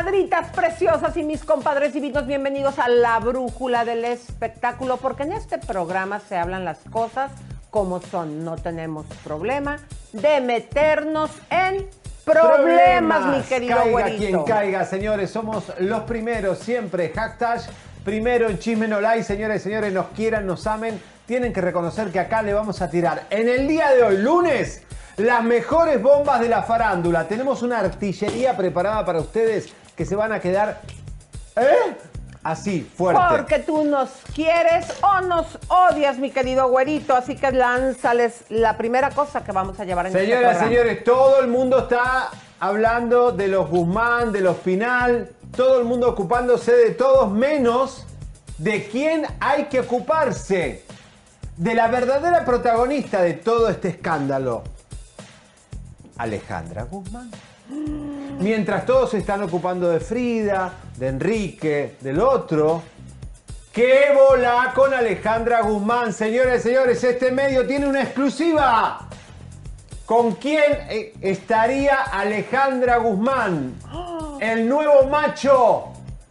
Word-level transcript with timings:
Comadritas 0.00 0.48
preciosas 0.56 1.14
y 1.18 1.22
mis 1.22 1.44
compadres 1.44 1.92
divinos, 1.92 2.26
bienvenidos 2.26 2.78
a 2.78 2.88
la 2.88 3.18
brújula 3.18 3.84
del 3.84 4.06
espectáculo, 4.06 4.96
porque 4.96 5.24
en 5.24 5.32
este 5.32 5.58
programa 5.58 6.20
se 6.20 6.38
hablan 6.38 6.64
las 6.64 6.78
cosas 6.90 7.30
como 7.68 8.00
son. 8.00 8.42
No 8.42 8.56
tenemos 8.56 9.04
problema 9.22 9.76
de 10.14 10.40
meternos 10.40 11.30
en 11.50 11.86
problemas, 12.24 13.26
mi 13.26 13.42
querido 13.42 13.76
caiga 13.76 13.90
güerito. 13.90 14.18
quien 14.18 14.44
caiga, 14.44 14.86
señores. 14.86 15.30
Somos 15.30 15.70
los 15.80 16.00
primeros 16.04 16.60
siempre. 16.60 17.12
Hashtag 17.14 17.60
primero 18.02 18.48
en 18.48 18.58
Chisme 18.58 18.88
No 18.88 19.02
Like. 19.02 19.22
Señores 19.22 19.60
y 19.60 19.64
señores, 19.64 19.92
nos 19.92 20.06
quieran, 20.16 20.46
nos 20.46 20.66
amen. 20.66 20.98
Tienen 21.26 21.52
que 21.52 21.60
reconocer 21.60 22.10
que 22.10 22.20
acá 22.20 22.40
le 22.40 22.54
vamos 22.54 22.80
a 22.80 22.88
tirar 22.88 23.26
en 23.28 23.50
el 23.50 23.68
día 23.68 23.90
de 23.90 24.02
hoy, 24.02 24.16
lunes, 24.16 24.82
las 25.18 25.44
mejores 25.44 26.00
bombas 26.00 26.40
de 26.40 26.48
la 26.48 26.62
farándula. 26.62 27.28
Tenemos 27.28 27.62
una 27.62 27.80
artillería 27.80 28.56
preparada 28.56 29.04
para 29.04 29.20
ustedes 29.20 29.74
que 30.00 30.06
se 30.06 30.16
van 30.16 30.32
a 30.32 30.40
quedar... 30.40 30.80
¿Eh? 31.56 31.94
Así, 32.42 32.80
fuerte. 32.80 33.20
Porque 33.28 33.58
tú 33.58 33.84
nos 33.84 34.08
quieres 34.34 34.86
o 35.02 35.20
nos 35.20 35.58
odias, 35.68 36.16
mi 36.16 36.30
querido 36.30 36.70
güerito. 36.70 37.14
Así 37.14 37.36
que 37.36 37.52
lánzales 37.52 38.44
la 38.48 38.78
primera 38.78 39.10
cosa 39.10 39.44
que 39.44 39.52
vamos 39.52 39.78
a 39.78 39.84
llevar 39.84 40.06
en 40.06 40.12
Señoras, 40.12 40.54
este 40.54 40.68
señores, 40.68 41.04
todo 41.04 41.40
el 41.40 41.48
mundo 41.48 41.80
está 41.80 42.30
hablando 42.60 43.30
de 43.32 43.48
los 43.48 43.68
Guzmán, 43.68 44.32
de 44.32 44.40
los 44.40 44.56
Pinal, 44.56 45.28
todo 45.54 45.80
el 45.80 45.84
mundo 45.84 46.08
ocupándose 46.08 46.74
de 46.74 46.92
todos, 46.92 47.30
menos 47.30 48.06
de 48.56 48.88
quién 48.88 49.26
hay 49.38 49.64
que 49.64 49.80
ocuparse. 49.80 50.82
De 51.58 51.74
la 51.74 51.88
verdadera 51.88 52.46
protagonista 52.46 53.20
de 53.20 53.34
todo 53.34 53.68
este 53.68 53.88
escándalo, 53.88 54.64
Alejandra 56.16 56.84
Guzmán. 56.84 57.30
Mientras 58.38 58.86
todos 58.86 59.10
se 59.10 59.18
están 59.18 59.42
ocupando 59.42 59.88
de 59.88 60.00
Frida, 60.00 60.72
de 60.96 61.08
Enrique, 61.08 61.96
del 62.00 62.20
otro, 62.20 62.82
¡Qué 63.72 64.06
bola 64.12 64.72
con 64.74 64.92
Alejandra 64.92 65.62
Guzmán! 65.62 66.12
Señores 66.12 66.64
y 66.64 66.70
señores, 66.70 67.04
este 67.04 67.30
medio 67.30 67.64
tiene 67.68 67.86
una 67.86 68.02
exclusiva. 68.02 69.06
¿Con 70.04 70.32
quién 70.32 70.64
eh, 70.88 71.14
estaría 71.20 72.02
Alejandra 72.02 72.96
Guzmán? 72.96 73.76
El 74.40 74.68
nuevo 74.68 75.06
macho 75.06 75.84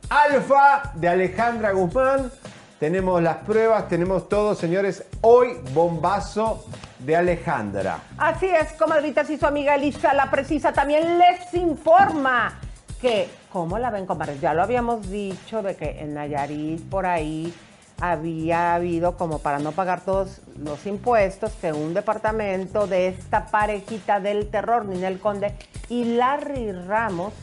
alfa 0.10 0.92
de 0.96 1.08
Alejandra 1.08 1.72
Guzmán. 1.72 2.30
Tenemos 2.78 3.24
las 3.24 3.38
pruebas, 3.38 3.88
tenemos 3.88 4.28
todo, 4.28 4.54
señores. 4.54 5.06
Hoy, 5.22 5.60
bombazo 5.74 6.66
de 7.00 7.16
Alejandra. 7.16 8.00
Así 8.18 8.46
es, 8.46 8.74
comadritas 8.74 9.30
y 9.30 9.38
su 9.38 9.46
amiga 9.46 9.76
Elisa, 9.76 10.14
la 10.14 10.30
precisa, 10.30 10.74
también 10.74 11.18
les 11.18 11.54
informa 11.54 12.60
que, 13.02 13.30
¿cómo 13.52 13.80
la 13.80 13.90
ven, 13.90 14.06
comadres? 14.06 14.42
Ya 14.42 14.54
lo 14.54 14.62
habíamos 14.62 15.10
dicho 15.10 15.62
de 15.62 15.76
que 15.76 16.02
en 16.02 16.14
Nayarit, 16.14 16.88
por 16.90 17.06
ahí, 17.06 17.54
había 18.02 18.76
habido, 18.76 19.18
como 19.18 19.40
para 19.40 19.60
no 19.60 19.72
pagar 19.72 20.02
todos 20.02 20.42
los 20.58 20.86
impuestos, 20.86 21.52
que 21.54 21.74
un 21.74 21.94
departamento 21.94 22.88
de 22.88 23.08
esta 23.10 23.48
parejita 23.48 24.20
del 24.20 24.50
terror, 24.50 24.86
Ninel 24.86 25.20
Conde 25.20 25.54
y 25.90 26.16
Larry 26.16 26.72
Ramos, 26.72 27.34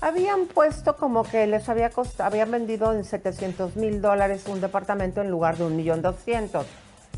habían 0.00 0.46
puesto 0.46 0.96
como 0.96 1.24
que 1.24 1.46
les 1.46 1.68
había 1.68 1.90
costado, 1.90 2.28
habían 2.28 2.50
vendido 2.50 2.92
en 2.94 3.04
700 3.04 3.76
mil 3.76 4.00
dólares 4.00 4.44
un 4.46 4.60
departamento 4.60 5.20
en 5.20 5.30
lugar 5.30 5.58
de 5.58 5.64
un 5.64 5.76
millón 5.76 6.00
doscientos. 6.00 6.66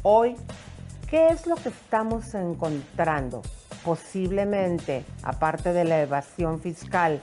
Hoy 0.03 0.37
¿Qué 1.13 1.29
es 1.29 1.47
lo 1.47 1.57
que 1.57 1.69
estamos 1.69 2.33
encontrando? 2.33 3.43
Posiblemente, 3.85 5.05
aparte 5.23 5.75
de 5.75 5.85
la 5.85 6.01
evasión 6.01 6.59
fiscal, 6.59 7.21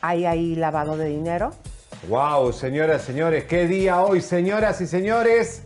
¿hay 0.00 0.26
ahí 0.26 0.56
lavado 0.56 0.96
de 0.96 1.06
dinero? 1.06 1.52
Wow, 2.08 2.52
señoras, 2.52 3.02
señores, 3.02 3.44
qué 3.44 3.68
día 3.68 4.00
hoy, 4.02 4.20
señoras 4.20 4.80
y 4.80 4.88
señores. 4.88 5.62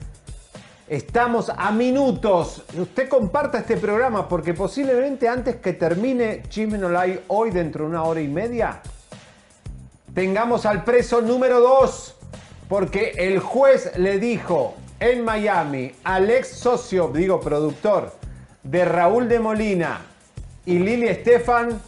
Estamos 0.86 1.50
a 1.56 1.72
minutos. 1.72 2.62
Usted 2.78 3.08
comparta 3.08 3.60
este 3.60 3.78
programa 3.78 4.28
porque 4.28 4.52
posiblemente 4.52 5.26
antes 5.26 5.56
que 5.56 5.72
termine 5.72 6.42
Chisme 6.50 6.76
No 6.76 6.90
Like 6.90 7.22
hoy 7.28 7.50
dentro 7.52 7.84
de 7.84 7.90
una 7.90 8.02
hora 8.02 8.20
y 8.20 8.28
media, 8.28 8.82
tengamos 10.12 10.66
al 10.66 10.84
preso 10.84 11.22
número 11.22 11.60
2 11.60 12.16
porque 12.68 13.14
el 13.16 13.38
juez 13.38 13.96
le 13.96 14.18
dijo 14.18 14.74
en 15.04 15.22
Miami 15.22 15.92
al 16.02 16.30
ex 16.30 16.48
socio, 16.48 17.08
digo 17.08 17.38
productor, 17.38 18.12
de 18.62 18.86
Raúl 18.86 19.28
de 19.28 19.38
Molina 19.38 20.00
y 20.64 20.78
Lili 20.78 21.08
Estefan 21.08 21.78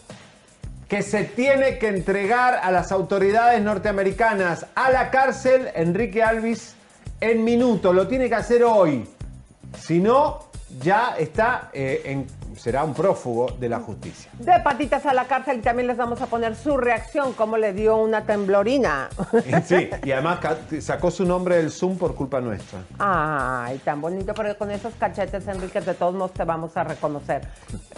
que 0.86 1.00
se 1.02 1.24
tiene 1.24 1.78
que 1.78 1.88
entregar 1.88 2.60
a 2.62 2.70
las 2.70 2.92
autoridades 2.92 3.62
norteamericanas 3.62 4.66
a 4.74 4.90
la 4.90 5.10
cárcel 5.10 5.68
Enrique 5.74 6.22
Alvis 6.22 6.74
en 7.20 7.42
minuto. 7.42 7.94
Lo 7.94 8.06
tiene 8.06 8.28
que 8.28 8.34
hacer 8.34 8.62
hoy. 8.62 9.08
Si 9.80 9.98
no, 9.98 10.44
ya 10.80 11.16
está 11.18 11.70
eh, 11.72 12.02
en, 12.04 12.26
será 12.56 12.84
un 12.84 12.94
prófugo 12.94 13.46
de 13.58 13.68
la 13.68 13.80
justicia. 13.80 14.30
De 14.38 14.58
patitas 14.60 15.06
a 15.06 15.14
la 15.14 15.24
cárcel 15.24 15.58
y 15.58 15.62
también 15.62 15.86
les 15.86 15.96
vamos 15.96 16.20
a 16.20 16.26
poner 16.26 16.56
su 16.56 16.76
reacción, 16.76 17.32
cómo 17.32 17.56
le 17.56 17.72
dio 17.72 17.96
una 17.96 18.24
temblorina. 18.24 19.08
Sí, 19.64 19.90
y 20.04 20.12
además 20.12 20.40
sacó 20.80 21.10
su 21.10 21.24
nombre 21.24 21.56
del 21.56 21.70
Zoom 21.70 21.98
por 21.98 22.14
culpa 22.14 22.40
nuestra. 22.40 22.80
Ay, 22.98 23.78
tan 23.78 24.00
bonito, 24.00 24.34
pero 24.34 24.56
con 24.56 24.70
esos 24.70 24.94
cachetes, 24.94 25.46
Enrique, 25.48 25.80
de 25.80 25.94
todos 25.94 26.14
modos 26.14 26.32
te 26.32 26.44
vamos 26.44 26.76
a 26.76 26.84
reconocer. 26.84 27.42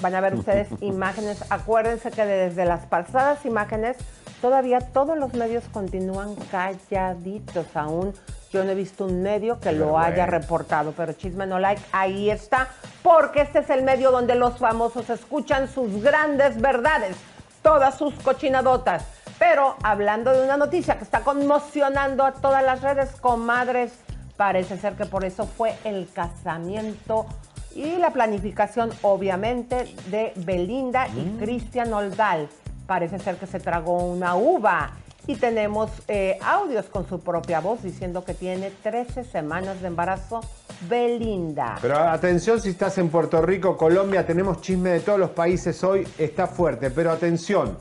Van 0.00 0.14
a 0.14 0.20
ver 0.20 0.34
ustedes 0.34 0.68
imágenes. 0.80 1.44
Acuérdense 1.50 2.10
que 2.10 2.24
desde 2.24 2.64
las 2.64 2.86
pasadas 2.86 3.44
imágenes, 3.46 3.96
todavía 4.40 4.80
todos 4.80 5.18
los 5.18 5.34
medios 5.34 5.64
continúan 5.72 6.34
calladitos 6.50 7.66
aún. 7.74 8.12
Yo 8.50 8.64
no 8.64 8.70
he 8.70 8.74
visto 8.74 9.04
un 9.04 9.22
medio 9.22 9.60
que 9.60 9.72
lo 9.72 9.98
haya 9.98 10.24
reportado, 10.24 10.92
pero 10.96 11.12
Chisme 11.12 11.46
No 11.46 11.58
Like, 11.58 11.82
ahí 11.92 12.30
está, 12.30 12.68
porque 13.02 13.42
este 13.42 13.58
es 13.58 13.70
el 13.70 13.82
medio 13.82 14.10
donde 14.10 14.34
los 14.34 14.56
famosos 14.56 15.10
escuchan 15.10 15.68
sus 15.68 16.02
grandes 16.02 16.58
verdades, 16.60 17.16
todas 17.62 17.96
sus 17.96 18.14
cochinadotas. 18.14 19.04
Pero 19.38 19.76
hablando 19.82 20.32
de 20.32 20.42
una 20.42 20.56
noticia 20.56 20.96
que 20.96 21.04
está 21.04 21.20
conmocionando 21.20 22.24
a 22.24 22.32
todas 22.32 22.62
las 22.64 22.80
redes, 22.80 23.10
comadres, 23.20 23.92
parece 24.36 24.78
ser 24.78 24.94
que 24.94 25.04
por 25.04 25.24
eso 25.24 25.46
fue 25.46 25.74
el 25.84 26.08
casamiento 26.12 27.26
y 27.74 27.96
la 27.96 28.10
planificación, 28.10 28.90
obviamente, 29.02 29.94
de 30.10 30.32
Belinda 30.36 31.06
y 31.08 31.36
Cristian 31.38 31.92
Oldal. 31.92 32.48
Parece 32.86 33.18
ser 33.18 33.36
que 33.36 33.46
se 33.46 33.60
tragó 33.60 34.06
una 34.06 34.34
uva. 34.34 34.90
Y 35.28 35.36
tenemos 35.36 35.90
eh, 36.08 36.38
audios 36.42 36.86
con 36.86 37.06
su 37.06 37.20
propia 37.20 37.60
voz 37.60 37.82
diciendo 37.82 38.24
que 38.24 38.32
tiene 38.32 38.70
13 38.70 39.24
semanas 39.24 39.82
de 39.82 39.88
embarazo 39.88 40.40
Belinda. 40.88 41.76
Pero 41.82 41.98
atención 41.98 42.58
si 42.62 42.70
estás 42.70 42.96
en 42.96 43.10
Puerto 43.10 43.42
Rico, 43.42 43.76
Colombia, 43.76 44.24
tenemos 44.24 44.62
chisme 44.62 44.88
de 44.88 45.00
todos 45.00 45.18
los 45.18 45.28
países 45.28 45.84
hoy, 45.84 46.08
está 46.16 46.46
fuerte, 46.46 46.90
pero 46.90 47.12
atención. 47.12 47.76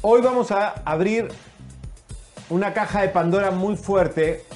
Hoy 0.00 0.22
vamos 0.22 0.50
a 0.50 0.70
abrir 0.86 1.28
una 2.48 2.72
caja 2.72 3.02
de 3.02 3.10
Pandora 3.10 3.50
muy 3.50 3.76
fuerte. 3.76 4.46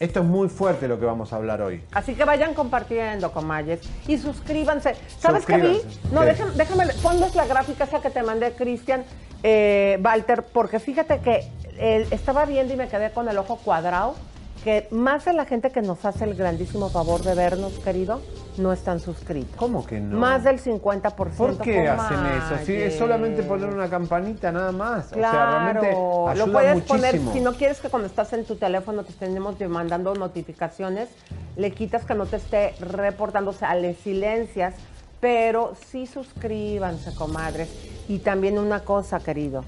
Esto 0.00 0.20
es 0.20 0.26
muy 0.26 0.48
fuerte 0.48 0.88
lo 0.88 0.98
que 0.98 1.06
vamos 1.06 1.32
a 1.32 1.36
hablar 1.36 1.62
hoy. 1.62 1.82
Así 1.92 2.14
que 2.14 2.24
vayan 2.24 2.54
compartiendo, 2.54 3.32
comayes. 3.32 3.80
Y 4.08 4.18
suscríbanse. 4.18 4.96
¿Sabes 5.18 5.46
qué 5.46 5.56
vi? 5.58 5.80
No, 6.12 6.20
¿Qué? 6.20 6.26
déjame, 6.26 6.52
déjame, 6.52 6.86
ponles 7.02 7.34
la 7.34 7.46
gráfica 7.46 7.84
esa 7.84 8.00
que 8.00 8.10
te 8.10 8.22
mandé, 8.22 8.52
Cristian, 8.52 9.04
eh, 9.42 10.00
Walter, 10.02 10.44
porque 10.52 10.80
fíjate 10.80 11.20
que 11.20 11.48
eh, 11.78 12.06
estaba 12.10 12.44
viendo 12.44 12.74
y 12.74 12.76
me 12.76 12.88
quedé 12.88 13.10
con 13.12 13.28
el 13.28 13.38
ojo 13.38 13.56
cuadrado, 13.56 14.16
que 14.64 14.88
más 14.90 15.26
de 15.26 15.34
la 15.34 15.44
gente 15.44 15.70
que 15.70 15.82
nos 15.82 16.06
hace 16.06 16.24
el 16.24 16.34
grandísimo 16.34 16.88
favor 16.88 17.22
de 17.22 17.34
vernos, 17.34 17.74
querido, 17.80 18.22
no 18.56 18.72
están 18.72 18.98
suscritos. 18.98 19.54
¿Cómo 19.56 19.84
que 19.86 20.00
no? 20.00 20.18
Más 20.18 20.42
del 20.42 20.58
50%. 20.58 21.12
¿Por 21.36 21.58
qué 21.58 21.86
hacen 21.86 22.18
eso? 22.24 22.64
Sí, 22.64 22.72
es 22.72 22.96
solamente 22.96 23.42
poner 23.42 23.68
una 23.68 23.90
campanita 23.90 24.50
nada 24.50 24.72
más. 24.72 25.12
o 25.12 25.16
sea, 25.16 25.30
realmente 25.30 25.90
Claro, 25.90 26.28
ayuda 26.30 26.46
lo 26.46 26.52
puedes 26.52 26.74
muchísimo. 26.76 26.96
poner, 26.98 27.20
si 27.34 27.40
no 27.40 27.52
quieres 27.52 27.80
que 27.80 27.90
cuando 27.90 28.06
estás 28.08 28.32
en 28.32 28.46
tu 28.46 28.56
teléfono 28.56 29.04
te 29.04 29.10
estemos 29.12 29.60
mandando 29.68 30.14
notificaciones, 30.14 31.10
le 31.56 31.70
quitas 31.72 32.06
que 32.06 32.14
no 32.14 32.24
te 32.24 32.36
esté 32.36 32.74
reportando, 32.80 33.50
o 33.50 33.54
sea, 33.54 33.74
le 33.74 33.92
silencias, 33.94 34.74
pero 35.20 35.74
sí 35.90 36.06
suscríbanse, 36.06 37.14
comadres. 37.14 37.68
Y 38.08 38.20
también 38.20 38.58
una 38.58 38.80
cosa, 38.80 39.20
querido, 39.20 39.62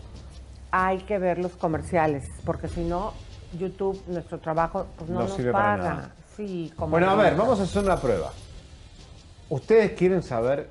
hay 0.71 0.99
que 0.99 1.19
ver 1.19 1.39
los 1.39 1.53
comerciales, 1.53 2.25
porque 2.47 2.69
si 2.69 2.81
no, 2.81 3.13
YouTube, 3.59 4.01
nuestro 4.09 4.39
trabajo, 4.39 4.87
pues 4.97 5.11
no, 5.11 5.21
No 5.21 5.27
nos 5.27 5.35
sirve 5.37 5.53
para 5.53 5.77
paga. 5.77 5.95
nada. 5.95 6.11
Sí, 6.37 6.73
como 6.77 6.91
Bueno, 6.91 7.11
a 7.11 7.15
ver, 7.15 7.35
vamos 7.37 7.59
a 7.61 7.63
hacer 7.65 7.83
una 7.83 7.97
prueba. 7.97 8.33
¿Ustedes 9.49 9.93
quieren 9.93 10.23
saber 10.23 10.69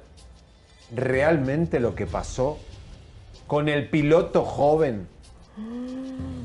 realmente 0.93 1.79
lo 1.79 1.95
que 1.95 2.05
pasó 2.05 2.57
con 3.47 3.69
el 3.69 3.89
piloto 3.89 4.43
joven 4.43 5.07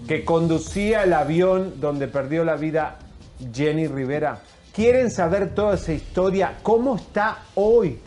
que 0.07 0.25
conducía 0.25 1.03
el 1.05 1.13
avión 1.13 1.81
donde 1.81 2.09
perdió 2.09 2.45
la 2.45 2.57
vida 2.57 2.97
Jenny 3.53 3.87
Rivera? 3.89 4.41
¿Quieren 4.73 5.11
saber 5.11 5.55
toda 5.55 5.75
esa 5.75 5.93
historia? 5.93 6.59
¿Cómo 6.63 6.97
está 6.97 7.39
hoy? 7.57 7.99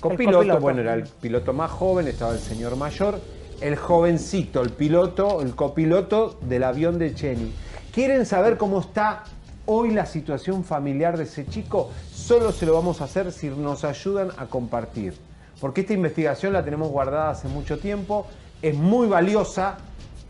Copiloto, 0.00 0.38
copiloto. 0.38 0.60
bueno, 0.60 0.80
era 0.80 0.94
el 0.94 1.02
piloto 1.04 1.52
más 1.52 1.70
joven, 1.70 2.08
estaba 2.08 2.32
el 2.32 2.38
señor 2.40 2.76
mayor, 2.76 3.20
el 3.60 3.76
jovencito, 3.76 4.60
el 4.62 4.70
piloto, 4.70 5.42
el 5.42 5.54
copiloto 5.54 6.38
del 6.42 6.64
avión 6.64 6.98
de 6.98 7.10
Jenny. 7.14 7.52
¿Quieren 7.92 8.24
saber 8.24 8.56
cómo 8.56 8.80
está 8.80 9.24
hoy 9.66 9.90
la 9.90 10.06
situación 10.06 10.64
familiar 10.64 11.18
de 11.18 11.24
ese 11.24 11.46
chico? 11.46 11.90
Solo 12.10 12.50
se 12.50 12.64
lo 12.64 12.72
vamos 12.72 13.02
a 13.02 13.04
hacer 13.04 13.30
si 13.32 13.48
nos 13.48 13.84
ayudan 13.84 14.30
a 14.38 14.46
compartir. 14.46 15.14
Porque 15.60 15.82
esta 15.82 15.92
investigación 15.92 16.54
la 16.54 16.64
tenemos 16.64 16.88
guardada 16.88 17.28
hace 17.28 17.48
mucho 17.48 17.78
tiempo, 17.78 18.26
es 18.62 18.74
muy 18.74 19.08
valiosa, 19.08 19.76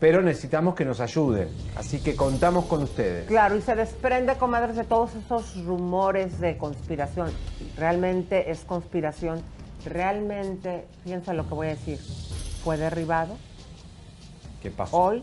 pero 0.01 0.23
necesitamos 0.23 0.75
que 0.75 0.85
nos 0.85 0.99
ayuden. 0.99 1.51
Así 1.77 2.01
que 2.01 2.17
contamos 2.17 2.65
con 2.65 2.83
ustedes. 2.83 3.29
Claro, 3.29 3.57
y 3.57 3.63
se 3.63 3.77
desprende, 3.77 4.35
comadres, 4.35 4.75
de 4.75 4.83
todos 4.83 5.15
esos 5.15 5.65
rumores 5.65 6.41
de 6.41 6.59
conspiración. 6.59 7.31
Realmente 7.77 8.51
es 8.51 8.65
conspiración. 8.65 9.41
Realmente, 9.85 10.89
fíjense 11.05 11.33
lo 11.33 11.47
que 11.49 11.55
voy 11.55 11.67
a 11.69 11.71
decir, 11.71 12.01
fue 12.65 12.77
derribado. 12.77 13.37
¿Qué 14.61 14.73
pasó? 14.73 14.97
Hoy, 14.97 15.23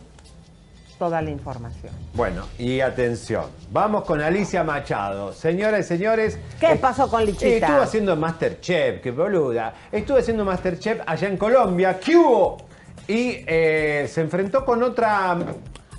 toda 0.99 1.21
la 1.21 1.31
información. 1.31 1.93
Bueno, 2.13 2.45
y 2.59 2.81
atención, 2.81 3.45
vamos 3.71 4.03
con 4.03 4.21
Alicia 4.21 4.63
Machado. 4.65 5.31
Señoras 5.33 5.79
y 5.79 5.83
señores. 5.83 6.37
¿Qué 6.59 6.73
eh, 6.73 6.75
pasó 6.75 7.09
con 7.09 7.25
Lichita? 7.25 7.65
Estuvo 7.67 7.81
haciendo 7.81 8.15
Masterchef, 8.17 9.01
qué 9.01 9.11
boluda. 9.11 9.73
Estuve 9.91 10.19
haciendo 10.19 10.43
Masterchef 10.43 10.99
allá 11.07 11.27
en 11.29 11.37
Colombia. 11.37 11.97
¿Qué 11.99 12.17
hubo? 12.17 12.57
Y 13.07 13.43
eh, 13.47 14.07
se 14.11 14.21
enfrentó 14.21 14.65
con 14.65 14.83
otra. 14.83 15.37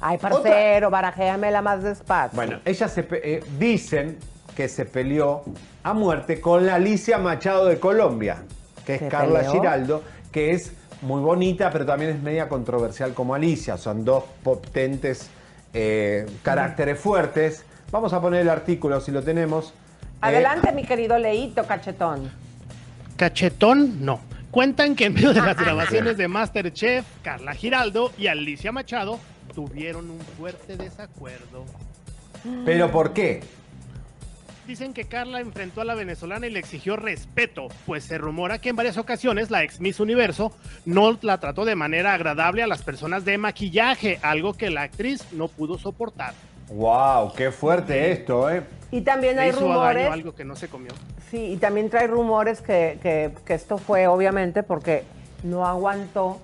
Ay, 0.03 0.17
otra- 0.17 0.31
parcero, 0.31 0.91
barajéamela 0.91 1.63
más 1.63 1.83
despacio. 1.83 2.37
Bueno, 2.37 2.61
ella 2.65 2.87
se 2.87 3.09
eh, 3.11 3.43
dicen 3.59 4.19
que 4.55 4.69
se 4.69 4.85
peleó 4.85 5.43
a 5.83 5.95
muerte 5.95 6.41
con 6.43 6.67
la 6.67 6.75
Alicia 6.75 7.17
Machado 7.17 7.65
de 7.67 7.81
Colombia, 7.81 8.43
que 8.85 8.95
es 8.95 9.01
¿Se 9.01 9.09
Carla 9.09 9.41
peleó? 9.41 9.53
Giraldo, 9.53 10.03
que 10.31 10.51
es 10.51 10.73
muy 11.03 11.21
bonita, 11.21 11.71
pero 11.71 11.87
también 11.87 12.11
es 12.13 12.23
media 12.23 12.49
controversial 12.49 13.15
como 13.15 13.35
Alicia. 13.35 13.77
Son 13.77 14.05
dos 14.05 14.25
potentes 14.43 15.31
eh, 15.73 16.27
caracteres 16.43 16.99
fuertes. 16.99 17.65
Vamos 17.91 18.13
a 18.13 18.21
poner 18.21 18.43
el 18.43 18.49
artículo 18.49 19.01
si 19.01 19.11
lo 19.11 19.23
tenemos. 19.23 19.71
Eh, 19.71 19.73
Adelante, 20.23 20.73
mi 20.73 20.85
querido 20.85 21.19
Leito 21.19 21.65
Cachetón. 21.67 22.31
Cachetón, 23.17 24.05
no. 24.05 24.21
Cuentan 24.51 24.97
que 24.97 25.07
en 25.07 25.15
medio 25.15 25.33
de 25.33 25.41
las 25.41 25.57
grabaciones 25.57 26.17
de 26.17 26.27
Masterchef, 26.27 27.05
Carla 27.23 27.55
Giraldo 27.55 28.13
y 28.19 28.27
Alicia 28.27 28.73
Machado 28.73 29.21
tuvieron 29.55 30.11
un 30.11 30.21
fuerte 30.21 30.77
desacuerdo. 30.77 31.65
¿Pero 32.65 32.91
por 32.91 33.13
qué? 33.13 33.43
Dicen 34.71 34.95
que 34.95 35.07
Carla 35.07 35.41
enfrentó 35.41 35.81
a 35.81 35.85
la 35.85 35.97
venezolana 35.97 36.47
y 36.47 36.51
le 36.51 36.61
exigió 36.61 36.95
respeto, 36.95 37.67
pues 37.87 38.05
se 38.05 38.19
rumora 38.19 38.61
que 38.61 38.69
en 38.69 38.77
varias 38.77 38.99
ocasiones 38.99 39.51
la 39.51 39.65
ex 39.65 39.81
Miss 39.81 39.99
Universo 39.99 40.53
no 40.85 41.19
la 41.23 41.39
trató 41.41 41.65
de 41.65 41.75
manera 41.75 42.15
agradable 42.15 42.63
a 42.63 42.69
las 42.69 42.83
personas 42.83 43.25
de 43.25 43.37
maquillaje, 43.37 44.21
algo 44.23 44.55
que 44.55 44.71
la 44.71 44.83
actriz 44.83 45.25
no 45.33 45.49
pudo 45.49 45.77
soportar. 45.77 46.35
¡Wow! 46.69 47.33
¡Qué 47.35 47.51
fuerte 47.51 48.13
esto, 48.13 48.49
eh! 48.49 48.63
Y 48.93 49.01
también 49.01 49.41
hay 49.41 49.49
hizo 49.49 49.59
daño 49.63 49.73
rumores. 49.75 50.09
algo 50.09 50.35
que 50.37 50.45
no 50.45 50.55
se 50.55 50.69
comió. 50.69 50.93
Sí, 51.33 51.47
y 51.47 51.57
también 51.57 51.91
trae 51.91 52.07
rumores 52.07 52.61
que, 52.63 53.01
que- 53.03 53.33
que 53.45 53.55
esto 53.55 53.77
fue 53.77 54.07
obviamente 54.07 54.63
porque 54.63 55.03
no 55.43 55.67
aguantó 55.67 56.41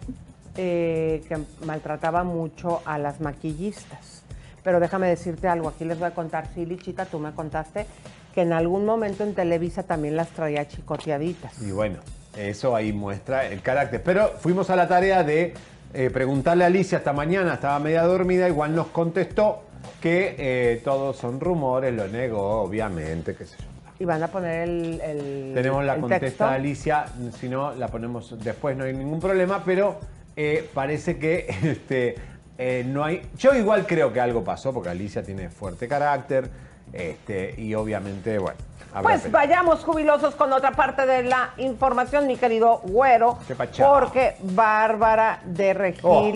eh, 0.57 1.23
que 1.29 1.39
maltrataba 1.65 2.25
mucho 2.25 2.83
a 2.87 2.99
las 2.99 3.21
maquillistas. 3.21 4.25
Pero 4.67 4.81
déjame 4.81 5.07
decirte 5.07 5.47
algo, 5.47 5.69
aquí 5.69 5.85
les 5.85 5.97
voy 5.97 6.09
a 6.09 6.11
contar, 6.11 6.49
sí, 6.53 6.67
Lichita, 6.67 7.05
tú 7.05 7.21
me 7.21 7.31
contaste 7.31 7.87
que 8.35 8.43
en 8.43 8.53
algún 8.53 8.85
momento 8.85 9.23
en 9.23 9.33
Televisa 9.33 9.85
también 9.85 10.17
las 10.17 10.31
traía 10.31 10.67
chicoteaditas. 10.67 11.63
Y 11.63 11.71
bueno, 11.71 11.99
eso 12.37 12.75
ahí 12.75 12.93
muestra 12.93 13.47
el 13.47 13.63
carácter. 13.63 14.03
Pero 14.03 14.33
fuimos 14.41 14.69
a 14.69 14.75
la 14.75 14.89
tarea 14.89 15.23
de 15.23 15.55
eh, 15.95 16.11
preguntarle 16.11 16.65
a 16.65 16.67
Alicia 16.67 16.99
esta 16.99 17.13
mañana, 17.13 17.55
estaba 17.55 17.79
media 17.79 18.03
dormida, 18.03 18.49
igual 18.49 18.75
nos 18.75 18.89
contestó 18.89 19.63
que 20.01 20.35
eh, 20.37 20.81
todos 20.83 21.17
son 21.17 21.39
rumores, 21.39 21.95
lo 21.95 22.09
negó, 22.09 22.63
obviamente, 22.63 23.37
qué 23.37 23.47
sé 23.47 23.55
yo. 23.61 23.67
Y 24.01 24.05
van 24.05 24.21
a 24.21 24.27
poner 24.27 24.69
el, 24.69 25.01
el 25.01 25.53
Tenemos 25.55 25.85
la 25.85 25.95
el 25.95 26.01
contesta 26.01 26.51
de 26.51 26.57
Alicia, 26.57 27.05
si 27.39 27.49
no, 27.49 27.73
la 27.73 27.87
ponemos 27.87 28.37
después, 28.43 28.77
no 28.77 28.83
hay 28.83 28.95
ningún 28.95 29.21
problema, 29.21 29.63
pero 29.65 30.01
eh, 30.35 30.69
parece 30.75 31.19
que 31.19 31.47
este, 31.63 32.17
eh, 32.59 32.85
no 32.87 33.05
hay... 33.05 33.23
Yo 33.37 33.55
igual 33.55 33.87
creo 33.87 34.13
que 34.13 34.21
algo 34.21 34.43
pasó, 34.45 34.73
porque 34.73 34.89
Alicia 34.91 35.23
tiene 35.23 35.49
fuerte 35.49 35.89
carácter, 35.89 36.51
este, 36.93 37.55
y 37.61 37.75
obviamente, 37.75 38.39
bueno... 38.39 38.59
Pues 39.03 39.23
pelea. 39.23 39.33
vayamos 39.41 39.85
jubilosos 39.85 40.35
con 40.37 40.53
otra 40.55 40.71
parte 40.73 41.05
de 41.05 41.25
la 41.25 41.51
información, 41.59 42.27
mi 42.27 42.37
querido 42.37 42.79
güero. 42.79 43.39
Porque 43.77 44.37
Bárbara 44.41 45.41
de 45.45 45.75
Regil 45.75 46.01
Oh. 46.03 46.33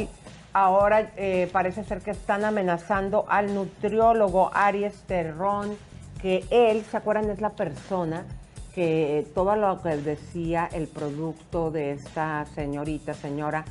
ahora 0.52 1.10
eh, 1.16 1.48
parece 1.52 1.84
ser 1.84 2.00
que 2.02 2.10
están 2.10 2.44
amenazando 2.44 3.24
al 3.30 3.54
nutriólogo 3.54 4.50
Aries 4.52 4.94
Terrón, 5.06 5.74
que 6.20 6.44
él, 6.50 6.84
¿se 6.90 6.98
acuerdan? 6.98 7.30
Es 7.30 7.40
la 7.40 7.50
persona 7.50 8.26
que 8.74 9.26
todo 9.34 9.56
lo 9.56 9.80
que 9.80 9.96
decía 9.96 10.68
el 10.70 10.86
producto 10.86 11.70
de 11.70 11.92
esta 11.92 12.44
señorita, 12.54 13.14
señora, 13.14 13.64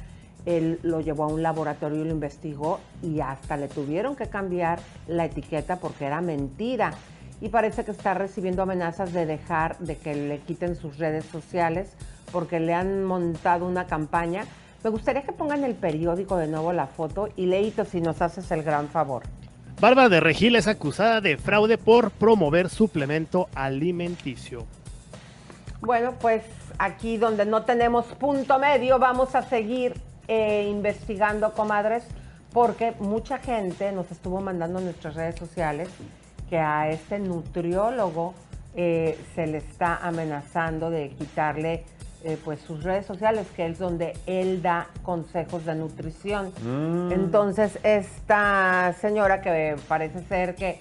él 0.46 0.80
lo 0.84 1.02
llevó 1.02 1.26
a 1.26 1.28
un 1.28 1.44
laboratorio 1.44 2.02
y 2.02 2.06
lo 2.06 2.12
investigó 2.12 2.80
y 3.04 3.20
hasta 3.20 3.58
le 3.58 3.68
tuvieron 3.68 4.16
que 4.16 4.28
cambiar 4.28 4.80
la 5.08 5.26
etiqueta 5.26 5.78
porque 5.78 6.06
era 6.06 6.22
mentira. 6.22 6.94
Y 7.42 7.50
parece 7.50 7.86
que 7.86 7.92
está 7.92 8.14
recibiendo 8.14 8.64
amenazas 8.64 9.14
de 9.14 9.26
dejar 9.26 9.78
de 9.80 9.98
que 9.98 10.14
le 10.14 10.40
quiten 10.40 10.76
sus 10.76 10.98
redes 10.98 11.26
sociales 11.26 11.94
porque 12.32 12.60
le 12.60 12.74
han 12.74 13.04
montado 13.06 13.66
una 13.66 13.88
campaña. 13.88 14.46
Me 14.84 14.90
gustaría 14.90 15.24
que 15.24 15.32
pongan 15.32 15.64
el 15.64 15.76
periódico 15.76 16.38
de 16.38 16.48
nuevo 16.48 16.74
la 16.74 16.88
foto 16.88 17.30
y 17.36 17.46
Leito, 17.46 17.86
si 17.86 18.02
nos 18.02 18.22
haces 18.22 18.50
el 18.52 18.64
gran 18.64 18.90
favor. 18.90 19.24
Bárbara 19.80 20.10
de 20.10 20.20
Regil 20.20 20.58
es 20.58 20.68
acusada 20.68 21.22
de 21.22 21.38
fraude 21.38 21.78
por 21.78 22.12
promover 22.12 22.70
suplemento 22.70 23.48
alimenticio. 23.56 24.66
Bueno, 25.80 26.14
pues 26.20 26.44
aquí 26.78 27.16
donde 27.16 27.46
no 27.46 27.64
tenemos 27.64 28.06
punto 28.06 28.60
medio, 28.60 29.00
vamos 29.00 29.36
a 29.36 29.42
seguir 29.42 29.94
eh, 30.30 30.68
investigando, 30.70 31.54
comadres, 31.54 32.04
porque 32.54 32.94
mucha 33.00 33.40
gente 33.40 33.92
nos 33.92 34.12
estuvo 34.12 34.42
mandando 34.42 34.78
en 34.78 34.86
nuestras 34.86 35.16
redes 35.16 35.36
sociales 35.40 35.90
que 36.50 36.60
a 36.60 36.90
este 36.90 37.18
nutriólogo 37.18 38.36
eh, 38.76 39.20
se 39.34 39.48
le 39.48 39.58
está 39.58 39.98
amenazando 39.98 40.92
de 40.92 41.10
quitarle 41.10 41.84
eh, 42.24 42.38
pues 42.46 42.60
sus 42.62 42.84
redes 42.84 43.08
sociales, 43.08 43.48
que 43.56 43.66
es 43.66 43.80
donde 43.80 44.14
él 44.28 44.62
da 44.62 44.88
consejos 45.02 45.66
de 45.66 45.74
nutrición. 45.74 46.52
Entonces, 47.12 47.80
esta 47.82 48.94
señora 49.02 49.42
que 49.42 49.78
parece 49.88 50.22
ser 50.26 50.54
que 50.54 50.80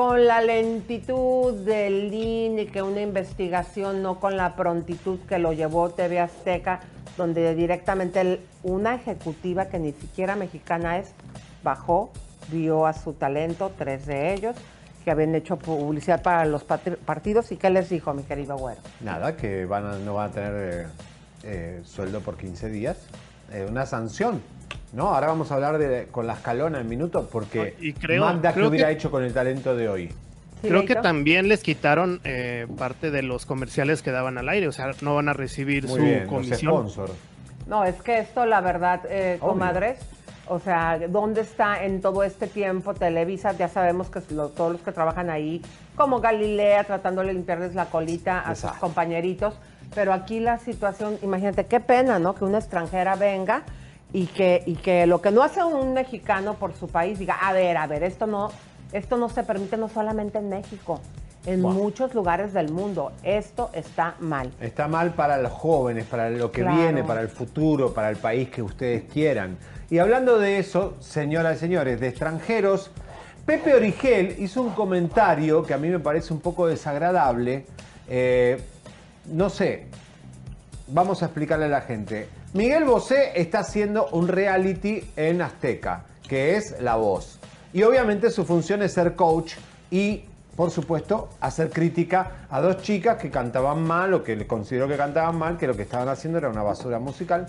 con 0.00 0.26
la 0.26 0.40
lentitud 0.40 1.52
del 1.52 2.10
INE 2.10 2.68
que 2.68 2.80
una 2.80 3.02
investigación, 3.02 4.00
no 4.00 4.18
con 4.18 4.34
la 4.34 4.56
prontitud 4.56 5.18
que 5.28 5.38
lo 5.38 5.52
llevó 5.52 5.90
TV 5.90 6.20
Azteca, 6.20 6.80
donde 7.18 7.54
directamente 7.54 8.40
una 8.62 8.94
ejecutiva 8.94 9.66
que 9.66 9.78
ni 9.78 9.92
siquiera 9.92 10.36
mexicana 10.36 10.96
es, 10.96 11.10
bajó, 11.62 12.10
vio 12.50 12.86
a 12.86 12.94
su 12.94 13.12
talento, 13.12 13.72
tres 13.76 14.06
de 14.06 14.32
ellos, 14.32 14.56
que 15.04 15.10
habían 15.10 15.34
hecho 15.34 15.58
publicidad 15.58 16.22
para 16.22 16.46
los 16.46 16.64
partidos. 16.64 17.52
¿Y 17.52 17.58
qué 17.58 17.68
les 17.68 17.90
dijo, 17.90 18.14
mi 18.14 18.22
querido 18.22 18.56
Güero? 18.56 18.80
Nada, 19.02 19.36
que 19.36 19.66
van 19.66 20.02
no 20.06 20.14
van 20.14 20.30
a 20.30 20.32
tener 20.32 20.54
eh, 20.54 20.86
eh, 21.42 21.80
sueldo 21.84 22.22
por 22.22 22.38
15 22.38 22.70
días. 22.70 22.96
Eh, 23.52 23.66
una 23.68 23.84
sanción. 23.84 24.40
No, 24.92 25.14
ahora 25.14 25.28
vamos 25.28 25.50
a 25.52 25.54
hablar 25.54 25.78
de, 25.78 26.08
con 26.10 26.26
la 26.26 26.34
escalona 26.34 26.80
en 26.80 26.88
minutos 26.88 27.28
porque 27.30 27.76
y 27.80 27.92
creo, 27.92 28.24
manda 28.24 28.52
que 28.52 28.62
hubiera 28.62 28.90
hecho 28.90 29.10
con 29.10 29.22
el 29.22 29.32
talento 29.32 29.76
de 29.76 29.88
hoy. 29.88 30.12
Creo 30.62 30.84
que 30.84 30.96
también 30.96 31.48
les 31.48 31.62
quitaron 31.62 32.20
parte 32.76 33.10
de 33.10 33.22
los 33.22 33.46
comerciales 33.46 34.02
que 34.02 34.10
daban 34.10 34.36
al 34.36 34.48
aire, 34.48 34.68
o 34.68 34.72
sea, 34.72 34.90
no 35.00 35.14
van 35.14 35.28
a 35.28 35.32
recibir 35.32 35.88
su 35.88 35.98
comisión. 36.28 36.88
No, 37.66 37.84
es 37.84 38.02
que 38.02 38.18
esto, 38.18 38.44
la 38.46 38.60
verdad, 38.60 39.00
comadres, 39.38 40.00
o 40.48 40.58
sea, 40.58 40.98
¿dónde 41.08 41.42
está 41.42 41.84
en 41.84 42.00
todo 42.00 42.24
este 42.24 42.48
tiempo 42.48 42.92
Televisa? 42.92 43.52
Ya 43.52 43.68
sabemos 43.68 44.10
que 44.10 44.20
todos 44.20 44.72
los 44.72 44.80
que 44.82 44.90
trabajan 44.90 45.30
ahí, 45.30 45.62
como 45.94 46.20
Galilea, 46.20 46.82
tratando 46.84 47.22
de 47.22 47.32
limpiarles 47.32 47.74
la 47.76 47.86
colita 47.86 48.40
a 48.40 48.56
sus 48.56 48.72
compañeritos. 48.72 49.54
Pero 49.94 50.12
aquí 50.12 50.40
la 50.40 50.58
situación, 50.58 51.18
imagínate, 51.22 51.66
qué 51.66 51.78
pena, 51.78 52.18
¿no? 52.18 52.34
Que 52.34 52.44
una 52.44 52.58
extranjera 52.58 53.14
venga 53.14 53.62
y 54.12 54.26
que, 54.26 54.62
y 54.66 54.74
que 54.76 55.06
lo 55.06 55.20
que 55.20 55.30
no 55.30 55.42
hace 55.42 55.62
un 55.62 55.92
mexicano 55.92 56.54
por 56.54 56.74
su 56.74 56.88
país 56.88 57.18
diga, 57.18 57.34
a 57.34 57.52
ver, 57.52 57.76
a 57.76 57.86
ver, 57.86 58.02
esto 58.02 58.26
no, 58.26 58.50
esto 58.92 59.16
no 59.16 59.28
se 59.28 59.42
permite 59.44 59.76
no 59.76 59.88
solamente 59.88 60.38
en 60.38 60.48
México, 60.48 61.00
en 61.46 61.62
muchos 61.62 62.14
lugares 62.14 62.52
del 62.52 62.70
mundo. 62.70 63.12
Esto 63.22 63.70
está 63.72 64.16
mal. 64.20 64.52
Está 64.60 64.88
mal 64.88 65.14
para 65.14 65.38
los 65.38 65.52
jóvenes, 65.52 66.06
para 66.06 66.28
lo 66.30 66.50
que 66.50 66.62
viene, 66.62 67.04
para 67.04 67.20
el 67.20 67.28
futuro, 67.28 67.94
para 67.94 68.10
el 68.10 68.16
país 68.16 68.50
que 68.50 68.62
ustedes 68.62 69.04
quieran. 69.04 69.56
Y 69.90 69.98
hablando 69.98 70.38
de 70.38 70.58
eso, 70.58 70.96
señoras 71.00 71.56
y 71.56 71.60
señores, 71.60 72.00
de 72.00 72.08
extranjeros, 72.08 72.90
Pepe 73.46 73.74
Origel 73.74 74.36
hizo 74.38 74.62
un 74.62 74.70
comentario 74.70 75.64
que 75.64 75.74
a 75.74 75.78
mí 75.78 75.88
me 75.88 75.98
parece 75.98 76.32
un 76.32 76.40
poco 76.40 76.66
desagradable. 76.66 77.66
Eh, 78.08 78.60
no 79.26 79.50
sé, 79.50 79.86
vamos 80.88 81.22
a 81.22 81.26
explicarle 81.26 81.64
a 81.66 81.68
la 81.68 81.80
gente. 81.80 82.28
Miguel 82.52 82.82
Bosé 82.82 83.30
está 83.36 83.60
haciendo 83.60 84.08
un 84.08 84.26
reality 84.26 85.08
en 85.14 85.40
Azteca, 85.40 86.02
que 86.28 86.56
es 86.56 86.80
La 86.80 86.96
Voz. 86.96 87.38
Y 87.72 87.84
obviamente 87.84 88.28
su 88.28 88.44
función 88.44 88.82
es 88.82 88.92
ser 88.92 89.14
coach 89.14 89.52
y, 89.88 90.24
por 90.56 90.72
supuesto, 90.72 91.28
hacer 91.40 91.70
crítica 91.70 92.48
a 92.50 92.60
dos 92.60 92.82
chicas 92.82 93.18
que 93.18 93.30
cantaban 93.30 93.84
mal 93.84 94.14
o 94.14 94.24
que 94.24 94.34
le 94.34 94.48
consideró 94.48 94.88
que 94.88 94.96
cantaban 94.96 95.38
mal, 95.38 95.58
que 95.58 95.68
lo 95.68 95.76
que 95.76 95.82
estaban 95.82 96.08
haciendo 96.08 96.38
era 96.38 96.48
una 96.48 96.64
basura 96.64 96.98
musical. 96.98 97.46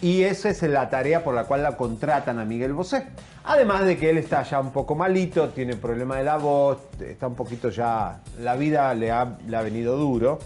Y 0.00 0.22
esa 0.22 0.48
es 0.48 0.62
la 0.62 0.88
tarea 0.88 1.22
por 1.22 1.34
la 1.34 1.44
cual 1.44 1.62
la 1.62 1.76
contratan 1.76 2.38
a 2.38 2.46
Miguel 2.46 2.72
Bosé. 2.72 3.08
Además 3.44 3.84
de 3.84 3.98
que 3.98 4.08
él 4.08 4.16
está 4.16 4.44
ya 4.44 4.60
un 4.60 4.72
poco 4.72 4.94
malito, 4.94 5.50
tiene 5.50 5.76
problema 5.76 6.16
de 6.16 6.24
la 6.24 6.38
voz, 6.38 6.78
está 7.00 7.26
un 7.26 7.34
poquito 7.34 7.68
ya, 7.68 8.20
la 8.40 8.56
vida 8.56 8.94
le 8.94 9.10
ha, 9.10 9.36
le 9.46 9.56
ha 9.58 9.60
venido 9.60 9.98
duro. 9.98 10.38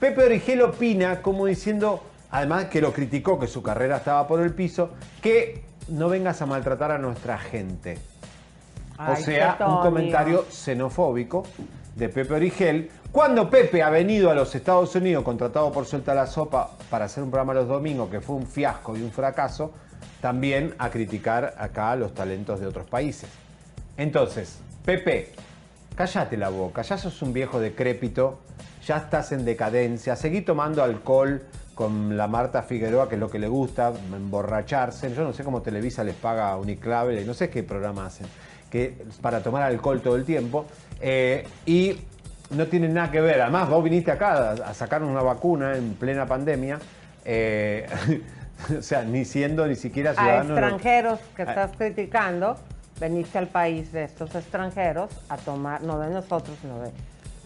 Pepe 0.00 0.24
Origel 0.24 0.62
opina 0.62 1.22
como 1.22 1.46
diciendo, 1.46 2.02
además 2.30 2.66
que 2.66 2.80
lo 2.80 2.92
criticó, 2.92 3.38
que 3.38 3.46
su 3.46 3.62
carrera 3.62 3.98
estaba 3.98 4.26
por 4.26 4.40
el 4.40 4.54
piso, 4.54 4.90
que 5.20 5.64
no 5.88 6.08
vengas 6.08 6.40
a 6.42 6.46
maltratar 6.46 6.92
a 6.92 6.98
nuestra 6.98 7.38
gente. 7.38 7.98
o 8.98 9.16
sea, 9.16 9.56
un 9.66 9.80
comentario 9.80 10.46
xenofóbico 10.50 11.44
de 11.96 12.08
Pepe 12.08 12.34
Origel, 12.34 12.90
cuando 13.10 13.50
Pepe 13.50 13.82
ha 13.82 13.90
venido 13.90 14.30
a 14.30 14.34
los 14.34 14.54
Estados 14.54 14.94
Unidos 14.94 15.24
contratado 15.24 15.72
por 15.72 15.84
Suelta 15.84 16.14
la 16.14 16.26
Sopa 16.26 16.70
para 16.88 17.06
hacer 17.06 17.22
un 17.24 17.30
programa 17.30 17.54
los 17.54 17.66
domingos 17.66 18.08
que 18.10 18.20
fue 18.20 18.36
un 18.36 18.46
fiasco 18.46 18.96
y 18.96 19.02
un 19.02 19.10
fracaso, 19.10 19.72
también 20.20 20.74
a 20.78 20.90
criticar 20.90 21.54
acá 21.58 21.96
los 21.96 22.14
talentos 22.14 22.60
de 22.60 22.66
otros 22.66 22.86
países. 22.86 23.28
Entonces, 23.96 24.58
Pepe, 24.84 25.32
cállate 25.96 26.36
la 26.36 26.50
boca, 26.50 26.82
ya 26.82 26.96
sos 26.96 27.20
un 27.22 27.32
viejo 27.32 27.58
decrépito, 27.58 28.38
ya 28.86 28.98
estás 28.98 29.32
en 29.32 29.44
decadencia, 29.44 30.14
seguí 30.14 30.42
tomando 30.42 30.82
alcohol 30.82 31.42
con 31.80 32.14
la 32.14 32.28
Marta 32.28 32.60
Figueroa, 32.60 33.08
que 33.08 33.14
es 33.14 33.18
lo 33.18 33.30
que 33.30 33.38
le 33.38 33.48
gusta, 33.48 33.90
emborracharse. 34.14 35.14
Yo 35.14 35.24
no 35.24 35.32
sé 35.32 35.44
cómo 35.44 35.62
Televisa 35.62 36.04
les 36.04 36.14
paga 36.14 36.54
Uniclave, 36.58 37.24
no 37.24 37.32
sé 37.32 37.48
qué 37.48 37.62
programa 37.62 38.04
hacen, 38.04 38.26
que 38.68 38.98
para 39.22 39.42
tomar 39.42 39.62
alcohol 39.62 40.02
todo 40.02 40.16
el 40.16 40.26
tiempo. 40.26 40.66
Eh, 41.00 41.48
y 41.64 41.98
no 42.50 42.66
tiene 42.66 42.86
nada 42.90 43.10
que 43.10 43.22
ver. 43.22 43.40
Además, 43.40 43.70
vos 43.70 43.82
viniste 43.82 44.10
acá 44.10 44.50
a, 44.50 44.74
sacar 44.74 45.02
una 45.02 45.22
vacuna 45.22 45.74
en 45.74 45.94
plena 45.94 46.26
pandemia. 46.26 46.78
Eh, 47.24 47.86
o 48.78 48.82
sea, 48.82 49.02
ni 49.02 49.24
siendo 49.24 49.66
ni 49.66 49.74
siquiera 49.74 50.12
ciudadano. 50.12 50.54
A 50.54 50.58
extranjeros 50.58 51.18
que 51.34 51.44
estás 51.44 51.70
criticando, 51.78 52.58
veniste 53.00 53.38
al 53.38 53.46
país 53.46 53.90
de 53.90 54.04
estos 54.04 54.34
extranjeros 54.34 55.10
a 55.30 55.38
tomar, 55.38 55.82
no 55.82 55.98
de 55.98 56.10
nosotros, 56.10 56.58
sino 56.60 56.78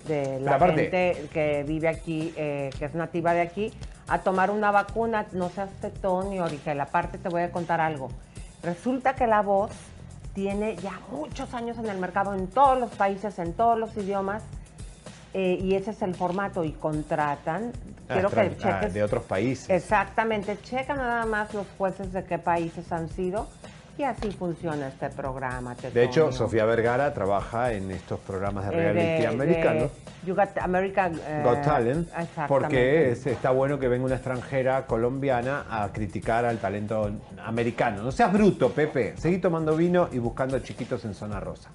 de, 0.09 0.41
la 0.41 0.59
gente 0.59 1.29
que 1.33 1.65
vive 1.65 1.87
aquí, 1.87 2.35
eh, 2.37 2.71
que 2.77 2.85
es 2.87 2.95
nativa 2.95 3.33
de 3.33 3.43
aquí, 3.43 3.73
a 4.09 4.19
tomar 4.19 4.51
una 4.51 4.71
vacuna. 4.71 5.27
No 5.33 5.49
seas 5.51 5.71
tetón 5.81 6.31
ni 6.31 6.41
origen. 6.41 6.81
Aparte, 6.81 7.19
te 7.19 7.29
voy 7.29 7.43
a 7.43 7.51
contar 7.51 7.81
algo. 7.81 8.09
Resulta 8.63 9.15
que 9.15 9.27
la 9.27 9.43
voz 9.43 9.71
tiene 10.35 10.77
ya 10.77 11.01
muchos 11.11 11.55
años 11.55 11.79
en 11.79 11.87
el 11.87 11.99
mercado 11.99 12.35
en 12.35 12.49
todos 12.49 12.79
los 12.79 12.91
países, 12.91 13.39
en 13.39 13.53
todos 13.53 13.79
los 13.79 13.97
idiomas 13.97 14.43
eh, 15.33 15.59
y 15.61 15.75
ese 15.75 15.91
es 15.91 16.03
el 16.03 16.15
formato 16.15 16.65
y 16.65 16.73
contratan. 16.73 17.73
Ah, 18.09 18.15
quiero 18.15 18.31
que 18.31 18.41
ah, 18.41 18.57
cheques. 18.57 18.95
de 18.95 19.03
otros 19.03 19.25
países. 19.25 19.69
Exactamente, 19.71 20.59
checa 20.63 20.95
nada 20.95 21.27
más 21.27 21.55
los 21.55 21.67
jueces 21.77 22.13
de 22.13 22.25
qué 22.25 22.39
países 22.39 22.91
han 22.93 23.09
sido 23.09 23.49
y 23.97 24.03
así 24.03 24.31
funciona 24.33 24.89
este 24.89 25.09
programa. 25.11 25.75
De 25.75 26.05
hecho, 26.05 26.33
Sofía 26.33 26.65
Vergara 26.65 27.15
trabaja 27.15 27.73
en 27.73 27.91
estos 27.91 28.19
programas 28.21 28.69
de 28.69 28.77
eh, 28.77 28.93
reality 28.93 29.27
americanos. 29.27 29.91
American 30.61 31.21
eh, 31.27 31.43
Got 31.45 31.63
Talent. 31.63 32.09
Porque 32.49 33.13
está 33.13 33.51
bueno 33.51 33.79
que 33.79 33.89
venga 33.89 34.07
una 34.07 34.17
extranjera 34.17 34.87
colombiana 34.87 35.67
a 35.71 35.93
criticar 35.93 36.45
al 36.45 36.59
talento 36.59 37.11
americano. 37.45 38.03
No 38.03 38.11
seas 38.11 38.33
bruto, 38.33 38.71
Pepe. 38.71 39.15
Seguí 39.17 39.39
tomando 39.39 39.77
vino 39.77 40.09
y 40.11 40.19
buscando 40.19 40.59
chiquitos 40.61 41.05
en 41.05 41.15
zona 41.15 41.41
rosa. 41.41 41.71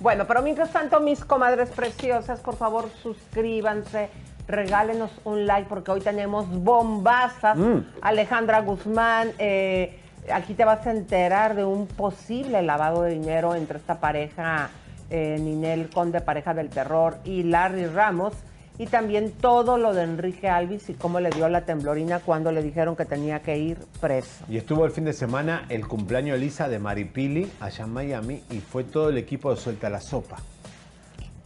Bueno, 0.00 0.26
pero 0.26 0.42
mientras 0.42 0.70
tanto, 0.70 1.00
mis 1.00 1.24
comadres 1.24 1.70
preciosas, 1.70 2.40
por 2.40 2.56
favor, 2.56 2.90
suscríbanse, 3.02 4.10
regálenos 4.46 5.10
un 5.24 5.46
like 5.46 5.68
porque 5.68 5.90
hoy 5.90 6.00
tenemos 6.00 6.48
bombazas. 6.48 7.56
Mm. 7.56 7.78
Alejandra 8.02 8.60
Guzmán, 8.60 9.32
eh, 9.38 9.98
aquí 10.32 10.54
te 10.54 10.64
vas 10.64 10.86
a 10.86 10.90
enterar 10.90 11.54
de 11.54 11.64
un 11.64 11.86
posible 11.86 12.62
lavado 12.62 13.02
de 13.02 13.12
dinero 13.12 13.54
entre 13.54 13.78
esta 13.78 14.00
pareja, 14.00 14.70
eh, 15.10 15.38
Ninel 15.38 15.90
Conde, 15.90 16.20
pareja 16.20 16.54
del 16.54 16.68
terror, 16.68 17.18
y 17.24 17.42
Larry 17.44 17.86
Ramos 17.86 18.34
y 18.78 18.86
también 18.86 19.32
todo 19.32 19.78
lo 19.78 19.94
de 19.94 20.02
Enrique 20.02 20.48
Alvis 20.48 20.90
y 20.90 20.94
cómo 20.94 21.20
le 21.20 21.30
dio 21.30 21.48
la 21.48 21.64
temblorina 21.64 22.20
cuando 22.20 22.52
le 22.52 22.62
dijeron 22.62 22.94
que 22.94 23.04
tenía 23.04 23.40
que 23.40 23.56
ir 23.56 23.78
preso. 24.00 24.44
Y 24.48 24.58
estuvo 24.58 24.84
el 24.84 24.92
fin 24.92 25.04
de 25.04 25.12
semana 25.12 25.64
el 25.68 25.86
cumpleaños 25.86 26.36
Elisa 26.36 26.68
de 26.68 26.78
Maripili 26.78 27.50
allá 27.60 27.84
en 27.84 27.92
Miami 27.92 28.42
y 28.50 28.60
fue 28.60 28.84
todo 28.84 29.08
el 29.08 29.18
equipo 29.18 29.50
de 29.50 29.56
Suelta 29.56 29.88
la 29.88 30.00
Sopa. 30.00 30.36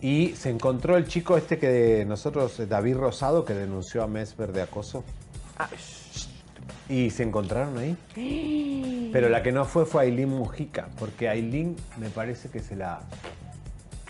Y 0.00 0.28
se 0.30 0.50
encontró 0.50 0.96
el 0.96 1.06
chico 1.06 1.36
este 1.36 1.58
que 1.58 1.68
de 1.68 2.04
nosotros, 2.06 2.60
David 2.68 2.96
Rosado, 2.96 3.44
que 3.44 3.52
denunció 3.52 4.02
a 4.02 4.06
Mesver 4.06 4.50
de 4.52 4.62
acoso. 4.62 5.04
Ah, 5.58 5.68
y 6.90 7.10
se 7.10 7.22
encontraron 7.22 7.78
ahí. 7.78 7.96
Pero 9.12 9.28
la 9.28 9.42
que 9.42 9.52
no 9.52 9.64
fue 9.64 9.86
fue 9.86 10.02
Aileen 10.02 10.28
Mujica, 10.28 10.88
porque 10.98 11.28
Aileen 11.28 11.76
me 11.98 12.10
parece 12.10 12.48
que 12.48 12.60
se 12.60 12.76
la 12.76 13.00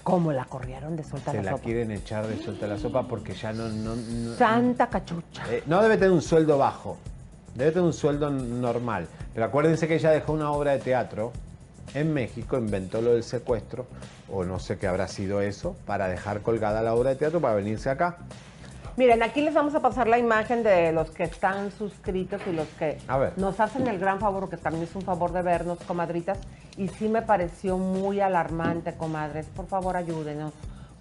¿Cómo 0.03 0.33
la 0.33 0.47
corrieron 0.47 0.97
de 0.97 1.05
suelta 1.05 1.33
la, 1.33 1.43
sopa? 1.43 1.57
Se 1.57 1.59
la 1.59 1.63
quieren 1.63 1.91
echar 1.93 2.27
de 2.27 2.43
suelta 2.43 2.67
la 2.67 2.79
sopa 2.79 3.07
porque 3.07 3.35
ya 3.35 3.53
no... 3.53 3.69
Santa 4.37 4.89
cachucha. 4.89 5.45
Eh, 5.51 5.63
no 5.67 5.83
debe 5.83 5.97
tener 5.97 6.11
un 6.11 6.23
sueldo 6.23 6.57
bajo, 6.57 6.97
debe 7.55 7.71
tener 7.71 7.85
un 7.85 7.93
sueldo 7.93 8.31
normal. 8.31 9.07
Pero 9.35 9.47
acuérdense 9.47 9.87
que 9.87 9.97
ella 9.97 10.11
dejó 10.11 10.33
una 10.33 10.51
obra 10.51 10.73
de 10.73 10.79
teatro 10.79 11.33
en 11.95 12.15
México, 12.15 12.57
inventó 12.57 13.03
lo 13.03 13.13
del 13.13 13.23
secuestro, 13.23 13.87
o 14.29 14.45
no 14.45 14.59
sé 14.59 14.79
qué 14.79 14.87
habrá 14.87 15.07
sido 15.07 15.43
eso, 15.43 15.77
para 15.87 16.09
dejar 16.09 16.41
colgada 16.41 16.83
la 16.83 16.95
obra 16.95 17.11
de 17.11 17.17
teatro 17.17 17.41
para 17.41 17.55
venirse 17.55 17.91
acá. 17.91 18.19
Miren, 19.01 19.23
aquí 19.23 19.41
les 19.41 19.55
vamos 19.55 19.75
a 19.75 19.81
pasar 19.81 20.09
la 20.09 20.19
imagen 20.19 20.63
de 20.63 20.93
los 20.93 21.11
que 21.11 21.23
están 21.23 21.73
suscritos 21.73 22.43
y 22.47 22.53
los 22.53 22.69
que 22.79 22.99
nos 23.39 23.59
hacen 23.59 23.87
el 23.87 23.99
gran 23.99 24.21
favor, 24.21 24.51
que 24.51 24.59
también 24.59 24.85
es 24.85 24.95
un 24.95 25.01
favor 25.01 25.33
de 25.33 25.41
vernos, 25.41 25.79
comadritas. 25.87 26.39
Y 26.77 26.89
sí 26.89 27.09
me 27.09 27.23
pareció 27.23 27.79
muy 27.79 28.21
alarmante, 28.21 28.95
comadres. 28.99 29.47
Por 29.47 29.69
favor, 29.69 29.97
ayúdenos 29.97 30.53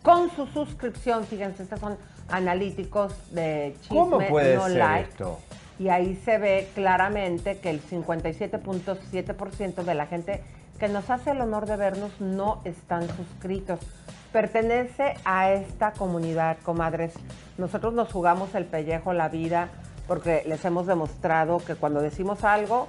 con 0.01 0.33
su 0.33 0.47
suscripción. 0.47 1.25
Fíjense, 1.25 1.63
estos 1.63 1.81
son 1.81 1.97
analíticos 2.29 3.13
de 3.31 3.75
chisme 3.81 3.97
¿Cómo 3.97 4.19
puede 4.29 4.57
ser 4.57 5.01
Esto? 5.01 5.37
Y 5.77 5.89
ahí 5.89 6.15
se 6.23 6.37
ve 6.37 6.69
claramente 6.75 7.57
que 7.57 7.69
el 7.69 7.83
57.7% 7.83 9.83
de 9.83 9.93
la 9.93 10.05
gente 10.05 10.41
que 10.79 10.87
nos 10.87 11.09
hace 11.09 11.31
el 11.31 11.41
honor 11.41 11.65
de 11.65 11.75
vernos 11.75 12.11
no 12.21 12.61
están 12.63 13.05
suscritos. 13.17 13.81
Pertenece 14.31 15.15
a 15.25 15.51
esta 15.51 15.91
comunidad, 15.93 16.57
comadres. 16.63 17.13
Nosotros 17.57 17.93
nos 17.93 18.11
jugamos 18.11 18.53
el 18.55 18.65
pellejo, 18.65 19.13
la 19.13 19.29
vida, 19.29 19.69
porque 20.07 20.43
les 20.47 20.63
hemos 20.65 20.87
demostrado 20.87 21.59
que 21.59 21.75
cuando 21.75 22.01
decimos 22.01 22.43
algo, 22.43 22.87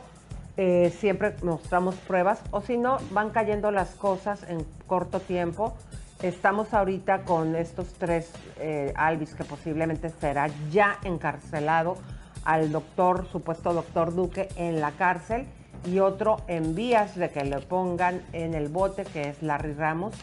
eh, 0.56 0.92
siempre 0.98 1.34
mostramos 1.42 1.94
pruebas, 1.94 2.42
o 2.50 2.60
si 2.60 2.76
no, 2.76 2.98
van 3.10 3.30
cayendo 3.30 3.70
las 3.70 3.90
cosas 3.90 4.42
en 4.48 4.66
corto 4.86 5.20
tiempo. 5.20 5.74
Estamos 6.22 6.74
ahorita 6.74 7.22
con 7.22 7.56
estos 7.56 7.94
tres 7.94 8.30
eh, 8.58 8.92
Alvis 8.94 9.34
que 9.34 9.44
posiblemente 9.44 10.10
será 10.10 10.48
ya 10.70 10.98
encarcelado 11.04 11.96
al 12.44 12.72
doctor, 12.72 13.26
supuesto 13.30 13.72
doctor 13.72 14.14
Duque, 14.14 14.48
en 14.56 14.80
la 14.80 14.92
cárcel 14.92 15.46
y 15.86 15.98
otro 16.00 16.42
en 16.46 16.74
vías 16.74 17.16
de 17.16 17.30
que 17.30 17.44
le 17.44 17.58
pongan 17.60 18.20
en 18.32 18.54
el 18.54 18.68
bote, 18.68 19.04
que 19.04 19.30
es 19.30 19.42
Larry 19.42 19.72
Ramos. 19.72 20.14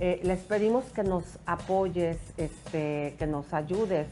Eh, 0.00 0.20
les 0.24 0.40
pedimos 0.40 0.84
que 0.94 1.02
nos 1.04 1.24
apoyes, 1.46 2.16
este, 2.36 3.14
que 3.18 3.26
nos 3.26 3.52
ayudes 3.54 4.06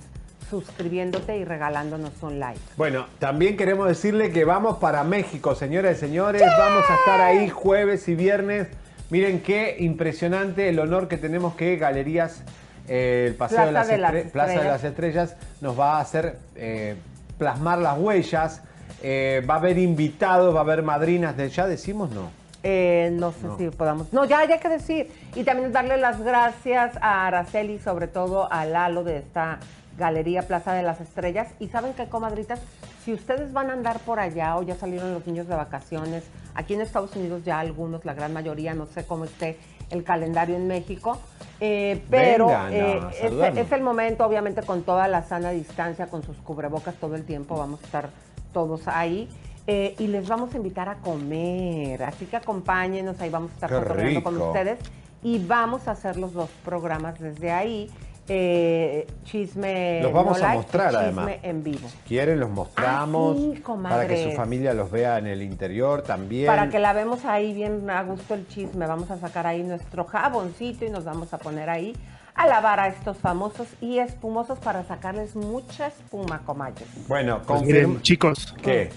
suscribiéndote 0.49 1.37
y 1.39 1.45
regalándonos 1.45 2.13
un 2.23 2.41
like. 2.41 2.59
Bueno, 2.77 3.07
también 3.19 3.57
queremos 3.57 3.87
decirle 3.89 4.33
que 4.33 4.45
vamos 4.45 4.79
para 4.79 5.05
México, 5.05 5.55
señoras 5.55 5.97
y 5.97 6.01
señores. 6.01 6.43
Vamos 6.43 6.85
a 6.91 6.95
estar 6.95 7.21
ahí 7.21 7.49
jueves 7.49 8.09
y 8.09 8.15
viernes. 8.15 8.69
Miren 9.11 9.43
qué 9.43 9.77
impresionante 9.81 10.69
el 10.69 10.79
honor 10.79 11.09
que 11.09 11.17
tenemos 11.17 11.55
que 11.55 11.77
Galerías, 11.77 12.43
eh, 12.89 13.27
el 13.29 13.35
Paseo 13.35 13.67
de, 13.67 13.73
las 13.73 13.89
de 13.89 13.99
las 13.99 14.13
Estre- 14.15 14.31
Plaza 14.31 14.49
de 14.49 14.55
Estrellas. 14.57 14.73
las 14.83 14.85
Estrellas, 14.91 15.37
nos 15.61 15.79
va 15.79 15.99
a 15.99 16.01
hacer 16.01 16.39
eh, 16.57 16.97
plasmar 17.39 17.79
las 17.79 17.99
huellas. 17.99 18.63
Eh, 19.03 19.43
va 19.49 19.55
a 19.55 19.59
haber 19.59 19.79
invitados, 19.79 20.55
va 20.55 20.59
a 20.61 20.63
haber 20.63 20.83
madrinas 20.83 21.37
de 21.37 21.49
ya 21.49 21.67
decimos 21.67 22.11
no. 22.11 22.31
Eh, 22.63 23.11
no 23.15 23.33
sé 23.33 23.47
No. 23.47 23.57
si 23.59 23.71
podamos. 23.71 24.13
No, 24.13 24.25
ya, 24.25 24.45
ya 24.45 24.55
hay 24.55 24.61
que 24.61 24.69
decir. 24.69 25.11
Y 25.35 25.45
también 25.45 25.73
darle 25.73 25.97
las 25.97 26.21
gracias 26.21 26.97
a 27.01 27.27
Araceli, 27.27 27.79
sobre 27.79 28.07
todo 28.07 28.53
a 28.53 28.65
Lalo 28.67 29.03
de 29.05 29.17
esta 29.19 29.59
Galería 29.97 30.43
Plaza 30.43 30.73
de 30.75 30.83
las 30.83 31.01
Estrellas. 31.01 31.49
Y 31.59 31.69
saben 31.69 31.95
qué, 31.95 32.09
comadritas, 32.09 32.61
si 33.05 33.15
ustedes 33.15 33.53
van 33.53 33.71
a 33.71 33.73
andar 33.73 33.99
por 34.01 34.21
allá 34.21 34.57
o 34.57 34.63
ya 34.63 34.75
salieron 34.75 35.15
los 35.15 35.27
niños 35.27 35.49
de 35.49 35.55
vacaciones, 35.57 36.25
aquí 36.55 36.75
en 36.75 36.83
Estados 36.83 37.17
Unidos 37.17 37.45
ya 37.45 37.59
algunos, 37.61 38.05
la 38.05 38.13
gran 38.15 38.33
mayoría, 38.33 38.75
no 38.75 38.87
sé 38.87 39.05
cómo 39.07 39.25
esté 39.25 39.59
el 39.91 40.05
calendario 40.05 40.55
en 40.57 40.69
México. 40.69 41.19
eh, 41.61 42.03
pero 42.11 42.51
eh, 42.71 43.01
es, 43.23 43.57
es 43.59 43.73
el 43.73 43.83
momento, 43.83 44.25
obviamente, 44.27 44.63
con 44.63 44.83
toda 44.83 45.09
la 45.09 45.23
sana 45.23 45.51
distancia, 45.51 46.07
con 46.09 46.23
sus 46.23 46.37
cubrebocas 46.39 46.95
todo 46.97 47.15
el 47.17 47.25
tiempo, 47.25 47.57
vamos 47.57 47.81
a 47.83 47.87
estar 47.87 48.11
todos 48.53 48.87
ahí. 48.87 49.29
Eh, 49.73 49.95
y 50.01 50.09
les 50.09 50.27
vamos 50.29 50.53
a 50.53 50.57
invitar 50.57 50.89
a 50.89 50.97
comer, 50.97 52.03
así 52.03 52.27
que 52.27 52.35
acompáñenos, 52.37 53.21
ahí 53.21 53.31
vamos 53.31 53.53
a 53.53 53.55
estar 53.55 53.71
cotorreando 53.71 54.21
con 54.25 54.41
ustedes 54.41 54.81
y 55.23 55.39
vamos 55.47 55.87
a 55.87 55.93
hacer 55.93 56.17
los 56.17 56.33
dos 56.33 56.51
programas 56.65 57.21
desde 57.21 57.53
ahí, 57.53 57.89
eh, 58.27 59.07
chisme 59.25 60.01
Los 60.03 60.13
vamos 60.13 60.41
no 60.41 60.47
a 60.47 60.55
mostrar, 60.55 60.89
chisme 60.91 61.03
además. 61.05 61.31
en 61.45 61.63
vivo. 61.63 61.89
Quieren, 62.09 62.41
los 62.41 62.51
mostramos 62.51 63.37
Ah, 63.39 63.53
sí, 63.55 63.63
para 63.65 64.09
que 64.09 64.25
su 64.31 64.37
familia 64.37 64.75
los 64.75 64.91
vea 64.91 65.19
en 65.19 65.29
el 65.29 65.41
interior 65.41 66.03
también. 66.03 66.47
Para 66.49 66.69
que 66.69 66.81
la 66.81 66.93
vemos 66.93 67.25
ahí 67.25 67.53
bien 67.53 67.89
a 67.91 68.03
gusto 68.03 68.35
el 68.35 68.49
chisme, 68.49 68.89
vamos 68.89 69.09
a 69.13 69.19
sacar 69.19 69.47
ahí 69.47 69.63
nuestro 69.63 70.05
jaboncito 70.05 70.85
y 70.85 70.91
nos 70.91 71.05
vamos 71.05 71.33
a 71.33 71.39
poner 71.39 71.71
ahí 71.71 71.95
a 72.35 72.47
lavar 72.49 72.81
a 72.81 72.89
estos 72.89 73.19
famosos 73.19 73.69
y 73.81 73.99
espumosos 73.99 74.59
para 74.59 74.83
sacarles 74.85 75.37
mucha 75.37 75.89
espuma, 75.89 76.41
comadres. 76.45 76.89
Bueno, 77.07 77.41
Pues 77.47 77.63
chicos, 78.03 78.53
¿Qué? 78.63 78.91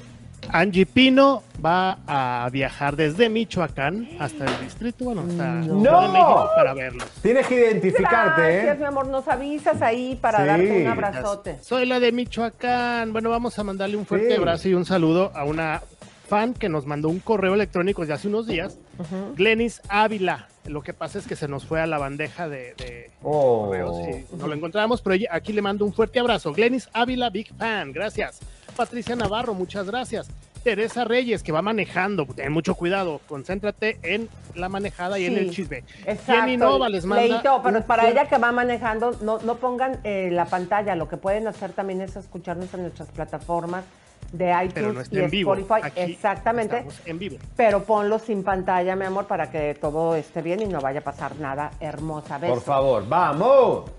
Angie 0.50 0.86
Pino 0.86 1.44
va 1.64 1.98
a 2.08 2.50
viajar 2.52 2.96
desde 2.96 3.30
Michoacán 3.30 4.08
hasta 4.20 4.46
el 4.46 4.60
distrito, 4.64 5.06
bueno, 5.06 5.22
hasta 5.22 5.46
No. 5.54 5.82
Ciudad 5.82 6.02
de 6.02 6.08
México 6.10 6.50
para 6.56 6.74
verlos. 6.74 7.08
Tienes 7.22 7.48
que 7.48 7.56
identificarte, 7.56 8.42
Gracias, 8.42 8.76
¿eh? 8.76 8.80
mi 8.80 8.86
amor, 8.86 9.08
nos 9.08 9.28
avisas 9.28 9.82
ahí 9.82 10.18
para 10.20 10.40
Sí. 10.40 10.46
darte 10.46 10.82
un 10.82 10.88
abrazote. 10.88 11.58
Soy 11.62 11.86
la 11.86 12.00
de 12.00 12.12
Michoacán. 12.12 13.14
Bueno, 13.14 13.30
vamos 13.30 13.58
a 13.60 13.64
mandarle 13.64 13.98
un 13.98 14.06
fuerte 14.06 14.30
Sí. 14.30 14.34
abrazo 14.36 14.70
y 14.70 14.74
un 14.74 14.86
saludo 14.86 15.32
a 15.36 15.44
una 15.46 15.82
fan 16.28 16.54
que 16.54 16.70
nos 16.70 16.86
mandó 16.86 17.10
un 17.10 17.20
correo 17.20 17.54
electrónico 17.54 18.02
desde 18.02 18.14
hace 18.14 18.28
unos 18.28 18.48
días, 18.48 18.78
Glenis 19.36 19.82
Ávila. 19.90 20.48
Lo 20.66 20.82
que 20.82 20.94
pasa 20.94 21.20
es 21.20 21.28
que 21.28 21.36
se 21.36 21.48
nos 21.50 21.66
fue 21.66 21.82
a 21.82 21.86
la 21.86 21.98
bandeja 21.98 22.48
de, 22.48 22.74
de 22.78 23.12
Oh. 23.22 23.66
correos 23.68 23.98
y 24.32 24.36
no 24.38 24.48
lo 24.48 24.54
encontramos, 24.54 25.02
pero 25.02 25.16
aquí 25.32 25.52
le 25.54 25.62
mando 25.62 25.84
un 25.86 25.94
fuerte 25.94 26.20
abrazo. 26.20 26.54
Glenis 26.54 26.90
Ávila, 26.94 27.30
Big 27.30 27.54
Fan, 27.56 27.92
gracias. 27.92 28.40
Patricia 28.74 29.16
Navarro, 29.16 29.54
muchas 29.54 29.88
gracias. 29.88 30.30
Teresa 30.64 31.04
Reyes, 31.04 31.44
que 31.44 31.52
va 31.52 31.62
manejando, 31.62 32.26
ten 32.26 32.52
mucho 32.52 32.76
cuidado, 32.76 33.20
concéntrate 33.28 34.00
en 34.02 34.30
la 34.56 34.70
manejada 34.70 35.20
y 35.20 35.26
en 35.26 35.38
el 35.38 35.52
chisme. 35.52 35.84
Exacto. 36.06 36.34
Jenny 36.34 36.58
Nova 36.58 36.88
les 36.88 37.06
manda. 37.06 37.26
Leito, 37.26 37.62
pero 37.62 37.80
un 37.80 37.84
para 37.84 38.10
ella 38.10 38.30
que 38.30 38.38
va 38.38 38.52
manejando, 38.54 39.12
no, 39.22 39.40
no 39.40 39.56
pongan 39.56 40.00
eh, 40.06 40.30
la 40.32 40.46
pantalla. 40.46 40.96
Lo 40.96 41.10
que 41.10 41.18
pueden 41.18 41.48
hacer 41.48 41.74
también 41.74 42.02
es 42.02 42.16
escucharnos 42.16 42.74
en 42.74 42.84
nuestras 42.84 43.10
plataformas 43.10 43.84
de 44.32 44.52
iTunes 44.52 44.74
Pero 44.74 44.94
no 44.94 45.02
y 45.02 45.20
en 45.20 45.30
vivo. 45.30 45.54
Spotify. 45.54 45.88
Aquí 45.88 46.14
Exactamente. 46.14 46.86
en 47.06 47.20
vivo. 47.20 47.38
Pero 47.58 47.84
ponlo 47.84 48.18
sin 48.18 48.44
pantalla, 48.44 48.96
mi 48.96 49.06
amor, 49.06 49.28
para 49.28 49.52
que 49.52 49.76
todo 49.76 50.16
esté 50.16 50.42
bien 50.42 50.62
y 50.62 50.66
no 50.66 50.80
vaya 50.80 51.02
a 51.02 51.04
pasar 51.04 51.36
nada 51.40 51.72
hermosa. 51.82 52.40
Por 52.40 52.62
favor, 52.62 53.08
vamos. 53.08 53.92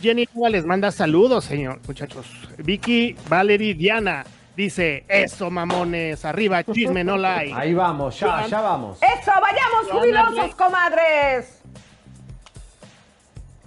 Jenny 0.00 0.26
Nova 0.34 0.48
les 0.50 0.64
manda 0.64 0.90
saludos, 0.90 1.44
señor, 1.44 1.80
muchachos. 1.86 2.26
Vicky, 2.58 3.16
Valerie, 3.28 3.74
Diana 3.74 4.24
dice: 4.56 5.04
Eso, 5.08 5.50
mamones, 5.50 6.24
arriba, 6.24 6.62
chisme, 6.64 7.04
no 7.04 7.16
like. 7.16 7.52
Ahí 7.54 7.74
vamos, 7.74 8.18
ya, 8.18 8.26
Joan- 8.28 8.48
ya 8.50 8.60
vamos. 8.60 8.98
¡Eso! 9.02 9.30
¡Vayamos, 9.40 9.90
jubilosos, 9.90 10.54
comadres! 10.54 11.56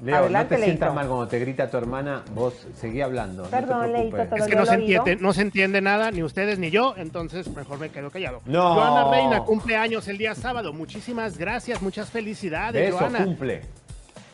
Leo, 0.04 0.18
Adelante, 0.18 0.56
no 0.56 0.60
te 0.60 0.66
sientas 0.66 0.88
Leito. 0.90 0.94
mal 0.96 1.08
cuando 1.08 1.28
te 1.30 1.40
grita 1.40 1.70
tu 1.72 1.78
hermana, 1.78 2.24
vos 2.36 2.68
seguí 2.76 3.00
hablando. 3.00 3.44
Perdón, 3.44 3.78
no 3.80 3.86
te 3.86 4.04
Leito, 4.04 4.36
Es 4.36 4.48
que 4.48 4.56
no 4.58 4.66
se, 4.66 4.74
entiende, 4.74 5.16
no 5.16 5.32
se 5.32 5.42
entiende 5.44 5.80
nada, 5.80 6.12
ni 6.12 6.24
ustedes 6.24 6.60
ni 6.60 6.72
yo, 6.72 6.94
entonces 6.98 7.48
mejor 7.56 7.80
me 7.80 7.88
quedo 7.90 8.12
callado. 8.12 8.42
No. 8.46 8.74
Joana 8.74 9.10
Reina 9.10 9.40
cumple 9.46 9.78
años 9.78 10.06
el 10.10 10.18
día 10.18 10.36
sábado. 10.36 10.74
Muchísimas 10.74 11.38
gracias, 11.38 11.82
muchas 11.82 12.10
felicidades, 12.10 12.90
Eso 12.90 12.98
Joana. 12.98 13.24
cumple. 13.24 13.62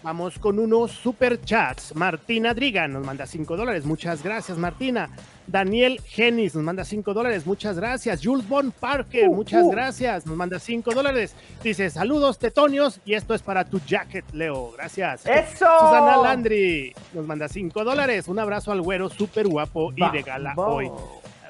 Vamos 0.01 0.39
con 0.39 0.59
unos 0.59 0.91
super 0.91 1.41
chats. 1.41 1.93
Martina 1.93 2.53
Driga 2.53 2.87
nos 2.87 3.05
manda 3.05 3.25
5 3.25 3.57
dólares. 3.57 3.85
Muchas 3.85 4.23
gracias, 4.23 4.57
Martina. 4.57 5.09
Daniel 5.45 5.99
Genis 6.05 6.55
nos 6.55 6.63
manda 6.63 6.85
5 6.85 7.13
dólares. 7.13 7.45
Muchas 7.45 7.77
gracias. 7.77 8.21
Jules 8.23 8.47
Von 8.47 8.71
Parker, 8.71 9.29
muchas 9.29 9.67
gracias. 9.67 10.25
Nos 10.25 10.37
manda 10.37 10.57
5 10.57 10.93
dólares. 10.93 11.35
Dice, 11.61 11.89
saludos, 11.89 12.39
tetonios. 12.39 13.01
Y 13.03 13.15
esto 13.15 13.33
es 13.33 13.41
para 13.41 13.65
tu 13.65 13.79
jacket, 13.79 14.23
Leo. 14.31 14.71
Gracias. 14.71 15.25
¡Eso! 15.25 15.65
Susana 15.79 16.17
Landry 16.17 16.93
nos 17.13 17.25
manda 17.25 17.49
5 17.49 17.83
dólares. 17.83 18.27
Un 18.29 18.39
abrazo 18.39 18.71
al 18.71 18.81
güero 18.81 19.09
súper 19.09 19.47
guapo 19.47 19.91
y 19.95 20.11
de 20.11 20.21
gala 20.21 20.53
hoy. 20.55 20.89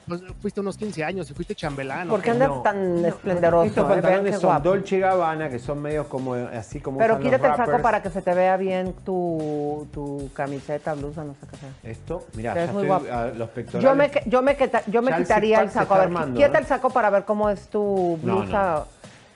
Pues 0.09 0.21
fuiste 0.41 0.59
unos 0.59 0.75
15 0.75 1.03
años 1.03 1.29
y 1.29 1.35
fuiste 1.35 1.53
chambelán. 1.53 2.07
¿o 2.09 2.13
¿Por 2.13 2.21
qué 2.23 2.31
andas 2.31 2.49
No. 2.49 2.61
tan 2.63 3.05
esplendoroso? 3.05 3.65
Estos 3.67 3.85
eh? 3.85 3.87
Pantalones 3.89 4.35
son 4.39 4.49
guapo. 4.49 4.69
Dolce 4.69 4.97
Gabbana, 4.99 5.49
que 5.49 5.59
son 5.59 5.79
medios 5.83 6.07
como 6.07 6.33
así 6.33 6.79
como 6.81 6.97
Pero 6.97 7.13
usan 7.13 7.23
los 7.25 7.31
quítate 7.31 7.47
el 7.51 7.55
saco 7.67 7.81
para 7.83 8.01
que 8.01 8.09
se 8.09 8.23
te 8.23 8.33
vea 8.33 8.57
bien 8.57 8.93
tu, 9.05 9.87
tu 9.93 10.31
camiseta, 10.33 10.95
blusa, 10.95 11.23
no 11.23 11.33
sé 11.35 11.45
qué 11.51 11.57
sea. 11.57 11.69
Esto, 11.91 12.25
mira, 12.33 12.55
ya 12.55 12.61
ves 12.61 12.73
muy 12.73 12.83
estoy, 12.83 12.87
guapo. 12.87 13.05
ah, 13.11 13.27
los 13.37 13.49
pectorales. 13.49 13.83
Yo 13.87 13.95
me, 13.95 14.09
que- 14.09 14.23
yo 14.27 14.41
me, 14.41 14.57
queta- 14.57 14.83
yo 14.87 15.01
me 15.03 15.15
quitaría 15.15 15.61
el 15.61 15.69
saco. 15.69 15.93
A 15.93 15.97
ver, 15.99 16.07
armando, 16.07 16.35
quítate 16.35 16.57
¿eh? 16.57 16.61
el 16.61 16.65
saco 16.65 16.89
para 16.89 17.11
ver 17.11 17.25
cómo 17.25 17.47
es 17.51 17.67
tu 17.67 18.17
No, 18.23 18.37
blusa. 18.39 18.85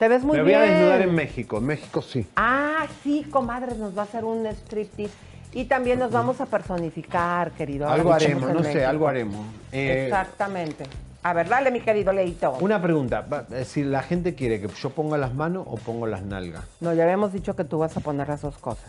Te 0.00 0.08
ves 0.08 0.24
muy 0.24 0.38
me 0.38 0.42
bien. 0.42 0.58
voy 0.58 0.68
a 0.68 0.72
desnudar 0.72 1.02
en 1.02 1.14
México. 1.14 1.58
En 1.58 1.66
México 1.66 2.02
sí. 2.02 2.26
Ah, 2.34 2.84
sí, 3.04 3.22
comadre, 3.30 3.76
nos 3.76 3.96
va 3.96 4.02
a 4.02 4.04
hacer 4.06 4.24
un 4.24 4.44
striptease. 4.48 5.14
Y 5.54 5.64
también 5.66 5.98
nos 6.00 6.10
vamos 6.10 6.40
a 6.40 6.46
personificar, 6.46 7.52
querido. 7.52 7.84
ahora 7.86 7.96
algo 7.96 8.12
haremos, 8.12 8.52
no 8.52 8.62
sé, 8.64 8.84
algo 8.84 9.08
haremos. 9.08 9.46
Eh, 9.72 10.04
Exactamente. 10.06 10.84
A 11.22 11.32
ver, 11.32 11.48
dale, 11.48 11.70
mi 11.70 11.80
querido 11.80 12.12
Leito. 12.12 12.52
Una 12.60 12.82
pregunta, 12.82 13.24
eh, 13.52 13.64
si 13.64 13.82
la 13.82 14.02
gente 14.02 14.34
quiere 14.34 14.60
que 14.60 14.68
yo 14.68 14.90
ponga 14.90 15.16
las 15.16 15.32
manos 15.32 15.64
o 15.66 15.76
pongo 15.76 16.06
las 16.06 16.22
nalgas. 16.22 16.64
No, 16.80 16.92
ya 16.92 17.04
habíamos 17.04 17.32
dicho 17.32 17.56
que 17.56 17.64
tú 17.64 17.78
vas 17.78 17.96
a 17.96 18.00
poner 18.00 18.28
las 18.28 18.42
dos 18.42 18.58
cosas. 18.58 18.84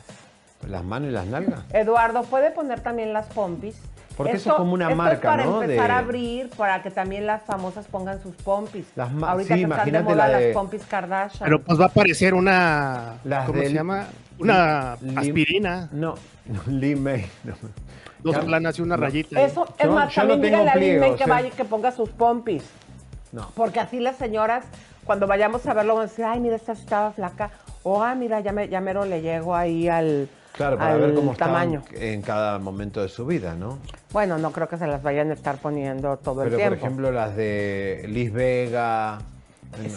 ¿Las 0.68 0.84
manos 0.84 1.10
y 1.10 1.12
las 1.14 1.28
nalgas? 1.28 1.62
Eduardo, 1.72 2.24
¿puede 2.24 2.52
poner 2.52 2.82
también 2.82 3.14
las 3.14 3.28
pompis? 3.28 3.76
Porque 4.18 4.34
eso 4.34 4.52
es 4.52 4.56
como 4.56 4.74
una 4.74 4.86
esto 4.86 4.96
marca, 4.96 5.14
es 5.16 5.20
para 5.22 5.46
¿no? 5.46 5.62
empezar 5.62 5.88
de- 5.88 5.94
a 5.94 5.98
abrir, 5.98 6.50
para 6.52 6.82
que 6.82 6.90
también 6.90 7.28
las 7.28 7.42
famosas 7.44 7.86
pongan 7.88 8.22
sus 8.22 8.34
pompis. 8.36 8.86
Las 8.96 9.12
ma- 9.12 9.32
Ahorita 9.32 9.56
sí, 9.56 9.66
que 9.66 9.70
están 9.70 9.92
de 9.92 10.02
moda 10.02 10.16
la 10.16 10.38
de- 10.38 10.46
las 10.48 10.54
pompis 10.54 10.86
Kardashian. 10.86 11.44
Pero 11.44 11.62
pues 11.62 11.80
va 11.80 11.84
a 11.86 11.88
aparecer 11.88 12.34
una. 12.34 13.16
Las 13.26 13.46
¿Cómo 13.46 13.60
del- 13.60 13.68
se 13.68 13.74
llama? 13.74 14.06
Una 14.40 14.98
Lim- 15.02 15.18
aspirina. 15.18 15.90
No, 15.92 16.16
no, 16.46 16.62
Lee 16.68 16.96
May. 16.96 17.26
no. 17.44 17.54
Dos 18.24 18.38
planas 18.40 18.78
y 18.80 18.82
una 18.82 18.98
no. 18.98 19.04
rayita. 19.04 19.40
Eso, 19.42 19.66
es 19.78 19.86
Yo- 19.86 19.92
más, 19.92 20.14
yo 20.14 20.24
no 20.24 20.30
también 20.30 20.42
tengo 20.54 20.64
díganle 20.64 20.72
a 20.72 20.76
Lin 20.76 20.90
May 20.90 20.98
pliegos, 21.00 21.18
que 21.18 21.24
¿eh? 21.24 21.28
vaya 21.28 21.48
y 21.48 21.52
que 21.52 21.66
ponga 21.66 21.92
sus 21.92 22.10
pompis. 22.10 22.64
No. 23.32 23.52
Porque 23.56 23.80
así 23.80 24.00
las 24.00 24.16
señoras, 24.18 24.66
cuando 25.06 25.28
vayamos 25.28 25.66
a 25.68 25.74
verlo, 25.74 25.96
van 25.96 26.04
a 26.06 26.08
decir, 26.08 26.26
ay, 26.26 26.40
mira, 26.40 26.56
esta 26.56 26.74
sí 26.76 26.82
estaba 26.82 27.12
flaca. 27.12 27.52
O, 27.84 28.02
ah, 28.02 28.16
mira, 28.16 28.40
ya, 28.40 28.52
me, 28.52 28.68
ya 28.68 28.82
mero 28.82 29.06
le 29.06 29.22
llego 29.22 29.56
ahí 29.56 29.88
al, 29.88 30.28
Claro, 30.54 30.78
para 30.78 30.94
al 30.94 31.02
ver 31.02 31.14
cómo 31.14 31.34
están 31.34 31.50
tamaño. 31.50 31.84
en 31.94 32.22
cada 32.24 32.58
momento 32.58 33.02
de 33.02 33.10
su 33.10 33.26
vida, 33.28 33.54
¿no? 33.54 33.78
Bueno, 34.12 34.38
no 34.40 34.52
creo 34.52 34.68
que 34.68 34.78
se 34.78 34.88
las 34.88 35.04
vayan 35.04 35.30
a 35.30 35.34
estar 35.36 35.58
poniendo 35.58 36.18
todo 36.18 36.42
Pero 36.44 36.46
el 36.46 36.52
por 36.54 36.60
tiempo. 36.60 36.76
ejemplo 36.86 37.12
las 37.12 37.36
de 37.36 38.06
Liz 38.08 38.34
Vega. 38.34 39.20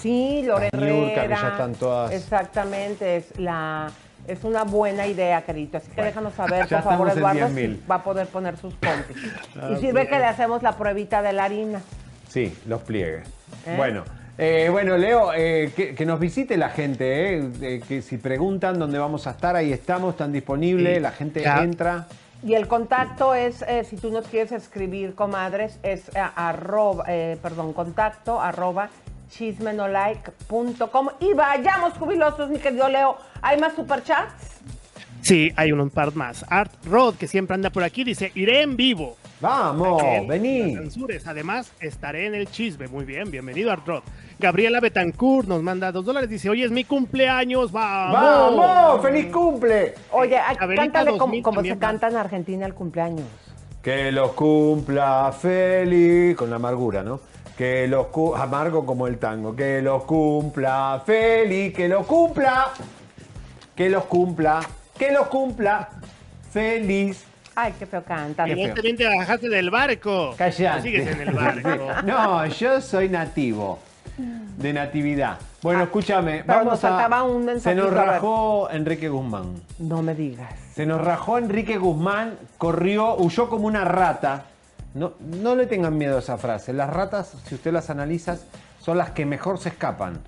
Sí, 0.00 0.42
Lore 0.44 0.68
Las 0.72 0.82
Niurka, 0.82 1.08
que 1.08 1.14
ya 1.14 1.22
Herrera. 1.36 1.48
están 1.52 1.74
todas- 1.76 2.12
Exactamente, 2.12 3.16
es 3.18 3.38
la 3.38 3.88
Es 4.28 4.44
una 4.44 4.62
buena 4.64 5.06
idea, 5.06 5.40
querido. 5.42 5.78
Así 5.78 5.90
que 5.90 6.02
déjanos 6.02 6.34
saber, 6.34 6.68
por 6.68 6.82
favor, 6.82 7.08
Eduardo, 7.10 7.46
10,000. 7.48 7.76
si 7.80 7.86
va 7.90 7.94
a 7.96 8.02
poder 8.04 8.26
poner 8.26 8.56
sus 8.58 8.74
pompis. 8.74 9.16
y 9.72 9.76
sirve 9.80 10.06
que 10.06 10.18
le 10.18 10.26
hacemos 10.26 10.62
la 10.62 10.72
pruebita 10.72 11.22
de 11.22 11.32
la 11.32 11.44
harina. 11.44 11.80
Sí, 12.28 12.54
los 12.66 12.82
pliegues. 12.82 13.26
¿Eh? 13.66 13.74
Bueno, 13.78 14.04
eh, 14.36 14.68
bueno, 14.70 14.98
Leo, 14.98 15.32
eh, 15.34 15.72
que, 15.74 15.94
que 15.94 16.04
nos 16.04 16.20
visite 16.20 16.58
la 16.58 16.68
gente, 16.68 17.38
eh, 17.38 17.50
eh, 17.62 17.80
que 17.88 18.02
si 18.02 18.18
preguntan 18.18 18.78
dónde 18.78 18.98
vamos 18.98 19.26
a 19.26 19.30
estar, 19.30 19.56
ahí 19.56 19.72
estamos, 19.72 20.10
están 20.12 20.30
disponibles, 20.30 20.96
Sí. 20.96 21.00
la 21.00 21.10
gente 21.10 21.40
Ya. 21.40 21.62
entra. 21.62 22.06
Y 22.42 22.54
el 22.54 22.68
contacto 22.68 23.34
es, 23.34 23.62
eh, 23.62 23.82
si 23.82 23.96
tú 23.96 24.12
nos 24.12 24.28
quieres 24.28 24.52
escribir, 24.52 25.14
comadres, 25.14 25.78
es 25.82 26.08
eh, 26.14 26.20
arroba, 26.36 27.04
eh, 27.08 27.38
perdón, 27.42 27.72
contacto 27.72 28.40
arroba 28.40 28.90
chismenolike.com. 29.28 31.08
Y 31.20 31.32
vayamos 31.34 31.94
jubilosos, 31.94 32.50
mi 32.50 32.58
querido 32.58 32.88
Leo. 32.88 33.16
¿Hay 33.42 33.58
más 33.58 33.74
superchats? 33.74 34.60
Sí, 35.20 35.52
hay 35.56 35.72
un 35.72 35.90
par 35.90 36.14
más. 36.14 36.44
Art 36.48 36.72
Rod, 36.86 37.16
que 37.16 37.26
siempre 37.26 37.54
anda 37.54 37.70
por 37.70 37.82
aquí, 37.82 38.04
dice, 38.04 38.30
iré 38.34 38.62
en 38.62 38.76
vivo. 38.76 39.16
Vamos, 39.40 40.02
Aquel, 40.02 40.26
vení. 40.26 40.74
censures. 40.74 41.26
Además, 41.26 41.72
estaré 41.80 42.26
en 42.26 42.34
el 42.34 42.50
chisme. 42.50 42.88
Muy 42.88 43.04
bien, 43.04 43.30
bienvenido 43.30 43.70
Art 43.70 43.86
Rod. 43.86 44.02
Gabriela 44.38 44.80
Betancourt 44.80 45.46
nos 45.46 45.62
manda 45.62 45.92
dos 45.92 46.04
dólares. 46.04 46.28
Dice, 46.28 46.50
hoy 46.50 46.64
es 46.64 46.70
mi 46.70 46.82
cumpleaños. 46.84 47.70
¡Vamos! 47.70 48.56
¡Vamos! 48.56 49.02
¡Feliz 49.02 49.26
cumple! 49.26 49.94
Oye, 50.10 50.38
Abelita 50.38 50.82
cántale 50.82 51.10
como, 51.10 51.18
2000 51.26 51.42
como 51.42 51.62
se 51.62 51.78
canta 51.78 52.08
en 52.08 52.16
Argentina 52.16 52.66
el 52.66 52.74
cumpleaños. 52.74 53.26
Que 53.82 54.10
los 54.10 54.32
cumpla 54.32 55.32
feliz, 55.32 56.36
con 56.36 56.50
la 56.50 56.56
amargura, 56.56 57.02
¿no? 57.04 57.20
Que 57.58 57.88
los 57.88 58.06
amargo 58.36 58.86
como 58.86 59.08
el 59.08 59.18
tango, 59.18 59.56
que 59.56 59.82
los 59.82 60.04
cumpla 60.04 61.02
feliz, 61.04 61.74
que 61.74 61.88
los 61.88 62.06
cumpla, 62.06 62.68
que 63.74 63.90
los 63.90 64.04
cumpla, 64.04 64.60
que 64.96 65.10
los 65.10 65.26
cumpla 65.26 65.88
feliz. 66.52 67.24
Ay, 67.56 67.74
qué 67.76 67.86
feo 67.86 68.04
canta. 68.04 68.48
Y 68.48 68.54
vos 68.54 68.72
también 68.76 68.96
te 68.96 69.04
bajaste 69.04 69.48
del 69.48 69.70
barco. 69.70 70.36
Callate. 70.38 70.82
Sigues 70.82 71.08
en 71.08 71.20
el 71.22 71.34
barco. 71.34 71.68
No, 72.04 72.46
yo 72.46 72.80
soy 72.80 73.08
nativo, 73.08 73.80
de 74.16 74.72
natividad. 74.72 75.38
Bueno, 75.60 75.82
escúchame, 75.82 76.38
Ah, 76.38 76.44
pero 76.46 76.58
vamos 76.64 76.80
nos 76.80 77.12
a... 77.12 77.22
un 77.24 77.60
Se 77.60 77.74
nos 77.74 77.92
rajó 77.92 78.70
Enrique 78.70 79.08
Guzmán. 79.08 79.54
No 79.80 80.00
me 80.02 80.14
digas. 80.14 80.54
Se 80.76 80.86
nos 80.86 81.04
rajó 81.04 81.38
Enrique 81.38 81.76
Guzmán, 81.76 82.38
corrió, 82.56 83.16
huyó 83.16 83.48
como 83.48 83.66
una 83.66 83.84
rata. 83.84 84.44
No, 84.94 85.12
no 85.20 85.54
le 85.54 85.66
tengan 85.66 85.96
miedo 85.96 86.16
a 86.16 86.18
esa 86.20 86.38
frase. 86.38 86.72
Las 86.72 86.90
ratas, 86.90 87.34
si 87.46 87.54
usted 87.54 87.72
las 87.72 87.90
analizas, 87.90 88.44
son 88.80 88.98
las 88.98 89.10
que 89.10 89.26
mejor 89.26 89.58
se 89.58 89.70
escapan. 89.70 90.18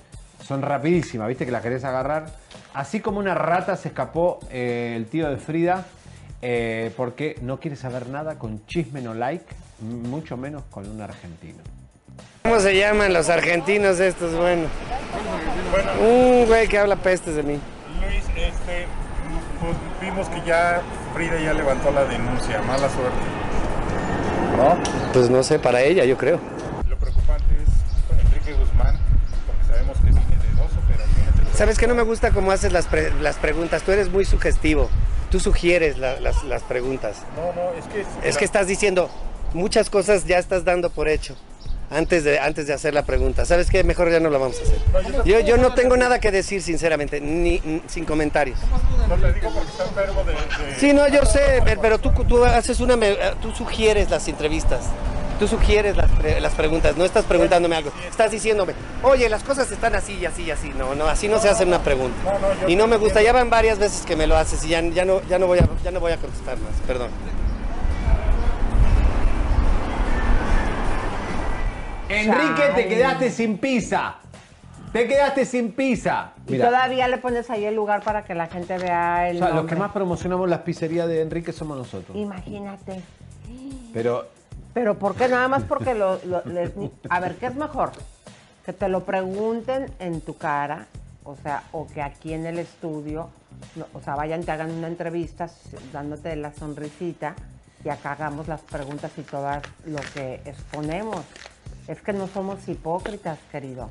Son 0.45 0.63
rapidísimas, 0.63 1.29
¿viste? 1.29 1.47
Que 1.47 1.53
las 1.53 1.63
querés 1.63 1.85
agarrar. 1.85 2.27
Así 2.75 3.01
como 3.01 3.19
una 3.19 3.35
rata 3.35 3.77
se 3.77 3.89
escapó 3.89 4.41
eh, 4.51 4.95
el 4.97 5.07
tío 5.07 5.29
de 5.29 5.37
Frida, 5.37 5.87
eh, 6.43 6.93
porque 6.97 7.37
no 7.43 7.59
quiere 7.61 7.77
saber 7.77 8.09
nada 8.09 8.39
con 8.39 8.65
chisme 8.67 9.01
no 9.01 9.15
like, 9.15 9.47
mucho 9.81 10.37
menos 10.37 10.63
con 10.71 10.89
un 10.89 11.01
argentino. 11.01 11.59
¿Cómo 12.43 12.61
se 12.61 12.77
llaman 12.77 13.13
los 13.13 13.29
argentinos 13.29 14.01
estos? 14.01 14.35
Bueno. 14.35 14.67
Un 16.01 16.47
güey 16.47 16.69
que 16.69 16.79
habla 16.79 16.97
pestes 16.97 17.37
de 17.37 17.43
mí. 17.43 17.61
Luis, 18.01 18.25
este, 18.37 18.87
pues, 19.61 19.77
vimos 20.01 20.29
que 20.29 20.43
ya 20.47 20.81
Frida 21.15 21.41
ya 21.41 21.53
levantó 21.53 21.91
la 21.91 22.05
denuncia, 22.05 22.63
mala 22.63 22.89
suerte. 22.89 23.40
¿No? 24.61 24.77
Pues 25.15 25.31
no 25.31 25.43
sé, 25.43 25.59
para 25.59 25.81
ella 25.81 26.05
yo 26.05 26.19
creo. 26.19 26.39
Lo 26.87 26.97
preocupante 26.99 27.45
es 27.67 28.21
Enrique 28.27 28.53
Guzmán, 28.53 28.99
porque 29.47 29.65
sabemos 29.67 29.97
que 29.97 30.03
tiene 30.03 30.21
de 30.21 30.51
dos 30.61 30.71
operaciones. 30.85 31.57
¿Sabes 31.57 31.79
que 31.79 31.87
no 31.87 31.95
me 31.95 32.03
gusta 32.03 32.31
cómo 32.33 32.53
haces 32.53 32.71
las, 32.71 32.87
pre- 32.87 33.11
las 33.23 33.37
preguntas? 33.37 33.83
Tú 33.83 33.93
eres 33.93 34.11
muy 34.11 34.27
sugestivo. 34.27 34.91
Tú 35.31 35.41
sugieres 35.41 35.97
la- 35.97 36.21
las, 36.21 36.45
las 36.45 36.63
preguntas. 36.63 37.23
No, 37.37 37.53
no, 37.55 37.71
es 37.79 37.87
que... 37.87 38.29
Es 38.29 38.37
que 38.37 38.45
estás 38.45 38.67
diciendo 38.67 39.09
muchas 39.55 39.89
cosas 39.89 40.27
ya 40.27 40.39
estás 40.39 40.65
dando 40.65 40.91
por 40.91 41.09
hecho. 41.09 41.37
Antes 41.91 42.23
de, 42.23 42.39
antes 42.39 42.69
de 42.69 42.73
hacer 42.73 42.95
la 42.95 43.03
pregunta. 43.03 43.45
¿Sabes 43.45 43.69
qué? 43.69 43.83
Mejor 43.83 44.11
ya 44.13 44.21
no 44.21 44.31
la 44.31 44.39
vamos 44.39 44.57
a 44.61 44.63
hacer. 44.63 45.25
Yo, 45.25 45.41
yo 45.41 45.57
no 45.57 45.75
tengo 45.75 45.97
nada 45.97 46.21
que 46.21 46.31
decir, 46.31 46.63
sinceramente, 46.63 47.21
ni, 47.21 47.61
ni- 47.65 47.83
sin 47.89 48.05
comentarios. 48.05 48.59
No 49.09 49.17
te 49.17 49.33
digo 49.33 49.51
porque 49.53 49.71
está 49.71 49.85
enfermo 49.85 50.23
de... 50.23 50.33
de- 50.35 50.79
Sí, 50.79 50.93
no, 50.93 51.09
yo 51.09 51.25
sé, 51.27 51.63
pero- 51.83 51.99
tú, 51.99 52.11
tú 52.25 52.45
haces 52.45 52.79
una, 52.79 52.97
me- 52.97 53.17
tú 53.43 53.51
sugieres 53.51 54.09
las 54.09 54.29
entrevistas, 54.29 54.83
tú 55.41 55.49
sugieres 55.49 55.97
las, 55.97 56.09
pre- 56.13 56.41
las 56.41 56.53
preguntas, 56.55 56.97
no 56.97 57.05
estás 57.05 57.25
preguntándome 57.25 57.75
algo, 57.75 57.91
estás 58.09 58.31
diciéndome, 58.31 58.75
oye, 59.03 59.29
las 59.29 59.43
cosas 59.43 59.69
están 59.73 59.97
así 59.97 60.15
y 60.15 60.27
así 60.27 60.45
y 60.45 60.51
así, 60.53 60.69
no, 60.79 60.95
no, 60.95 61.07
así 61.09 61.27
no 61.27 61.41
se 61.41 61.49
hace 61.49 61.65
una 61.65 61.83
pregunta. 61.83 62.17
Y 62.69 62.77
no 62.77 62.87
me 62.87 62.99
gusta, 62.99 63.21
ya 63.21 63.33
van 63.33 63.51
varias 63.51 63.81
veces 63.81 64.07
que 64.07 64.15
me 64.15 64.29
lo 64.29 64.37
haces 64.37 64.63
y 64.65 64.69
ya, 64.69 64.81
ya, 64.81 65.05
no, 65.05 65.23
ya, 65.29 65.41
no, 65.41 65.49
voy 65.49 65.59
a, 65.59 65.69
ya 65.83 65.91
no 65.91 65.99
voy 65.99 66.13
a 66.13 66.19
contestar 66.19 66.57
más, 66.59 66.73
perdón. 66.87 67.09
Enrique, 72.11 72.63
te 72.75 72.89
quedaste 72.89 73.31
sin 73.31 73.59
pizza. 73.59 74.17
Te 74.93 75.07
quedaste 75.07 75.45
sin 75.45 75.73
pizza. 75.73 76.33
Y 76.49 76.53
Mira, 76.53 76.67
todavía 76.67 77.07
le 77.07 77.19
pones 77.19 77.49
ahí 77.51 77.65
el 77.65 77.77
lugar 77.77 78.03
para 78.03 78.25
que 78.25 78.35
la 78.35 78.49
gente 78.49 78.77
vea 78.77 79.29
el 79.31 79.37
o 79.37 79.39
sea, 79.39 79.49
los 79.49 79.57
nombre. 79.59 79.75
que 79.77 79.81
más 79.81 79.93
promocionamos 79.93 80.49
las 80.49 80.61
pizzerías 80.61 81.07
de 81.07 81.23
Enrique 81.23 81.53
somos 81.53 81.79
nosotros. 81.79 82.17
Imagínate. 82.17 83.01
Pero 83.93 84.27
Pero 84.75 84.99
¿por 84.99 85.15
qué? 85.15 85.29
Nada 85.29 85.47
más 85.49 85.63
porque 85.63 85.95
lo, 85.95 86.19
lo- 86.25 86.45
les- 86.45 86.73
A 87.09 87.21
ver, 87.21 87.37
¿qué 87.37 87.47
es 87.47 87.55
mejor? 87.55 87.93
Que 88.67 88.73
te 88.73 88.89
lo 88.89 89.05
pregunten 89.05 89.87
en 90.01 90.21
tu 90.21 90.37
cara, 90.37 90.87
o 91.25 91.37
sea, 91.37 91.63
o 91.73 91.87
que 91.87 92.03
aquí 92.03 92.35
en 92.35 92.47
el 92.47 92.59
estudio, 92.59 93.31
no, 93.77 93.87
o 93.95 94.01
sea, 94.01 94.17
vayan, 94.17 94.43
te 94.45 94.51
hagan 94.53 94.71
una 94.73 94.87
entrevista 94.89 95.45
s- 95.45 95.77
dándote 95.93 96.35
la 96.37 96.53
sonrisita 96.53 97.35
y 97.85 97.89
acá 97.89 98.13
hagamos 98.13 98.49
las 98.49 98.61
preguntas 98.61 99.11
y 99.17 99.23
todas 99.23 99.63
lo 99.87 99.99
que 100.15 100.41
exponemos. 100.45 101.21
Es 101.89 102.01
que 102.03 102.13
no 102.13 102.29
somos 102.29 102.69
hipócritas, 102.69 103.39
querido. 103.51 103.91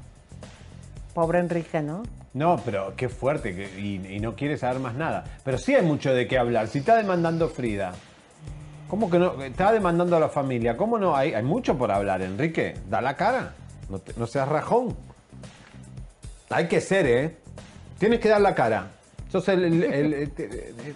Pobre 1.14 1.40
Enrique, 1.40 1.82
¿no? 1.82 2.04
No, 2.34 2.62
pero 2.64 2.94
qué 2.96 3.10
fuerte 3.10 3.50
y, 3.78 4.20
no 4.20 4.36
quiere 4.36 4.58
saber 4.58 4.80
más 4.80 4.96
nada. 4.96 5.24
Pero 5.44 5.58
sí 5.58 5.74
hay 5.74 5.84
mucho 5.84 6.14
de 6.14 6.28
qué 6.28 6.38
hablar. 6.38 6.68
Si 6.68 6.80
está 6.80 6.96
demandando 6.96 7.50
Frida, 7.50 7.94
¿cómo 8.88 9.10
que 9.10 9.18
no? 9.18 9.42
Está 9.44 9.72
demandando 9.72 10.16
a 10.16 10.20
la 10.20 10.30
familia. 10.30 10.78
¿Cómo 10.78 11.00
no? 11.00 11.16
Hay, 11.16 11.42
mucho 11.44 11.78
por 11.78 11.92
hablar, 11.92 12.22
Enrique. 12.22 12.76
Da 12.88 13.02
la 13.02 13.16
cara. 13.16 13.54
No, 14.18 14.28
seas 14.28 14.48
rajón. 14.48 14.96
Hay 16.52 16.68
que 16.68 16.82
ser, 16.82 17.06
¿eh? 17.08 17.38
Tienes 17.98 18.20
que 18.20 18.30
dar 18.30 18.42
la 18.42 18.54
cara. 18.54 18.92
Sos 19.32 19.48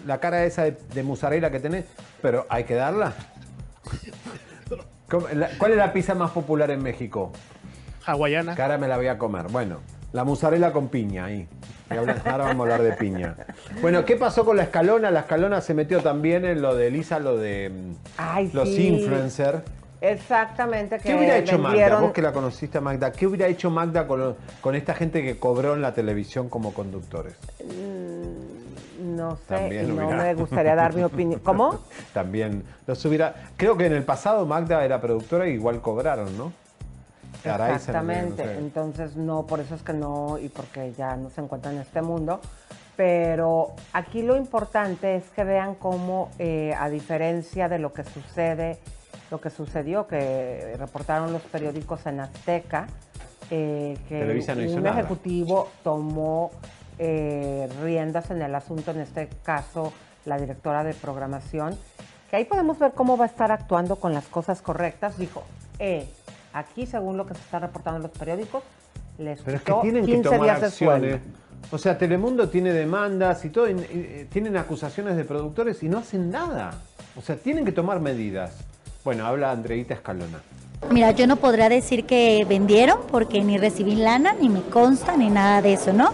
la 0.06 0.18
cara 0.18 0.44
esa 0.44 0.64
de, 0.64 0.76
de 0.92 1.02
musarela 1.02 1.50
que 1.50 1.60
tenés, 1.60 1.84
pero 2.22 2.46
hay 2.48 2.64
que 2.64 2.74
darla. 2.74 3.14
¿Cómo- 5.08 5.28
la- 5.34 5.50
¿Cuál 5.58 5.72
es 5.72 5.78
la 5.78 5.92
pizza 5.92 6.14
más 6.14 6.30
popular 6.30 6.70
en 6.70 6.82
México? 6.82 7.32
Hawaiana. 8.06 8.54
Cara 8.54 8.78
me 8.78 8.88
la 8.88 8.96
voy 8.96 9.08
a 9.08 9.18
comer. 9.18 9.46
Bueno, 9.50 9.78
la 10.12 10.24
mozzarella 10.24 10.72
con 10.72 10.88
piña 10.88 11.26
ahí. 11.26 11.48
Ahora 11.90 12.44
vamos 12.44 12.60
a 12.60 12.62
hablar 12.74 12.82
de 12.82 12.92
piña. 12.92 13.36
Bueno, 13.82 14.04
¿qué 14.04 14.16
pasó 14.16 14.44
con 14.44 14.56
la 14.56 14.64
escalona? 14.64 15.10
La 15.10 15.20
escalona 15.20 15.60
se 15.60 15.74
metió 15.74 16.00
también 16.00 16.44
en 16.44 16.62
lo 16.62 16.74
de 16.74 16.90
Lisa, 16.90 17.18
lo 17.18 17.36
de 17.36 17.70
mm, 17.70 17.92
Ay, 18.16 18.50
los 18.52 18.68
sí. 18.68 18.88
influencers. 18.88 19.62
Exactamente. 20.00 20.98
Que 20.98 21.04
¿Qué 21.04 21.14
hubiera 21.14 21.38
hecho 21.38 21.58
Magda? 21.58 22.00
Vos 22.00 22.12
que 22.12 22.20
la 22.22 22.32
conociste 22.32 22.78
a 22.78 22.80
Magda, 22.80 23.12
¿qué 23.12 23.26
hubiera 23.26 23.46
hecho 23.46 23.70
Magda 23.70 24.06
con, 24.06 24.74
esta 24.74 24.94
gente 24.94 25.22
que 25.22 25.38
cobró 25.38 25.74
en 25.74 25.82
la 25.82 25.94
televisión 25.94 26.48
como 26.48 26.74
conductores? 26.74 27.34
No 29.04 29.36
sé, 29.48 29.82
y 29.84 29.86
no 29.86 30.08
me 30.08 30.34
gustaría 30.34 30.74
dar 30.74 30.94
mi 30.94 31.02
opinión. 31.02 31.40
¿Cómo? 31.40 31.78
También 32.14 32.64
los 32.86 33.04
hubiera. 33.04 33.34
Creo 33.56 33.76
que 33.76 33.84
en 33.86 33.92
el 33.92 34.02
pasado 34.02 34.46
Magda 34.46 34.82
era 34.82 35.00
productora 35.00 35.46
y 35.46 35.52
igual 35.52 35.82
cobraron, 35.82 36.36
¿no? 36.38 36.52
Exactamente. 37.44 38.42
sé. 38.42 38.58
Entonces, 38.58 39.16
no, 39.16 39.46
por 39.46 39.60
eso 39.60 39.74
es 39.74 39.82
que 39.82 39.92
no, 39.92 40.38
y 40.38 40.48
porque 40.48 40.94
ya 40.96 41.16
no 41.16 41.28
se 41.28 41.42
encuentran 41.42 41.74
en 41.74 41.82
este 41.82 42.00
mundo. 42.00 42.40
Pero 42.96 43.74
aquí 43.92 44.22
lo 44.22 44.36
importante 44.36 45.16
es 45.16 45.24
que 45.30 45.44
vean 45.44 45.74
cómo, 45.74 46.30
eh, 46.38 46.74
a 46.78 46.88
diferencia 46.88 47.68
de 47.68 47.78
lo 47.78 47.92
que 47.92 48.04
sucede, 48.04 48.78
lo 49.30 49.40
que 49.40 49.50
sucedió, 49.50 50.06
que 50.06 50.76
reportaron 50.78 51.32
los 51.32 51.42
periódicos 51.42 52.06
en 52.06 52.20
Azteca, 52.20 52.86
eh, 53.50 53.98
que 54.08 54.24
no 54.24 54.74
un 54.74 54.82
nada. 54.82 55.00
ejecutivo 55.00 55.68
tomó 55.82 56.50
eh, 56.98 57.68
riendas 57.82 58.30
en 58.30 58.42
el 58.42 58.54
asunto, 58.54 58.90
en 58.92 59.00
este 59.00 59.28
caso 59.42 59.92
la 60.24 60.38
directora 60.38 60.84
de 60.84 60.94
programación, 60.94 61.76
que 62.30 62.36
ahí 62.36 62.44
podemos 62.44 62.78
ver 62.78 62.92
cómo 62.92 63.16
va 63.16 63.24
a 63.24 63.28
estar 63.28 63.52
actuando 63.52 63.96
con 63.96 64.14
las 64.14 64.24
cosas 64.26 64.62
correctas. 64.62 65.18
Dijo, 65.18 65.42
eh, 65.78 66.06
aquí 66.52 66.86
según 66.86 67.16
lo 67.16 67.26
que 67.26 67.34
se 67.34 67.40
está 67.40 67.58
reportando 67.58 67.96
en 67.98 68.02
los 68.04 68.12
periódicos, 68.12 68.62
les 69.18 69.40
Pero 69.42 69.56
es 69.58 69.62
que 69.62 69.72
tienen 69.82 70.06
que 70.06 70.12
15 70.12 70.28
tomar 70.30 70.42
días 70.42 70.60
de 70.60 70.66
acciones. 70.66 71.00
sueldo. 71.10 71.18
O 71.70 71.78
sea, 71.78 71.96
Telemundo 71.98 72.48
tiene 72.48 72.72
demandas 72.72 73.44
y 73.44 73.50
todo, 73.50 73.68
y- 73.68 73.72
y 73.72 74.26
tienen 74.30 74.56
acusaciones 74.56 75.16
de 75.16 75.24
productores 75.24 75.82
y 75.82 75.88
no 75.88 75.98
hacen 75.98 76.30
nada. 76.30 76.72
O 77.16 77.22
sea, 77.22 77.36
tienen 77.36 77.64
que 77.64 77.72
tomar 77.72 78.00
medidas. 78.00 78.52
Bueno, 79.04 79.26
habla 79.26 79.50
Andreita 79.50 79.94
Escalona. 79.94 80.40
Mira, 80.90 81.12
yo 81.12 81.26
no 81.26 81.36
podría 81.36 81.68
decir 81.68 82.04
que 82.04 82.44
vendieron 82.48 82.98
porque 83.10 83.42
ni 83.42 83.56
recibí 83.56 83.94
lana, 83.94 84.34
ni 84.34 84.48
me 84.48 84.60
consta, 84.62 85.16
ni 85.16 85.30
nada 85.30 85.62
de 85.62 85.74
eso, 85.74 85.92
¿no? 85.92 86.12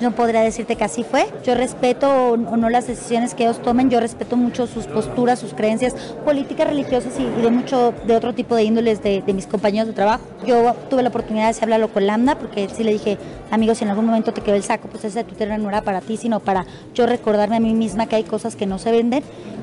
No 0.00 0.12
podría 0.12 0.42
decirte 0.42 0.76
que 0.76 0.84
así 0.84 1.04
fue. 1.04 1.26
Yo 1.44 1.54
respeto 1.54 2.32
o 2.32 2.36
no 2.36 2.70
las 2.70 2.86
decisiones 2.86 3.34
que 3.34 3.44
ellos 3.44 3.62
tomen, 3.62 3.90
yo 3.90 4.00
respeto 4.00 4.36
mucho 4.36 4.66
sus 4.66 4.86
posturas, 4.86 5.38
sus 5.38 5.54
creencias 5.54 5.94
políticas, 6.24 6.66
religiosas 6.66 7.12
y, 7.18 7.42
de 7.42 7.50
mucho 7.50 7.94
de 8.06 8.16
otro 8.16 8.34
tipo 8.34 8.54
de 8.54 8.64
índoles 8.64 9.02
de, 9.02 9.22
mis 9.34 9.46
compañeros 9.46 9.88
de 9.88 9.94
trabajo. 9.94 10.24
Yo 10.46 10.74
tuve 10.90 11.02
la 11.02 11.08
oportunidad 11.08 11.54
de 11.54 11.60
hablarlo 11.62 11.88
con 11.88 12.06
Lambda 12.06 12.38
porque 12.38 12.68
sí 12.68 12.84
le 12.84 12.92
dije, 12.92 13.18
amigos, 13.50 13.78
si 13.78 13.84
en 13.84 13.90
algún 13.90 14.06
momento 14.06 14.32
te 14.32 14.40
quedó 14.40 14.54
el 14.56 14.62
saco, 14.62 14.88
pues 14.88 15.04
ese 15.04 15.24
Twitter 15.24 15.58
no 15.58 15.68
era 15.68 15.82
para 15.82 16.00
ti, 16.00 16.16
sino 16.16 16.40
para 16.40 16.66
yo 16.94 17.06
recordarme 17.06 17.56
a 17.56 17.60
mí 17.60 17.74
misma 17.74 18.06
que 18.06 18.16
hay 18.16 18.24
cosas 18.24 18.56
que 18.56 18.66
no 18.66 18.78
se 18.78 18.92
venden. 18.92 19.22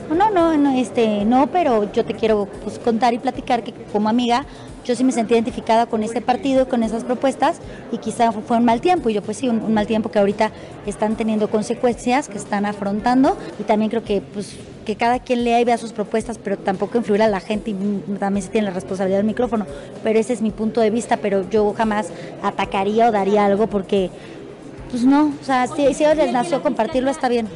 No, 0.09 0.29
no, 0.29 0.57
no, 0.57 0.77
este, 0.77 1.23
no, 1.23 1.47
pero 1.47 1.89
yo 1.93 2.03
te 2.03 2.13
quiero 2.13 2.45
pues, 2.63 2.79
contar 2.79 3.13
y 3.13 3.19
platicar 3.19 3.63
que 3.63 3.73
como 3.93 4.09
amiga 4.09 4.45
yo 4.85 4.95
sí 4.95 5.03
me 5.03 5.11
sentí 5.11 5.33
identificada 5.33 5.85
con 5.85 6.03
este 6.03 6.21
partido, 6.21 6.67
con 6.67 6.83
esas 6.83 7.03
propuestas 7.03 7.59
y 7.91 7.97
quizá 7.97 8.31
fue 8.31 8.57
un 8.57 8.65
mal 8.65 8.81
tiempo 8.81 9.09
y 9.09 9.13
yo 9.13 9.21
pues 9.21 9.37
sí, 9.37 9.47
un, 9.49 9.73
mal 9.73 9.87
tiempo 9.87 10.09
que 10.09 10.19
ahorita 10.19 10.51
están 10.85 11.15
teniendo 11.15 11.49
consecuencias, 11.49 12.27
que 12.27 12.37
están 12.37 12.65
afrontando 12.65 13.37
y 13.59 13.63
también 13.63 13.89
creo 13.89 14.03
que 14.03 14.21
pues 14.21 14.55
que 14.85 14.95
cada 14.95 15.19
quien 15.19 15.43
lea 15.43 15.61
y 15.61 15.63
vea 15.63 15.77
sus 15.77 15.93
propuestas, 15.93 16.39
pero 16.39 16.57
tampoco 16.57 16.97
influir 16.97 17.21
a 17.21 17.27
la 17.27 17.39
gente 17.39 17.69
y 17.71 17.75
también 18.19 18.43
se 18.43 18.49
tiene 18.49 18.67
la 18.67 18.73
responsabilidad 18.73 19.19
del 19.19 19.27
micrófono, 19.27 19.67
pero 20.03 20.17
ese 20.17 20.33
es 20.33 20.41
mi 20.41 20.49
punto 20.49 20.81
de 20.81 20.89
vista, 20.89 21.17
pero 21.17 21.47
yo 21.49 21.71
jamás 21.73 22.07
atacaría 22.41 23.07
o 23.07 23.11
daría 23.11 23.45
algo 23.45 23.67
porque 23.67 24.09
pues 24.89 25.05
no, 25.05 25.31
o 25.39 25.43
sea, 25.43 25.67
si, 25.67 25.93
si 25.93 26.03
les 26.03 26.33
nació 26.33 26.61
compartirlo 26.61 27.11
está 27.11 27.29
bien. 27.29 27.47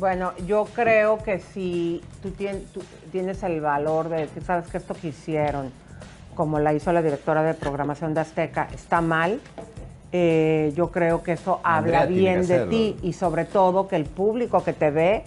Bueno, 0.00 0.32
yo 0.46 0.64
creo 0.74 1.18
que 1.18 1.40
si 1.40 2.00
tú 2.22 2.30
tienes, 2.30 3.42
el 3.42 3.60
valor 3.60 4.08
de 4.08 4.22
decir, 4.22 4.42
sabes 4.42 4.66
que 4.68 4.78
esto 4.78 4.94
que 4.94 5.08
hicieron, 5.08 5.70
como 6.34 6.58
la 6.58 6.72
hizo 6.72 6.90
la 6.90 7.02
directora 7.02 7.42
de 7.42 7.52
programación 7.52 8.14
de 8.14 8.22
Azteca, 8.22 8.66
está 8.72 9.02
mal, 9.02 9.40
eh, 10.10 10.72
yo 10.74 10.90
creo 10.90 11.22
que 11.22 11.32
eso 11.32 11.60
habla 11.62 12.06
bien 12.06 12.46
de 12.46 12.60
ti 12.60 12.96
y 13.02 13.12
sobre 13.12 13.44
todo 13.44 13.88
que 13.88 13.96
el 13.96 14.06
público 14.06 14.64
que 14.64 14.72
te 14.72 14.90
ve 14.90 15.24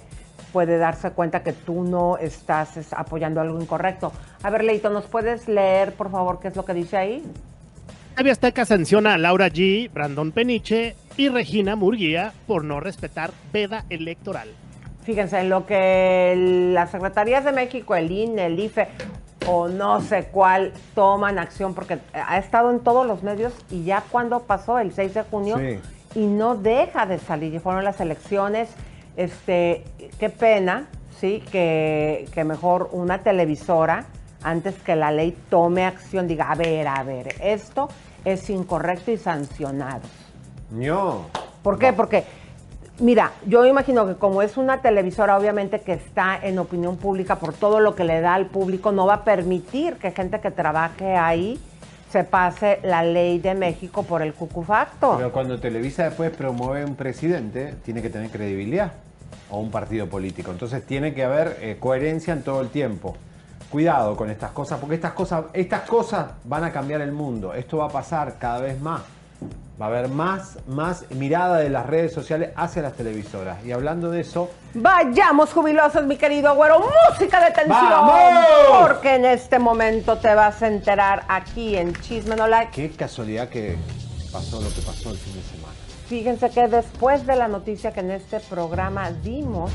puede 0.52 0.80
darse 0.80 1.12
cuenta 1.12 1.44
que 1.44 1.54
tú 1.54 1.84
no 1.84 2.18
estás 2.18 2.92
apoyando 2.94 3.42
algo 3.42 3.62
incorrecto. 3.62 4.12
A 4.42 4.50
ver, 4.50 4.64
Leito, 4.64 4.90
¿nos 4.90 5.06
puedes 5.06 5.48
leer, 5.48 5.94
por 5.94 6.10
favor, 6.10 6.40
qué 6.40 6.48
es 6.48 6.56
lo 6.56 6.66
que 6.66 6.74
dice 6.74 6.98
ahí? 6.98 7.24
TV 8.16 8.32
Azteca 8.32 8.66
sanciona 8.66 9.14
a 9.14 9.18
Laura 9.20 9.50
G., 9.50 9.92
Brandon 9.94 10.32
Peniche 10.32 10.96
y 11.16 11.30
Regina 11.30 11.76
Murguía 11.76 12.34
por 12.48 12.64
no 12.64 12.80
respetar 12.80 13.32
veda 13.52 13.86
electoral. 13.92 14.50
Fíjense, 15.04 15.40
en 15.40 15.50
lo 15.50 15.66
que 15.66 16.34
las 16.74 16.92
secretarías 16.92 17.44
de 17.44 17.52
México, 17.52 17.96
el 17.96 18.12
INE, 18.12 18.46
el 18.46 18.60
IFE 18.60 18.88
o 19.48 19.68
no 19.68 20.00
sé 20.02 20.30
cuál 20.32 20.72
toman 20.96 21.38
acción, 21.38 21.74
porque 21.74 22.00
ha 22.14 22.38
estado 22.38 22.72
en 22.72 22.80
todos 22.80 23.06
los 23.06 23.24
medios 23.24 23.54
y 23.70 23.84
ya 23.84 24.04
cuando 24.10 24.40
pasó 24.42 24.80
el 24.80 24.94
6 24.94 25.14
de 25.14 25.24
junio 25.24 25.58
y 26.16 26.26
no 26.26 26.56
deja 26.56 27.06
de 27.06 27.20
salir, 27.20 27.54
y 27.54 27.60
fueron 27.60 27.84
las 27.84 28.00
elecciones, 28.00 28.70
este, 29.18 29.84
qué 30.20 30.30
pena, 30.30 30.88
sí, 31.20 31.44
que, 31.52 32.28
que 32.34 32.44
mejor 32.44 32.90
una 32.94 33.20
televisora, 33.20 34.06
antes 34.44 34.76
que 34.76 34.96
la 34.96 35.12
ley 35.12 35.36
tome 35.50 35.86
acción, 35.86 36.28
diga, 36.28 36.52
a 36.52 36.56
ver, 36.56 36.88
a 36.88 37.04
ver, 37.04 37.36
esto 37.42 37.90
es 38.24 38.50
incorrecto 38.50 39.12
y 39.12 39.18
sancionado. 39.18 40.02
No. 40.72 41.26
¿Por 41.62 41.80
qué? 41.80 41.94
Porque 41.94 42.26
Mira, 43.00 43.32
yo 43.48 43.66
imagino 43.66 44.06
que 44.06 44.16
como 44.16 44.44
es 44.44 44.56
una 44.56 44.82
televisora, 44.82 45.36
obviamente 45.38 45.82
que 45.82 45.94
está 45.94 46.38
en 46.42 46.60
opinión 46.60 46.98
pública 46.98 47.38
por 47.38 47.54
todo 47.54 47.80
lo 47.80 47.96
que 47.96 48.04
le 48.04 48.22
da 48.22 48.36
al 48.36 48.46
público, 48.46 48.92
no 48.92 49.08
va 49.08 49.16
a 49.16 49.24
permitir 49.24 49.96
que 49.96 50.12
gente 50.12 50.40
que 50.40 50.52
trabaje 50.52 51.16
ahí 51.16 51.60
se 52.12 52.24
pase 52.24 52.80
la 52.84 53.02
ley 53.02 53.40
de 53.40 53.56
México 53.56 54.04
por 54.04 54.22
el 54.22 54.36
cucufacto. 54.36 55.16
Pero 55.18 55.32
cuando 55.32 55.60
Televisa 55.60 56.04
después 56.04 56.30
promueve 56.30 56.86
un 56.86 56.96
presidente, 56.96 57.74
tiene 57.84 58.04
que 58.04 58.12
tener 58.12 58.30
credibilidad 58.30 58.92
o 59.50 59.60
un 59.60 59.72
partido 59.72 60.08
político. 60.08 60.52
Entonces 60.52 60.86
tiene 60.86 61.16
que 61.16 61.24
haber 61.24 61.58
eh, 61.62 61.78
coherencia 61.80 62.32
en 62.32 62.44
todo 62.44 62.62
el 62.62 62.70
tiempo. 62.70 63.18
Cuidado 63.72 64.16
con 64.16 64.30
estas 64.30 64.52
cosas, 64.52 64.80
porque 64.80 64.94
estas 64.94 65.14
cosas, 65.14 65.46
estas 65.54 65.82
cosas 65.90 66.28
van 66.44 66.64
a 66.64 66.72
cambiar 66.72 67.02
el 67.02 67.12
mundo. 67.12 67.56
Esto 67.56 67.78
va 67.78 67.86
a 67.86 67.90
pasar 67.90 68.36
cada 68.38 68.60
vez 68.60 68.80
más. 68.80 69.02
Va 69.82 69.86
a 69.86 69.90
haber 69.90 70.08
más, 70.08 70.60
más 70.68 71.10
mirada 71.12 71.58
de 71.58 71.70
las 71.70 71.88
redes 71.88 72.14
sociales 72.14 72.52
hacia 72.56 72.84
las 72.84 72.94
televisoras. 72.94 73.66
Y 73.66 73.72
hablando 73.72 74.12
de 74.12 74.22
eso. 74.22 74.52
Vayamos 74.76 75.52
jubilosos, 75.52 76.06
mi 76.06 76.16
querido 76.16 76.50
agüero. 76.50 76.80
Música 77.10 77.44
de 77.44 77.52
tensión. 77.52 78.10
Porque 78.82 79.16
en 79.16 79.26
este 79.26 79.58
momento 79.58 80.18
te 80.18 80.36
vas 80.36 80.62
a 80.62 80.68
enterar 80.68 81.24
aquí 81.28 81.76
en 81.76 81.94
Chisme 81.96 82.36
No 82.36 82.48
Like. 82.48 82.72
Qué 82.72 82.96
casualidad 82.96 83.50
que 83.50 83.76
pasó 84.32 84.62
lo 84.62 84.70
que 84.70 84.82
pasó 84.82 85.10
el 85.10 85.18
fin 85.18 85.34
de 85.34 85.42
semana. 85.42 85.74
Fíjense 86.08 86.50
que 86.52 86.68
después 86.68 87.26
de 87.26 87.36
la 87.36 87.48
noticia 87.48 87.92
que 87.92 88.02
en 88.02 88.12
este 88.12 88.40
programa 88.42 89.12
dimos, 89.12 89.72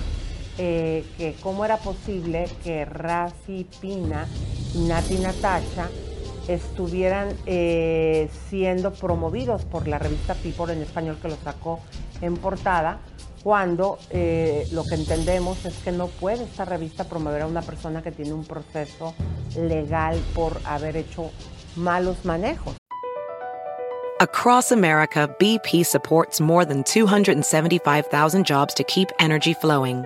eh, 0.58 1.04
que 1.16 1.34
cómo 1.42 1.64
era 1.64 1.76
posible 1.76 2.48
que 2.62 2.84
Rafi 2.84 3.66
Pina 3.80 4.26
y 4.74 4.86
Nati 4.86 5.16
Natacha 5.18 5.88
estuvieran 6.48 7.28
eh, 7.46 8.28
siendo 8.48 8.92
promovidos 8.92 9.64
por 9.64 9.86
la 9.86 9.98
revista 9.98 10.34
People 10.34 10.72
en 10.72 10.82
español 10.82 11.18
que 11.20 11.28
lo 11.28 11.36
sacó 11.36 11.80
en 12.20 12.36
portada, 12.36 12.98
cuando 13.42 13.98
eh, 14.10 14.66
lo 14.72 14.84
que 14.84 14.94
entendemos 14.94 15.64
es 15.64 15.76
que 15.78 15.92
no 15.92 16.08
puede 16.08 16.44
esta 16.44 16.64
revista 16.64 17.04
promover 17.04 17.42
a 17.42 17.46
una 17.46 17.62
persona 17.62 18.02
que 18.02 18.10
tiene 18.10 18.32
un 18.32 18.44
proceso 18.44 19.14
legal 19.56 20.18
por 20.34 20.60
haber 20.64 20.96
hecho 20.96 21.30
malos 21.76 22.24
manejos. 22.24 22.74
Across 24.20 24.72
America, 24.72 25.28
BP 25.38 25.86
supports 25.86 26.40
more 26.40 26.64
than 26.64 26.82
275,000 26.82 28.44
jobs 28.44 28.74
to 28.74 28.82
keep 28.82 29.12
energy 29.20 29.54
flowing. 29.54 30.04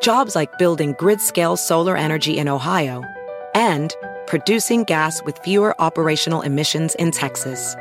Jobs 0.00 0.36
like 0.36 0.56
building 0.56 0.94
grid-scale 0.96 1.56
solar 1.56 1.96
energy 1.96 2.38
in 2.38 2.48
Ohio 2.48 3.02
and 3.56 3.96
producing 4.30 4.84
gas 4.84 5.20
with 5.24 5.36
fewer 5.38 5.74
operational 5.80 6.42
emissions 6.42 6.94
in 7.00 7.10
Texas. 7.10 7.74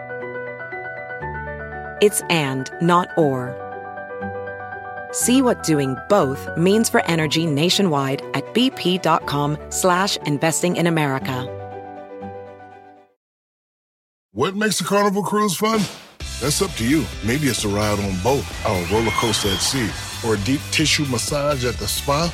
It's 2.02 2.22
and, 2.32 2.72
not 2.82 3.08
or. 3.18 3.54
See 5.12 5.44
what 5.44 5.62
doing 5.62 5.96
both 6.10 6.50
means 6.58 6.90
for 6.90 7.06
energy 7.06 7.46
nationwide 7.46 8.24
at 8.34 8.44
bp.com 8.56 9.60
slash 9.70 10.18
investing 10.26 10.76
in 10.78 10.88
America. 10.88 11.46
What 14.32 14.56
makes 14.56 14.82
a 14.82 14.86
carnival 14.86 15.22
cruise 15.22 15.56
fun? 15.56 15.82
That's 16.42 16.64
up 16.64 16.72
to 16.78 16.88
you. 16.88 17.06
Maybe 17.24 17.46
it's 17.46 17.64
a 17.64 17.68
ride 17.68 18.00
on 18.00 18.18
boat, 18.24 18.44
a 18.66 18.88
roller 18.92 19.12
coaster 19.12 19.50
at 19.50 19.60
sea, 19.60 19.90
or 20.28 20.34
a 20.34 20.38
deep 20.40 20.62
tissue 20.72 21.06
massage 21.06 21.64
at 21.64 21.76
the 21.76 21.88
spa. 21.88 22.34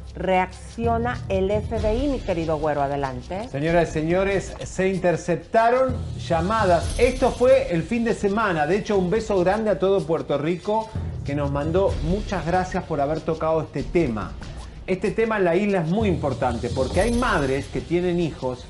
reacciona 0.15 1.19
el 1.29 1.51
FBI, 1.51 2.07
mi 2.07 2.19
querido 2.19 2.57
güero, 2.57 2.81
adelante. 2.81 3.47
Señoras 3.49 3.89
y 3.89 3.91
señores, 3.93 4.53
se 4.63 4.89
interceptaron 4.89 5.95
llamadas. 6.27 6.99
Esto 6.99 7.31
fue 7.31 7.71
el 7.71 7.83
fin 7.83 8.03
de 8.03 8.13
semana. 8.13 8.67
De 8.67 8.77
hecho, 8.77 8.97
un 8.97 9.09
beso 9.09 9.39
grande 9.39 9.69
a 9.69 9.79
todo 9.79 10.05
Puerto 10.05 10.37
Rico 10.37 10.89
que 11.25 11.35
nos 11.35 11.51
mandó 11.51 11.93
muchas 12.03 12.45
gracias 12.45 12.83
por 12.83 12.99
haber 12.99 13.21
tocado 13.21 13.61
este 13.61 13.83
tema. 13.83 14.31
Este 14.87 15.11
tema 15.11 15.37
en 15.37 15.45
la 15.45 15.55
isla 15.55 15.81
es 15.81 15.87
muy 15.87 16.09
importante 16.09 16.69
porque 16.69 17.01
hay 17.01 17.11
madres 17.13 17.67
que 17.67 17.81
tienen 17.81 18.19
hijos 18.19 18.65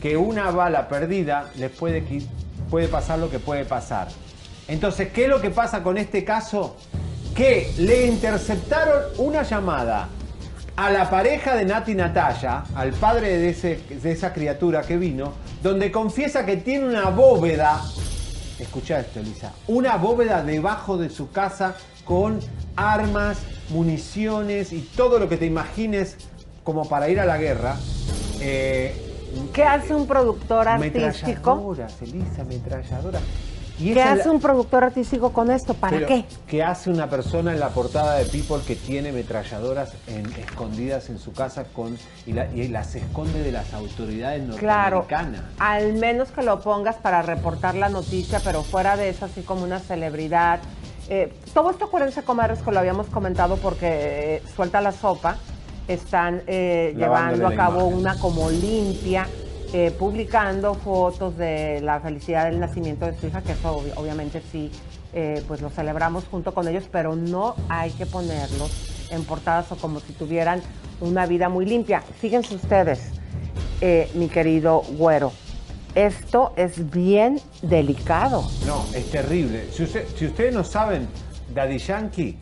que 0.00 0.16
una 0.16 0.50
bala 0.50 0.88
perdida 0.88 1.50
les 1.56 1.70
puede, 1.70 2.04
puede 2.70 2.88
pasar 2.88 3.18
lo 3.18 3.30
que 3.30 3.38
puede 3.38 3.64
pasar. 3.64 4.08
Entonces, 4.68 5.10
¿qué 5.12 5.24
es 5.24 5.28
lo 5.28 5.40
que 5.40 5.50
pasa 5.50 5.82
con 5.82 5.96
este 5.96 6.24
caso? 6.24 6.76
Que 7.34 7.72
le 7.78 8.06
interceptaron 8.06 9.02
una 9.18 9.42
llamada 9.42 10.08
a 10.76 10.90
la 10.90 11.08
pareja 11.08 11.54
de 11.54 11.64
Nati 11.64 11.94
Natalia, 11.94 12.64
al 12.74 12.92
padre 12.92 13.38
de, 13.38 13.50
ese, 13.50 13.80
de 13.88 14.12
esa 14.12 14.32
criatura 14.32 14.82
que 14.82 14.96
vino, 14.96 15.32
donde 15.62 15.90
confiesa 15.92 16.44
que 16.44 16.56
tiene 16.56 16.88
una 16.88 17.10
bóveda, 17.10 17.80
escucha 18.58 19.00
esto 19.00 19.20
Elisa, 19.20 19.52
una 19.68 19.96
bóveda 19.96 20.42
debajo 20.42 20.96
de 20.96 21.10
su 21.10 21.30
casa 21.30 21.76
con 22.04 22.40
armas, 22.76 23.38
municiones 23.70 24.72
y 24.72 24.80
todo 24.80 25.18
lo 25.18 25.28
que 25.28 25.36
te 25.36 25.46
imagines 25.46 26.16
como 26.64 26.88
para 26.88 27.08
ir 27.08 27.20
a 27.20 27.24
la 27.24 27.38
guerra. 27.38 27.76
Eh, 28.40 29.00
¿Qué 29.52 29.64
hace 29.64 29.94
un 29.94 30.06
productor 30.06 30.68
artístico? 30.68 31.56
Metralladoras, 31.56 32.02
Elisa, 32.02 32.44
metralladoras. 32.44 33.22
Y 33.78 33.92
¿Qué 33.92 34.02
hace 34.02 34.26
la- 34.26 34.30
un 34.32 34.40
productor 34.40 34.84
artístico 34.84 35.32
con 35.32 35.50
esto? 35.50 35.74
¿Para 35.74 35.96
Pero, 35.96 36.06
qué? 36.06 36.24
¿Qué 36.46 36.62
hace 36.62 36.90
una 36.90 37.10
persona 37.10 37.52
en 37.52 37.58
la 37.58 37.70
portada 37.70 38.16
de 38.18 38.24
People 38.26 38.58
que 38.64 38.76
tiene 38.76 39.10
metralladoras 39.10 39.92
en- 40.06 40.32
escondidas 40.34 41.08
en 41.08 41.18
su 41.18 41.32
casa 41.32 41.64
con 41.64 41.98
y, 42.24 42.32
la- 42.32 42.46
y 42.54 42.68
las 42.68 42.94
esconde 42.94 43.42
de 43.42 43.50
las 43.50 43.74
autoridades 43.74 44.42
Claro, 44.58 44.98
norteamericanas? 45.00 45.50
al 45.58 45.92
menos 45.94 46.30
que 46.30 46.42
lo 46.42 46.60
pongas 46.60 46.96
para 46.96 47.22
reportar 47.22 47.74
la 47.74 47.88
noticia, 47.88 48.40
pero 48.44 48.62
fuera 48.62 48.96
de 48.96 49.08
eso, 49.08 49.24
así 49.24 49.40
como 49.42 49.64
una 49.64 49.80
celebridad. 49.80 50.60
Eh, 51.08 51.32
todo 51.52 51.70
esto, 51.70 51.86
acuérdense, 51.86 52.22
comadres, 52.22 52.60
que 52.62 52.70
lo 52.70 52.78
habíamos 52.78 53.08
comentado 53.08 53.56
porque 53.56 54.36
eh, 54.36 54.42
suelta 54.54 54.80
la 54.80 54.92
sopa, 54.92 55.36
están 55.88 56.42
eh, 56.46 56.94
llevando 56.96 57.46
a 57.48 57.54
cabo 57.54 57.80
imagen. 57.80 57.98
una 57.98 58.18
como 58.18 58.48
limpia, 58.50 59.26
eh, 59.74 59.90
publicando 59.98 60.74
fotos 60.74 61.36
de 61.36 61.80
la 61.82 61.98
felicidad 61.98 62.44
del 62.46 62.60
nacimiento 62.60 63.06
de 63.06 63.18
su 63.18 63.26
hija, 63.26 63.42
que 63.42 63.52
eso 63.52 63.80
obvi- 63.82 63.92
obviamente 63.96 64.40
sí, 64.52 64.70
eh, 65.12 65.42
pues 65.48 65.60
lo 65.60 65.68
celebramos 65.68 66.24
junto 66.30 66.54
con 66.54 66.68
ellos, 66.68 66.84
pero 66.92 67.16
no 67.16 67.56
hay 67.68 67.90
que 67.90 68.06
ponerlos 68.06 68.70
en 69.10 69.24
portadas 69.24 69.70
o 69.72 69.76
como 69.76 69.98
si 69.98 70.12
tuvieran 70.12 70.62
una 71.00 71.26
vida 71.26 71.48
muy 71.48 71.66
limpia. 71.66 72.02
Fíjense 72.20 72.54
ustedes, 72.54 73.00
eh, 73.80 74.08
mi 74.14 74.28
querido 74.28 74.82
güero, 74.96 75.32
esto 75.96 76.52
es 76.54 76.90
bien 76.90 77.40
delicado. 77.62 78.48
No, 78.66 78.84
es 78.94 79.10
terrible. 79.10 79.64
Si 79.72 79.82
ustedes 80.26 80.54
no 80.54 80.62
saben, 80.62 81.08
Daddy 81.52 81.78
Yankee, 81.78 82.38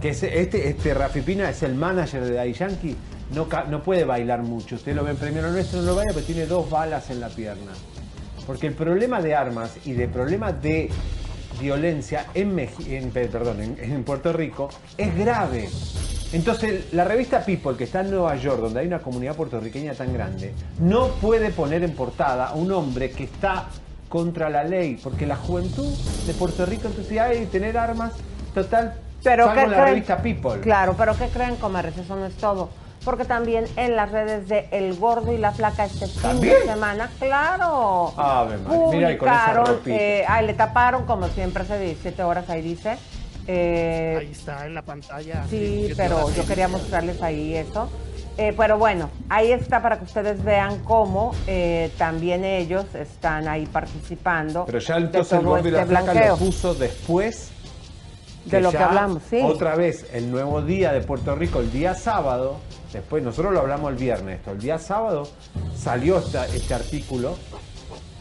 que 0.00 0.10
es 0.10 0.22
este, 0.22 0.68
este 0.68 0.94
Rafi 0.94 1.20
Pina 1.20 1.50
es 1.50 1.64
el 1.64 1.74
manager 1.74 2.24
de 2.24 2.32
Daddy 2.34 2.52
Yankee, 2.52 2.96
no, 3.34 3.46
no 3.68 3.82
puede 3.82 4.04
bailar 4.04 4.42
mucho. 4.42 4.76
Ustedes 4.76 4.96
lo 4.96 5.04
ven 5.04 5.16
primero 5.16 5.50
nuestro, 5.50 5.80
no 5.80 5.86
lo 5.86 5.96
baila, 5.96 6.12
pero 6.14 6.26
tiene 6.26 6.46
dos 6.46 6.68
balas 6.70 7.10
en 7.10 7.20
la 7.20 7.28
pierna. 7.28 7.72
Porque 8.46 8.66
el 8.68 8.74
problema 8.74 9.20
de 9.20 9.34
armas 9.34 9.76
y 9.84 9.92
de 9.92 10.06
problema 10.08 10.52
de 10.52 10.90
violencia 11.60 12.26
en, 12.34 12.54
Meji- 12.54 12.88
en, 12.88 13.10
perdón, 13.10 13.60
en, 13.62 13.78
en 13.80 14.04
Puerto 14.04 14.32
Rico 14.32 14.68
es 14.96 15.16
grave. 15.16 15.68
Entonces, 16.32 16.92
la 16.92 17.04
revista 17.04 17.40
People, 17.44 17.76
que 17.76 17.84
está 17.84 18.00
en 18.00 18.10
Nueva 18.10 18.36
York, 18.36 18.60
donde 18.60 18.80
hay 18.80 18.86
una 18.86 18.98
comunidad 18.98 19.34
puertorriqueña 19.36 19.94
tan 19.94 20.12
grande, 20.12 20.52
no 20.80 21.08
puede 21.08 21.50
poner 21.50 21.82
en 21.84 21.92
portada 21.92 22.48
a 22.48 22.54
un 22.54 22.70
hombre 22.72 23.10
que 23.12 23.24
está 23.24 23.66
contra 24.08 24.50
la 24.50 24.64
ley, 24.64 24.98
porque 25.02 25.24
la 25.26 25.36
juventud 25.36 25.86
de 26.26 26.32
Puerto 26.34 26.66
Rico, 26.66 26.88
entonces, 26.88 27.18
hay 27.18 27.46
tener 27.46 27.78
armas, 27.78 28.12
total, 28.54 28.94
Pero 29.22 29.46
salvo 29.46 29.54
¿qué 29.54 29.64
en 29.64 29.70
la 29.70 29.76
creen? 29.76 29.88
revista 29.90 30.16
People. 30.18 30.60
Claro, 30.60 30.94
pero 30.98 31.16
¿qué 31.16 31.26
creen, 31.28 31.56
comadres? 31.56 31.96
Eso 31.96 32.16
no 32.16 32.26
es 32.26 32.34
todo. 32.34 32.70
Porque 33.06 33.24
también 33.24 33.66
en 33.76 33.94
las 33.94 34.10
redes 34.10 34.48
de 34.48 34.66
El 34.72 34.96
Gordo 34.96 35.32
y 35.32 35.38
la 35.38 35.52
Flaca 35.52 35.84
este 35.84 36.08
fin 36.08 36.22
¿También? 36.22 36.54
de 36.54 36.72
semana, 36.72 37.08
claro. 37.20 38.12
Ave 38.16 38.56
María, 38.58 38.86
mira, 38.90 39.12
y 39.12 39.16
con 39.16 39.28
esa 39.28 39.64
eh, 39.86 40.24
ay, 40.26 40.44
le 40.44 40.54
taparon 40.54 41.06
como 41.06 41.28
siempre 41.28 41.62
hace 41.62 41.78
17 41.78 42.20
horas, 42.24 42.50
ahí 42.50 42.62
dice. 42.62 42.98
Eh, 43.46 44.16
Ahí 44.18 44.32
está 44.32 44.66
en 44.66 44.74
la 44.74 44.82
pantalla. 44.82 45.44
Sí, 45.48 45.84
¿Qué 45.86 45.94
pero 45.96 46.22
yo 46.22 46.34
dice? 46.34 46.46
quería 46.48 46.66
mostrarles 46.66 47.22
ahí 47.22 47.54
eso. 47.54 47.88
Eh, 48.38 48.52
pero 48.56 48.76
bueno, 48.76 49.08
ahí 49.28 49.52
está 49.52 49.80
para 49.80 49.98
que 49.98 50.04
ustedes 50.04 50.42
vean 50.42 50.80
cómo 50.80 51.32
eh, 51.46 51.92
también 51.96 52.44
ellos 52.44 52.86
están 52.94 53.46
ahí 53.46 53.66
participando. 53.66 54.64
Pero 54.66 54.80
ya 54.80 54.96
entonces 54.96 55.32
el 55.32 55.38
todo 55.38 55.50
gordo 55.50 55.68
y 55.68 55.70
la 55.70 55.82
este 55.82 55.90
flaca 55.90 56.28
lo 56.28 56.36
puso 56.36 56.74
después 56.74 57.52
De 58.46 58.60
lo 58.60 58.70
que 58.70 58.78
hablamos, 58.78 59.22
sí. 59.28 59.40
Otra 59.42 59.74
vez, 59.76 60.06
el 60.12 60.30
nuevo 60.30 60.62
día 60.62 60.92
de 60.92 61.00
Puerto 61.00 61.34
Rico, 61.34 61.60
el 61.60 61.70
día 61.72 61.94
sábado, 61.94 62.58
después 62.92 63.22
nosotros 63.22 63.52
lo 63.52 63.60
hablamos 63.60 63.90
el 63.90 63.96
viernes, 63.96 64.38
esto, 64.38 64.52
el 64.52 64.58
día 64.60 64.78
sábado 64.78 65.28
salió 65.76 66.18
esta- 66.18 66.46
este 66.46 66.74
artículo 66.74 67.36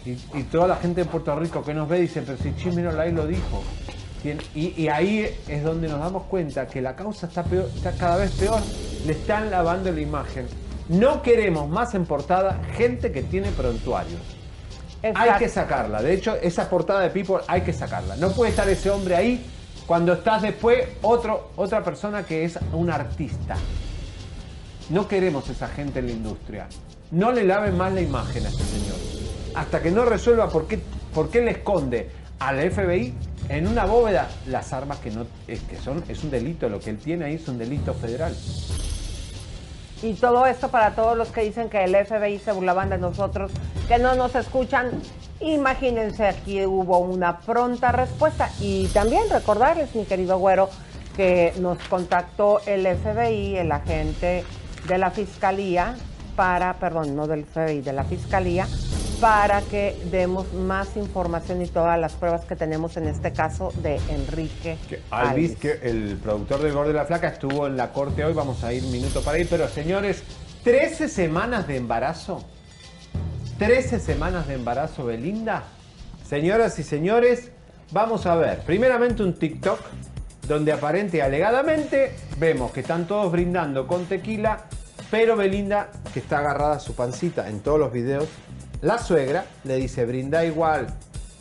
y, 0.06 0.12
y 0.38 0.44
toda 0.52 0.68
la 0.68 0.76
gente 0.78 1.04
de 1.04 1.10
Puerto 1.10 1.36
Rico 1.40 1.64
que 1.64 1.74
nos 1.74 1.88
ve 1.88 2.00
dice, 2.02 2.22
pero 2.22 2.38
si 2.38 2.56
Chimeno 2.56 2.92
Lai 2.92 3.12
lo 3.12 3.26
dijo. 3.26 3.64
Y, 4.56 4.74
y 4.82 4.88
ahí 4.88 5.28
es 5.48 5.64
donde 5.64 5.88
nos 5.88 6.00
damos 6.00 6.24
cuenta 6.24 6.66
que 6.66 6.82
la 6.82 6.96
causa 6.96 7.28
está, 7.28 7.44
peor- 7.44 7.70
está 7.76 7.92
cada 7.92 8.18
vez 8.18 8.32
peor, 8.32 8.60
le 9.06 9.12
están 9.12 9.52
lavando 9.52 9.92
la 9.92 10.02
imagen. 10.02 10.48
No 10.90 11.22
queremos 11.22 11.70
más 11.70 11.94
en 11.94 12.06
portada 12.06 12.60
gente 12.76 13.12
que 13.12 13.22
tiene 13.22 13.50
prontuarios. 13.52 14.20
Hay 15.04 15.10
Exacto. 15.12 15.38
que 15.40 15.50
sacarla. 15.50 16.02
De 16.02 16.14
hecho, 16.16 16.36
esa 16.42 16.68
portada 16.68 17.02
de 17.02 17.10
People 17.12 17.38
hay 17.48 17.62
que 17.62 17.72
sacarla. 17.74 18.16
No 18.16 18.32
puede 18.32 18.50
estar 18.50 18.68
ese 18.68 18.90
hombre 18.90 19.16
ahí 19.16 19.46
cuando 19.88 20.14
estás 20.14 20.42
después 20.42 20.88
otro, 21.02 21.52
otra 21.56 21.84
persona 21.84 22.24
que 22.24 22.44
es 22.44 22.58
un 22.74 22.90
artista. 22.90 23.56
No 24.90 25.08
queremos 25.08 25.50
esa 25.50 25.68
gente 25.68 26.00
en 26.00 26.08
la 26.08 26.12
industria. 26.12 26.68
No 27.12 27.32
le 27.32 27.44
laven 27.44 27.78
más 27.78 27.94
la 27.94 28.02
imagen 28.02 28.46
a 28.46 28.50
este 28.50 28.64
señor. 28.64 28.98
Hasta 29.56 29.82
que 29.82 29.92
no 29.92 30.06
resuelva 30.06 30.50
por 30.50 30.68
qué, 30.68 30.80
por 31.14 31.30
qué 31.30 31.42
le 31.42 31.52
esconde 31.52 32.10
al 32.40 32.60
FBI 32.72 33.14
en 33.50 33.68
una 33.68 33.86
bóveda 33.86 34.28
las 34.48 34.74
armas 34.74 35.00
que 35.00 35.12
no 35.12 35.26
que 35.46 35.78
son 35.84 36.04
es 36.10 36.24
un 36.24 36.32
delito 36.32 36.68
lo 36.68 36.80
que 36.80 36.90
él 36.90 36.98
tiene 36.98 37.26
ahí 37.26 37.36
es 37.36 37.48
un 37.48 37.58
delito 37.58 37.94
federal. 37.94 38.36
Y 40.02 40.14
todo 40.14 40.46
esto 40.46 40.70
para 40.70 40.96
todos 40.96 41.18
los 41.18 41.30
que 41.30 41.42
dicen 41.42 41.70
que 41.70 41.84
el 41.84 41.96
FBI 41.96 42.40
se 42.40 42.52
burlaban 42.52 42.90
de 42.90 42.98
nosotros, 42.98 43.52
que 43.88 43.98
no 43.98 44.16
nos 44.16 44.36
escuchan. 44.36 44.92
Imagínense, 45.40 46.26
aquí 46.26 46.66
hubo 46.66 47.00
una 47.00 47.40
pronta 47.40 47.92
respuesta. 47.92 48.50
Y 48.60 48.88
también 48.88 49.30
recordarles, 49.30 49.94
mi 49.96 50.06
querido 50.06 50.38
güero, 50.38 50.70
que 51.16 51.54
nos 51.60 51.78
contactó 51.88 52.62
el 52.66 52.86
FBI, 52.86 53.58
el 53.58 53.72
agente 53.72 54.44
de 54.88 54.98
la 54.98 55.12
Fiscalía, 55.12 55.96
para, 56.36 56.74
perdón, 56.74 57.16
no 57.16 57.28
del 57.28 57.46
FBI, 57.46 57.82
de 57.82 57.94
la 57.94 58.04
Fiscalía, 58.04 58.68
para 59.22 59.62
que 59.62 59.98
demos 60.12 60.54
más 60.54 60.98
información 60.98 61.62
y 61.62 61.68
todas 61.68 62.00
las 62.00 62.14
pruebas 62.14 62.46
que 62.46 62.56
tenemos 62.56 62.98
en 62.98 63.08
este 63.08 63.32
caso 63.32 63.72
de 63.82 64.00
Enrique 64.10 64.78
Alvis, 65.10 65.56
que 65.56 65.80
el 65.84 66.18
productor 66.22 66.62
del 66.62 66.74
Gordo 66.74 66.90
de 66.90 66.96
la 66.96 67.06
Flaca, 67.06 67.30
estuvo 67.30 67.68
en 67.68 67.78
la 67.78 67.94
corte 67.94 68.26
hoy. 68.26 68.34
Vamos 68.34 68.64
a 68.64 68.74
ir 68.74 68.84
minuto 68.84 69.22
para 69.22 69.38
ir. 69.40 69.48
Pero 69.50 69.68
señores, 69.70 70.24
13 70.64 71.08
semanas 71.08 71.68
de 71.68 71.78
embarazo. 71.78 72.44
13 73.58 74.00
semanas 74.02 74.48
de 74.48 74.56
embarazo, 74.56 75.06
Belinda. 75.06 75.64
Señoras 76.28 76.78
y 76.78 76.84
señores, 76.84 77.52
vamos 77.92 78.26
a 78.26 78.36
ver. 78.36 78.60
Primeramente 78.60 79.24
un 79.24 79.34
TikTok 79.34 79.80
donde 80.46 80.74
aparente 80.74 81.22
alegadamente 81.22 82.14
vemos 82.38 82.74
que 82.74 82.82
están 82.82 83.08
todos 83.08 83.32
brindando 83.32 83.88
con 83.88 84.08
tequila, 84.08 84.66
pero 85.10 85.38
Belinda, 85.38 85.90
que 86.14 86.20
está 86.20 86.40
agarrada 86.40 86.76
a 86.76 86.80
su 86.80 86.96
pancita 86.96 87.48
en 87.48 87.62
todos 87.62 87.80
los 87.80 87.94
videos, 87.94 88.28
la 88.82 88.98
suegra 88.98 89.46
le 89.64 89.78
dice 89.78 90.06
brinda 90.06 90.44
igual, 90.44 90.88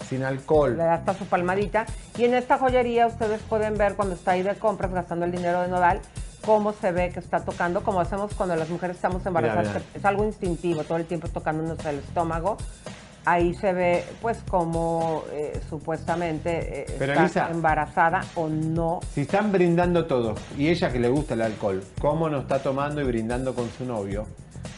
sin 0.09 0.23
alcohol. 0.23 0.77
le 0.77 0.85
da 0.85 0.95
hasta 0.95 1.15
su 1.15 1.27
palmadita. 1.27 1.85
Y 2.17 2.27
en 2.27 2.35
esta 2.35 2.59
joyería 2.59 3.09
ustedes 3.09 3.43
pueden 3.43 3.77
ver 3.77 3.97
cuando 3.97 4.15
está 4.15 4.33
ahí 4.33 4.45
de 4.45 4.55
compras 4.55 4.93
gastando 4.93 5.25
el 5.25 5.33
dinero 5.33 5.63
de 5.63 5.69
Nodal, 5.69 6.01
cómo 6.45 6.73
se 6.73 6.93
ve 6.93 7.11
que 7.11 7.21
está 7.21 7.45
tocando, 7.45 7.83
como 7.83 8.01
hacemos 8.01 8.35
cuando 8.35 8.57
las 8.57 8.69
mujeres 8.69 8.97
estamos 8.97 9.25
embarazadas, 9.27 9.69
mira. 9.69 9.81
que 9.93 9.99
es 9.99 10.05
algo 10.05 10.25
instintivo, 10.25 10.83
todo 10.85 10.99
el 10.99 11.07
tiempo 11.07 11.29
tocándonos 11.29 11.85
el 11.87 11.99
estómago. 11.99 12.57
Ahí 13.27 13.55
se 13.55 13.73
ve, 13.73 14.05
pues, 14.21 14.37
como 14.51 15.25
eh, 15.33 15.59
supuestamente 15.71 16.83
eh, 16.83 16.87
Pero, 16.99 17.13
está 17.15 17.23
Elisa- 17.25 17.51
embarazada 17.51 18.21
o 18.35 18.49
no. 18.49 19.01
Si 19.15 19.23
están 19.23 19.51
brindando 19.51 20.05
todos, 20.05 20.39
y 20.59 20.69
ella 20.69 20.93
que 20.93 21.01
le 21.01 21.09
gusta 21.09 21.33
el 21.33 21.41
alcohol, 21.41 21.83
¿cómo 22.01 22.29
no 22.29 22.41
está 22.41 22.59
tomando 22.63 23.01
y 23.01 23.05
brindando 23.05 23.55
con 23.55 23.71
su 23.71 23.87
novio? 23.87 24.27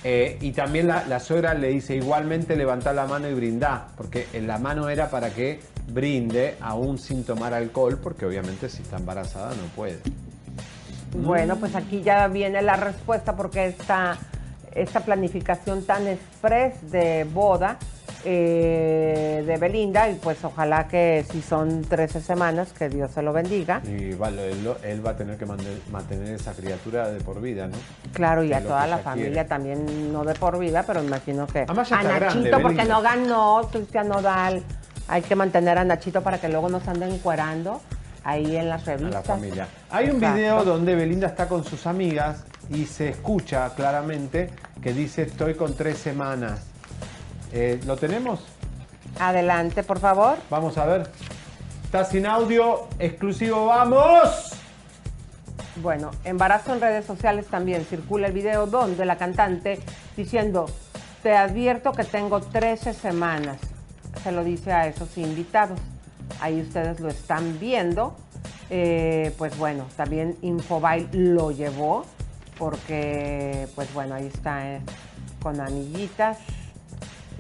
Eh, 0.05 0.39
y 0.41 0.53
también 0.53 0.87
la, 0.87 1.05
la 1.09 1.19
suegra 1.19 1.55
le 1.55 1.69
dice 1.69 1.97
igualmente 1.97 2.55
levantar 2.55 2.95
la 2.95 3.07
mano 3.07 3.29
y 3.29 3.35
brindar, 3.35 3.89
porque 3.97 4.29
en 4.33 4.47
la 4.47 4.59
mano 4.59 4.89
era 4.89 5.11
para 5.11 5.31
que 5.31 5.59
brinde 5.89 6.57
aún 6.61 6.99
sin 6.99 7.25
tomar 7.25 7.53
alcohol, 7.53 7.99
porque 8.01 8.27
obviamente 8.27 8.69
si 8.69 8.83
está 8.83 8.99
embarazada 8.99 9.51
no 9.51 9.65
puede. 9.75 9.99
Bueno, 11.25 11.57
pues 11.57 11.75
aquí 11.75 12.03
ya 12.03 12.29
viene 12.29 12.63
la 12.63 12.77
respuesta 12.77 13.35
porque 13.35 13.67
esta, 13.67 14.17
esta 14.73 15.01
planificación 15.01 15.85
tan 15.85 16.07
express 16.07 16.91
de 16.91 17.25
boda 17.25 17.79
eh, 18.29 19.45
de 19.47 19.57
Belinda, 19.57 20.11
y 20.11 20.17
pues 20.17 20.43
ojalá 20.43 20.89
que 20.89 21.25
si 21.31 21.41
son 21.41 21.83
13 21.83 22.21
semanas, 22.21 22.73
que 22.73 22.89
Dios 22.89 23.13
se 23.13 23.23
lo 23.23 23.33
bendiga. 23.33 23.81
Y 23.85 24.15
vale, 24.15 24.51
él, 24.51 25.07
va 25.07 25.11
a 25.11 25.17
tener 25.17 25.37
que 25.39 25.47
mantener 25.47 26.35
esa 26.35 26.53
criatura 26.53 27.09
de 27.09 27.21
por 27.21 27.41
vida, 27.41 27.69
¿no? 27.69 27.77
Claro, 28.13 28.43
y 28.43 28.49
Que 28.49 28.57
a 28.57 28.63
toda 28.63 28.87
la 28.89 28.99
familia 28.99 29.31
quiere. 29.33 29.49
también, 29.49 30.13
no 30.13 30.25
de 30.25 30.35
por 30.35 30.59
vida, 30.59 30.83
pero 30.85 31.05
imagino 31.05 31.47
que 31.47 31.61
Además 31.61 31.93
a 31.93 32.03
Nachito, 32.03 32.21
grande, 32.21 32.51
porque 32.51 32.77
Belinda. 32.79 32.95
no 32.95 33.03
ganó 33.03 33.69
Cristian 33.71 34.09
Nodal. 34.09 34.63
Hay 35.07 35.23
que 35.23 35.37
mantener 35.37 35.79
a 35.79 35.85
Nachito 35.85 36.21
para 36.21 36.41
que 36.41 36.49
luego 36.49 36.69
nos 36.69 36.89
anden 36.89 37.13
encuerando 37.13 37.81
ahí 38.27 38.57
en 38.57 38.69
las 38.69 38.83
a 38.83 38.87
revistas. 38.87 39.15
la 39.15 39.23
familia. 39.23 39.69
Hay 39.89 40.11
un 40.11 40.19
video 40.19 40.65
donde 40.65 40.97
Belinda 40.97 41.29
está 41.29 41.49
con 41.49 41.65
sus 41.65 41.87
amigas 41.87 42.45
y 42.69 42.85
se 42.85 43.11
escucha 43.11 43.73
claramente 43.75 44.51
que 44.83 44.93
dice 44.93 45.23
estoy 45.23 45.55
con 45.55 45.75
tres 45.75 45.99
semanas. 45.99 46.61
Eh, 47.53 47.81
¿Lo 47.87 47.97
tenemos? 47.97 48.41
Adelante, 49.21 49.85
por 49.85 50.01
favor. 50.01 50.39
Vamos 50.51 50.77
a 50.77 50.87
ver. 50.87 51.09
Está 51.85 52.05
sin 52.05 52.27
audio, 52.27 52.89
exclusivo, 52.99 53.67
¡vamos! 53.67 54.57
Bueno, 55.77 56.11
embarazo 56.25 56.75
en 56.75 56.81
redes 56.81 57.05
sociales 57.05 57.47
también 57.47 57.85
circula 57.85 58.27
el 58.27 58.33
video 58.33 58.67
donde 58.67 59.05
la 59.05 59.17
cantante 59.17 59.79
diciendo, 60.17 60.67
te 61.23 61.37
advierto 61.37 61.93
que 61.93 62.03
tengo 62.03 62.41
13 62.41 62.93
semanas, 62.93 63.59
se 64.25 64.33
lo 64.33 64.43
dice 64.43 64.73
a 64.73 64.89
esos 64.89 65.17
invitados. 65.17 65.79
Ahí 66.41 66.61
ustedes 66.61 67.01
lo 67.01 67.09
están 67.09 67.59
viendo. 67.59 68.17
Eh, 68.71 69.33
pues 69.39 69.57
bueno, 69.59 69.87
también 69.97 70.37
Infobail 70.43 71.09
lo 71.13 71.51
llevó 71.53 72.05
porque, 72.59 73.69
pues 73.75 73.93
bueno, 73.95 74.15
ahí 74.15 74.27
está 74.27 74.75
eh, 74.75 74.81
con 75.43 75.61
amiguitas. 75.61 76.39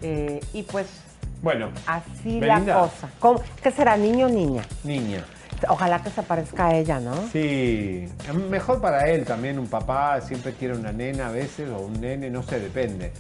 Eh, 0.03 0.41
y 0.53 0.63
pues 0.63 0.87
Bueno, 1.43 1.71
así 1.87 2.39
Belinda. 2.41 2.75
la 2.75 2.81
cosa. 2.81 3.09
¿Cómo- 3.19 3.41
¿Qué 3.63 3.71
será, 3.71 3.97
niño 3.97 4.27
o 4.27 4.29
niña? 4.29 4.63
niña. 4.85 5.25
Ojalá 5.69 6.03
que 6.03 6.11
se 6.11 6.23
parezca 6.23 6.67
a 6.69 6.75
ella, 6.77 7.01
¿no? 7.01 7.15
Sí, 7.33 8.07
mejor 8.51 8.81
para 8.81 9.09
él 9.09 9.25
también. 9.25 9.59
Un 9.59 9.69
papá 9.69 10.21
siempre 10.21 10.53
quiere 10.53 10.75
una 10.77 10.93
nena 10.93 11.29
a 11.29 11.31
veces 11.31 11.71
o 11.71 11.79
un 11.79 11.99
nene, 12.01 12.29
no 12.31 12.43
sé, 12.43 12.61
depende. 12.61 13.11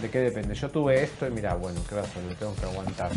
¿De 0.00 0.08
qué 0.08 0.18
depende? 0.20 0.54
Yo 0.54 0.70
tuve 0.70 1.02
esto 1.02 1.26
y 1.26 1.30
mira, 1.32 1.54
bueno, 1.54 1.80
¿qué 1.88 1.98
hacer? 1.98 2.22
Lo 2.22 2.34
tengo 2.36 2.54
que 2.54 2.64
aguantar. 2.64 3.10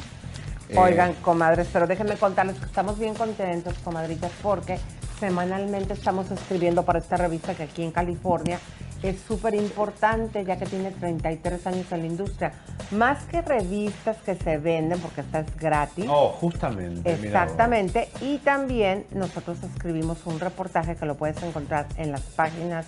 Eh, 0.73 0.79
Oigan, 0.79 1.13
comadres, 1.21 1.67
pero 1.71 1.85
déjenme 1.85 2.15
contarles 2.15 2.57
que 2.57 2.65
estamos 2.65 2.97
bien 2.97 3.13
contentos, 3.13 3.75
comadritas, 3.83 4.31
porque 4.41 4.79
semanalmente 5.19 5.93
estamos 5.93 6.31
escribiendo 6.31 6.83
para 6.83 6.97
esta 6.97 7.15
revista 7.15 7.53
que 7.53 7.63
aquí 7.63 7.83
en 7.83 7.91
California 7.91 8.59
es 9.03 9.19
súper 9.19 9.53
importante, 9.53 10.43
ya 10.45 10.57
que 10.57 10.65
tiene 10.65 10.89
33 10.89 11.67
años 11.67 11.91
en 11.91 11.99
la 11.99 12.07
industria. 12.07 12.53
Más 12.91 13.23
que 13.25 13.41
revistas 13.41 14.17
que 14.25 14.33
se 14.33 14.57
venden, 14.57 14.99
porque 14.99 15.21
esta 15.21 15.41
es 15.41 15.55
gratis. 15.57 16.05
Oh, 16.09 16.29
justamente. 16.29 17.17
mira. 17.17 17.43
Exactamente. 17.43 18.09
Y 18.21 18.37
también 18.39 19.05
nosotros 19.11 19.57
escribimos 19.63 20.25
un 20.25 20.39
reportaje 20.39 20.95
que 20.95 21.05
lo 21.05 21.15
puedes 21.15 21.41
encontrar 21.43 21.85
en 21.97 22.11
las 22.11 22.21
páginas 22.21 22.87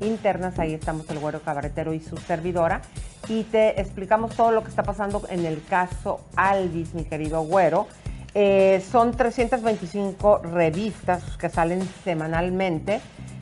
internas. 0.00 0.58
Ahí 0.58 0.74
estamos 0.74 1.08
el 1.10 1.18
güero 1.18 1.40
cabaretero 1.40 1.92
y 1.92 2.00
su 2.00 2.16
servidora. 2.16 2.82
Y 3.28 3.44
te 3.44 3.80
explicamos 3.80 4.34
todo 4.34 4.50
lo 4.50 4.62
que 4.62 4.70
está 4.70 4.82
pasando 4.82 5.22
en 5.30 5.44
el 5.46 5.62
caso 5.64 6.20
Alvis, 6.36 6.94
mi 6.94 7.04
querido 7.04 7.42
güero. 7.42 7.86
Eh, 8.34 8.84
son 8.90 9.12
325 9.12 10.38
revistas 10.38 11.36
que 11.36 11.48
salen 11.48 11.88
semanalmente. 12.02 13.00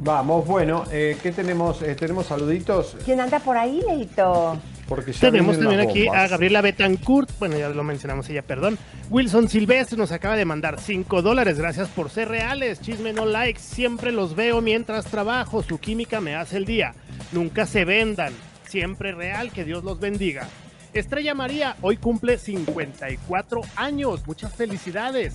Vamos, 0.00 0.46
bueno, 0.46 0.84
eh, 0.90 1.16
¿qué 1.22 1.32
tenemos? 1.32 1.80
Eh, 1.82 1.94
¿Tenemos 1.94 2.26
saluditos? 2.26 2.96
¿Quién 3.04 3.20
anda 3.20 3.38
por 3.38 3.56
ahí, 3.56 3.80
Leito? 3.86 4.58
Porque 4.88 5.12
ya 5.12 5.30
Tenemos 5.30 5.56
también 5.58 5.80
aquí 5.80 6.08
a. 6.08 6.26
Gabriela 6.26 6.62
Betancourt, 6.62 7.30
bueno, 7.38 7.56
ya 7.56 7.68
lo 7.68 7.84
mencionamos 7.84 8.28
ella, 8.28 8.42
perdón. 8.42 8.76
Wilson 9.08 9.48
Silvestre 9.48 9.96
nos 9.96 10.10
acaba 10.10 10.34
de 10.36 10.44
mandar 10.44 10.80
5 10.80 11.22
dólares, 11.22 11.58
gracias 11.58 11.88
por 11.88 12.10
ser 12.10 12.28
reales. 12.28 12.80
Chisme 12.80 13.12
no 13.12 13.24
likes, 13.24 13.60
siempre 13.60 14.10
los 14.10 14.34
veo 14.34 14.60
mientras 14.60 15.04
trabajo, 15.04 15.62
su 15.62 15.78
química 15.78 16.20
me 16.20 16.34
hace 16.34 16.56
el 16.56 16.64
día. 16.64 16.94
Nunca 17.30 17.66
se 17.66 17.84
vendan, 17.84 18.32
siempre 18.68 19.12
real, 19.12 19.52
que 19.52 19.64
Dios 19.64 19.84
los 19.84 20.00
bendiga. 20.00 20.48
Estrella 20.92 21.34
María, 21.34 21.76
hoy 21.82 21.96
cumple 21.96 22.36
54 22.38 23.60
años, 23.76 24.26
muchas 24.26 24.54
felicidades. 24.54 25.34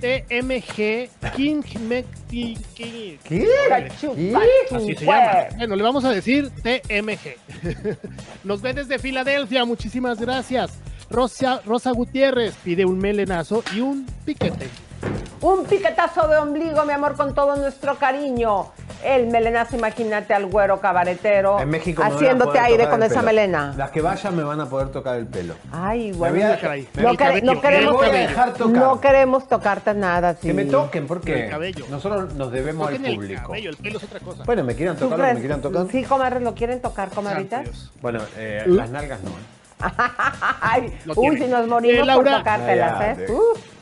TMG 0.00 1.08
King 1.36 1.62
King- 1.62 2.56
¿Qué? 2.74 3.16
¿Qué? 3.22 4.32
Así 4.76 4.94
se 4.96 5.04
llama. 5.04 5.56
Bueno, 5.56 5.76
le 5.76 5.82
vamos 5.82 6.04
a 6.04 6.10
decir 6.10 6.50
TMG. 6.62 7.96
Nos 8.44 8.60
ve 8.60 8.74
desde 8.74 8.98
Filadelfia, 8.98 9.64
muchísimas 9.64 10.20
gracias. 10.20 10.72
Rosa, 11.08 11.62
Rosa 11.64 11.92
Gutiérrez 11.92 12.54
pide 12.64 12.84
un 12.84 12.98
melenazo 12.98 13.62
y 13.74 13.80
un 13.80 14.04
piquete. 14.24 14.66
Un 15.40 15.64
piquetazo 15.66 16.26
de 16.28 16.38
ombligo, 16.38 16.84
mi 16.84 16.92
amor, 16.92 17.16
con 17.16 17.34
todo 17.34 17.56
nuestro 17.56 17.96
cariño. 17.96 18.66
El 19.04 19.26
melenazo, 19.26 19.76
imagínate 19.76 20.32
al 20.32 20.46
güero 20.46 20.80
cabaretero 20.80 21.60
En 21.60 21.68
México 21.68 22.02
me 22.02 22.08
van 22.08 22.12
a 22.12 22.16
haciéndote 22.16 22.48
poder 22.52 22.62
aire 22.62 22.78
tocar 22.84 22.90
con 22.92 23.02
el 23.02 23.06
esa 23.10 23.20
pelo. 23.20 23.26
melena. 23.26 23.74
Las 23.76 23.90
que 23.90 24.00
vayan 24.00 24.34
me 24.34 24.42
van 24.44 24.60
a 24.62 24.66
poder 24.66 24.88
tocar 24.88 25.16
el 25.18 25.26
pelo. 25.26 25.54
Ay, 25.70 26.12
Me 26.12 26.16
bueno. 26.16 26.34
voy 26.36 26.42
a- 26.44 26.58
caray. 26.58 26.88
me- 26.94 27.02
No, 27.02 27.10
El 27.10 27.16
quere- 27.18 27.26
cabello, 27.28 27.44
no 27.46 27.52
el 27.52 27.60
queremos, 27.60 27.92
voy 27.92 28.06
a 28.06 28.12
dejar 28.12 28.52
tocar. 28.54 28.68
no 28.82 29.00
queremos 29.02 29.46
tocarte 29.48 29.92
nada. 29.92 30.32
Sí. 30.40 30.46
Que 30.48 30.54
me 30.54 30.64
toquen, 30.64 31.06
porque 31.06 31.44
El 31.44 31.50
cabello. 31.50 31.84
nosotros 31.90 32.32
nos 32.32 32.50
debemos 32.50 32.88
al 32.88 32.94
Toquen 32.94 33.10
el 33.10 33.16
público. 33.16 33.42
cabello, 33.42 33.70
el 33.70 33.76
pelo 33.76 33.98
es 33.98 34.04
otra 34.04 34.20
cosa. 34.20 34.44
Bueno, 34.44 34.64
me 34.64 34.74
quieran 34.74 34.96
¿Tú 34.96 35.04
tocar 35.04 35.18
crees? 35.18 35.34
me 35.34 35.40
quieran 35.40 35.60
tocar. 35.60 35.86
Sí, 35.90 36.02
comadres, 36.04 36.42
¿lo 36.42 36.54
quieren 36.54 36.80
tocar, 36.80 37.08
Santo 37.10 37.16
comadritas? 37.16 37.64
Dios. 37.64 37.92
Bueno, 38.00 38.20
eh, 38.38 38.62
las 38.66 38.88
nalgas 38.88 39.20
no. 39.22 39.28
¿eh? 39.30 39.34
Ay, 40.60 40.98
uy, 41.16 41.38
si 41.38 41.46
nos 41.46 41.66
morimos 41.66 42.02
Eh, 42.02 42.04
Laura. 42.04 42.30
por 42.30 42.38
tocártelas, 42.38 42.98
Ya, 43.00 43.12
¿eh? 43.12 43.26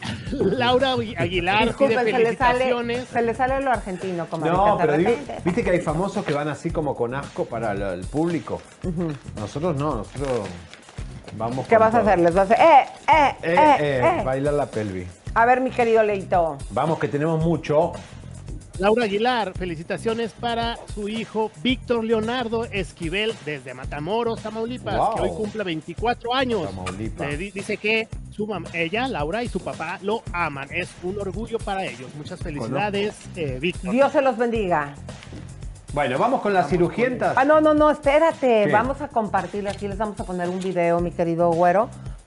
Laura 0.32 0.94
Agui- 0.94 1.14
Aguilar 1.18 1.66
disculpen, 1.68 1.98
pide 2.04 2.10
se 2.12 2.18
le, 2.18 2.36
sale, 2.36 2.58
felicitaciones. 2.58 3.08
se 3.08 3.22
le 3.22 3.34
sale 3.34 3.60
lo 3.60 3.70
argentino, 3.70 4.26
comadritas. 4.26 4.66
No, 4.66 4.78
pero 4.78 4.96
digo, 4.96 5.10
viste 5.44 5.62
que 5.62 5.70
hay 5.70 5.80
famosos 5.80 6.24
que 6.24 6.32
van 6.32 6.48
así 6.48 6.70
como 6.70 6.94
con 6.96 7.14
asco 7.14 7.44
para 7.44 7.72
el 7.72 8.00
público. 8.06 8.60
Nosotros 9.38 9.76
no, 9.76 9.96
nosotros 9.96 10.48
vamos 11.36 11.66
¿Qué 11.66 11.76
con 11.76 11.84
vas 11.86 11.94
a 11.94 11.98
hacer? 11.98 12.18
Les 12.18 12.34
vas 12.34 12.50
a 12.50 12.54
hacer, 12.54 12.66
¡eh, 12.66 12.86
eh, 13.08 13.36
Eh, 13.42 13.54
eh, 13.54 13.76
eh, 13.80 14.16
eh! 14.20 14.22
bailar 14.24 14.54
la 14.54 14.66
pelvis. 14.66 15.08
A 15.34 15.46
ver, 15.46 15.60
mi 15.60 15.70
querido 15.70 16.02
Leito. 16.02 16.56
Vamos 16.70 16.98
que 16.98 17.08
tenemos 17.08 17.42
mucho. 17.42 17.92
Laura 18.78 19.04
Aguilar, 19.04 19.52
felicitaciones 19.56 20.32
para 20.32 20.76
su 20.94 21.08
hijo 21.08 21.50
Víctor 21.62 22.04
Leonardo 22.04 22.64
Esquivel 22.64 23.32
desde 23.44 23.74
Matamoros, 23.74 24.40
Tamaulipas, 24.42 24.96
Wow. 24.96 25.14
que 25.14 25.20
hoy 25.22 25.30
cumple 25.36 25.62
24 25.64 26.34
años. 26.34 26.64
Tamaulipas. 26.64 27.38
Dice 27.38 27.76
que 27.76 28.08
su 28.30 28.46
mam- 28.46 28.66
ella, 28.72 29.06
Laura 29.08 29.42
y 29.44 29.48
su 29.48 29.60
papá 29.60 29.98
lo 30.02 30.22
aman. 30.32 30.68
Es 30.72 30.88
un 31.02 31.18
orgullo 31.20 31.58
para 31.58 31.84
ellos. 31.84 32.08
Muchas 32.16 32.40
felicidades, 32.40 33.14
eh, 33.36 33.58
Víctor. 33.60 33.92
Dios 33.92 34.10
se 34.10 34.22
los 34.22 34.36
bendiga. 34.38 34.94
Bueno, 35.92 36.18
vamos 36.18 36.40
con 36.40 36.54
las 36.54 36.70
cirugientas. 36.70 37.34
Ah, 37.36 37.44
no, 37.44 37.60
no, 37.60 37.74
no, 37.74 37.90
espérate. 37.90 38.64
¿Qué? 38.66 38.72
Vamos 38.72 39.02
a 39.02 39.08
compartir, 39.08 39.68
aquí 39.68 39.86
les 39.86 39.98
vamos 39.98 40.18
a 40.18 40.24
poner 40.24 40.48
un 40.48 40.58
video, 40.58 40.98
mi 41.00 41.10
querido 41.10 41.50
güero, 41.52 41.90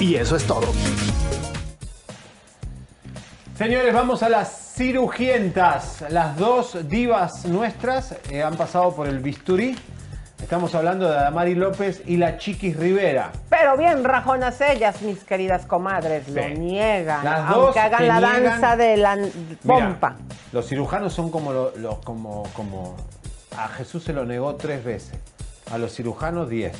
Y 0.00 0.16
eso 0.16 0.36
es 0.36 0.44
todo. 0.46 0.66
Señores, 3.56 3.94
vamos 3.94 4.22
a 4.22 4.28
las 4.28 4.74
cirugientas. 4.76 6.04
Las 6.10 6.36
dos 6.36 6.76
divas 6.88 7.44
nuestras 7.46 8.16
eh, 8.30 8.42
han 8.42 8.56
pasado 8.56 8.94
por 8.94 9.06
el 9.06 9.20
bisturí. 9.20 9.76
Estamos 10.42 10.74
hablando 10.74 11.08
de 11.08 11.16
Adamari 11.16 11.54
López 11.54 12.02
y 12.04 12.16
la 12.18 12.36
Chiquis 12.36 12.76
Rivera. 12.76 13.30
Pero 13.48 13.78
bien 13.78 14.04
rajonas 14.04 14.60
ellas, 14.60 15.00
mis 15.00 15.24
queridas 15.24 15.64
comadres, 15.64 16.28
lo 16.28 16.46
niegan. 16.48 17.24
Las 17.24 17.38
aunque 17.50 17.54
dos 17.60 17.76
hagan 17.78 17.98
que 18.00 18.06
la 18.08 18.20
niegan- 18.20 18.42
danza 18.44 18.76
de 18.76 18.96
la 18.98 19.16
Mira, 19.16 19.30
pompa. 19.62 20.16
los 20.52 20.66
cirujanos 20.68 21.14
son 21.14 21.30
como, 21.30 21.52
lo- 21.52 21.74
lo- 21.76 22.00
como, 22.02 22.42
como 22.54 22.94
a 23.56 23.68
Jesús 23.68 24.02
se 24.04 24.12
lo 24.12 24.26
negó 24.26 24.56
tres 24.56 24.84
veces. 24.84 25.14
A 25.72 25.78
los 25.78 25.94
cirujanos 25.94 26.50
diez. 26.50 26.76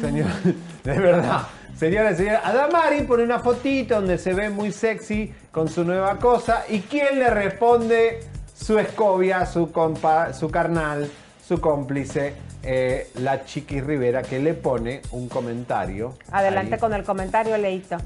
Señor, 0.00 0.28
de 0.84 0.98
verdad. 0.98 1.42
Señora 1.76 2.12
y 2.12 2.16
señora, 2.16 2.42
Adamari 2.44 3.02
pone 3.02 3.24
una 3.24 3.40
fotito 3.40 3.96
donde 3.96 4.16
se 4.16 4.32
ve 4.32 4.48
muy 4.48 4.70
sexy 4.70 5.34
con 5.50 5.68
su 5.68 5.84
nueva 5.84 6.18
cosa. 6.18 6.64
¿Y 6.68 6.80
quién 6.80 7.18
le 7.18 7.30
responde? 7.30 8.20
Su 8.54 8.78
escobia, 8.78 9.44
su 9.44 9.72
compa, 9.72 10.32
su 10.32 10.48
carnal, 10.48 11.10
su 11.46 11.60
cómplice, 11.60 12.34
eh, 12.62 13.10
la 13.16 13.44
Chiqui 13.44 13.80
Rivera, 13.80 14.22
que 14.22 14.38
le 14.38 14.54
pone 14.54 15.02
un 15.10 15.28
comentario. 15.28 16.14
Adelante 16.30 16.74
ahí. 16.74 16.80
con 16.80 16.94
el 16.94 17.02
comentario, 17.02 17.58
Leito. 17.58 17.96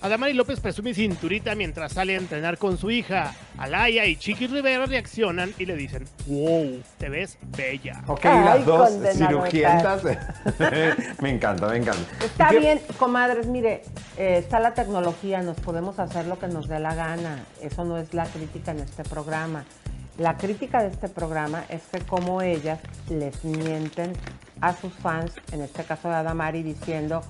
Adamari 0.00 0.32
López 0.32 0.60
presume 0.60 0.94
cinturita 0.94 1.56
mientras 1.56 1.92
sale 1.92 2.14
a 2.14 2.18
entrenar 2.18 2.56
con 2.56 2.78
su 2.78 2.88
hija. 2.88 3.34
Alaya 3.58 4.04
y 4.06 4.14
Chiqui 4.14 4.46
Rivera 4.46 4.86
reaccionan 4.86 5.52
y 5.58 5.66
le 5.66 5.74
dicen, 5.74 6.04
wow, 6.28 6.80
te 6.98 7.08
ves 7.08 7.36
bella. 7.56 8.00
Ok, 8.06 8.24
Ay, 8.26 8.44
las 8.44 8.64
dos 8.66 8.90
cirugientas. 9.14 10.02
me 11.20 11.30
encanta, 11.30 11.66
me 11.68 11.78
encanta. 11.78 12.00
Está 12.24 12.50
¿Qué- 12.50 12.60
bien, 12.60 12.80
comadres, 12.96 13.48
mire, 13.48 13.82
eh, 14.16 14.36
está 14.38 14.60
la 14.60 14.72
tecnología, 14.72 15.42
nos 15.42 15.58
podemos 15.58 15.98
hacer 15.98 16.26
lo 16.26 16.38
que 16.38 16.46
nos 16.46 16.68
dé 16.68 16.78
la 16.78 16.94
gana. 16.94 17.44
Eso 17.60 17.84
no 17.84 17.98
es 17.98 18.14
la 18.14 18.24
crítica 18.26 18.70
en 18.70 18.78
este 18.78 19.02
programa. 19.02 19.64
La 20.16 20.36
crítica 20.36 20.80
de 20.80 20.90
este 20.90 21.08
programa 21.08 21.64
es 21.68 21.82
que 21.90 21.98
como 22.00 22.40
ellas 22.40 22.78
les 23.08 23.44
mienten 23.44 24.12
a 24.60 24.76
sus 24.76 24.92
fans, 24.92 25.32
en 25.50 25.60
este 25.62 25.82
caso 25.82 26.08
de 26.08 26.14
Adamari, 26.14 26.62
diciendo 26.62 27.22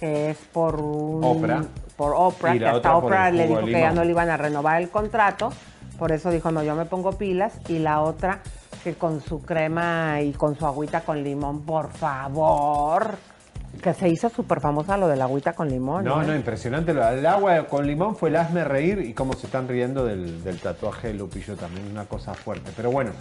que 0.00 0.30
es 0.30 0.38
por 0.52 0.80
un, 0.80 1.22
Oprah. 1.22 1.64
Por 1.96 2.14
Oprah, 2.16 2.54
Y 2.56 2.58
que 2.58 2.66
hasta 2.66 2.96
Oprah 2.96 3.30
le 3.30 3.46
dijo 3.46 3.64
que 3.64 3.72
ya 3.72 3.92
no 3.92 4.04
le 4.04 4.10
iban 4.10 4.30
a 4.30 4.36
renovar 4.36 4.80
el 4.82 4.88
contrato, 4.90 5.52
por 5.98 6.10
eso 6.12 6.30
dijo, 6.30 6.50
no, 6.50 6.62
yo 6.62 6.74
me 6.74 6.84
pongo 6.86 7.12
pilas, 7.12 7.54
y 7.68 7.78
la 7.78 8.00
otra 8.00 8.40
que 8.82 8.94
con 8.94 9.20
su 9.20 9.40
crema 9.42 10.20
y 10.20 10.32
con 10.32 10.56
su 10.58 10.66
agüita 10.66 11.00
con 11.02 11.22
limón, 11.22 11.62
por 11.62 11.90
favor, 11.92 13.16
que 13.82 13.94
se 13.94 14.08
hizo 14.08 14.28
súper 14.28 14.60
famosa 14.60 14.96
lo 14.96 15.08
de 15.08 15.16
la 15.16 15.24
agüita 15.24 15.52
con 15.52 15.68
limón. 15.68 16.04
No, 16.04 16.22
¿eh? 16.22 16.26
no, 16.26 16.34
impresionante. 16.34 16.92
lo- 16.94 17.08
El 17.08 17.24
agua 17.26 17.64
con 17.66 17.86
limón 17.86 18.14
fue 18.16 18.28
el 18.28 18.36
hazme 18.36 18.64
reír 18.64 19.00
y 19.00 19.14
cómo 19.14 19.32
se 19.34 19.46
están 19.46 19.68
riendo 19.68 20.04
del, 20.04 20.42
del 20.44 20.58
tatuaje 20.60 21.08
de 21.08 21.14
Lupillo 21.14 21.56
también, 21.56 21.90
una 21.90 22.04
cosa 22.04 22.34
fuerte. 22.34 22.70
Pero 22.76 22.90
bueno, 22.90 23.12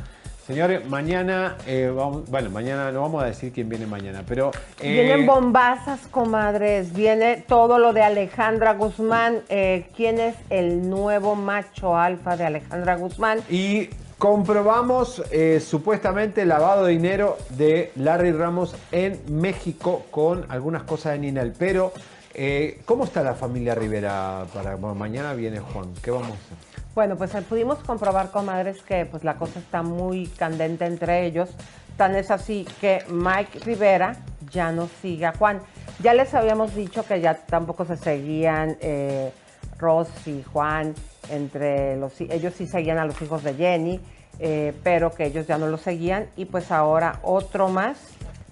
señores, 0.45 0.85
mañana, 0.87 1.57
eh, 1.65 1.91
vamos, 1.95 2.29
bueno, 2.29 2.49
mañana 2.49 2.91
no 2.91 3.01
vamos 3.01 3.23
a 3.23 3.27
decir 3.27 3.51
quién 3.51 3.69
viene 3.69 3.85
mañana, 3.85 4.23
pero... 4.27 4.51
eh, 4.79 4.91
Vienen 4.91 5.25
bombazas, 5.25 6.01
comadres. 6.11 6.93
Viene 6.93 7.43
todo 7.47 7.79
lo 7.79 7.93
de 7.93 8.03
Alejandra 8.03 8.73
Guzmán. 8.73 9.41
Eh, 9.49 9.87
¿Quién 9.95 10.19
es 10.19 10.35
el 10.49 10.89
nuevo 10.89 11.35
macho 11.35 11.97
alfa 11.97 12.37
de 12.37 12.45
Alejandra 12.45 12.95
Guzmán? 12.95 13.39
Y 13.49 13.89
comprobamos 14.17 15.21
supuestamente 15.59 16.45
lavado 16.45 16.85
de 16.85 16.93
dinero 16.93 17.37
de 17.49 17.91
Larry 17.95 18.31
Ramos 18.31 18.73
en 18.91 19.19
México 19.27 20.05
con 20.11 20.45
algunas 20.49 20.83
cosas 20.83 21.13
de 21.13 21.19
Ninel. 21.19 21.53
Pero, 21.57 21.91
eh, 22.33 22.79
¿cómo 22.85 23.03
está 23.03 23.21
la 23.21 23.33
familia 23.33 23.75
Rivera? 23.75 24.45
Para 24.53 24.75
bueno, 24.75 24.95
mañana 24.95 25.33
viene 25.33 25.59
Juan. 25.59 25.93
¿Qué 26.01 26.09
vamos 26.11 26.29
a 26.29 26.33
hacer? 26.33 26.82
Bueno, 26.95 27.15
pues 27.15 27.33
eh, 27.33 27.41
pudimos 27.41 27.79
comprobar, 27.79 28.29
comadres, 28.29 28.81
que 28.83 29.05
pues 29.05 29.23
la 29.23 29.35
cosa 29.35 29.59
está 29.59 29.81
muy 29.81 30.27
candente 30.27 30.85
entre 30.85 31.25
ellos. 31.25 31.49
Tan 31.97 32.15
es 32.15 32.29
así 32.29 32.67
que 32.79 33.03
Mike 33.09 33.59
Rivera 33.59 34.17
ya 34.51 34.71
no 34.71 34.87
sigue 35.01 35.25
a 35.25 35.33
Juan. 35.33 35.59
Ya 36.01 36.13
les 36.13 36.33
habíamos 36.33 36.75
dicho 36.75 37.03
que 37.03 37.19
ya 37.19 37.33
tampoco 37.33 37.85
se 37.85 37.97
seguían 37.97 38.77
eh, 38.79 39.31
Ross 39.79 40.09
y 40.27 40.43
Juan, 40.43 40.93
entre 41.29 41.97
los 41.97 42.19
ellos 42.21 42.53
sí 42.55 42.67
seguían 42.67 42.99
a 42.99 43.05
los 43.05 43.19
hijos 43.21 43.43
de 43.43 43.55
Jenny, 43.55 43.99
eh, 44.39 44.73
pero 44.83 45.11
que 45.11 45.25
ellos 45.25 45.47
ya 45.47 45.57
no 45.57 45.67
lo 45.67 45.77
seguían. 45.77 46.27
Y 46.35 46.45
pues 46.45 46.71
ahora 46.71 47.19
otro 47.23 47.69
más 47.69 47.97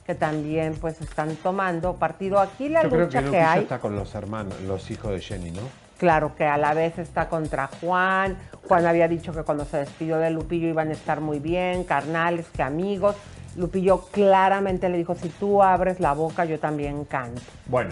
que 0.06 0.16
también 0.16 0.74
pues 0.82 1.00
están 1.00 1.36
tomando 1.36 1.96
partido. 1.96 2.40
Aquí 2.40 2.70
la 2.70 2.84
Yo 2.84 2.90
creo 2.90 3.02
lucha 3.06 3.20
que 3.20 3.26
que, 3.26 3.38
Lupillo 3.38 3.50
hay... 3.50 3.62
está 3.62 3.80
con 3.80 3.96
los 3.96 4.16
hermanos, 4.16 4.60
los 4.62 4.90
hijos 4.90 5.12
de 5.12 5.22
Jenny, 5.22 5.52
¿no? 5.52 5.62
Claro 6.02 6.34
que 6.36 6.46
a 6.46 6.58
la 6.58 6.74
vez 6.74 6.98
está 6.98 7.30
contra 7.30 7.68
Juan. 7.80 8.36
Juan 8.68 8.88
había 8.88 9.08
dicho 9.08 9.34
que 9.34 9.44
cuando 9.44 9.66
se 9.66 9.78
despidió 9.78 10.18
de 10.18 10.32
Lupillo 10.32 10.68
iban 10.68 10.90
a 10.90 10.94
estar 10.94 11.22
muy 11.22 11.38
bien, 11.38 11.84
carnales, 11.84 12.48
que 12.56 12.64
amigos. 12.64 13.16
Lupillo 13.56 14.08
claramente 14.12 14.90
le 14.90 14.98
dijo, 14.98 15.14
si 15.14 15.30
tú 15.30 15.62
abres 15.62 16.00
la 16.00 16.14
boca, 16.14 16.44
yo 16.46 16.60
también 16.60 17.06
canto. 17.06 17.44
Bueno, 17.68 17.92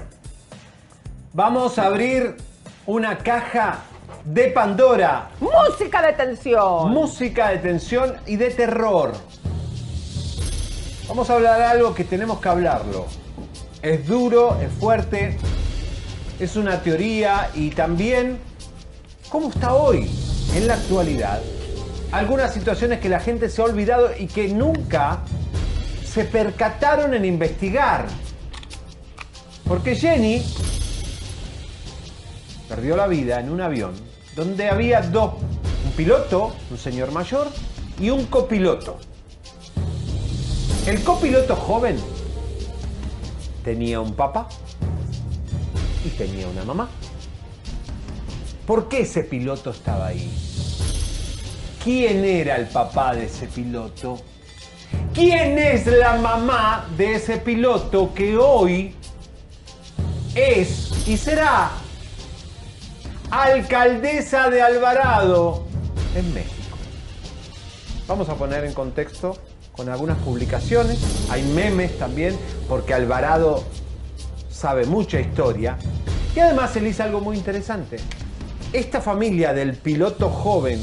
vamos 1.33 1.77
a 1.77 1.85
abrir 1.85 2.35
una 2.87 3.15
caja 3.19 3.81
de 4.25 4.47
Pandora. 4.47 5.29
Música 5.39 6.01
de 6.01 6.13
tensión. 6.13 6.91
Música 6.91 7.49
de 7.49 7.59
tensión 7.59 8.15
y 8.25 8.37
de 8.37 8.49
terror. 8.49 9.11
Vamos 11.07 11.29
a 11.29 11.35
hablar 11.35 11.59
de 11.59 11.65
algo 11.65 11.93
que 11.93 12.05
tenemos 12.05 12.39
que 12.39 12.49
hablarlo. 12.49 13.05
Es 13.83 14.07
duro, 14.07 14.57
es 14.59 14.71
fuerte, 14.71 15.37
es 16.39 16.55
una 16.55 16.81
teoría 16.81 17.51
y 17.53 17.69
también 17.69 18.39
cómo 19.29 19.49
está 19.49 19.73
hoy, 19.73 20.09
en 20.55 20.67
la 20.67 20.75
actualidad. 20.75 21.41
Algunas 22.11 22.53
situaciones 22.53 22.99
que 22.99 23.09
la 23.09 23.19
gente 23.19 23.49
se 23.49 23.61
ha 23.61 23.65
olvidado 23.65 24.09
y 24.17 24.27
que 24.27 24.47
nunca 24.47 25.19
se 26.03 26.23
percataron 26.25 27.13
en 27.13 27.25
investigar. 27.25 28.07
Porque 29.67 29.95
Jenny 29.95 30.41
perdió 32.67 32.95
la 32.95 33.07
vida 33.07 33.39
en 33.39 33.51
un 33.51 33.61
avión 33.61 33.93
donde 34.35 34.69
había 34.69 35.01
dos, 35.01 35.33
un 35.85 35.91
piloto, 35.91 36.55
un 36.71 36.77
señor 36.77 37.11
mayor, 37.11 37.47
y 37.99 38.09
un 38.09 38.25
copiloto. 38.25 38.97
El 40.87 41.03
copiloto 41.03 41.55
joven 41.55 41.97
tenía 43.63 43.99
un 43.99 44.13
papá 44.13 44.47
y 46.05 46.09
tenía 46.09 46.47
una 46.47 46.63
mamá. 46.63 46.89
¿Por 48.65 48.87
qué 48.87 49.01
ese 49.01 49.23
piloto 49.23 49.71
estaba 49.71 50.07
ahí? 50.07 50.31
¿Quién 51.83 52.23
era 52.23 52.55
el 52.55 52.67
papá 52.67 53.15
de 53.15 53.25
ese 53.25 53.47
piloto? 53.47 54.19
¿Quién 55.13 55.57
es 55.57 55.87
la 55.87 56.17
mamá 56.17 56.87
de 56.97 57.15
ese 57.15 57.37
piloto 57.37 58.13
que 58.13 58.37
hoy 58.37 58.95
es 60.35 61.07
y 61.07 61.17
será 61.17 61.71
alcaldesa 63.31 64.49
de 64.49 64.61
Alvarado 64.61 65.65
en 66.15 66.33
México? 66.33 66.77
Vamos 68.07 68.29
a 68.29 68.35
poner 68.35 68.65
en 68.65 68.73
contexto 68.73 69.37
con 69.71 69.89
algunas 69.89 70.17
publicaciones, 70.17 70.99
hay 71.29 71.43
memes 71.43 71.97
también, 71.97 72.37
porque 72.67 72.93
Alvarado 72.93 73.63
sabe 74.59 74.85
mucha 74.85 75.19
historia. 75.19 75.77
Y 76.35 76.39
además 76.39 76.75
él 76.75 76.87
hizo 76.87 77.03
algo 77.03 77.21
muy 77.21 77.37
interesante. 77.37 77.97
Esta 78.73 78.99
familia 78.99 79.53
del 79.53 79.73
piloto 79.73 80.29
joven 80.29 80.79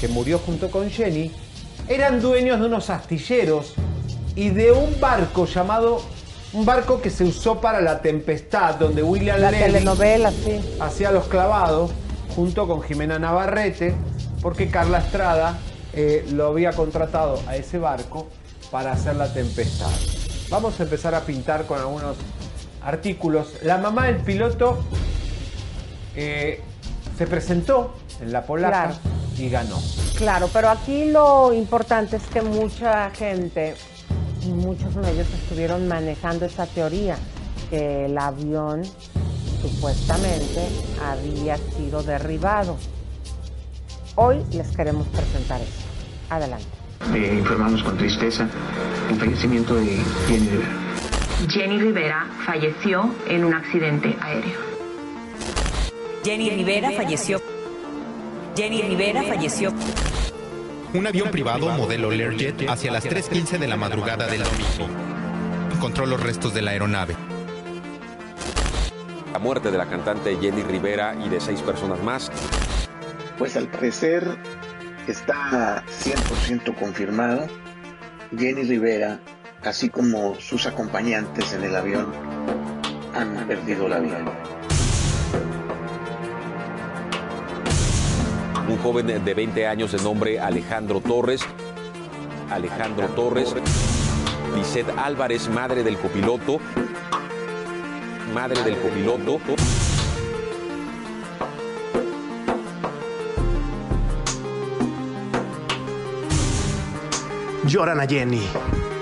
que 0.00 0.08
murió 0.08 0.38
junto 0.38 0.70
con 0.70 0.90
Jenny 0.90 1.30
eran 1.88 2.20
dueños 2.22 2.58
de 2.58 2.66
unos 2.66 2.88
astilleros 2.88 3.74
y 4.34 4.48
de 4.48 4.72
un 4.72 4.98
barco 4.98 5.44
llamado, 5.44 6.00
un 6.54 6.64
barco 6.64 7.02
que 7.02 7.10
se 7.10 7.24
usó 7.24 7.60
para 7.60 7.82
la 7.82 8.00
tempestad, 8.00 8.76
donde 8.76 9.02
William 9.02 9.38
La 9.38 9.50
telenovela, 9.50 10.30
sí. 10.30 10.60
hacía 10.80 11.12
los 11.12 11.26
clavados 11.26 11.90
junto 12.34 12.66
con 12.66 12.82
Jimena 12.82 13.18
Navarrete, 13.18 13.94
porque 14.40 14.70
Carla 14.70 14.98
Estrada 14.98 15.58
eh, 15.92 16.26
lo 16.32 16.46
había 16.46 16.72
contratado 16.72 17.38
a 17.46 17.56
ese 17.56 17.78
barco 17.78 18.26
para 18.70 18.92
hacer 18.92 19.16
la 19.16 19.32
tempestad. 19.32 19.90
Vamos 20.48 20.80
a 20.80 20.84
empezar 20.84 21.14
a 21.14 21.20
pintar 21.20 21.66
con 21.66 21.78
algunos 21.78 22.16
artículos. 22.84 23.48
La 23.62 23.78
mamá 23.78 24.06
del 24.06 24.16
piloto 24.16 24.78
eh, 26.14 26.60
se 27.16 27.26
presentó 27.26 27.94
en 28.20 28.32
la 28.32 28.44
polaca 28.44 28.84
Claro. 28.84 28.96
y 29.38 29.48
ganó. 29.48 29.78
Claro, 30.16 30.48
pero 30.52 30.68
aquí 30.70 31.06
lo 31.10 31.52
importante 31.52 32.16
es 32.16 32.22
que 32.24 32.42
mucha 32.42 33.10
gente 33.10 33.74
y 34.44 34.48
muchos 34.48 34.94
medios 34.96 35.26
estuvieron 35.42 35.86
manejando 35.88 36.44
esta 36.46 36.66
teoría, 36.66 37.16
que 37.70 38.06
el 38.06 38.18
avión 38.18 38.82
supuestamente 39.62 40.66
había 41.04 41.56
sido 41.56 42.02
derribado. 42.02 42.76
Hoy 44.16 44.42
les 44.52 44.68
queremos 44.76 45.06
presentar 45.08 45.60
esto. 45.60 45.82
Adelante. 46.28 46.66
Eh, 47.14 47.34
informamos 47.38 47.82
con 47.82 47.96
tristeza 47.96 48.48
el 49.10 49.16
fallecimiento 49.18 49.74
de 49.74 50.02
Jenny 50.28 50.48
Rivera. 50.48 50.68
Jenny 51.48 51.78
Rivera 51.80 52.26
falleció 52.46 53.12
en 53.26 53.44
un 53.44 53.52
accidente 53.52 54.16
aéreo. 54.20 54.60
Jenny 56.24 56.50
Rivera 56.50 56.92
falleció. 56.92 57.40
Jenny 58.56 58.82
Rivera 58.82 59.22
falleció. 59.24 59.72
Un 60.94 61.06
avión 61.06 61.30
privado 61.30 61.68
modelo 61.70 62.10
Learjet 62.10 62.68
hacia 62.68 62.92
las 62.92 63.04
3.15 63.04 63.58
de 63.58 63.66
la 63.66 63.76
madrugada 63.76 64.26
del 64.26 64.42
domingo. 64.44 64.94
Encontró 65.74 66.06
los 66.06 66.22
restos 66.22 66.54
de 66.54 66.62
la 66.62 66.72
aeronave. 66.72 67.16
La 69.32 69.38
muerte 69.40 69.72
de 69.72 69.78
la 69.78 69.86
cantante 69.86 70.36
Jenny 70.40 70.62
Rivera 70.62 71.16
y 71.24 71.28
de 71.28 71.40
seis 71.40 71.60
personas 71.60 72.00
más. 72.02 72.30
Pues 73.36 73.56
al 73.56 73.66
parecer 73.66 74.38
está 75.08 75.82
100% 75.86 76.78
confirmado. 76.78 77.48
Jenny 78.36 78.62
Rivera, 78.62 79.18
así 79.64 79.88
como 79.90 80.34
sus 80.40 80.66
acompañantes 80.66 81.52
en 81.52 81.64
el 81.64 81.76
avión, 81.76 82.12
han 83.14 83.46
perdido 83.46 83.88
la 83.88 83.98
vida. 83.98 84.18
Un 88.68 88.78
joven 88.78 89.06
de 89.24 89.34
20 89.34 89.66
años 89.66 89.92
de 89.92 89.98
nombre 90.02 90.40
Alejandro 90.40 91.00
Torres. 91.00 91.42
Alejandro 92.50 93.08
Torres. 93.08 93.54
Lisette 94.54 94.90
Álvarez, 94.96 95.48
madre 95.48 95.82
del 95.82 95.98
copiloto. 95.98 96.58
Madre 98.34 98.62
del 98.62 98.76
copiloto. 98.78 99.40
Lloran 107.72 108.00
a 108.00 108.06
Jenny. 108.06 108.46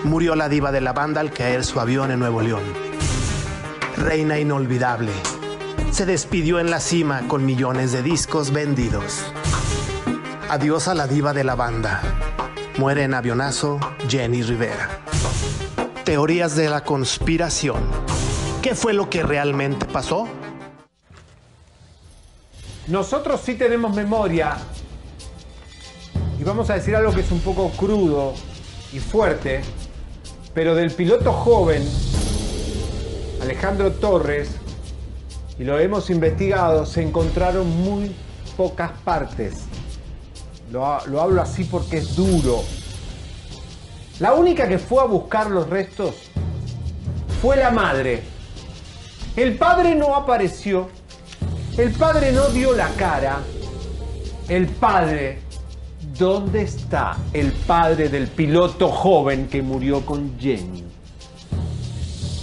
Murió 0.04 0.36
la 0.36 0.48
diva 0.48 0.70
de 0.70 0.80
la 0.80 0.92
banda 0.92 1.20
al 1.20 1.32
caer 1.32 1.64
su 1.64 1.80
avión 1.80 2.12
en 2.12 2.20
Nuevo 2.20 2.40
León. 2.40 2.62
Reina 3.96 4.38
inolvidable. 4.38 5.10
Se 5.90 6.06
despidió 6.06 6.60
en 6.60 6.70
la 6.70 6.78
cima 6.78 7.26
con 7.26 7.44
millones 7.44 7.90
de 7.90 8.04
discos 8.04 8.52
vendidos. 8.52 9.24
Adiós 10.48 10.86
a 10.86 10.94
la 10.94 11.08
diva 11.08 11.32
de 11.32 11.42
la 11.42 11.56
banda. 11.56 12.00
Muere 12.78 13.02
en 13.02 13.14
avionazo 13.14 13.80
Jenny 14.08 14.44
Rivera. 14.44 14.88
Teorías 16.04 16.54
de 16.54 16.70
la 16.70 16.84
conspiración. 16.84 17.82
¿Qué 18.62 18.76
fue 18.76 18.92
lo 18.92 19.10
que 19.10 19.24
realmente 19.24 19.84
pasó? 19.84 20.28
Nosotros 22.86 23.40
sí 23.44 23.56
tenemos 23.56 23.96
memoria 23.96 24.58
y 26.38 26.44
vamos 26.44 26.70
a 26.70 26.74
decir 26.74 26.94
algo 26.94 27.12
que 27.12 27.22
es 27.22 27.32
un 27.32 27.40
poco 27.40 27.68
crudo 27.70 28.34
y 28.92 28.98
fuerte, 28.98 29.62
pero 30.54 30.74
del 30.74 30.90
piloto 30.90 31.32
joven, 31.32 31.82
Alejandro 33.40 33.92
Torres, 33.92 34.50
y 35.58 35.64
lo 35.64 35.78
hemos 35.78 36.10
investigado, 36.10 36.86
se 36.86 37.02
encontraron 37.02 37.68
muy 37.82 38.14
pocas 38.56 38.90
partes. 39.04 39.64
Lo, 40.70 41.06
lo 41.06 41.20
hablo 41.20 41.42
así 41.42 41.64
porque 41.64 41.98
es 41.98 42.16
duro. 42.16 42.62
La 44.18 44.34
única 44.34 44.68
que 44.68 44.78
fue 44.78 45.02
a 45.02 45.06
buscar 45.06 45.50
los 45.50 45.68
restos 45.68 46.14
fue 47.40 47.56
la 47.56 47.70
madre. 47.70 48.22
El 49.36 49.56
padre 49.56 49.94
no 49.94 50.14
apareció. 50.14 50.88
El 51.76 51.92
padre 51.92 52.32
no 52.32 52.48
dio 52.48 52.74
la 52.74 52.88
cara. 52.90 53.40
El 54.48 54.66
padre, 54.66 55.40
¿dónde 56.20 56.60
está 56.60 57.16
el 57.32 57.50
padre 57.50 58.10
del 58.10 58.28
piloto 58.28 58.88
joven 58.88 59.48
que 59.48 59.62
murió 59.62 60.04
con 60.04 60.38
Jenny? 60.38 60.84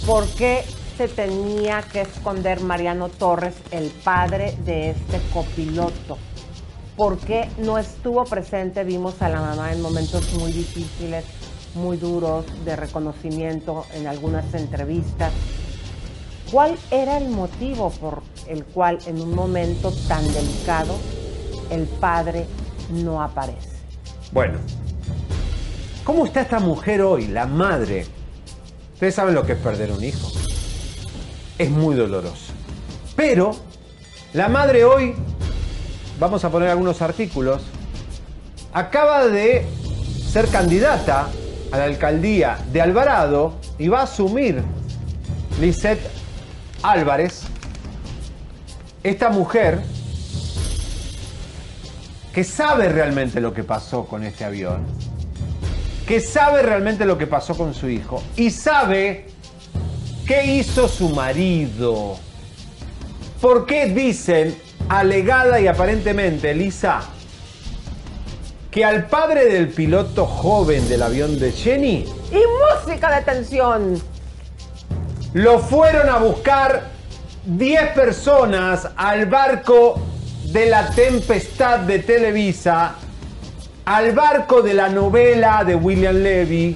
¿Por 0.04 0.26
qué 0.30 0.64
se 0.96 1.06
tenía 1.06 1.82
que 1.82 2.00
esconder 2.00 2.60
Mariano 2.60 3.08
Torres, 3.08 3.54
el 3.70 3.90
padre 4.02 4.56
de 4.64 4.90
este 4.90 5.20
copiloto? 5.32 6.18
¿Por 6.96 7.18
qué 7.18 7.48
no 7.58 7.78
estuvo 7.78 8.24
presente? 8.24 8.82
Vimos 8.82 9.22
a 9.22 9.28
la 9.28 9.40
mamá 9.40 9.72
en 9.72 9.80
momentos 9.80 10.34
muy 10.34 10.50
difíciles, 10.50 11.24
muy 11.76 11.98
duros, 11.98 12.46
de 12.64 12.74
reconocimiento 12.74 13.84
en 13.94 14.08
algunas 14.08 14.52
entrevistas. 14.54 15.32
¿Cuál 16.50 16.76
era 16.90 17.16
el 17.16 17.28
motivo 17.28 17.90
por 17.90 18.24
el 18.48 18.64
cual 18.64 18.98
en 19.06 19.20
un 19.20 19.32
momento 19.36 19.92
tan 20.08 20.26
delicado 20.32 20.96
el 21.70 21.84
padre 21.86 22.44
no 22.90 23.22
aparece? 23.22 23.67
Bueno, 24.30 24.58
¿cómo 26.04 26.26
está 26.26 26.42
esta 26.42 26.60
mujer 26.60 27.00
hoy, 27.00 27.28
la 27.28 27.46
madre? 27.46 28.04
Ustedes 28.92 29.14
saben 29.14 29.34
lo 29.34 29.46
que 29.46 29.52
es 29.52 29.58
perder 29.58 29.90
un 29.90 30.04
hijo. 30.04 30.30
Es 31.56 31.70
muy 31.70 31.96
doloroso. 31.96 32.52
Pero 33.16 33.56
la 34.34 34.48
madre 34.48 34.84
hoy, 34.84 35.14
vamos 36.20 36.44
a 36.44 36.50
poner 36.50 36.68
algunos 36.68 37.00
artículos, 37.00 37.62
acaba 38.74 39.26
de 39.26 39.64
ser 40.30 40.48
candidata 40.48 41.28
a 41.72 41.78
la 41.78 41.84
alcaldía 41.84 42.58
de 42.70 42.82
Alvarado 42.82 43.54
y 43.78 43.88
va 43.88 44.00
a 44.00 44.02
asumir 44.02 44.62
Lisette 45.58 46.02
Álvarez, 46.82 47.44
esta 49.02 49.30
mujer 49.30 49.82
que 52.38 52.44
sabe 52.44 52.88
realmente 52.88 53.40
lo 53.40 53.52
que 53.52 53.64
pasó 53.64 54.04
con 54.04 54.22
este 54.22 54.44
avión, 54.44 54.86
que 56.06 56.20
sabe 56.20 56.62
realmente 56.62 57.04
lo 57.04 57.18
que 57.18 57.26
pasó 57.26 57.56
con 57.56 57.74
su 57.74 57.88
hijo 57.88 58.22
y 58.36 58.50
sabe 58.50 59.26
qué 60.24 60.44
hizo 60.44 60.86
su 60.86 61.08
marido. 61.08 62.16
¿Por 63.40 63.66
qué 63.66 63.86
dicen, 63.86 64.56
alegada 64.88 65.58
y 65.58 65.66
aparentemente, 65.66 66.54
Lisa, 66.54 67.00
que 68.70 68.84
al 68.84 69.06
padre 69.06 69.46
del 69.46 69.70
piloto 69.70 70.24
joven 70.24 70.88
del 70.88 71.02
avión 71.02 71.40
de 71.40 71.50
Jenny 71.50 72.04
Y 72.30 72.84
música 72.86 73.16
de 73.16 73.22
tensión. 73.22 74.00
lo 75.32 75.58
fueron 75.58 76.08
a 76.08 76.18
buscar 76.18 76.84
10 77.46 77.94
personas 77.94 78.88
al 78.94 79.26
barco 79.26 80.00
de 80.52 80.66
la 80.66 80.88
tempestad 80.90 81.80
de 81.80 81.98
Televisa, 81.98 82.94
al 83.84 84.12
barco 84.12 84.62
de 84.62 84.72
la 84.72 84.88
novela 84.88 85.62
de 85.64 85.74
William 85.74 86.16
Levy. 86.16 86.74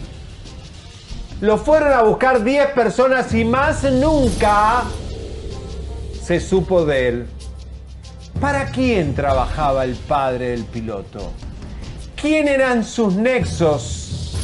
Lo 1.40 1.56
fueron 1.56 1.92
a 1.92 2.02
buscar 2.02 2.44
10 2.44 2.68
personas 2.72 3.32
y 3.34 3.44
más 3.44 3.82
nunca 3.84 4.82
se 6.22 6.38
supo 6.38 6.84
de 6.84 7.08
él. 7.08 7.26
¿Para 8.40 8.66
quién 8.66 9.14
trabajaba 9.14 9.84
el 9.84 9.96
padre 9.96 10.50
del 10.50 10.64
piloto? 10.64 11.32
¿Quién 12.20 12.48
eran 12.48 12.84
sus 12.84 13.14
nexos? 13.14 14.34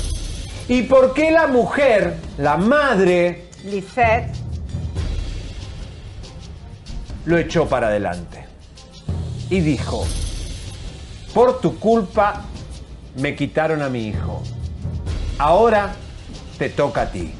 ¿Y 0.69 0.83
por 0.83 1.13
qué 1.13 1.31
la 1.31 1.47
mujer, 1.47 2.17
la 2.39 2.57
madre, 2.57 3.49
Lisette, 3.65 4.35
lo 7.27 7.37
echó 7.37 7.67
para 7.69 7.89
adelante. 7.89 8.48
Y 9.51 9.61
dijo, 9.61 10.07
por 11.35 11.61
tu 11.61 11.79
culpa 11.79 12.43
me 13.17 13.35
quitaron 13.35 13.83
a 13.83 13.89
mi 13.89 14.09
hijo. 14.09 14.43
Ahora 15.39 15.95
te 16.59 16.69
toca 16.69 17.03
a 17.03 17.11
ti. 17.11 17.33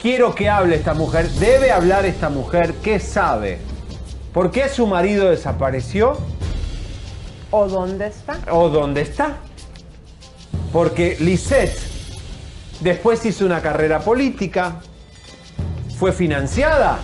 Quiero 0.00 0.34
que 0.34 0.48
hable 0.48 0.76
esta 0.76 0.94
mujer. 0.94 1.28
Debe 1.30 1.70
hablar 1.70 2.06
esta 2.06 2.28
mujer. 2.28 2.74
¿Qué 2.82 2.98
sabe? 2.98 3.58
¿Por 4.32 4.50
qué 4.50 4.68
su 4.68 4.86
marido 4.86 5.30
desapareció? 5.30 6.18
¿o 7.52 7.68
dónde 7.68 8.08
está? 8.08 8.38
¿O 8.50 8.68
dónde 8.68 9.02
está? 9.02 9.36
Porque 10.72 11.16
Lisette 11.20 11.78
después 12.80 13.24
hizo 13.24 13.46
una 13.46 13.62
carrera 13.62 14.00
política, 14.00 14.80
fue 15.98 16.12
financiada. 16.12 16.98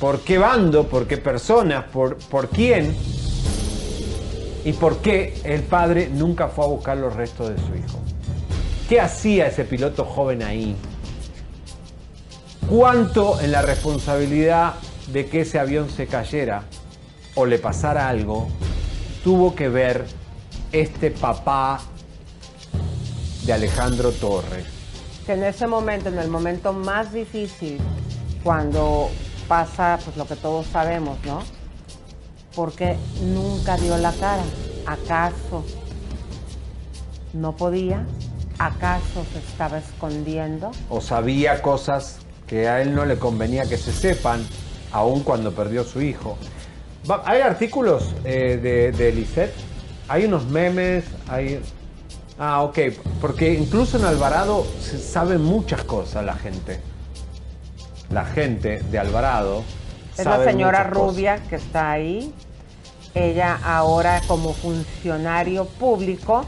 ¿Por 0.00 0.20
qué 0.20 0.38
bando? 0.38 0.88
¿Por 0.88 1.06
qué 1.06 1.18
personas? 1.18 1.84
¿Por, 1.84 2.16
por 2.16 2.48
quién? 2.48 2.96
¿Y 4.64 4.72
por 4.72 4.96
qué 5.02 5.38
el 5.44 5.62
padre 5.62 6.08
nunca 6.10 6.48
fue 6.48 6.64
a 6.64 6.68
buscar 6.68 6.96
los 6.96 7.14
restos 7.14 7.50
de 7.50 7.56
su 7.58 7.74
hijo? 7.74 8.00
¿Qué 8.88 8.98
hacía 8.98 9.48
ese 9.48 9.64
piloto 9.64 10.06
joven 10.06 10.42
ahí? 10.42 10.74
¿Cuánto 12.66 13.38
en 13.42 13.52
la 13.52 13.60
responsabilidad 13.60 14.74
de 15.12 15.26
que 15.26 15.42
ese 15.42 15.58
avión 15.58 15.90
se 15.90 16.06
cayera 16.06 16.62
o 17.34 17.44
le 17.44 17.58
pasara 17.58 18.08
algo 18.08 18.48
tuvo 19.22 19.54
que 19.54 19.68
ver 19.68 20.06
este 20.72 21.10
papá 21.10 21.78
de 23.44 23.52
Alejandro 23.52 24.12
Torres? 24.12 24.64
Que 25.26 25.32
en 25.34 25.44
ese 25.44 25.66
momento, 25.66 26.08
en 26.08 26.18
el 26.18 26.28
momento 26.28 26.72
más 26.72 27.12
difícil, 27.12 27.78
cuando 28.42 29.10
pasa 29.50 29.98
pues 30.04 30.16
lo 30.16 30.28
que 30.28 30.36
todos 30.36 30.64
sabemos, 30.68 31.18
¿no? 31.26 31.42
Porque 32.54 32.96
nunca 33.20 33.76
dio 33.76 33.98
la 33.98 34.12
cara. 34.12 34.44
¿Acaso 34.86 35.64
no 37.32 37.56
podía? 37.56 38.06
¿Acaso 38.60 39.26
se 39.32 39.40
estaba 39.40 39.78
escondiendo? 39.78 40.70
o 40.88 41.00
sabía 41.00 41.62
cosas 41.62 42.18
que 42.46 42.68
a 42.68 42.80
él 42.80 42.94
no 42.94 43.04
le 43.04 43.18
convenía 43.18 43.64
que 43.68 43.76
se 43.76 43.92
sepan, 43.92 44.46
aun 44.92 45.24
cuando 45.24 45.52
perdió 45.52 45.82
su 45.82 46.00
hijo. 46.00 46.38
¿Hay 47.24 47.40
artículos 47.40 48.14
eh, 48.24 48.56
de, 48.62 48.92
de? 48.92 49.52
Hay 50.06 50.26
unos 50.26 50.46
memes, 50.46 51.04
hay... 51.28 51.60
Ah, 52.38 52.62
ok, 52.62 52.78
porque 53.20 53.54
incluso 53.54 53.98
en 53.98 54.04
Alvarado 54.04 54.64
se 54.80 54.98
sabe 54.98 55.38
muchas 55.38 55.82
cosas 55.82 56.24
la 56.24 56.34
gente. 56.34 56.89
La 58.10 58.24
gente 58.24 58.82
de 58.90 58.98
Alvarado. 58.98 59.64
Es 60.18 60.24
la 60.24 60.44
señora 60.44 60.88
cosas. 60.88 60.92
rubia 60.92 61.38
que 61.48 61.56
está 61.56 61.92
ahí. 61.92 62.34
Ella 63.14 63.58
ahora 63.64 64.20
como 64.26 64.52
funcionario 64.52 65.64
público, 65.64 66.44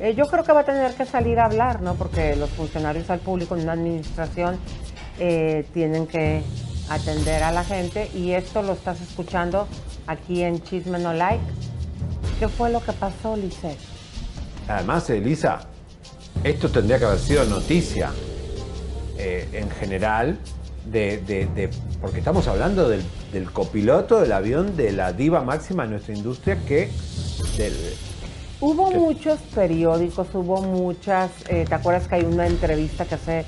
eh, 0.00 0.14
yo 0.14 0.26
creo 0.26 0.44
que 0.44 0.52
va 0.52 0.60
a 0.60 0.64
tener 0.64 0.94
que 0.94 1.04
salir 1.04 1.38
a 1.38 1.46
hablar, 1.46 1.82
¿no? 1.82 1.94
Porque 1.94 2.36
los 2.36 2.50
funcionarios 2.50 3.10
al 3.10 3.18
público 3.18 3.56
en 3.56 3.62
una 3.62 3.72
administración 3.72 4.58
eh, 5.18 5.66
tienen 5.74 6.06
que 6.06 6.42
atender 6.88 7.42
a 7.42 7.52
la 7.52 7.64
gente 7.64 8.08
y 8.14 8.32
esto 8.32 8.62
lo 8.62 8.72
estás 8.72 9.00
escuchando 9.00 9.66
aquí 10.06 10.42
en 10.42 10.62
Chisme 10.62 10.98
No 10.98 11.12
Like. 11.12 11.44
¿Qué 12.38 12.48
fue 12.48 12.70
lo 12.70 12.80
que 12.82 12.92
pasó, 12.92 13.36
Lisette? 13.36 13.78
Además, 14.68 15.10
Elisa, 15.10 15.60
esto 16.44 16.70
tendría 16.70 16.98
que 16.98 17.04
haber 17.06 17.18
sido 17.18 17.44
noticia 17.44 18.10
eh, 19.18 19.48
en 19.52 19.68
general, 19.70 20.38
de, 20.90 21.18
de- 21.18 21.46
de- 21.54 21.70
porque 22.00 22.18
estamos 22.18 22.46
hablando 22.48 22.88
del, 22.88 23.02
del 23.32 23.50
copiloto 23.50 24.20
del 24.20 24.32
avión 24.32 24.76
de 24.76 24.92
la 24.92 25.12
diva 25.12 25.42
máxima 25.42 25.84
de 25.84 25.90
nuestra 25.90 26.14
industria 26.14 26.58
que... 26.66 26.90
del- 27.56 27.74
Hubo 28.60 28.90
muchos 28.90 29.38
periódicos, 29.54 30.26
hubo 30.34 30.60
muchas, 30.62 31.30
eh, 31.48 31.64
¿te 31.68 31.74
acuerdas 31.76 32.08
que 32.08 32.16
hay 32.16 32.24
una 32.24 32.46
entrevista 32.46 33.04
que 33.04 33.14
hace 33.14 33.44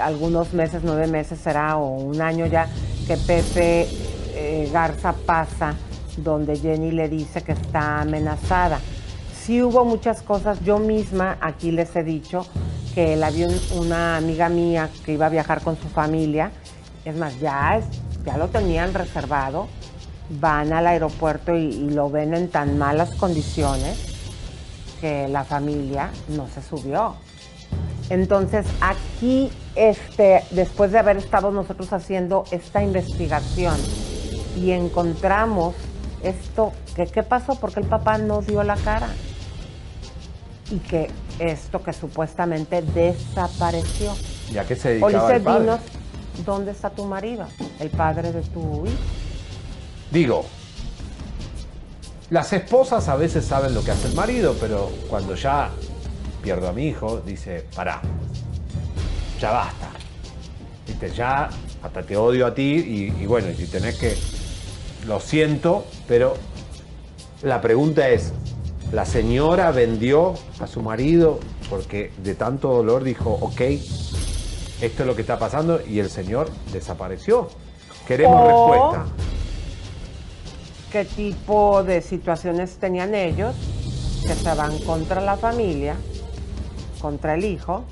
algunos 0.00 0.52
meses, 0.52 0.82
nueve 0.84 1.08
meses 1.08 1.40
será, 1.40 1.76
o 1.78 1.88
un 1.96 2.20
año 2.20 2.46
ya, 2.46 2.68
que 3.08 3.16
Pepe 3.16 3.88
eh, 4.34 4.70
Garza 4.72 5.14
Pasa 5.14 5.74
donde 6.18 6.56
Jenny 6.56 6.92
le 6.92 7.08
dice 7.08 7.42
que 7.42 7.52
está 7.52 8.00
amenazada. 8.02 8.78
Sí 9.44 9.62
hubo 9.62 9.84
muchas 9.84 10.22
cosas, 10.22 10.58
yo 10.64 10.78
misma 10.78 11.36
aquí 11.40 11.72
les 11.72 11.94
he 11.96 12.02
dicho 12.04 12.46
que 12.94 13.14
el 13.14 13.22
avión, 13.24 13.52
una 13.76 14.16
amiga 14.16 14.48
mía 14.48 14.88
que 15.04 15.12
iba 15.12 15.26
a 15.26 15.28
viajar 15.28 15.60
con 15.60 15.76
su 15.76 15.88
familia, 15.88 16.52
es 17.06 17.16
más, 17.16 17.38
ya, 17.40 17.78
es, 17.78 17.84
ya 18.24 18.36
lo 18.36 18.48
tenían 18.48 18.92
reservado, 18.92 19.68
van 20.28 20.72
al 20.72 20.86
aeropuerto 20.88 21.56
y, 21.56 21.66
y 21.66 21.90
lo 21.90 22.10
ven 22.10 22.34
en 22.34 22.50
tan 22.50 22.76
malas 22.78 23.14
condiciones 23.14 23.96
que 25.00 25.28
la 25.28 25.44
familia 25.44 26.10
no 26.28 26.48
se 26.48 26.60
subió. 26.62 27.14
Entonces 28.10 28.66
aquí, 28.80 29.50
este, 29.74 30.42
después 30.50 30.92
de 30.92 30.98
haber 30.98 31.16
estado 31.16 31.50
nosotros 31.50 31.92
haciendo 31.92 32.44
esta 32.50 32.82
investigación 32.82 33.76
y 34.56 34.72
encontramos 34.72 35.74
esto, 36.22 36.72
que 36.94 37.06
qué 37.06 37.22
pasó, 37.22 37.54
porque 37.56 37.80
el 37.80 37.86
papá 37.86 38.18
no 38.18 38.42
dio 38.42 38.62
la 38.62 38.76
cara 38.76 39.08
y 40.70 40.78
que 40.78 41.10
esto 41.38 41.82
que 41.82 41.92
supuestamente 41.92 42.82
desapareció. 42.82 44.12
¿Y 44.50 44.58
a 44.58 44.64
qué 44.64 44.74
se 44.76 44.90
dedicaba 44.90 45.12
Ulises, 45.12 45.36
el 45.36 45.42
padre? 45.42 45.60
dinos, 45.60 45.80
¿dónde 46.44 46.72
está 46.72 46.90
tu 46.90 47.04
marido? 47.04 47.46
El 47.80 47.90
padre 47.90 48.32
de 48.32 48.42
tu 48.42 48.86
hijo. 48.86 48.96
Digo, 50.10 50.44
las 52.30 52.52
esposas 52.52 53.08
a 53.08 53.16
veces 53.16 53.44
saben 53.44 53.74
lo 53.74 53.82
que 53.82 53.92
hace 53.92 54.08
el 54.08 54.14
marido, 54.14 54.54
pero 54.60 54.90
cuando 55.08 55.34
ya 55.34 55.70
pierdo 56.42 56.68
a 56.68 56.72
mi 56.72 56.88
hijo, 56.88 57.20
dice, 57.20 57.66
pará, 57.74 58.00
ya 59.40 59.50
basta. 59.50 59.88
Viste, 60.86 61.10
ya 61.10 61.48
hasta 61.82 62.02
te 62.02 62.16
odio 62.16 62.46
a 62.46 62.54
ti 62.54 62.62
y, 62.62 63.22
y 63.22 63.26
bueno, 63.26 63.48
si 63.56 63.66
tenés 63.66 63.98
que, 63.98 64.16
lo 65.06 65.20
siento, 65.20 65.84
pero 66.08 66.34
la 67.42 67.60
pregunta 67.60 68.08
es, 68.08 68.32
¿la 68.92 69.04
señora 69.04 69.70
vendió 69.70 70.34
a 70.60 70.66
su 70.66 70.82
marido 70.82 71.38
porque 71.68 72.12
de 72.22 72.34
tanto 72.34 72.68
dolor 72.68 73.04
dijo, 73.04 73.38
ok, 73.40 73.60
esto 74.80 75.02
es 75.02 75.06
lo 75.06 75.14
que 75.14 75.22
está 75.22 75.38
pasando 75.38 75.80
y 75.86 75.98
el 75.98 76.10
señor 76.10 76.50
desapareció? 76.72 77.48
Queremos 78.06 78.40
O- 78.52 78.72
respuesta. 78.72 79.06
qué 80.92 81.04
tipo 81.04 81.82
de 81.82 82.00
situaciones 82.02 82.76
tenían 82.76 83.14
ellos 83.14 83.54
que 84.26 84.34
se 84.34 84.54
van 84.54 84.78
contra 84.80 85.20
la 85.20 85.36
familia, 85.36 85.96
contra 87.00 87.34
el 87.34 87.44
hijo. 87.44 87.84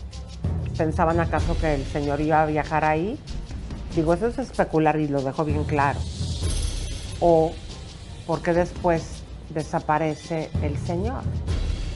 ¿Pensaban 0.76 1.20
acaso 1.20 1.56
que 1.60 1.74
el 1.74 1.84
señor 1.86 2.20
iba 2.20 2.42
a 2.42 2.46
viajar 2.46 2.84
ahí? 2.84 3.18
Digo, 3.94 4.14
eso 4.14 4.26
es 4.26 4.38
especular 4.38 4.98
y 4.98 5.06
lo 5.08 5.22
dejo 5.22 5.44
bien 5.44 5.62
claro. 5.64 6.00
O 7.20 7.52
porque 8.26 8.52
después 8.52 9.02
desaparece 9.50 10.50
el 10.62 10.76
señor. 10.78 11.22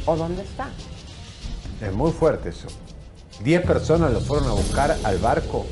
¿O 0.06 0.14
dónde 0.16 0.42
está? 0.42 0.68
Es 1.84 1.92
muy 1.92 2.12
fuerte 2.12 2.50
eso. 2.50 2.68
Diez 3.40 3.62
personas 3.64 4.12
lo 4.12 4.20
fueron 4.20 4.48
a 4.48 4.52
buscar 4.52 4.96
al 5.04 5.18
barco 5.18 5.64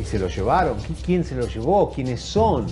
y 0.00 0.04
se 0.04 0.18
lo 0.18 0.28
llevaron. 0.28 0.76
¿Qui- 0.78 0.96
¿Quién 1.04 1.24
se 1.24 1.34
lo 1.34 1.46
llevó? 1.46 1.90
¿Quiénes 1.92 2.20
son? 2.20 2.66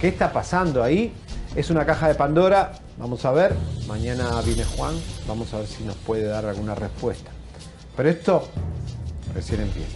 ¿Qué 0.00 0.08
está 0.08 0.32
pasando 0.32 0.82
ahí? 0.82 1.12
Es 1.54 1.70
una 1.70 1.86
caja 1.86 2.08
de 2.08 2.14
Pandora. 2.14 2.72
Vamos 2.98 3.24
a 3.24 3.30
ver. 3.32 3.54
Mañana 3.86 4.40
viene 4.44 4.64
Juan. 4.64 4.94
Vamos 5.28 5.52
a 5.54 5.58
ver 5.58 5.66
si 5.66 5.84
nos 5.84 5.94
puede 5.96 6.24
dar 6.24 6.44
alguna 6.44 6.74
respuesta. 6.74 7.30
Pero 7.96 8.08
esto 8.08 8.48
recién 9.34 9.60
empieza. 9.62 9.88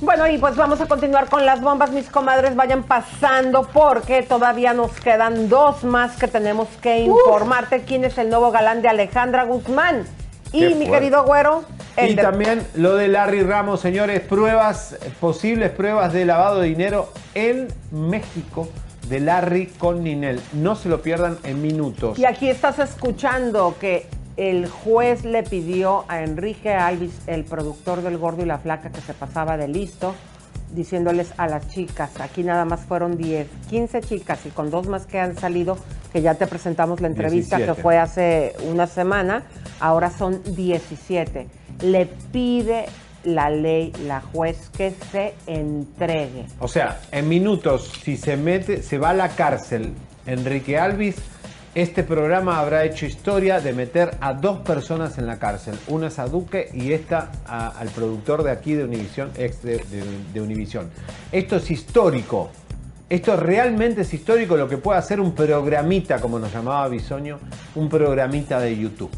Bueno, 0.00 0.26
y 0.28 0.38
pues 0.38 0.56
vamos 0.56 0.80
a 0.80 0.86
continuar 0.86 1.28
con 1.28 1.44
las 1.44 1.60
bombas, 1.60 1.90
mis 1.90 2.08
comadres, 2.08 2.56
vayan 2.56 2.84
pasando 2.84 3.64
porque 3.70 4.22
todavía 4.22 4.72
nos 4.72 4.92
quedan 4.92 5.50
dos 5.50 5.84
más 5.84 6.16
que 6.16 6.26
tenemos 6.26 6.68
que 6.80 7.00
informarte 7.00 7.82
quién 7.82 8.04
es 8.04 8.16
el 8.16 8.30
nuevo 8.30 8.50
galán 8.50 8.80
de 8.80 8.88
Alejandra 8.88 9.44
Guzmán. 9.44 10.06
Y 10.52 10.74
mi 10.74 10.86
querido 10.88 11.24
güero, 11.24 11.64
el 12.04 12.10
Y 12.12 12.14
de- 12.14 12.22
también 12.22 12.62
lo 12.74 12.94
de 12.96 13.08
Larry 13.08 13.42
Ramos, 13.42 13.80
señores, 13.80 14.20
pruebas, 14.20 14.96
posibles 15.20 15.70
pruebas 15.70 16.12
de 16.12 16.24
lavado 16.24 16.60
de 16.60 16.68
dinero 16.68 17.12
en 17.34 17.68
México 17.90 18.68
de 19.08 19.20
Larry 19.20 19.66
con 19.78 20.04
Ninel. 20.04 20.40
No 20.52 20.76
se 20.76 20.88
lo 20.88 21.02
pierdan 21.02 21.38
en 21.44 21.60
minutos. 21.62 22.18
Y 22.18 22.24
aquí 22.26 22.48
estás 22.48 22.78
escuchando 22.78 23.74
que 23.80 24.06
el 24.36 24.68
juez 24.68 25.24
le 25.24 25.42
pidió 25.42 26.04
a 26.08 26.22
Enrique 26.22 26.72
Alvis, 26.72 27.12
el 27.26 27.44
productor 27.44 28.02
del 28.02 28.16
Gordo 28.18 28.42
y 28.42 28.46
la 28.46 28.58
Flaca, 28.58 28.90
que 28.90 29.00
se 29.00 29.12
pasaba 29.12 29.56
de 29.56 29.68
listo, 29.68 30.14
diciéndoles 30.72 31.32
a 31.36 31.48
las 31.48 31.68
chicas, 31.68 32.10
aquí 32.20 32.44
nada 32.44 32.64
más 32.64 32.80
fueron 32.80 33.16
10, 33.16 33.48
15 33.68 34.00
chicas 34.02 34.46
y 34.46 34.50
con 34.50 34.70
dos 34.70 34.86
más 34.86 35.04
que 35.04 35.18
han 35.18 35.36
salido, 35.36 35.76
que 36.12 36.22
ya 36.22 36.34
te 36.36 36.46
presentamos 36.46 37.00
la 37.00 37.08
entrevista 37.08 37.56
17. 37.56 37.76
que 37.76 37.82
fue 37.82 37.98
hace 37.98 38.54
una 38.70 38.86
semana, 38.86 39.42
ahora 39.80 40.10
son 40.10 40.40
17. 40.54 41.48
Le 41.82 42.06
pide 42.32 42.86
la 43.24 43.50
ley, 43.50 43.92
la 44.06 44.20
juez, 44.20 44.70
que 44.76 44.92
se 45.12 45.34
entregue. 45.46 46.46
O 46.58 46.68
sea, 46.68 47.00
en 47.12 47.28
minutos, 47.28 47.90
si 48.02 48.16
se 48.16 48.36
mete, 48.36 48.82
se 48.82 48.98
va 48.98 49.10
a 49.10 49.14
la 49.14 49.28
cárcel 49.30 49.92
Enrique 50.26 50.78
Alvis, 50.78 51.16
este 51.74 52.02
programa 52.02 52.58
habrá 52.58 52.84
hecho 52.84 53.06
historia 53.06 53.60
de 53.60 53.72
meter 53.72 54.16
a 54.20 54.34
dos 54.34 54.58
personas 54.58 55.18
en 55.18 55.26
la 55.28 55.38
cárcel. 55.38 55.78
Una 55.86 56.08
es 56.08 56.18
a 56.18 56.26
Duque 56.26 56.68
y 56.74 56.92
esta 56.92 57.30
al 57.46 57.88
productor 57.90 58.42
de 58.42 58.50
aquí 58.50 58.74
de 58.74 58.84
Univisión, 58.84 59.30
ex 59.36 59.62
de, 59.62 59.76
de-. 59.78 60.86
Esto 61.30 61.56
es 61.56 61.70
histórico. 61.70 62.50
Esto 63.08 63.36
realmente 63.36 64.02
es 64.02 64.12
histórico 64.14 64.56
lo 64.56 64.68
que 64.68 64.78
puede 64.78 64.98
hacer 64.98 65.20
un 65.20 65.32
programita, 65.32 66.20
como 66.20 66.40
nos 66.40 66.52
llamaba 66.52 66.88
Bisoño, 66.88 67.38
un 67.76 67.88
programita 67.88 68.60
de 68.60 68.76
YouTube. 68.76 69.10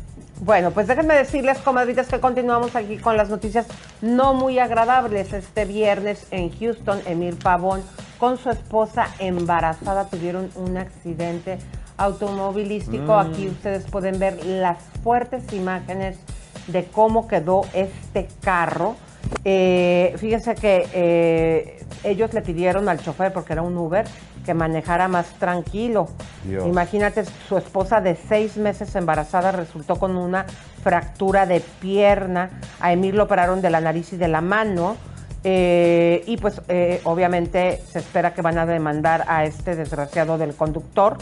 Bueno, 0.45 0.73
pues 0.73 0.89
déjenme 0.89 1.15
decirles, 1.15 1.59
comadritas, 1.59 2.09
que 2.09 2.19
continuamos 2.19 2.75
aquí 2.75 2.97
con 2.97 3.17
las 3.17 3.31
noticias 3.31 3.65
no 4.01 4.35
muy 4.35 4.59
agradables. 4.59 5.33
Este 5.33 5.65
viernes 5.65 6.27
en 6.33 6.51
Houston, 6.59 6.99
Emir 7.07 7.39
Pavón 7.39 7.81
con 8.19 8.39
su 8.39 8.51
esposa 8.51 9.07
embarazada 9.21 10.09
tuvieron 10.09 10.51
un 10.57 10.79
accidente 10.79 11.59
automovilístico. 11.97 13.15
Mm. 13.15 13.19
Aquí 13.21 13.49
ustedes 13.51 13.85
pueden 13.89 14.19
ver 14.19 14.45
las 14.45 14.79
fuertes 15.05 15.45
imágenes 15.53 16.19
de 16.67 16.87
cómo 16.87 17.29
quedó 17.29 17.61
este 17.73 18.27
carro. 18.43 18.97
Eh, 19.45 20.13
fíjense 20.17 20.57
que 20.57 20.89
eh, 20.93 21.87
ellos 22.03 22.35
le 22.35 22.43
pidieron 22.43 22.89
al 22.89 23.01
chofer, 23.01 23.33
porque 23.33 23.53
era 23.53 23.63
un 23.63 23.77
Uber, 23.79 24.07
que 24.45 24.55
manejara 24.55 25.09
más 25.09 25.27
tranquilo. 25.39 26.09
Dios. 26.45 26.67
Imagínate, 26.67 27.25
su 27.49 27.57
esposa 27.57 28.01
de 28.01 28.17
seis 28.17 28.57
meses 28.57 28.95
embarazada 28.95 29.53
resultó 29.53 29.97
con 29.97 30.17
una 30.17 30.47
fractura 30.83 31.47
de 31.47 31.61
pierna. 31.61 32.51
A 32.81 32.93
Emir 32.93 33.15
lo 33.15 33.25
operaron 33.25 33.61
de 33.61 33.71
la 33.71 33.81
nariz 33.81 34.13
y 34.13 34.17
de 34.17 34.29
la 34.29 34.41
mano. 34.41 34.97
Eh, 35.45 36.23
y 36.27 36.37
pues 36.37 36.61
eh, 36.69 37.01
obviamente 37.05 37.83
se 37.91 37.99
espera 37.99 38.33
que 38.33 38.43
van 38.43 38.59
a 38.59 38.67
demandar 38.67 39.25
a 39.27 39.45
este 39.45 39.75
desgraciado 39.75 40.39
del 40.39 40.55
conductor. 40.55 41.17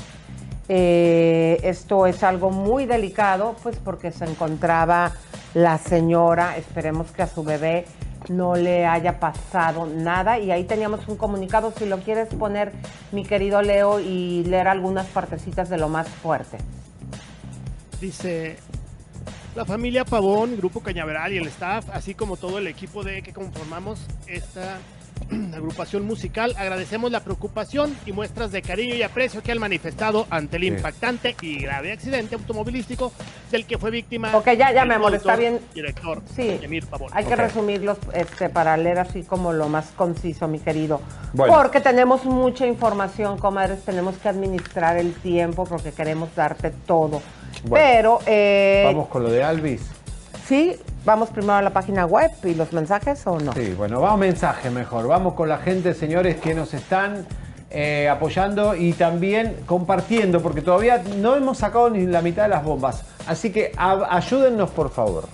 Eh, 0.69 1.59
esto 1.63 2.07
es 2.07 2.23
algo 2.23 2.51
muy 2.51 2.87
delicado, 2.87 3.57
pues 3.63 3.77
porque 3.77 4.13
se 4.13 4.25
encontraba 4.25 5.13
la 5.55 5.79
señora, 5.79 6.57
esperemos 6.57 7.11
que 7.11 7.23
a 7.23 7.27
su 7.27 7.43
bebé 7.43 7.87
no 8.29 8.55
le 8.57 8.87
haya 8.87 9.19
pasado 9.19 9.87
nada. 9.87 10.39
Y 10.39 10.51
ahí 10.51 10.65
teníamos 10.65 11.07
un 11.09 11.17
comunicado, 11.17 11.73
si 11.77 11.87
lo 11.87 11.99
quieres 12.01 12.29
poner, 12.35 12.73
mi 13.13 13.25
querido 13.25 13.63
Leo, 13.63 14.01
y 14.01 14.45
leer 14.45 14.69
algunas 14.69 15.07
partecitas 15.07 15.69
de 15.69 15.79
lo 15.79 15.89
más 15.89 16.09
fuerte. 16.09 16.59
Dice 18.01 18.57
la 19.55 19.65
familia 19.65 20.05
Pavón, 20.05 20.57
Grupo 20.57 20.81
Cañaveral 20.81 21.33
y 21.33 21.39
el 21.39 21.49
staff, 21.49 21.87
así 21.93 22.15
como 22.15 22.37
todo 22.37 22.59
el 22.59 22.67
equipo 22.67 23.03
de 23.03 23.23
que 23.23 23.33
conformamos 23.33 24.07
esta 24.27 24.79
agrupación 25.55 26.05
musical, 26.07 26.55
agradecemos 26.59 27.11
la 27.11 27.21
preocupación 27.21 27.97
y 28.07 28.13
muestras 28.13 28.53
de 28.53 28.63
cariño 28.63 28.95
y 28.95 29.03
aprecio 29.03 29.43
que 29.43 29.53
han 29.53 29.59
manifestado 29.59 30.27
ante 30.31 30.57
el 30.57 30.63
Sí. 30.63 30.69
impactante 30.69 31.37
y 31.43 31.61
grave 31.61 31.93
accidente 31.93 32.35
automovilístico 32.35 33.13
del 33.51 33.67
que 33.67 33.79
fue 33.79 33.91
víctima. 33.91 34.37
Ok, 34.37 34.47
ya, 34.59 34.73
ya, 34.73 34.85
mi 34.85 34.95
amor, 34.95 35.15
está 35.15 35.37
bien. 35.37 35.61
Director 35.75 36.23
Sí, 36.35 36.59
Emir 36.63 36.87
Pavón. 36.87 37.11
hay 37.15 37.25
que 37.25 37.37
resumirlos 37.37 37.99
este, 38.15 38.49
para 38.49 38.77
leer 38.77 38.99
así 38.99 39.23
como 39.23 39.53
lo 39.53 39.69
más 39.69 39.87
conciso, 39.97 40.49
mi 40.49 40.59
querido. 40.59 41.01
Bueno. 41.33 41.55
Porque 41.55 41.81
tenemos 41.81 42.25
mucha 42.25 42.67
información, 42.67 43.39
comadres, 43.39 43.83
tenemos 43.85 44.17
que 44.17 44.29
administrar 44.29 44.97
el 44.97 45.13
tiempo 45.15 45.65
porque 45.65 45.93
queremos 45.93 46.35
darte 46.35 46.71
todo. 46.87 47.23
Bueno, 47.65 47.71
Pero, 47.75 48.19
eh, 48.27 48.85
Vamos 48.87 49.09
con 49.09 49.23
lo 49.25 49.31
de 49.31 49.43
Alvis. 49.43 49.83
Sí, 50.51 50.77
vamos 51.05 51.31
primero 51.31 51.55
a 51.55 51.63
la 51.63 51.71
página 51.71 52.07
web 52.07 52.33
y 52.43 52.55
los 52.55 52.73
mensajes 52.73 53.25
o 53.25 53.39
no. 53.39 53.53
Sí, 53.53 53.73
bueno, 53.75 54.01
vamos 54.01 54.19
mensaje 54.19 54.69
mejor. 54.69 55.07
Vamos 55.07 55.35
con 55.35 55.49
la 55.49 55.59
gente, 55.59 55.95
señores, 55.95 56.41
que 56.41 56.55
nos 56.55 56.75
están 56.75 57.25
eh, 57.71 58.09
apoyando 58.09 58.75
y 58.75 58.93
también 58.95 59.55
compartiendo, 59.65 60.43
porque 60.43 60.61
todavía 60.61 61.05
no 61.19 61.37
hemos 61.37 61.59
sacado 61.59 61.89
ni 61.89 62.05
la 62.05 62.21
mitad 62.21 62.43
de 62.43 62.49
las 62.49 62.65
bombas. 62.65 63.05
Así 63.29 63.53
que 63.53 63.71
ayúdennos, 63.79 64.71
por 64.71 64.91
favor. 64.91 65.29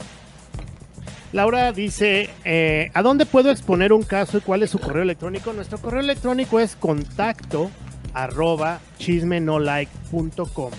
Laura 1.33 1.73
dice, 1.73 2.29
eh, 2.45 2.91
¿a 2.93 3.01
dónde 3.01 3.25
puedo 3.25 3.51
exponer 3.51 3.95
un 3.95 4.03
caso 4.03 4.37
y 4.37 4.43
cuál 4.43 4.65
es 4.65 4.71
su 4.71 4.79
correo 4.79 5.03
electrónico? 5.03 5.55
Nuestro 5.55 5.79
correo 5.79 6.01
electrónico 6.01 6.61
es 6.61 6.77
contacto 6.77 7.71
arroba 8.13 8.81
chismenolike.com. 8.99 10.73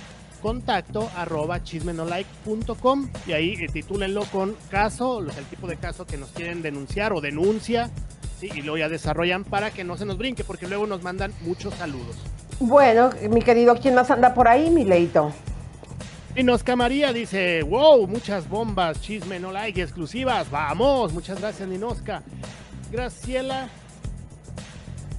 Contacto 0.47 1.11
arroba 1.17 1.61
chismenolike.com 1.61 3.09
y 3.27 3.33
ahí 3.33 3.55
eh, 3.55 3.67
titúlenlo 3.67 4.23
con 4.31 4.55
caso, 4.71 5.19
el 5.19 5.45
tipo 5.49 5.67
de 5.67 5.75
caso 5.75 6.05
que 6.05 6.15
nos 6.15 6.29
quieren 6.29 6.61
denunciar 6.61 7.11
o 7.11 7.19
denuncia, 7.19 7.91
¿sí? 8.39 8.49
y 8.55 8.61
luego 8.61 8.77
ya 8.77 8.87
desarrollan 8.87 9.43
para 9.43 9.71
que 9.71 9.83
no 9.83 9.97
se 9.97 10.05
nos 10.05 10.17
brinque, 10.17 10.45
porque 10.45 10.65
luego 10.65 10.87
nos 10.87 11.03
mandan 11.03 11.33
muchos 11.41 11.73
saludos. 11.73 12.15
Bueno, 12.61 13.09
mi 13.29 13.41
querido, 13.41 13.75
¿quién 13.75 13.93
más 13.93 14.09
anda 14.09 14.33
por 14.33 14.47
ahí, 14.47 14.69
mi 14.69 14.85
leito? 14.85 15.33
Ninosca 16.33 16.77
María 16.77 17.11
dice, 17.11 17.61
wow, 17.63 18.07
muchas 18.07 18.47
bombas, 18.47 19.01
chisme 19.01 19.41
no 19.41 19.51
like, 19.51 19.81
exclusivas, 19.81 20.49
vamos, 20.49 21.11
muchas 21.11 21.41
gracias 21.41 21.67
Ninosca. 21.67 22.23
Graciela, 22.89 23.67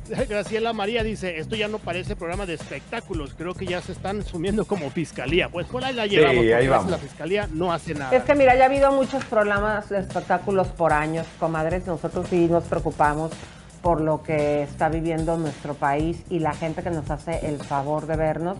Graciela 0.28 0.72
María 0.72 1.02
dice, 1.02 1.38
esto 1.38 1.56
ya 1.56 1.68
no 1.68 1.78
parece 1.78 2.16
programa 2.16 2.46
de 2.46 2.54
espectáculos, 2.54 3.34
creo 3.36 3.54
que 3.54 3.66
ya 3.66 3.80
se 3.80 3.92
están 3.92 4.24
sumiendo 4.24 4.64
como 4.64 4.90
fiscalía. 4.90 5.48
Pues 5.48 5.66
por 5.66 5.84
ahí 5.84 5.94
la 5.94 6.06
llevamos, 6.06 6.38
ahí 6.38 6.50
porque 6.50 6.68
vamos. 6.68 6.90
la 6.90 6.98
fiscalía 6.98 7.48
no 7.52 7.72
hace 7.72 7.94
nada. 7.94 8.16
Es 8.16 8.24
que 8.24 8.34
mira, 8.34 8.56
ya 8.56 8.64
ha 8.64 8.66
habido 8.66 8.92
muchos 8.92 9.24
programas 9.24 9.88
de 9.88 9.98
espectáculos 9.98 10.68
por 10.68 10.92
años, 10.92 11.26
comadres. 11.38 11.86
Nosotros 11.86 12.26
sí 12.28 12.46
nos 12.46 12.64
preocupamos 12.64 13.32
por 13.82 14.00
lo 14.00 14.22
que 14.22 14.62
está 14.62 14.88
viviendo 14.88 15.36
nuestro 15.36 15.74
país 15.74 16.22
y 16.30 16.40
la 16.40 16.52
gente 16.54 16.82
que 16.82 16.90
nos 16.90 17.10
hace 17.10 17.46
el 17.46 17.58
favor 17.58 18.06
de 18.06 18.16
vernos, 18.16 18.58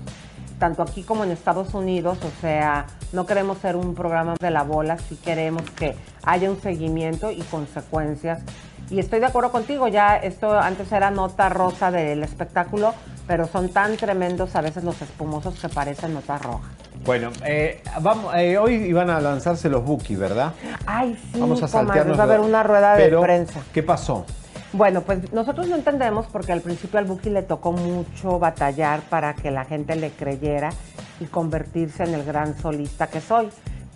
tanto 0.59 0.82
aquí 0.82 1.02
como 1.02 1.24
en 1.24 1.30
Estados 1.30 1.74
Unidos. 1.74 2.18
O 2.22 2.40
sea, 2.40 2.86
no 3.12 3.26
queremos 3.26 3.59
ser 3.59 3.76
un 3.76 3.94
programa 3.94 4.34
de 4.40 4.50
la 4.50 4.62
bola, 4.62 4.98
sí 4.98 5.16
queremos 5.16 5.62
que 5.70 5.94
haya 6.24 6.50
un 6.50 6.61
seguimiento 6.61 7.30
y 7.30 7.40
consecuencias. 7.42 8.40
Y 8.90 8.98
estoy 9.00 9.20
de 9.20 9.26
acuerdo 9.26 9.52
contigo, 9.52 9.86
ya 9.88 10.16
esto 10.16 10.59
antes 10.59 10.90
era 10.92 11.11
nota 11.11 11.50
rosa 11.50 11.90
del 11.90 12.22
espectáculo, 12.22 12.94
pero 13.26 13.46
son 13.46 13.68
tan 13.68 13.96
tremendos 13.98 14.56
a 14.56 14.62
veces 14.62 14.82
los 14.82 15.00
espumosos 15.02 15.59
que 15.61 15.68
parecen 15.68 16.14
nota 16.14 16.38
roja. 16.38 16.68
Bueno, 17.04 17.30
eh, 17.44 17.82
vamos, 18.00 18.34
eh, 18.34 18.56
hoy 18.56 18.74
iban 18.74 19.11
a 19.11 19.20
lanzarse 19.20 19.68
los 19.68 19.84
Buki, 19.84 20.16
¿verdad? 20.16 20.54
Ay, 20.86 21.18
sí, 21.32 21.38
Vamos 21.38 21.62
a 21.62 21.66
comadre, 21.68 21.86
saltearnos. 21.86 22.18
va 22.18 22.22
a 22.22 22.24
haber 22.24 22.40
una 22.40 22.62
rueda 22.62 22.96
de 22.96 23.04
Pero, 23.04 23.20
prensa. 23.20 23.61
¿Qué 23.72 23.82
pasó? 23.82 24.24
Bueno, 24.72 25.00
pues 25.02 25.32
nosotros 25.32 25.66
no 25.68 25.76
entendemos 25.76 26.26
porque 26.26 26.52
al 26.52 26.60
principio 26.60 26.98
al 26.98 27.06
Buki 27.06 27.30
le 27.30 27.42
tocó 27.42 27.72
mucho 27.72 28.38
batallar 28.38 29.00
para 29.00 29.34
que 29.34 29.50
la 29.50 29.64
gente 29.64 29.96
le 29.96 30.10
creyera 30.10 30.70
y 31.20 31.24
convertirse 31.24 32.04
en 32.04 32.14
el 32.14 32.24
gran 32.24 32.56
solista 32.58 33.06
que 33.06 33.20
soy. 33.20 33.48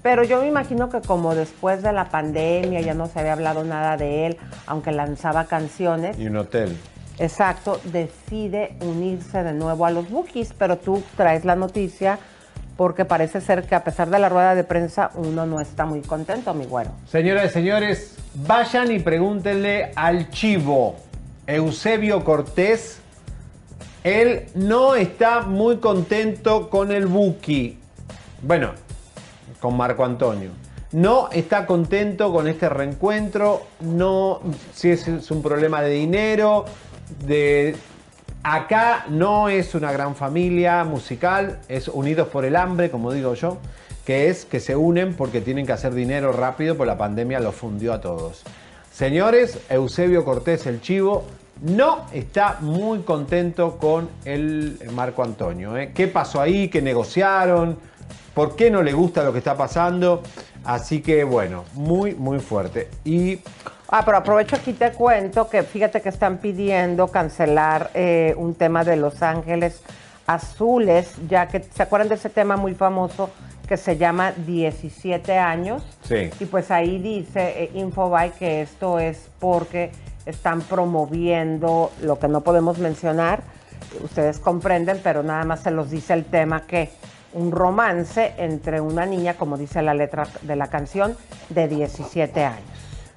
Pero 0.03 0.25
yo 0.25 0.41
me 0.41 0.49
imagino 0.49 0.89
que 0.89 1.01
como 1.03 1.35
después 1.35 1.83
de 1.83 1.93
la 1.93 2.07
pandemia 2.09 2.81
ya 2.81 2.95
no 2.95 3.07
se 3.07 3.21
había 3.21 3.35
hablado 3.35 3.65
nada 3.65 3.97
de 3.97 4.27
él, 4.27 4.39
aunque 4.67 4.93
lanzaba 4.93 5.45
canciones, 5.45 6.19
Y 6.19 6.27
un 6.27 6.39
hotel. 6.39 6.77
exacto, 7.19 7.79
decide 7.85 8.75
unirse 8.81 9.45
de 9.45 9.53
nuevo 9.53 9.85
a 9.87 9.91
los 9.91 10.11
Bukis, 10.11 10.55
pero 10.59 10.79
tú 10.79 11.03
traes 11.17 11.45
la 11.45 11.55
noticia 11.55 12.19
porque 12.77 13.05
parece 13.05 13.41
ser 13.41 13.65
que 13.65 13.75
a 13.75 13.85
pesar 13.85 14.11
de 14.11 14.19
la 14.19 14.29
rueda 14.29 14.55
de 14.55 14.65
prensa 14.65 15.11
uno 15.15 15.47
no 15.47 15.61
está 15.61 15.85
muy 15.85 16.01
contento, 16.01 16.55
mi 16.55 16.65
güero. 16.65 16.91
Señoras 17.07 17.47
y 17.47 17.49
señores, 17.51 18.17
vayan 18.35 18.91
y 18.91 18.99
pregúntenle 18.99 19.93
al 19.95 20.31
chivo 20.31 20.97
Eusebio 21.47 22.25
Cortés. 22.25 23.01
Él 24.05 24.47
no 24.55 24.95
está 24.95 25.43
muy 25.43 25.77
contento 25.77 26.69
con 26.71 26.91
el 26.91 27.07
Buki. 27.07 27.79
Bueno, 28.43 28.73
con 29.61 29.77
Marco 29.77 30.05
Antonio. 30.05 30.51
No 30.93 31.31
está 31.31 31.67
contento 31.67 32.33
con 32.33 32.49
este 32.49 32.69
reencuentro. 32.69 33.63
No, 33.81 34.41
si 34.75 34.91
es, 34.91 35.07
es 35.07 35.31
un 35.31 35.43
problema 35.43 35.81
de 35.83 35.91
dinero, 35.91 36.65
de 37.25 37.77
Acá 38.45 39.07
no 39.09 39.49
es 39.49 39.75
una 39.77 39.93
gran 39.93 40.17
familia 40.17 40.83
musical, 40.83 41.61
es 41.69 41.87
Unidos 41.87 42.27
por 42.27 42.45
el 42.45 42.57
Hambre, 42.57 42.91
como 42.91 43.13
digo 43.13 43.35
yo, 43.35 43.59
que 44.05 44.29
es 44.31 44.45
que 44.45 44.59
se 44.59 44.75
unen 44.75 45.15
porque 45.15 45.41
tienen 45.41 45.65
que 45.65 45.73
hacer 45.73 45.95
dinero 45.95 46.33
rápido, 46.33 46.77
porque 46.77 46.89
la 46.89 46.99
pandemia 46.99 47.39
los 47.39 47.55
fundió 47.55 47.93
a 47.93 48.01
todos. 48.01 48.43
Señores, 48.93 49.61
Eusebio 49.69 50.25
Cortés, 50.25 50.67
el 50.67 50.81
chivo, 50.81 51.25
no 51.61 52.07
está 52.13 52.59
muy 52.61 53.01
contento 53.01 53.79
con 53.79 54.09
el 54.25 54.79
Marco 54.93 55.23
Antonio. 55.23 55.77
¿eh? 55.77 55.93
¿Qué 55.95 56.09
pasó 56.09 56.41
ahí? 56.41 56.69
¿Qué 56.69 56.83
negociaron? 56.83 57.79
¿Por 58.35 58.57
qué 58.57 58.73
no 58.73 58.83
le 58.83 58.93
gusta 58.93 59.23
lo 59.23 59.33
que 59.33 59.39
está 59.39 59.57
pasando? 59.57 60.21
Así 60.65 61.01
que 61.01 61.23
bueno, 61.23 61.65
muy, 61.75 62.17
muy 62.17 62.41
fuerte. 62.41 62.89
Y 63.05 63.39
Ah, 63.95 64.07
pero 64.07 64.17
aprovecho 64.17 64.57
aquí 64.57 64.73
te 64.73 64.91
cuento 64.93 65.51
que 65.51 65.63
fíjate 65.65 66.01
que 66.01 66.09
están 66.09 66.39
pidiendo 66.39 67.09
cancelar 67.09 67.91
eh, 67.93 68.33
un 68.39 68.55
tema 68.55 68.85
de 68.85 68.97
Los 68.97 69.23
Ángeles 69.23 69.83
Azules, 70.27 71.15
ya 71.29 71.47
que 71.47 71.63
se 71.63 71.83
acuerdan 71.83 72.09
de 72.09 72.15
ese 72.15 72.31
tema 72.31 72.57
muy 72.57 72.75
famoso 72.75 73.29
que 73.69 73.77
se 73.77 73.99
llama 73.99 74.33
17 74.33 75.37
años. 75.37 75.83
Sí. 76.05 76.31
Y 76.41 76.47
pues 76.47 76.71
ahí 76.71 76.97
dice 77.03 77.65
eh, 77.65 77.71
Infobae 77.75 78.31
que 78.31 78.63
esto 78.63 78.99
es 78.99 79.29
porque 79.39 79.91
están 80.25 80.63
promoviendo 80.63 81.93
lo 82.01 82.19
que 82.19 82.29
no 82.29 82.41
podemos 82.41 82.79
mencionar. 82.79 83.43
Ustedes 84.03 84.39
comprenden, 84.39 85.01
pero 85.05 85.23
nada 85.23 85.45
más 85.45 85.61
se 85.61 85.71
los 85.71 85.91
dice 85.91 86.15
el 86.15 86.25
tema 86.25 86.63
que 86.63 86.89
un 87.35 87.53
romance 87.53 88.33
entre 88.39 88.81
una 88.81 89.05
niña, 89.05 89.35
como 89.35 89.59
dice 89.59 89.83
la 89.83 89.93
letra 89.93 90.27
de 90.41 90.57
la 90.57 90.69
canción, 90.69 91.15
de 91.51 91.69
17 91.69 92.43
años. 92.43 92.72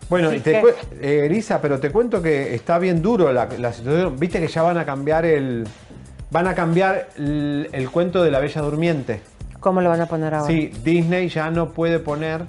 Bueno, 0.09 0.33
y 0.33 0.39
te 0.39 0.61
eh, 1.01 1.25
Elisa, 1.25 1.59
pero 1.61 1.79
te 1.79 1.91
cuento 1.91 2.21
que 2.21 2.53
está 2.53 2.77
bien 2.77 3.01
duro 3.01 3.31
la, 3.33 3.47
la 3.57 3.73
situación. 3.73 4.17
Viste 4.19 4.39
que 4.39 4.47
ya 4.47 4.61
van 4.61 4.77
a 4.77 4.85
cambiar 4.85 5.25
el. 5.25 5.67
Van 6.31 6.47
a 6.47 6.53
cambiar 6.55 7.09
el, 7.17 7.69
el 7.71 7.89
cuento 7.89 8.23
de 8.23 8.29
la 8.31 8.39
Bella 8.39 8.61
Durmiente. 8.61 9.21
¿Cómo 9.59 9.81
lo 9.81 9.89
van 9.89 10.01
a 10.01 10.05
poner 10.05 10.33
ahora? 10.33 10.47
Sí, 10.47 10.71
Disney 10.83 11.29
ya 11.29 11.49
no 11.49 11.71
puede 11.71 11.99
poner. 11.99 12.41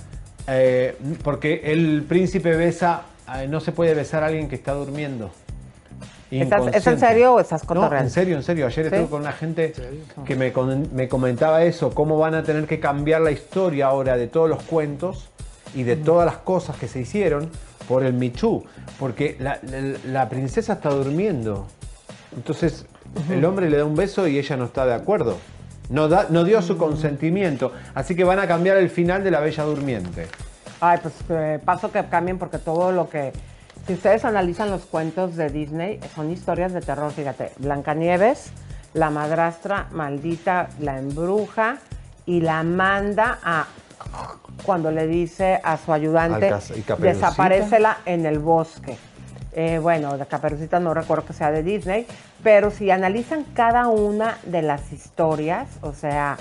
eh, 0.48 0.96
porque 1.24 1.62
el 1.64 2.04
príncipe 2.08 2.54
besa. 2.56 3.02
eh, 3.36 3.48
no 3.48 3.60
se 3.60 3.72
puede 3.72 3.94
besar 3.94 4.22
a 4.22 4.26
alguien 4.26 4.48
que 4.48 4.54
está 4.56 4.72
durmiendo. 4.72 5.30
¿Estás- 6.30 6.74
¿Es 6.74 6.86
en 6.86 6.98
serio 6.98 7.34
o 7.34 7.40
estás 7.40 7.62
No, 7.62 7.68
cotorreando? 7.68 8.04
en 8.08 8.10
serio, 8.10 8.36
en 8.36 8.42
serio. 8.42 8.66
Ayer 8.66 8.88
¿Sí? 8.88 8.94
estuve 8.94 9.08
con 9.10 9.20
una 9.22 9.32
gente 9.32 9.72
que 10.26 10.34
me, 10.34 10.52
con- 10.52 10.88
me 10.94 11.08
comentaba 11.08 11.62
eso, 11.62 11.90
cómo 11.90 12.18
van 12.18 12.34
a 12.34 12.42
tener 12.42 12.66
que 12.66 12.80
cambiar 12.80 13.20
la 13.22 13.30
historia 13.30 13.86
ahora 13.86 14.16
de 14.16 14.26
todos 14.26 14.48
los 14.48 14.62
cuentos 14.64 15.30
y 15.74 15.82
de 15.82 15.96
todas 15.96 16.26
las 16.26 16.36
cosas 16.38 16.76
que 16.76 16.88
se 16.88 17.00
hicieron 17.00 17.50
por 17.88 18.04
el 18.04 18.12
Michu. 18.14 18.64
Porque 18.98 19.36
la, 19.40 19.58
la- 19.62 19.98
la 20.06 20.28
princesa 20.28 20.74
está 20.74 20.90
durmiendo. 20.90 21.66
Entonces 22.34 22.86
el 23.30 23.44
hombre 23.44 23.70
le 23.70 23.78
da 23.78 23.84
un 23.84 23.94
beso 23.96 24.26
y 24.28 24.38
ella 24.38 24.56
no 24.56 24.64
está 24.66 24.84
de 24.86 24.94
acuerdo. 24.94 25.36
No, 25.88 26.08
da- 26.08 26.26
no 26.30 26.44
dio 26.44 26.60
su 26.62 26.76
consentimiento. 26.76 27.72
Así 27.94 28.14
que 28.16 28.24
van 28.24 28.38
a 28.40 28.46
cambiar 28.48 28.76
el 28.76 28.90
final 28.90 29.22
de 29.22 29.30
la 29.30 29.40
Bella 29.40 29.62
Durmiente. 29.64 30.26
Ay, 30.80 30.98
pues 31.00 31.14
eh, 31.30 31.60
paso 31.64 31.90
que 31.92 32.04
cambien 32.06 32.38
porque 32.38 32.58
todo 32.58 32.92
lo 32.92 33.08
que... 33.08 33.32
Si 33.86 33.92
ustedes 33.94 34.24
analizan 34.24 34.68
los 34.70 34.82
cuentos 34.82 35.36
de 35.36 35.48
Disney, 35.48 36.00
son 36.14 36.30
historias 36.32 36.72
de 36.72 36.80
terror, 36.80 37.12
fíjate. 37.12 37.52
Blancanieves, 37.58 38.50
la 38.94 39.10
madrastra 39.10 39.86
maldita 39.92 40.68
la 40.80 40.98
embruja 40.98 41.78
y 42.26 42.40
la 42.40 42.64
manda 42.64 43.38
a... 43.44 43.66
Cuando 44.64 44.90
le 44.90 45.06
dice 45.06 45.60
a 45.62 45.76
su 45.76 45.92
ayudante, 45.92 46.52
desaparécela 46.98 47.98
en 48.04 48.26
el 48.26 48.38
bosque. 48.38 48.96
Eh, 49.52 49.78
bueno, 49.78 50.18
de 50.18 50.26
Caperucita 50.26 50.80
no 50.80 50.92
recuerdo 50.92 51.24
que 51.24 51.32
sea 51.32 51.50
de 51.50 51.62
Disney, 51.62 52.06
pero 52.42 52.70
si 52.70 52.90
analizan 52.90 53.44
cada 53.54 53.88
una 53.88 54.36
de 54.44 54.60
las 54.60 54.92
historias, 54.92 55.68
o 55.80 55.94
sea, 55.94 56.36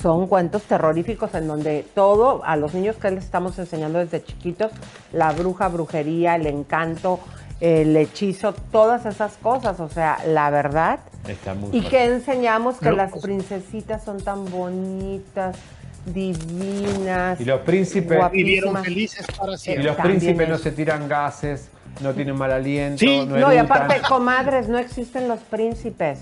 son 0.00 0.26
cuentos 0.26 0.62
terroríficos 0.62 1.34
en 1.34 1.46
donde 1.46 1.84
todo, 1.94 2.42
a 2.44 2.56
los 2.56 2.72
niños 2.72 2.96
que 2.96 3.10
les 3.10 3.24
estamos 3.24 3.58
enseñando 3.58 3.98
desde 3.98 4.24
chiquitos, 4.24 4.72
la 5.12 5.32
bruja, 5.32 5.68
brujería, 5.68 6.36
el 6.36 6.46
encanto, 6.46 7.20
el 7.60 7.94
hechizo, 7.96 8.54
todas 8.72 9.04
esas 9.06 9.36
cosas, 9.36 9.78
o 9.80 9.88
sea, 9.88 10.18
la 10.26 10.48
verdad. 10.50 11.00
Está 11.28 11.54
muy 11.54 11.68
Y 11.68 11.80
fuerte. 11.82 11.88
que 11.90 12.04
enseñamos 12.06 12.78
que 12.78 12.92
las 12.92 13.12
princesitas 13.12 14.02
son 14.02 14.22
tan 14.22 14.50
bonitas, 14.50 15.56
divinas. 16.06 17.40
Y 17.40 17.44
los 17.44 17.60
príncipes. 17.60 18.18
Vivieron 18.32 18.82
felices 18.84 19.26
para 19.36 19.54
Y 19.54 19.58
siempre. 19.58 19.84
los 19.84 19.96
También 19.96 20.18
príncipes 20.20 20.48
no 20.48 20.58
se 20.58 20.72
tiran 20.72 21.08
gases, 21.08 21.68
no 22.00 22.12
tienen 22.12 22.36
mal 22.36 22.52
aliento, 22.52 22.98
Sí, 22.98 23.24
no 23.26 23.36
No, 23.38 23.52
y 23.52 23.56
aparte, 23.56 24.00
comadres, 24.08 24.68
no 24.68 24.78
existen 24.78 25.28
los 25.28 25.40
príncipes. 25.40 26.18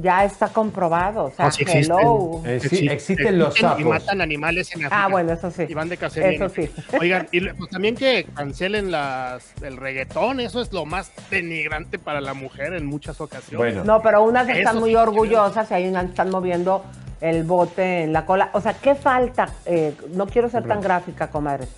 Ya 0.00 0.24
está 0.24 0.46
comprobado. 0.46 1.24
O 1.24 1.30
sea, 1.32 1.46
No, 1.46 1.50
sí 1.50 1.62
existen. 1.62 1.92
hello. 1.98 2.40
Eh, 2.44 2.60
sí, 2.60 2.86
existen 2.88 3.36
los 3.36 3.58
Y 3.58 3.62
sapos. 3.62 3.84
matan 3.84 4.20
animales 4.20 4.68
en 4.72 4.84
África. 4.84 5.04
Ah, 5.04 5.08
bueno, 5.08 5.32
eso 5.32 5.50
sí. 5.50 5.64
Y 5.68 5.74
van 5.74 5.88
de 5.88 5.96
cacería. 5.96 6.30
Eso 6.30 6.48
sí. 6.48 6.70
Oigan, 7.00 7.26
y 7.32 7.40
pues 7.40 7.68
también 7.68 7.96
que 7.96 8.24
cancelen 8.32 8.92
las, 8.92 9.52
el 9.60 9.76
reggaetón, 9.76 10.38
eso 10.38 10.62
es 10.62 10.72
lo 10.72 10.86
más 10.86 11.10
denigrante 11.32 11.98
para 11.98 12.20
la 12.20 12.32
mujer 12.32 12.74
en 12.74 12.86
muchas 12.86 13.20
ocasiones. 13.20 13.56
Bueno. 13.74 13.82
No, 13.84 14.00
pero 14.00 14.22
unas 14.22 14.48
Eso 14.48 14.58
están 14.58 14.78
muy 14.78 14.90
sí, 14.90 14.96
orgullosas 14.96 15.68
y 15.72 15.74
hay 15.74 15.88
unas 15.88 16.04
que 16.04 16.10
están 16.10 16.30
moviendo 16.30 16.84
el 17.20 17.44
bote 17.44 18.02
en 18.02 18.12
la 18.12 18.24
cola. 18.24 18.50
O 18.52 18.60
sea, 18.60 18.74
¿qué 18.74 18.94
falta? 18.94 19.48
Eh, 19.66 19.94
no 20.14 20.26
quiero 20.26 20.48
ser 20.48 20.66
tan 20.66 20.80
gráfica, 20.80 21.28
comadres. 21.28 21.68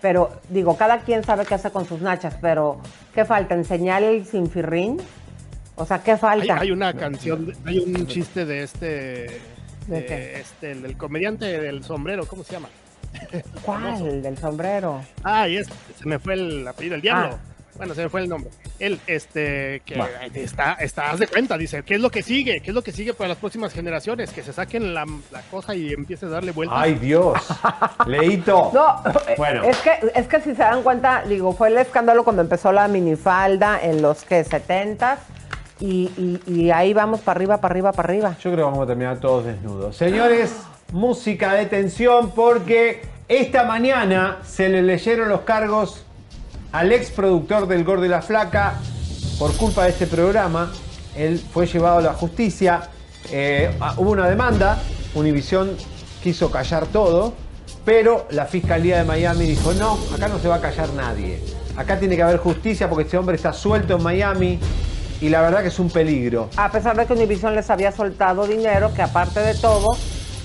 Pero 0.00 0.32
digo, 0.48 0.76
cada 0.76 0.98
quien 1.00 1.22
sabe 1.22 1.46
qué 1.46 1.54
hace 1.54 1.70
con 1.70 1.86
sus 1.86 2.00
nachas, 2.00 2.36
pero 2.40 2.80
¿qué 3.14 3.24
falta? 3.24 3.54
¿Enseñar 3.54 4.02
el 4.02 4.26
sinfirrín? 4.26 5.00
O 5.76 5.86
sea, 5.86 6.02
¿qué 6.02 6.16
falta? 6.16 6.58
hay 6.58 6.70
una 6.70 6.92
canción, 6.92 7.52
hay 7.64 7.78
un 7.78 8.06
chiste 8.06 8.44
de 8.44 8.62
este, 8.64 8.86
¿De 9.86 10.00
de 10.00 10.06
qué? 10.06 10.40
este, 10.40 10.72
el 10.72 10.82
del 10.82 10.96
comediante 10.96 11.60
del 11.60 11.82
sombrero, 11.84 12.26
¿cómo 12.26 12.44
se 12.44 12.52
llama? 12.52 12.68
¿Cuál? 13.62 14.06
El 14.06 14.22
del 14.22 14.36
sombrero. 14.38 15.02
Ah, 15.22 15.48
y 15.48 15.56
es, 15.56 15.68
se 15.96 16.06
me 16.06 16.18
fue 16.18 16.34
el 16.34 16.66
apellido, 16.66 16.96
el 16.96 17.02
diablo. 17.02 17.30
Ah. 17.32 17.51
Bueno, 17.76 17.94
se 17.94 18.02
me 18.02 18.08
fue 18.10 18.20
el 18.22 18.28
nombre. 18.28 18.50
Él, 18.78 19.00
este, 19.06 19.80
que 19.86 19.96
Bueno. 19.96 20.12
está, 20.34 20.74
está, 20.74 21.10
haz 21.10 21.18
de 21.20 21.26
cuenta, 21.26 21.56
dice, 21.56 21.82
¿qué 21.84 21.94
es 21.94 22.00
lo 22.00 22.10
que 22.10 22.22
sigue? 22.22 22.60
¿Qué 22.60 22.70
es 22.70 22.74
lo 22.74 22.82
que 22.82 22.92
sigue 22.92 23.14
para 23.14 23.28
las 23.28 23.38
próximas 23.38 23.72
generaciones? 23.72 24.30
Que 24.30 24.42
se 24.42 24.52
saquen 24.52 24.92
la, 24.94 25.06
la 25.30 25.40
cosa 25.50 25.74
y 25.74 25.92
empiece 25.92 26.26
a 26.26 26.28
darle 26.28 26.52
vueltas. 26.52 26.78
Ay, 26.80 26.94
Dios. 26.94 27.38
Leito. 28.06 28.70
No, 28.74 29.02
Bueno. 29.36 29.64
es, 29.64 29.76
que, 29.78 29.90
es 30.14 30.28
que 30.28 30.40
si 30.40 30.50
se 30.54 30.62
dan 30.62 30.82
cuenta, 30.82 31.22
digo, 31.26 31.52
fue 31.54 31.68
el 31.68 31.78
escándalo 31.78 32.24
cuando 32.24 32.42
empezó 32.42 32.72
la 32.72 32.88
minifalda 32.88 33.80
en 33.82 34.02
los 34.02 34.24
que 34.24 34.44
70 34.44 35.18
y, 35.80 36.10
y, 36.46 36.52
y 36.52 36.70
ahí 36.70 36.92
vamos 36.92 37.20
para 37.20 37.38
arriba, 37.38 37.56
para 37.60 37.72
arriba, 37.72 37.92
para 37.92 38.08
arriba. 38.10 38.30
Yo 38.40 38.52
creo 38.52 38.56
que 38.56 38.62
vamos 38.70 38.84
a 38.84 38.86
terminar 38.86 39.18
todos 39.18 39.46
desnudos. 39.46 39.96
Señores, 39.96 40.54
música 40.92 41.54
de 41.54 41.66
tensión 41.66 42.32
porque 42.32 43.00
esta 43.28 43.64
mañana 43.64 44.38
se 44.44 44.68
le 44.68 44.82
leyeron 44.82 45.28
los 45.30 45.40
cargos 45.40 46.04
al 46.72 46.90
ex 46.92 47.10
productor 47.10 47.68
del 47.68 47.84
Gordo 47.84 48.04
y 48.04 48.08
la 48.08 48.22
Flaca 48.22 48.74
por 49.38 49.54
culpa 49.56 49.84
de 49.84 49.90
este 49.90 50.06
programa. 50.06 50.72
Él 51.16 51.38
fue 51.38 51.66
llevado 51.66 51.98
a 51.98 52.02
la 52.02 52.14
justicia. 52.14 52.88
Eh, 53.30 53.70
hubo 53.98 54.10
una 54.10 54.28
demanda. 54.28 54.82
Univisión 55.14 55.76
quiso 56.22 56.50
callar 56.50 56.86
todo. 56.86 57.34
Pero 57.84 58.26
la 58.30 58.46
Fiscalía 58.46 58.98
de 58.98 59.04
Miami 59.04 59.44
dijo, 59.44 59.72
no, 59.74 59.98
acá 60.14 60.28
no 60.28 60.38
se 60.38 60.48
va 60.48 60.56
a 60.56 60.60
callar 60.60 60.90
nadie. 60.94 61.42
Acá 61.76 61.98
tiene 61.98 62.16
que 62.16 62.22
haber 62.22 62.38
justicia 62.38 62.88
porque 62.88 63.04
este 63.04 63.18
hombre 63.18 63.36
está 63.36 63.52
suelto 63.52 63.96
en 63.96 64.02
Miami 64.02 64.58
y 65.20 65.28
la 65.28 65.40
verdad 65.40 65.62
que 65.62 65.68
es 65.68 65.78
un 65.78 65.90
peligro. 65.90 66.48
A 66.56 66.70
pesar 66.70 66.96
de 66.96 67.06
que 67.06 67.12
Univision 67.12 67.54
les 67.54 67.70
había 67.70 67.90
soltado 67.90 68.46
dinero, 68.46 68.92
que 68.94 69.02
aparte 69.02 69.40
de 69.40 69.54
todo, 69.54 69.96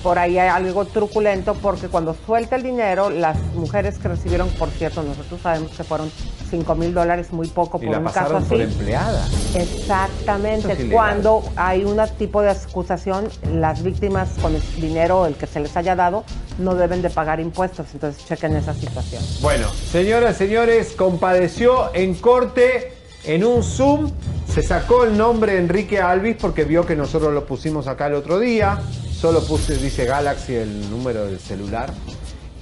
por 0.07 0.19
ahí 0.19 0.39
hay 0.39 0.47
algo 0.47 0.85
truculento, 0.85 1.53
porque 1.55 1.89
cuando 1.89 2.15
suelta 2.25 2.55
el 2.55 2.63
dinero, 2.63 3.09
las 3.09 3.37
mujeres 3.55 3.97
que 3.97 4.07
recibieron, 4.07 4.47
por 4.51 4.69
cierto, 4.69 5.03
nosotros 5.03 5.41
sabemos 5.41 5.73
que 5.73 5.83
fueron 5.83 6.09
5 6.49 6.75
mil 6.75 6.93
dólares, 6.93 7.33
muy 7.33 7.49
poco 7.49 7.77
Y 7.81 7.87
por 7.87 7.95
la 7.95 7.99
un 7.99 8.05
caso 8.05 8.37
así. 8.37 8.47
por 8.47 8.61
empleada. 8.61 9.27
Exactamente. 9.53 10.71
Es. 10.71 10.93
Cuando 10.93 11.43
hay 11.57 11.83
un 11.83 11.99
tipo 12.17 12.41
de 12.41 12.51
acusación, 12.51 13.27
las 13.51 13.83
víctimas 13.83 14.29
con 14.41 14.55
el 14.55 14.61
dinero, 14.77 15.25
el 15.25 15.35
que 15.35 15.45
se 15.45 15.59
les 15.59 15.75
haya 15.75 15.97
dado, 15.97 16.23
no 16.57 16.75
deben 16.75 17.01
de 17.01 17.09
pagar 17.09 17.41
impuestos. 17.41 17.87
Entonces 17.91 18.25
chequen 18.25 18.55
esa 18.55 18.73
situación. 18.73 19.21
Bueno, 19.41 19.67
señoras, 19.91 20.37
señores, 20.37 20.93
compadeció 20.97 21.93
en 21.93 22.13
corte 22.13 22.96
en 23.23 23.43
un 23.43 23.63
Zoom. 23.63 24.11
Se 24.47 24.61
sacó 24.61 25.03
el 25.03 25.17
nombre 25.17 25.57
Enrique 25.57 25.99
Alvis 25.99 26.37
porque 26.39 26.63
vio 26.63 26.85
que 26.85 26.95
nosotros 26.95 27.33
lo 27.33 27.45
pusimos 27.45 27.87
acá 27.87 28.07
el 28.07 28.15
otro 28.15 28.39
día. 28.39 28.81
Solo 29.11 29.43
puse, 29.43 29.77
dice 29.77 30.05
Galaxy, 30.05 30.55
el 30.55 30.89
número 30.89 31.25
del 31.25 31.39
celular. 31.39 31.91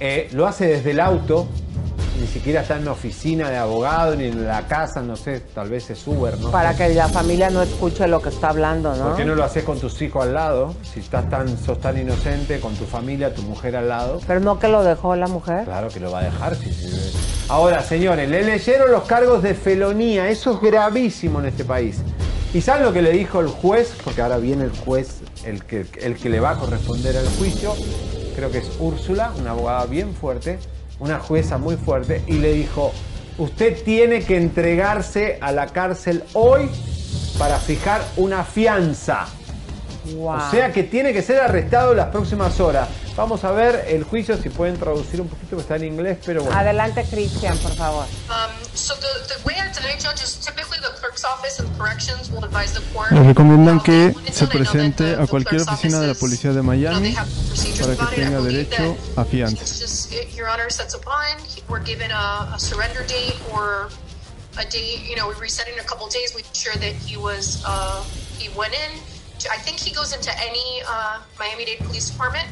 Eh, 0.00 0.28
lo 0.32 0.46
hace 0.46 0.66
desde 0.66 0.90
el 0.92 1.00
auto. 1.00 1.46
Ni 2.20 2.26
siquiera 2.26 2.62
está 2.62 2.76
en 2.76 2.82
una 2.82 2.92
oficina 2.92 3.50
de 3.50 3.58
abogado, 3.58 4.16
ni 4.16 4.24
en 4.24 4.46
la 4.46 4.66
casa, 4.66 5.02
no 5.02 5.16
sé, 5.16 5.40
tal 5.40 5.68
vez 5.68 5.90
es 5.90 6.06
Uber, 6.06 6.38
¿no? 6.38 6.50
Para 6.50 6.74
que 6.74 6.88
la 6.94 7.08
familia 7.08 7.50
no 7.50 7.60
escuche 7.60 8.08
lo 8.08 8.22
que 8.22 8.30
está 8.30 8.48
hablando, 8.48 8.96
¿no? 8.96 9.08
¿Por 9.08 9.16
qué 9.16 9.26
no 9.26 9.34
lo 9.34 9.44
haces 9.44 9.64
con 9.64 9.78
tus 9.78 10.00
hijos 10.00 10.22
al 10.22 10.32
lado? 10.32 10.74
Si 10.82 11.00
estás 11.00 11.28
tan, 11.28 11.58
sos 11.58 11.78
tan 11.78 11.98
inocente, 11.98 12.58
con 12.58 12.74
tu 12.74 12.86
familia, 12.86 13.34
tu 13.34 13.42
mujer 13.42 13.76
al 13.76 13.90
lado. 13.90 14.20
Pero 14.26 14.40
no 14.40 14.58
que 14.58 14.68
lo 14.68 14.82
dejó 14.82 15.14
la 15.14 15.26
mujer. 15.26 15.64
Claro 15.64 15.88
que 15.88 16.00
lo 16.00 16.10
va 16.10 16.20
a 16.20 16.24
dejar. 16.24 16.54
sí, 16.56 16.72
sí. 16.72 16.88
Ahora, 17.48 17.80
señores, 17.82 18.30
le 18.30 18.42
leyeron 18.42 18.90
los 18.90 19.04
cargos 19.04 19.42
de 19.42 19.54
felonía. 19.54 20.28
Eso 20.30 20.54
es 20.54 20.60
gravísimo 20.60 21.40
en 21.40 21.46
este 21.46 21.64
país. 21.64 21.98
¿Y 22.54 22.62
saben 22.62 22.84
lo 22.84 22.92
que 22.94 23.02
le 23.02 23.12
dijo 23.12 23.40
el 23.40 23.48
juez? 23.48 23.92
Porque 24.02 24.22
ahora 24.22 24.38
viene 24.38 24.64
el 24.64 24.70
juez, 24.70 25.20
el 25.44 25.62
que, 25.64 25.84
el 26.00 26.16
que 26.16 26.30
le 26.30 26.40
va 26.40 26.50
a 26.50 26.56
corresponder 26.56 27.14
al 27.14 27.28
juicio. 27.38 27.74
Creo 28.36 28.50
que 28.50 28.58
es 28.58 28.70
Úrsula, 28.78 29.32
una 29.38 29.52
abogada 29.52 29.86
bien 29.86 30.14
fuerte, 30.14 30.58
una 31.00 31.18
jueza 31.18 31.56
muy 31.56 31.76
fuerte, 31.76 32.22
y 32.26 32.34
le 32.34 32.52
dijo, 32.52 32.92
usted 33.38 33.82
tiene 33.82 34.22
que 34.22 34.36
entregarse 34.36 35.38
a 35.40 35.52
la 35.52 35.68
cárcel 35.68 36.22
hoy 36.34 36.70
para 37.38 37.56
fijar 37.58 38.02
una 38.18 38.44
fianza. 38.44 39.26
Wow. 40.14 40.28
O 40.28 40.50
sea 40.50 40.70
que 40.70 40.82
tiene 40.82 41.14
que 41.14 41.22
ser 41.22 41.40
arrestado 41.40 41.92
en 41.92 41.96
las 41.96 42.08
próximas 42.08 42.60
horas. 42.60 42.88
Vamos 43.16 43.44
a 43.44 43.50
ver 43.52 43.86
el 43.88 44.04
juicio, 44.04 44.36
si 44.36 44.50
pueden 44.50 44.76
traducir 44.78 45.22
un 45.22 45.28
poquito, 45.28 45.56
que 45.56 45.62
está 45.62 45.76
en 45.76 45.84
inglés, 45.84 46.18
pero 46.24 46.42
bueno. 46.42 46.58
Adelante, 46.58 47.02
Cristian, 47.10 47.56
por 47.58 47.72
favor. 47.72 48.04
Um, 48.28 48.52
so 48.74 48.94
the, 48.96 49.34
the 49.34 49.42
way 49.46 49.54
our 49.58 49.72
tonight 49.72 49.98
judge 49.98 50.22
is 50.22 50.36
typically 50.36 50.76
the 50.82 50.92
clerk's 51.00 51.24
office 51.24 51.58
and 51.58 51.66
corrections 51.78 52.30
will 52.30 52.44
advise 52.44 52.74
the 52.74 52.82
court. 52.92 53.10
Le 53.12 53.22
recomiendan 53.22 53.80
que 53.80 54.14
se 54.30 54.46
presente 54.46 55.14
a 55.14 55.26
cualquier 55.26 55.62
oficina 55.62 55.98
de 56.00 56.08
la 56.08 56.14
policía 56.14 56.52
de 56.52 56.60
Miami 56.60 57.14
para 57.14 57.96
que 57.96 58.16
tenga 58.16 58.40
derecho 58.42 58.96
a 59.16 59.22
It's 59.22 59.30
fianza. 59.30 59.64
just, 59.64 60.12
Your 60.36 60.48
Honor 60.48 60.68
sets 60.68 60.94
a 60.94 60.98
bond, 60.98 61.40
we're 61.70 61.82
given 61.82 62.10
a, 62.10 62.52
a 62.54 62.58
surrender 62.58 63.02
date 63.08 63.34
or 63.54 63.88
a 64.58 64.64
date, 64.66 65.08
you 65.08 65.16
know, 65.16 65.26
we 65.28 65.34
reset 65.40 65.68
in 65.68 65.78
a 65.78 65.84
couple 65.84 66.06
days, 66.08 66.34
we 66.34 66.42
ensure 66.42 66.74
that 66.74 66.92
he 66.92 67.16
was, 67.16 67.62
uh, 67.66 68.04
he 68.38 68.50
went 68.50 68.74
in. 68.74 69.00
I 69.50 69.56
think 69.56 69.78
he 69.78 69.94
goes 69.94 70.12
into 70.12 70.30
any, 70.38 70.82
uh, 70.86 71.20
Miami-Dade 71.38 71.78
Police 71.78 72.10
Department 72.10 72.46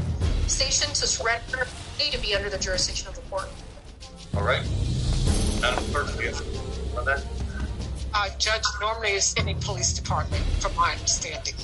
station 0.49 0.89
to 0.89 1.07
surrender, 1.07 1.67
need 1.99 2.13
to 2.13 2.21
be 2.21 2.35
under 2.35 2.51
the 2.51 2.59
jurisdiction 2.59 3.09
of 3.09 3.15
the 3.15 3.23
court. 3.23 3.49
All 4.37 4.43
right. 4.43 4.63
Madam 5.61 5.85
Clerk, 5.93 6.17
we 6.19 6.27
have 6.27 6.41
on 6.97 7.05
that. 7.07 7.25
Uh, 8.13 8.29
Judge, 8.39 8.63
normally 8.81 9.11
it's 9.11 9.35
any 9.39 9.55
police 9.55 9.93
department, 9.93 10.43
from 10.61 10.75
my 10.77 10.93
understanding. 10.93 11.55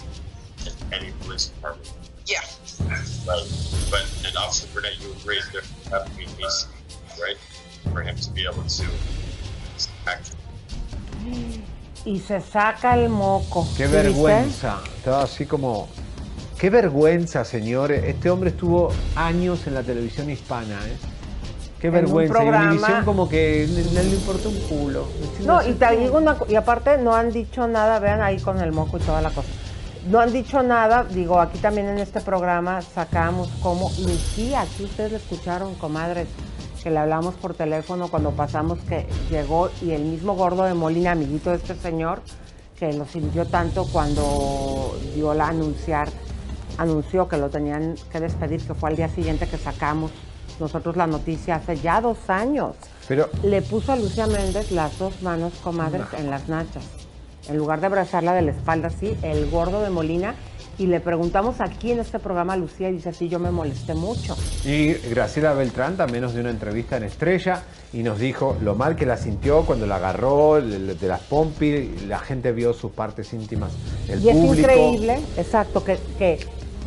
Any 0.93 1.13
police 1.21 1.47
department. 1.47 1.91
Yeah. 2.27 2.41
Right. 2.87 3.45
But 3.91 4.07
and 4.27 4.37
Officer 4.37 4.67
Burnett, 4.73 5.01
you 5.01 5.13
agree 5.13 5.41
there 5.53 5.63
have 5.91 6.11
to 6.11 6.17
be 6.17 6.25
AC, 6.25 6.67
right? 7.21 7.37
For 7.93 8.03
him 8.03 8.17
to 8.17 8.31
be 8.31 8.45
able 8.47 8.63
to 8.63 8.85
act. 10.07 10.35
Y 12.05 12.19
se 12.19 12.41
saca 12.41 12.95
el 12.95 13.09
moco. 13.11 13.67
Qué 13.77 13.87
¿Sí 13.87 13.93
viste? 13.93 14.03
vergüenza. 14.03 14.81
Estaba 14.97 15.23
así 15.25 15.47
como. 15.47 15.89
Qué 16.61 16.69
vergüenza, 16.69 17.45
señores. 17.45 18.05
Este 18.05 18.29
hombre 18.29 18.51
estuvo 18.51 18.91
años 19.17 19.67
en 19.67 19.75
la 19.75 19.83
televisión 19.83 20.29
hispana, 20.29 20.75
¿eh? 20.87 20.97
Qué 21.81 21.87
En 21.89 21.95
un 21.95 22.01
vergüenza. 22.03 22.35
programa- 22.35 23.01
Y 23.01 23.05
como 23.05 23.27
que 23.29 23.67
no 23.95 24.03
le 24.03 24.11
importa 24.11 24.49
un 24.49 24.61
culo. 24.69 25.07
No, 25.47 25.67
y 25.67 25.73
te 25.73 25.97
digo 25.97 26.19
una 26.19 26.37
y 26.49 26.55
aparte 26.57 26.99
no 26.99 27.15
han 27.15 27.33
dicho 27.33 27.67
nada, 27.67 27.99
vean 27.99 28.21
ahí 28.21 28.39
con 28.39 28.61
el 28.61 28.73
moco 28.73 28.99
y 28.99 29.01
toda 29.01 29.23
la 29.23 29.31
cosa. 29.31 29.49
No 30.11 30.19
han 30.21 30.33
dicho 30.33 30.63
nada, 30.63 31.05
digo, 31.05 31.41
aquí 31.41 31.59
también 31.59 31.89
en 31.89 31.99
este 31.99 32.21
programa 32.21 32.83
sacamos 32.83 33.49
como 33.63 33.91
Lucía, 33.99 34.63
aquí 34.63 34.85
ustedes 34.85 35.13
le 35.13 35.19
escucharon, 35.19 35.75
comadres, 35.77 36.29
que 36.83 36.91
le 36.91 36.99
hablamos 36.99 37.35
por 37.37 37.55
teléfono 37.55 38.09
cuando 38.09 38.31
pasamos 38.33 38.79
que 38.81 39.07
llegó 39.31 39.71
y 39.83 39.93
el 39.93 40.03
mismo 40.03 40.35
gordo 40.35 40.65
de 40.65 40.75
Molina, 40.75 41.13
amiguito 41.13 41.51
de 41.51 41.57
este 41.57 41.75
señor, 41.75 42.21
que 42.79 42.93
lo 42.95 43.07
sintió 43.07 43.47
tanto 43.47 43.87
cuando 43.93 44.99
dio 45.15 45.33
la 45.35 45.49
anunciar, 45.49 46.09
anunció 46.81 47.29
que 47.29 47.37
lo 47.37 47.51
tenían 47.51 47.95
que 48.11 48.21
despedir, 48.21 48.61
que 48.67 48.75
fue 48.75 48.89
al 48.91 48.97
día 48.97 49.09
siguiente 49.09 49.47
que 49.47 49.59
sacamos 49.59 50.11
nosotros 50.59 50.97
la 50.97 51.07
noticia 51.07 51.57
hace 51.57 51.77
ya 51.77 52.01
dos 52.01 52.19
años. 52.29 52.75
Pero 53.07 53.29
Le 53.43 53.63
puso 53.63 53.93
a 53.93 53.97
Lucía 53.97 54.27
Méndez 54.27 54.71
las 54.73 54.99
dos 54.99 55.23
manos, 55.23 55.53
comadres, 55.63 56.03
en 56.17 56.31
las 56.31 56.49
nachas. 56.49 56.85
En 57.49 57.57
lugar 57.57 57.81
de 57.81 57.87
abrazarla 57.87 58.35
de 58.35 58.43
la 58.43 58.51
espalda, 58.53 58.89
así, 58.89 59.17
el 59.23 59.51
gordo 59.51 59.83
de 59.83 59.91
Molina. 59.91 60.35
Y 60.79 60.87
le 60.87 61.01
preguntamos 61.01 61.61
aquí 61.61 61.93
en 61.93 61.99
este 61.99 62.19
programa 62.19 62.55
a 62.55 62.57
Lucía 62.57 62.89
y 62.89 62.93
dice, 62.93 63.13
sí, 63.13 63.29
yo 63.29 63.39
me 63.39 63.51
molesté 63.51 63.95
mucho. 63.95 64.35
Y 64.65 64.93
Graciela 64.95 65.53
Beltrán 65.53 65.97
también 65.99 66.23
nos 66.23 66.33
dio 66.33 66.41
una 66.41 66.51
entrevista 66.51 66.97
en 66.97 67.03
Estrella 67.03 67.63
y 67.93 68.03
nos 68.03 68.19
dijo 68.19 68.57
lo 68.63 68.75
mal 68.75 68.97
que 68.97 69.05
la 69.05 69.19
sintió 69.19 69.67
cuando 69.67 69.87
la 69.87 69.97
agarró 69.97 70.61
de 70.63 71.07
las 71.07 71.21
pompis, 71.21 72.03
la 72.05 72.19
gente 72.19 72.53
vio 72.53 72.73
sus 72.73 72.93
partes 72.93 73.35
íntimas, 73.35 73.73
el 74.09 74.23
y 74.23 74.31
es 74.31 74.37
público. 74.37 74.59
increíble, 74.71 75.21
exacto, 75.37 75.85
que, 75.85 75.99
que 76.19 76.39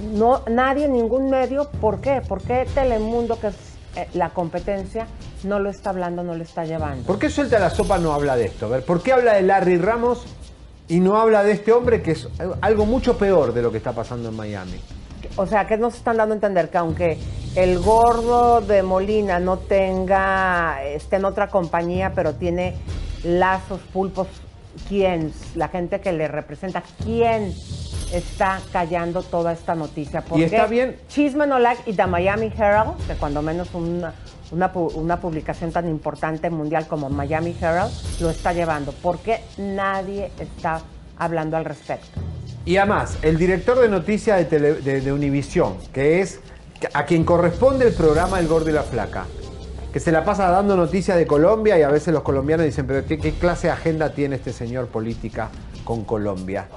no 0.01 0.41
nadie, 0.49 0.87
ningún 0.87 1.29
medio, 1.29 1.69
¿por 1.69 2.01
qué? 2.01 2.21
¿Por 2.27 2.41
qué 2.41 2.67
Telemundo, 2.73 3.39
que 3.39 3.47
es 3.47 3.55
eh, 3.95 4.07
la 4.13 4.29
competencia, 4.29 5.07
no 5.43 5.59
lo 5.59 5.69
está 5.69 5.91
hablando, 5.91 6.23
no 6.23 6.35
lo 6.35 6.43
está 6.43 6.65
llevando? 6.65 7.05
¿Por 7.05 7.19
qué 7.19 7.29
Suelta 7.29 7.59
la 7.59 7.69
Sopa 7.69 7.97
no 7.97 8.13
habla 8.13 8.35
de 8.35 8.45
esto? 8.45 8.65
A 8.65 8.69
ver, 8.69 8.85
¿por 8.85 9.01
qué 9.01 9.13
habla 9.13 9.33
de 9.33 9.43
Larry 9.43 9.77
Ramos 9.77 10.25
y 10.87 10.99
no 10.99 11.17
habla 11.17 11.43
de 11.43 11.53
este 11.53 11.71
hombre 11.71 12.01
que 12.01 12.11
es 12.11 12.27
algo 12.61 12.85
mucho 12.85 13.17
peor 13.17 13.53
de 13.53 13.61
lo 13.61 13.71
que 13.71 13.77
está 13.77 13.93
pasando 13.93 14.29
en 14.29 14.35
Miami? 14.35 14.79
O 15.35 15.45
sea, 15.45 15.67
que 15.67 15.77
nos 15.77 15.95
están 15.95 16.17
dando 16.17 16.33
a 16.33 16.35
entender 16.35 16.69
que 16.69 16.77
aunque 16.77 17.17
el 17.55 17.79
gordo 17.79 18.61
de 18.61 18.83
Molina 18.83 19.39
no 19.39 19.57
tenga, 19.57 20.83
esté 20.83 21.15
en 21.15 21.25
otra 21.25 21.47
compañía, 21.47 22.11
pero 22.13 22.33
tiene 22.33 22.75
lazos, 23.23 23.79
pulpos, 23.93 24.27
¿quién? 24.89 25.33
La 25.55 25.69
gente 25.69 26.01
que 26.01 26.11
le 26.11 26.27
representa, 26.27 26.83
¿quién 27.03 27.53
está 28.13 28.59
callando 28.71 29.21
toda 29.23 29.51
esta 29.53 29.75
noticia? 29.75 30.21
Porque 30.21 30.45
está 30.45 30.67
bien. 30.67 30.97
Chisme 31.07 31.47
no 31.47 31.59
like 31.59 31.89
y 31.89 31.93
The 31.93 32.07
Miami 32.07 32.51
Herald, 32.55 32.95
que 33.07 33.13
cuando 33.15 33.41
menos 33.41 33.73
una, 33.73 34.13
una, 34.51 34.71
pu- 34.73 34.93
una 34.95 35.19
publicación 35.19 35.71
tan 35.71 35.87
importante 35.89 36.49
mundial 36.49 36.87
como 36.87 37.09
Miami 37.09 37.55
Herald, 37.59 37.91
lo 38.19 38.29
está 38.29 38.53
llevando. 38.53 38.91
¿Por 38.91 39.19
qué 39.19 39.41
nadie 39.57 40.31
está 40.39 40.81
hablando 41.17 41.57
al 41.57 41.65
respecto. 41.65 42.07
Y 42.65 42.77
además, 42.77 43.17
el 43.21 43.37
director 43.37 43.79
de 43.79 43.87
noticias 43.89 44.37
de, 44.37 44.45
tele- 44.49 44.81
de, 44.81 45.01
de 45.01 45.13
Univisión, 45.13 45.75
que 45.93 46.21
es 46.21 46.39
a 46.93 47.05
quien 47.05 47.23
corresponde 47.23 47.87
el 47.87 47.93
programa 47.93 48.39
El 48.39 48.47
Gordo 48.47 48.69
y 48.69 48.73
la 48.73 48.83
Flaca, 48.83 49.25
que 49.91 49.99
se 49.99 50.11
la 50.11 50.25
pasa 50.25 50.49
dando 50.49 50.75
noticias 50.75 51.17
de 51.17 51.27
Colombia 51.27 51.77
y 51.77 51.83
a 51.83 51.89
veces 51.89 52.13
los 52.13 52.23
colombianos 52.23 52.65
dicen, 52.65 52.87
pero 52.87 53.05
¿qué, 53.05 53.19
qué 53.19 53.31
clase 53.33 53.67
de 53.67 53.73
agenda 53.73 54.09
tiene 54.13 54.37
este 54.37 54.51
señor 54.53 54.87
política 54.87 55.49
con 55.83 56.03
Colombia? 56.03 56.67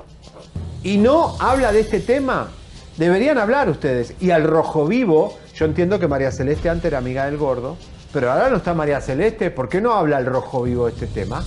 Y 0.82 0.98
no 0.98 1.36
habla 1.40 1.72
de 1.72 1.80
este 1.80 2.00
tema. 2.00 2.48
Deberían 2.96 3.38
hablar 3.38 3.68
ustedes. 3.68 4.14
Y 4.20 4.30
al 4.30 4.44
rojo 4.44 4.86
vivo, 4.86 5.36
yo 5.54 5.66
entiendo 5.66 5.98
que 5.98 6.08
María 6.08 6.30
Celeste 6.30 6.68
antes 6.70 6.86
era 6.86 6.98
amiga 6.98 7.26
del 7.26 7.36
gordo, 7.36 7.76
pero 8.12 8.32
ahora 8.32 8.48
no 8.48 8.56
está 8.56 8.72
María 8.72 9.00
Celeste, 9.00 9.50
¿por 9.50 9.68
qué 9.68 9.80
no 9.80 9.92
habla 9.92 10.18
el 10.18 10.26
rojo 10.26 10.62
vivo 10.62 10.86
de 10.86 10.92
este 10.92 11.06
tema? 11.06 11.44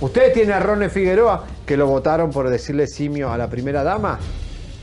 Ustedes 0.00 0.32
tienen 0.34 0.52
a 0.54 0.60
Roner 0.60 0.90
Figueroa, 0.90 1.44
que 1.64 1.76
lo 1.76 1.86
votaron 1.86 2.30
por 2.30 2.50
decirle 2.50 2.86
simio 2.86 3.32
a 3.32 3.38
la 3.38 3.48
primera 3.48 3.82
dama. 3.84 4.18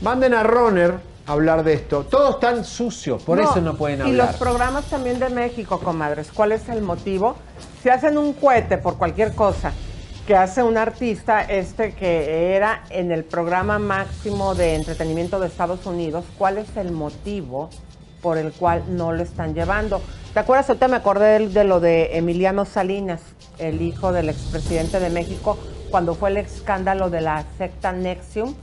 Manden 0.00 0.32
a 0.34 0.42
Roner 0.42 0.94
a 1.26 1.32
hablar 1.32 1.62
de 1.62 1.74
esto. 1.74 2.04
Todos 2.10 2.36
están 2.36 2.64
sucios, 2.64 3.22
por 3.22 3.38
eso 3.38 3.60
no 3.60 3.76
pueden 3.76 3.98
Y 4.00 4.02
hablar. 4.10 4.28
los 4.28 4.36
programas 4.36 4.86
también 4.86 5.20
de 5.20 5.28
México, 5.28 5.78
comadres, 5.78 6.30
¿cuál 6.32 6.52
es 6.52 6.68
el 6.70 6.80
motivo? 6.82 7.36
Si 7.82 7.90
hacen 7.90 8.16
un 8.16 8.32
cohete 8.32 8.78
por 8.78 8.96
cualquier 8.96 9.34
cosa 9.34 9.72
que 10.30 10.36
hace 10.36 10.62
un 10.62 10.78
artista, 10.78 11.40
este 11.40 11.92
que 11.92 12.54
era 12.54 12.84
en 12.90 13.10
el 13.10 13.24
programa 13.24 13.80
máximo 13.80 14.54
de 14.54 14.76
entretenimiento 14.76 15.40
de 15.40 15.48
Estados 15.48 15.84
Unidos, 15.86 16.24
¿cuál 16.38 16.58
es 16.58 16.76
el 16.76 16.92
motivo 16.92 17.68
por 18.22 18.38
el 18.38 18.52
cual 18.52 18.84
no 18.90 19.10
lo 19.10 19.24
están 19.24 19.54
llevando? 19.54 20.00
¿Te 20.32 20.38
acuerdas? 20.38 20.68
Ahorita 20.68 20.86
me 20.86 20.94
acordé 20.94 21.40
de, 21.40 21.48
de 21.48 21.64
lo 21.64 21.80
de 21.80 22.16
Emiliano 22.16 22.64
Salinas, 22.64 23.20
el 23.58 23.82
hijo 23.82 24.12
del 24.12 24.28
expresidente 24.28 25.00
de 25.00 25.10
México, 25.10 25.58
cuando 25.90 26.14
fue 26.14 26.30
el 26.30 26.36
escándalo 26.36 27.10
de 27.10 27.22
la 27.22 27.44
secta 27.58 27.90
Nexium. 27.90 28.54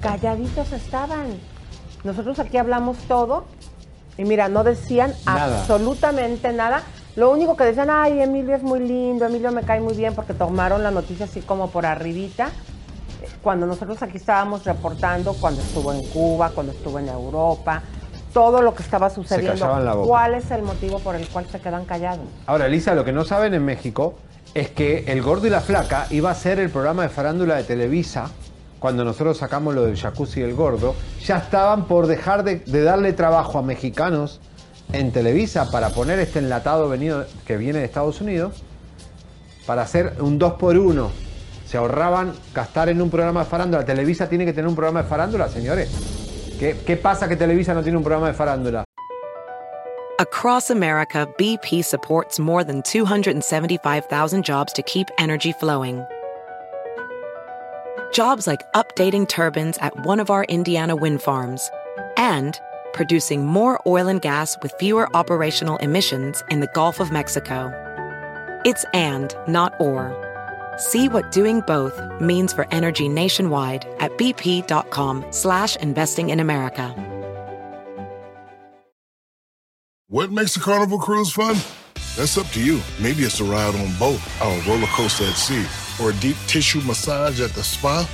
Calladitos 0.00 0.72
estaban. 0.72 1.38
Nosotros 2.02 2.38
aquí 2.38 2.56
hablamos 2.56 2.96
todo 3.08 3.44
y 4.16 4.24
mira, 4.24 4.48
no 4.48 4.64
decían 4.64 5.12
Nada. 5.26 5.60
absolutamente 5.60 6.50
nada. 6.54 6.82
Lo 7.16 7.30
único 7.30 7.56
que 7.56 7.64
decían, 7.64 7.90
ay, 7.90 8.20
Emilio 8.20 8.56
es 8.56 8.62
muy 8.62 8.80
lindo, 8.80 9.26
Emilio 9.26 9.52
me 9.52 9.62
cae 9.62 9.80
muy 9.80 9.94
bien, 9.94 10.14
porque 10.14 10.34
tomaron 10.34 10.82
la 10.82 10.90
noticia 10.90 11.26
así 11.26 11.40
como 11.40 11.70
por 11.70 11.86
arribita. 11.86 12.50
Cuando 13.40 13.66
nosotros 13.66 14.02
aquí 14.02 14.16
estábamos 14.16 14.64
reportando, 14.64 15.34
cuando 15.34 15.60
estuvo 15.60 15.92
en 15.92 16.04
Cuba, 16.08 16.50
cuando 16.50 16.72
estuvo 16.72 16.98
en 16.98 17.08
Europa, 17.08 17.82
todo 18.32 18.62
lo 18.62 18.74
que 18.74 18.82
estaba 18.82 19.10
sucediendo. 19.10 20.04
¿Cuál 20.06 20.34
es 20.34 20.50
el 20.50 20.62
motivo 20.62 20.98
por 20.98 21.14
el 21.14 21.28
cual 21.28 21.46
se 21.46 21.60
quedan 21.60 21.84
callados? 21.84 22.26
Ahora, 22.46 22.66
Elisa, 22.66 22.94
lo 22.94 23.04
que 23.04 23.12
no 23.12 23.24
saben 23.24 23.54
en 23.54 23.64
México 23.64 24.14
es 24.52 24.70
que 24.70 25.04
El 25.06 25.22
Gordo 25.22 25.46
y 25.46 25.50
la 25.50 25.60
Flaca 25.60 26.06
iba 26.10 26.30
a 26.30 26.34
ser 26.34 26.58
el 26.58 26.70
programa 26.70 27.04
de 27.04 27.10
farándula 27.10 27.54
de 27.54 27.62
Televisa. 27.62 28.28
Cuando 28.80 29.04
nosotros 29.04 29.38
sacamos 29.38 29.74
lo 29.74 29.84
del 29.84 29.96
jacuzzi 29.96 30.40
y 30.40 30.42
el 30.42 30.54
gordo, 30.54 30.94
ya 31.24 31.38
estaban 31.38 31.86
por 31.86 32.06
dejar 32.06 32.42
de, 32.44 32.56
de 32.56 32.82
darle 32.82 33.14
trabajo 33.14 33.58
a 33.58 33.62
mexicanos 33.62 34.40
en 34.94 35.12
Televisa 35.12 35.70
para 35.70 35.90
poner 35.90 36.18
este 36.18 36.38
enlatado 36.38 36.88
venido, 36.88 37.26
que 37.46 37.56
viene 37.56 37.80
de 37.80 37.84
Estados 37.84 38.20
Unidos 38.20 38.62
para 39.66 39.82
hacer 39.82 40.14
un 40.20 40.38
2 40.38 40.54
por 40.54 40.76
1 40.76 41.10
Se 41.66 41.78
ahorraban 41.78 42.34
gastar 42.54 42.88
en 42.88 43.00
un 43.00 43.10
programa 43.10 43.44
de 43.44 43.50
farándula. 43.50 43.84
Televisa 43.84 44.28
tiene 44.28 44.44
que 44.44 44.52
tener 44.52 44.68
un 44.68 44.76
programa 44.76 45.02
de 45.02 45.08
farándula, 45.08 45.48
señores. 45.48 45.90
¿Qué, 46.58 46.76
qué 46.86 46.96
pasa 46.96 47.28
que 47.28 47.36
Televisa 47.36 47.74
no 47.74 47.82
tiene 47.82 47.98
un 47.98 48.04
programa 48.04 48.28
de 48.28 48.34
farándula? 48.34 48.84
Across 50.20 50.70
America, 50.70 51.26
BP 51.38 51.82
supports 51.82 52.38
more 52.38 52.62
than 52.62 52.82
275,000 52.82 54.44
jobs 54.44 54.72
to 54.72 54.82
keep 54.82 55.08
energy 55.18 55.52
flowing. 55.52 56.04
Jobs 58.12 58.46
like 58.46 58.60
updating 58.74 59.26
turbines 59.26 59.76
at 59.78 60.06
one 60.06 60.20
of 60.20 60.30
our 60.30 60.44
Indiana 60.44 60.94
wind 60.94 61.20
farms 61.20 61.68
and 62.16 62.60
producing 62.94 63.44
more 63.44 63.82
oil 63.86 64.08
and 64.08 64.22
gas 64.22 64.56
with 64.62 64.72
fewer 64.78 65.14
operational 65.14 65.76
emissions 65.78 66.42
in 66.50 66.60
the 66.60 66.70
Gulf 66.72 67.00
of 67.00 67.12
Mexico. 67.12 67.70
It's 68.64 68.84
and, 68.94 69.36
not 69.46 69.74
or. 69.78 70.16
See 70.78 71.08
what 71.08 71.30
doing 71.30 71.60
both 71.66 72.00
means 72.20 72.52
for 72.52 72.66
energy 72.70 73.08
nationwide 73.08 73.84
at 74.00 74.12
bp.com 74.12 75.26
slash 75.30 75.76
investing 75.76 76.30
in 76.30 76.40
America. 76.40 76.94
What 80.08 80.30
makes 80.30 80.54
a 80.56 80.60
carnival 80.60 80.98
cruise 80.98 81.32
fun? 81.32 81.56
That's 82.16 82.38
up 82.38 82.46
to 82.48 82.62
you. 82.62 82.80
Maybe 83.00 83.24
it's 83.24 83.40
a 83.40 83.44
ride 83.44 83.74
on 83.74 83.92
boat, 83.98 84.20
a 84.40 84.62
roller 84.68 84.86
coaster 84.88 85.24
at 85.24 85.34
sea, 85.34 85.66
or 86.00 86.10
a 86.10 86.14
deep 86.14 86.36
tissue 86.46 86.80
massage 86.82 87.40
at 87.40 87.50
the 87.50 87.64
spa. 87.64 88.08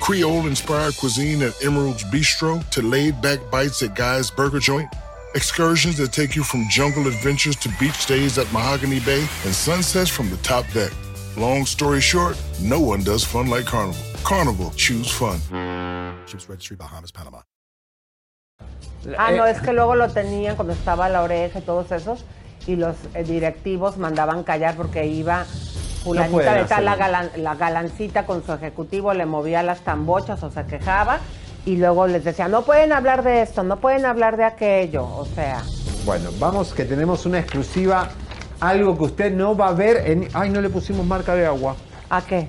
Creole 0.00 0.46
inspired 0.46 0.96
cuisine 0.96 1.42
at 1.42 1.54
Emerald's 1.64 2.04
Bistro 2.04 2.62
to 2.70 2.82
laid 2.82 3.20
back 3.20 3.38
bites 3.50 3.82
at 3.82 3.94
Guy's 3.94 4.30
Burger 4.30 4.60
Joint. 4.60 4.88
Excursions 5.34 5.96
that 5.98 6.12
take 6.12 6.36
you 6.36 6.42
from 6.42 6.68
jungle 6.68 7.06
adventures 7.08 7.56
to 7.56 7.68
beach 7.80 7.94
stays 7.94 8.38
at 8.38 8.50
Mahogany 8.52 9.00
Bay 9.00 9.20
and 9.44 9.54
sunsets 9.54 10.08
from 10.08 10.30
the 10.30 10.36
top 10.38 10.64
deck. 10.72 10.92
Long 11.36 11.66
story 11.66 12.00
short, 12.00 12.40
no 12.62 12.80
one 12.80 13.02
does 13.02 13.24
fun 13.24 13.48
like 13.48 13.66
Carnival. 13.66 14.00
Carnival, 14.24 14.70
choose 14.76 15.10
fun. 15.10 15.38
Ships 16.26 16.48
Registry, 16.48 16.76
Bahamas, 16.76 17.10
Panama. 17.10 17.42
Ah, 19.18 19.30
no, 19.30 19.44
es 19.44 19.60
que 19.60 19.72
luego 19.72 19.94
lo 19.94 20.08
tenían 20.08 20.56
cuando 20.56 20.72
estaba 20.72 21.08
la 21.08 21.22
oreja 21.22 21.58
y 21.58 21.62
todos 21.62 21.92
esos, 21.92 22.24
y 22.66 22.76
los 22.76 22.96
eh, 23.14 23.22
directivos 23.22 23.98
mandaban 23.98 24.42
callar 24.42 24.76
porque 24.76 25.06
iba 25.06 25.46
fulanita 26.06 26.30
pueden 26.32 26.54
de 26.62 26.64
tal, 26.64 26.84
la, 26.84 26.96
galan- 26.96 27.30
la 27.36 27.54
galancita 27.54 28.24
con 28.26 28.44
su 28.44 28.52
ejecutivo, 28.52 29.12
le 29.12 29.26
movía 29.26 29.62
las 29.62 29.80
tambochas 29.80 30.42
o 30.42 30.50
se 30.50 30.64
quejaba, 30.64 31.18
y 31.64 31.76
luego 31.76 32.06
les 32.06 32.22
decía, 32.24 32.48
no 32.48 32.62
pueden 32.62 32.92
hablar 32.92 33.22
de 33.24 33.42
esto, 33.42 33.62
no 33.64 33.76
pueden 33.78 34.06
hablar 34.06 34.36
de 34.36 34.44
aquello, 34.44 35.04
o 35.04 35.26
sea... 35.34 35.62
Bueno, 36.04 36.30
vamos 36.38 36.72
que 36.72 36.84
tenemos 36.84 37.26
una 37.26 37.40
exclusiva, 37.40 38.08
algo 38.60 38.96
que 38.96 39.04
usted 39.04 39.32
no 39.34 39.56
va 39.56 39.68
a 39.68 39.72
ver 39.72 39.96
en... 40.06 40.28
Ay, 40.32 40.50
no 40.50 40.60
le 40.60 40.70
pusimos 40.70 41.04
marca 41.04 41.34
de 41.34 41.44
agua. 41.46 41.74
¿A 42.08 42.22
qué? 42.22 42.48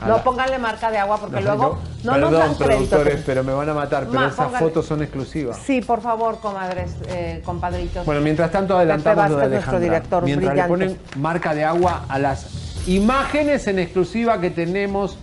No 0.00 0.16
la- 0.16 0.22
pónganle 0.24 0.58
marca 0.58 0.90
de 0.90 0.98
agua 0.98 1.18
porque 1.18 1.36
No, 1.36 1.42
luego 1.42 1.78
no 2.02 2.12
nos 2.18 2.30
Perdón, 2.30 2.32
dan 2.32 2.54
crédito. 2.54 2.64
productores, 2.66 3.22
pero 3.24 3.44
me 3.44 3.52
van 3.52 3.68
a 3.68 3.74
matar, 3.74 4.00
pero 4.06 4.20
Ma, 4.20 4.26
esas 4.26 4.46
póngale- 4.46 4.58
fotos 4.58 4.86
son 4.86 5.02
exclusivas. 5.02 5.58
Sí, 5.64 5.80
por 5.80 6.00
favor, 6.02 6.38
comadres, 6.40 6.92
eh, 7.08 7.40
compadritos. 7.44 8.04
Bueno, 8.04 8.20
mientras 8.20 8.50
tanto 8.50 8.76
adelantamos 8.76 9.24
lo 9.30 9.36
de 9.36 9.42
Vázquez, 9.42 9.50
nuestro 9.52 9.80
director 9.80 10.24
mientras 10.24 10.50
brillante. 10.52 10.76
le 10.76 10.86
ponen 10.88 11.00
marca 11.22 11.54
de 11.54 11.64
agua 11.64 12.04
a 12.08 12.18
las 12.18 12.46
imágenes 12.86 13.66
en 13.66 13.78
exclusiva 13.78 14.40
que 14.40 14.50
tenemos 14.50 15.16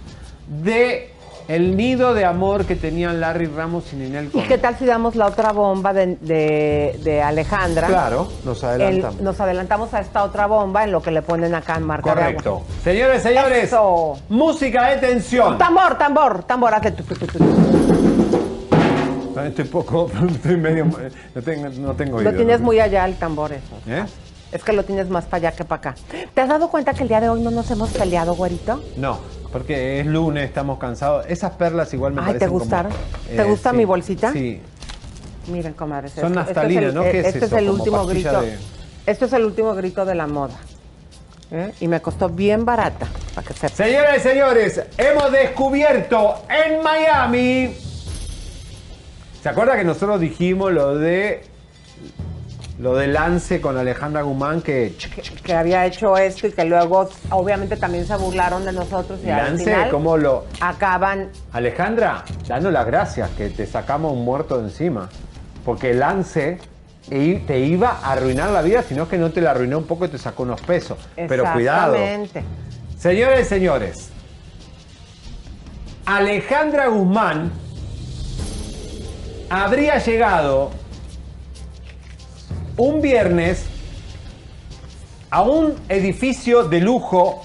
de 0.47 1.13
el 1.55 1.75
nido 1.75 2.13
de 2.13 2.23
amor 2.25 2.65
que 2.65 2.75
tenían 2.75 3.19
Larry 3.19 3.45
Ramos 3.47 3.91
y 3.91 3.97
Ninel 3.97 4.25
¿Y 4.27 4.29
Conde. 4.29 4.47
qué 4.47 4.57
tal 4.57 4.77
si 4.77 4.85
damos 4.85 5.15
la 5.15 5.25
otra 5.27 5.51
bomba 5.51 5.91
de, 5.93 6.15
de- 6.21 6.99
de 7.03 7.21
Alejandra? 7.21 7.87
Claro, 7.87 8.27
nos 8.45 8.63
adelantamos. 8.63 9.17
El- 9.19 9.23
nos 9.25 9.39
adelantamos 9.41 9.93
a 9.93 9.99
esta 9.99 10.23
otra 10.23 10.45
bomba 10.47 10.83
en 10.83 10.91
lo 10.91 11.01
que 11.01 11.11
le 11.11 11.21
ponen 11.21 11.53
acá 11.53 11.75
en 11.75 11.83
marca 11.83 12.09
de 12.15 12.15
Correcto. 12.21 12.49
agua. 12.49 12.63
Señores, 12.83 13.21
señores, 13.23 13.63
Eso. 13.65 14.17
música 14.29 14.87
de 14.89 14.97
tensión. 14.97 15.57
Tambor, 15.57 15.97
tambor, 15.97 16.43
tambor, 16.43 16.73
hazle 16.73 16.91
tu, 16.91 17.03
tu, 17.03 17.15
tu, 17.15 17.27
tu, 17.27 17.37
tu. 17.37 17.45
Ah, 19.35 19.47
Estoy 19.47 19.65
poco, 19.65 20.09
estoy 20.29 20.57
medio, 20.57 20.85
no 20.85 21.41
tengo, 21.41 21.69
no 21.69 21.93
tengo 21.93 22.11
Lo 22.21 22.29
oído, 22.29 22.33
tienes 22.33 22.59
no 22.59 22.65
muy 22.65 22.79
allá 22.79 23.05
el 23.05 23.15
tambor 23.15 23.51
eso. 23.53 23.75
¿Eh? 23.87 24.03
Es 24.51 24.63
que 24.63 24.73
lo 24.73 24.83
tienes 24.83 25.09
más 25.09 25.23
para 25.25 25.47
allá 25.47 25.51
que 25.57 25.63
para 25.63 25.91
acá. 25.91 25.95
¿Te 26.33 26.41
has 26.41 26.49
dado 26.49 26.69
cuenta 26.69 26.93
que 26.93 27.03
el 27.03 27.09
día 27.09 27.21
de 27.21 27.29
hoy 27.29 27.41
no 27.41 27.51
nos 27.51 27.71
hemos 27.71 27.89
peleado, 27.91 28.35
güerito? 28.35 28.83
No, 28.97 29.19
porque 29.51 29.99
es 29.99 30.05
lunes, 30.05 30.45
estamos 30.45 30.79
cansados. 30.79 31.25
Esas 31.27 31.51
perlas 31.51 31.93
igual 31.93 32.13
me 32.13 32.21
Ay, 32.21 32.25
¿te 32.25 32.31
parecen 32.33 32.47
como- 32.49 32.59
gustaron? 32.59 32.91
Eh, 33.29 33.35
¿Te 33.35 33.43
gusta 33.43 33.71
sí, 33.71 33.77
mi 33.77 33.85
bolsita? 33.85 34.31
Sí. 34.33 34.61
Miren, 35.47 35.73
comadres. 35.73 36.11
Son 36.13 36.25
esto- 36.25 36.35
naftalina, 36.35 36.81
este 36.81 36.89
es 36.89 36.95
¿no? 36.95 37.01
¿Qué 37.03 37.19
es 37.19 37.25
Este 37.27 37.45
es 37.45 37.51
el 37.51 37.65
Como 37.65 37.77
último 37.79 38.05
grito. 38.05 38.41
de- 38.41 38.57
Esto 39.05 39.25
es 39.25 39.33
el 39.33 39.45
último 39.45 39.73
grito 39.73 40.05
de 40.05 40.15
la 40.15 40.27
moda. 40.27 40.55
¿Eh? 41.53 41.73
Y 41.81 41.87
me 41.89 42.01
costó 42.01 42.29
bien 42.29 42.63
barata, 42.63 43.07
para 43.35 43.45
que 43.45 43.53
sepas. 43.53 43.71
Señoras 43.73 44.17
y 44.17 44.19
señores, 44.21 44.81
hemos 44.97 45.31
descubierto 45.33 46.35
en 46.49 46.81
Miami. 46.81 47.75
¿Se 49.43 49.49
acuerda 49.49 49.75
que 49.75 49.83
nosotros 49.83 50.21
dijimos 50.21 50.71
lo 50.71 50.95
de 50.97 51.43
lo 52.81 52.95
de 52.95 53.07
Lance 53.07 53.61
con 53.61 53.77
Alejandra 53.77 54.23
Guzmán 54.23 54.61
que 54.61 54.95
que 55.43 55.53
había 55.53 55.85
hecho 55.85 56.17
esto 56.17 56.47
y 56.47 56.51
que 56.51 56.65
luego 56.65 57.07
obviamente 57.29 57.77
también 57.77 58.07
se 58.07 58.15
burlaron 58.15 58.65
de 58.65 58.73
nosotros 58.73 59.19
y 59.23 59.29
al 59.29 59.45
Lance 59.45 59.65
final 59.65 59.89
cómo 59.91 60.17
lo 60.17 60.45
acaban 60.59 61.29
Alejandra, 61.53 62.25
danos 62.47 62.73
las 62.73 62.85
gracias 62.87 63.29
que 63.31 63.49
te 63.49 63.67
sacamos 63.67 64.13
un 64.13 64.25
muerto 64.25 64.57
de 64.57 64.63
encima. 64.63 65.09
Porque 65.63 65.93
Lance 65.93 66.59
te 67.07 67.59
iba 67.59 67.99
a 68.01 68.13
arruinar 68.13 68.49
la 68.49 68.61
vida, 68.61 68.81
sino 68.81 69.07
que 69.07 69.17
no 69.17 69.31
te 69.31 69.41
la 69.41 69.51
arruinó 69.51 69.77
un 69.77 69.83
poco 69.83 70.05
y 70.05 70.07
te 70.07 70.17
sacó 70.17 70.43
unos 70.43 70.61
pesos. 70.61 70.97
Pero 71.15 71.43
cuidado. 71.53 71.95
Exactamente. 71.95 72.43
Señores 72.97 73.41
y 73.41 73.49
señores, 73.49 74.09
Alejandra 76.05 76.87
Guzmán 76.87 77.51
habría 79.49 79.97
llegado 79.97 80.71
un 82.77 83.01
viernes 83.01 83.65
a 85.29 85.41
un 85.43 85.75
edificio 85.89 86.63
de 86.63 86.81
lujo 86.81 87.43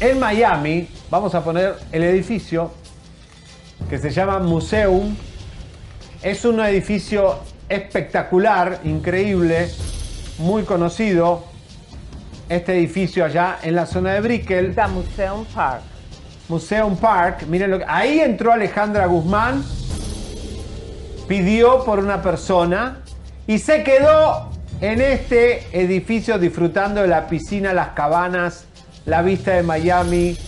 en 0.00 0.18
Miami 0.18 0.88
vamos 1.10 1.34
a 1.34 1.42
poner 1.42 1.74
el 1.92 2.02
edificio 2.04 2.70
que 3.88 3.98
se 3.98 4.10
llama 4.10 4.38
Museum. 4.38 5.14
Es 6.22 6.44
un 6.44 6.60
edificio 6.60 7.40
espectacular, 7.68 8.80
increíble, 8.84 9.70
muy 10.38 10.62
conocido. 10.62 11.44
Este 12.48 12.76
edificio 12.76 13.24
allá 13.24 13.58
en 13.62 13.74
la 13.74 13.86
zona 13.86 14.14
de 14.14 14.20
Brickell. 14.20 14.74
The 14.74 14.86
Museum 14.88 15.44
Park. 15.46 15.82
Museum 16.48 16.96
Park. 16.96 17.46
Miren 17.48 17.70
lo 17.70 17.78
que. 17.78 17.84
Ahí 17.86 18.20
entró 18.20 18.52
Alejandra 18.52 19.06
Guzmán. 19.06 19.64
Pidió 21.28 21.84
por 21.84 21.98
una 21.98 22.22
persona. 22.22 23.02
Y 23.50 23.58
se 23.58 23.82
quedó 23.82 24.48
en 24.80 25.00
este 25.00 25.66
edificio 25.72 26.38
disfrutando 26.38 27.02
de 27.02 27.08
la 27.08 27.26
piscina, 27.26 27.72
las 27.74 27.88
cabanas, 27.88 28.66
la 29.06 29.22
vista 29.22 29.50
de 29.50 29.64
Miami. 29.64 30.38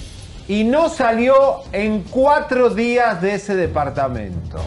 Y 0.46 0.62
no 0.62 0.88
salió 0.88 1.62
en 1.72 2.04
cuatro 2.04 2.70
días 2.70 3.20
de 3.20 3.34
ese 3.34 3.56
departamento. 3.56 4.64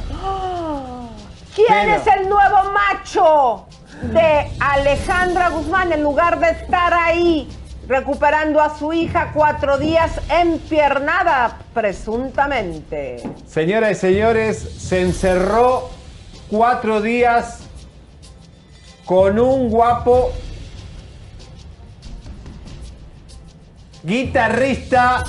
¿Quién 1.56 1.68
Pero- 1.70 1.95
es 1.95 2.07
el 2.07 2.28
nuevo 2.28 2.57
macho 2.74 3.68
de 4.12 4.52
Alejandra 4.60 5.48
Guzmán 5.48 5.94
en 5.94 6.03
lugar 6.03 6.38
de 6.38 6.49
estar 6.49 6.94
ahí 6.94 7.48
recuperando 7.88 8.60
a 8.60 8.78
su 8.78 8.91
hija 8.91 9.32
cuatro 9.34 9.78
días 9.78 10.12
empiernada 10.28 11.60
presuntamente? 11.74 13.24
Señoras 13.48 13.91
y 13.91 13.95
señores, 13.95 14.57
se 14.60 14.99
encerró 14.99 15.90
cuatro 16.49 16.99
días 16.99 17.65
con 19.06 19.40
un 19.40 19.69
guapo 19.69 20.32
guitarrista 24.03 25.23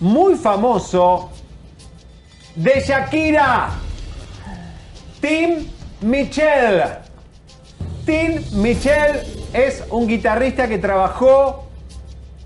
muy 0.00 0.34
famoso 0.34 1.30
de 2.54 2.80
Shakira, 2.80 3.70
Tim 5.20 5.66
Michel. 6.00 6.82
Tim 8.04 8.42
Michel 8.52 9.22
es 9.52 9.84
un 9.90 10.06
guitarrista 10.06 10.68
que 10.68 10.78
trabajó 10.78 11.66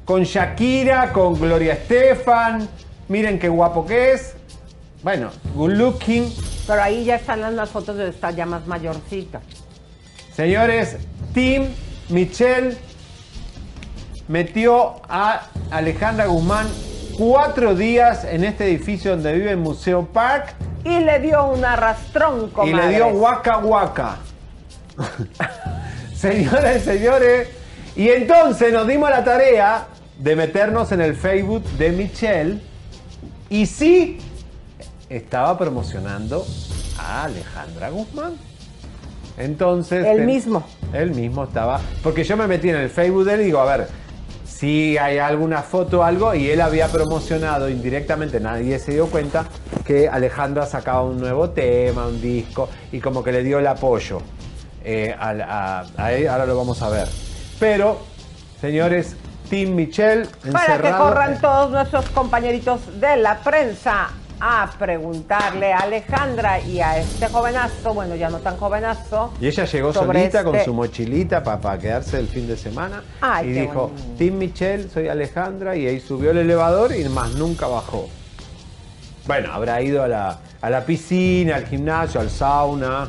con 0.05 0.25
Shakira, 0.25 1.13
con 1.13 1.35
Gloria 1.35 1.75
Estefan. 1.75 2.69
Miren 3.09 3.39
qué 3.39 3.49
guapo 3.49 3.87
que 3.87 4.13
es. 4.13 4.35
Bueno, 5.03 5.31
good 5.55 5.73
looking. 5.73 6.33
Pero 6.67 6.83
ahí 6.83 7.05
ya 7.05 7.17
están 7.17 7.57
las 7.57 7.71
fotos 7.71 7.97
de 7.97 8.09
esta 8.09 8.31
ya 8.31 8.47
más 8.47 8.67
mayorcita. 8.67 9.41
Señores, 10.35 10.97
Tim 11.33 11.69
Michel 12.09 12.77
metió 14.27 15.01
a 15.09 15.47
Alejandra 15.71 16.27
Guzmán 16.27 16.67
cuatro 17.17 17.75
días 17.77 18.25
en 18.25 18.43
este 18.43 18.65
edificio 18.65 19.13
donde 19.13 19.33
vive 19.33 19.53
en 19.53 19.61
Museo 19.61 20.07
Park 20.07 20.55
Y 20.85 20.99
le 20.99 21.21
dio 21.21 21.47
un 21.47 21.65
arrastrón, 21.65 22.47
y 22.47 22.51
comadres. 22.51 22.87
le 22.89 22.95
dio 22.97 23.11
guaca 23.11 23.57
guaca. 23.57 24.17
Señoras 26.15 26.77
y 26.77 26.81
señores, 26.81 27.49
y 27.95 28.09
entonces 28.09 28.73
nos 28.73 28.89
dimos 28.89 29.11
la 29.11 29.23
tarea 29.23 29.87
de 30.19 30.37
meternos 30.37 30.91
en 30.93 31.01
el 31.01 31.15
Facebook 31.15 31.63
de 31.79 31.91
Michelle 31.91 32.61
y 33.51 33.67
sí 33.67 34.19
estaba 35.09 35.57
promocionando 35.59 36.45
a 36.99 37.25
Alejandra 37.25 37.91
Guzmán. 37.91 38.35
Entonces. 39.39 40.07
El 40.07 40.19
ten- 40.19 40.27
mismo. 40.27 40.63
Él 40.93 41.11
mismo 41.13 41.45
estaba. 41.45 41.81
Porque 42.03 42.25
yo 42.25 42.37
me 42.37 42.47
metí 42.47 42.69
en 42.71 42.77
el 42.77 42.91
Facebook 42.91 43.25
de 43.25 43.35
él 43.35 43.41
y 43.41 43.45
digo, 43.45 43.61
a 43.61 43.77
ver, 43.77 43.89
si 44.45 44.97
hay 44.99 45.19
alguna 45.19 45.63
foto 45.63 46.01
o 46.01 46.03
algo, 46.05 46.35
y 46.35 46.49
él 46.51 46.61
había 46.61 46.87
promocionado 46.89 47.69
indirectamente, 47.69 48.39
nadie 48.41 48.79
se 48.79 48.93
dio 48.93 49.07
cuenta, 49.07 49.45
que 49.85 50.09
Alejandra 50.09 50.65
sacaba 50.67 51.03
un 51.03 51.19
nuevo 51.19 51.51
tema, 51.51 52.07
un 52.07 52.21
disco, 52.21 52.69
y 52.93 53.01
como 53.01 53.23
que 53.25 53.33
le 53.33 53.43
dio 53.43 53.59
el 53.59 53.67
apoyo. 53.67 54.21
eh, 54.85 55.15
a, 55.19 55.85
a 55.97 56.13
él, 56.13 56.29
ahora 56.29 56.45
lo 56.47 56.57
vamos 56.57 56.81
a 56.83 56.91
ver. 56.91 57.09
Pero, 57.59 57.99
señores, 58.61 59.17
Tim 59.51 59.75
Michel, 59.75 60.29
Para 60.53 60.79
que 60.81 60.91
corran 60.91 61.41
todos 61.41 61.71
nuestros 61.71 62.09
compañeritos 62.11 62.81
de 63.01 63.17
la 63.17 63.39
prensa 63.41 64.09
a 64.41 64.71
preguntarle 64.79 65.73
a 65.73 65.79
Alejandra 65.81 66.61
y 66.61 66.81
a 66.81 66.99
este 66.99 67.29
jovenazo, 67.29 67.95
bueno, 67.95 68.15
ya 68.17 68.29
no 68.31 68.39
tan 68.39 68.57
jovenazo. 68.57 69.33
Y 69.41 69.47
ella 69.47 69.65
llegó 69.65 69.93
solita 69.93 70.45
con 70.45 70.55
este- 70.55 70.65
su 70.67 70.75
mochilita 70.75 71.43
para 71.43 71.79
quedarse 71.79 72.19
el 72.19 72.29
fin 72.29 72.47
de 72.47 72.57
semana. 72.57 73.03
Ay, 73.21 73.49
y 73.49 73.53
dijo, 73.53 73.89
bonito. 73.89 74.05
Tim 74.19 74.39
Michel, 74.39 74.91
soy 74.91 75.09
Alejandra. 75.09 75.77
Y 75.77 75.87
ahí 75.87 76.01
subió 76.01 76.31
el 76.33 76.39
elevador 76.39 76.95
y 76.95 77.05
más 77.09 77.33
nunca 77.35 77.67
bajó. 77.67 78.09
Bueno, 79.27 79.53
habrá 79.53 79.81
ido 79.81 80.03
a 80.03 80.09
la, 80.09 80.39
a 80.61 80.71
la 80.71 80.85
piscina, 80.85 81.57
al 81.57 81.67
gimnasio, 81.67 82.21
al 82.21 82.31
sauna. 82.31 83.09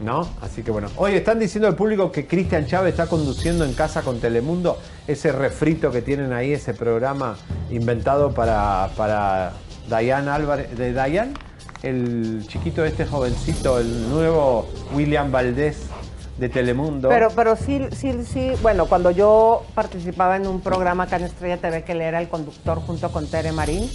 ¿No? 0.00 0.28
Así 0.40 0.64
que 0.64 0.72
bueno. 0.72 0.88
Hoy 0.96 1.14
están 1.14 1.38
diciendo 1.38 1.68
al 1.68 1.76
público 1.76 2.10
que 2.10 2.26
Cristian 2.26 2.66
Chávez 2.66 2.94
está 2.94 3.06
conduciendo 3.06 3.64
en 3.64 3.74
casa 3.74 4.02
con 4.02 4.18
Telemundo 4.18 4.76
ese 5.06 5.30
refrito 5.30 5.92
que 5.92 6.02
tienen 6.02 6.32
ahí, 6.32 6.52
ese 6.52 6.74
programa 6.74 7.36
inventado 7.70 8.32
para, 8.34 8.90
para 8.96 9.52
Dayan 9.88 10.28
Álvarez. 10.28 10.76
¿De 10.76 10.92
Dayan? 10.92 11.34
El 11.82 12.44
chiquito 12.48 12.84
este 12.84 13.06
jovencito, 13.06 13.78
el 13.78 14.10
nuevo 14.10 14.68
William 14.94 15.30
Valdés 15.30 15.86
de 16.36 16.48
Telemundo. 16.48 17.08
Pero, 17.08 17.28
pero 17.34 17.56
sí, 17.56 17.86
sí, 17.92 18.24
sí, 18.24 18.52
bueno, 18.62 18.86
cuando 18.86 19.10
yo 19.10 19.64
participaba 19.74 20.36
en 20.36 20.46
un 20.46 20.60
programa 20.60 21.04
acá 21.04 21.16
en 21.16 21.24
Estrella 21.24 21.56
TV, 21.56 21.84
que 21.84 21.92
él 21.92 22.00
era 22.00 22.20
el 22.20 22.28
conductor 22.28 22.78
junto 22.80 23.10
con 23.10 23.28
Tere 23.28 23.52
Marín, 23.52 23.88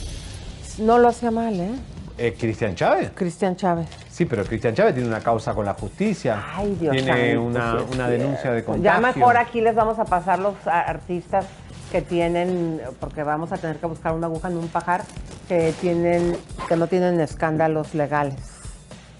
no 0.79 0.97
lo 0.97 1.09
hacía 1.09 1.31
mal, 1.31 1.59
¿eh? 1.59 1.71
Eh, 2.17 2.35
¿Cristian 2.39 2.75
Chávez? 2.75 3.11
Cristian 3.15 3.55
Chávez. 3.55 3.87
Sí, 4.09 4.25
pero 4.25 4.45
Cristian 4.45 4.75
Chávez 4.75 4.93
tiene 4.93 5.09
una 5.09 5.19
causa 5.21 5.53
con 5.53 5.65
la 5.65 5.73
justicia. 5.73 6.43
Ay, 6.55 6.77
Dios 6.79 6.95
Tiene 6.95 7.31
santo, 7.31 7.43
una, 7.43 7.75
una 7.91 8.07
denuncia 8.07 8.51
de 8.51 8.59
Ya 8.61 8.65
contagio. 8.65 9.01
mejor 9.01 9.37
aquí 9.37 9.61
les 9.61 9.73
vamos 9.73 9.97
a 9.97 10.05
pasar 10.05 10.37
los 10.39 10.53
artistas 10.65 11.45
que 11.93 12.01
tienen, 12.01 12.81
porque 12.99 13.21
vamos 13.21 13.51
a 13.51 13.57
tener 13.57 13.77
que 13.77 13.85
buscar 13.85 14.13
una 14.13 14.25
aguja 14.25 14.47
en 14.47 14.57
un 14.57 14.67
pajar, 14.67 15.03
que 15.47 15.75
tienen, 15.79 16.35
que 16.67 16.75
no 16.75 16.87
tienen 16.87 17.21
escándalos 17.21 17.93
legales, 17.93 18.33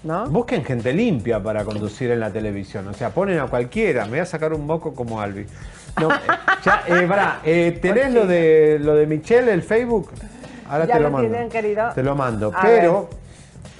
¿no? 0.02 0.26
Busquen 0.26 0.64
gente 0.64 0.92
limpia 0.92 1.40
para 1.40 1.64
conducir 1.64 2.10
en 2.10 2.18
la 2.18 2.32
televisión. 2.32 2.88
O 2.88 2.92
sea, 2.92 3.10
ponen 3.10 3.38
a 3.38 3.46
cualquiera. 3.46 4.06
Me 4.06 4.10
voy 4.10 4.18
a 4.18 4.26
sacar 4.26 4.52
un 4.52 4.66
moco 4.66 4.92
como 4.92 5.20
Albi. 5.20 5.46
No, 6.00 6.10
eh, 6.10 6.18
ya, 6.64 6.82
eh, 6.88 7.06
pará, 7.06 7.38
eh, 7.44 7.78
¿tenés 7.80 8.12
lo 8.12 8.26
de 8.26 8.78
lo 8.80 8.96
de 8.96 9.06
Michelle, 9.06 9.52
el 9.52 9.62
Facebook? 9.62 10.10
Ahora 10.68 10.86
¿Ya 10.86 10.94
te 10.94 10.98
lo, 10.98 11.10
lo 11.10 11.12
mando. 11.12 11.28
tienen? 11.28 11.94
Te 11.94 12.02
lo 12.02 12.16
mando. 12.16 12.52
A 12.52 12.60
Pero 12.60 13.08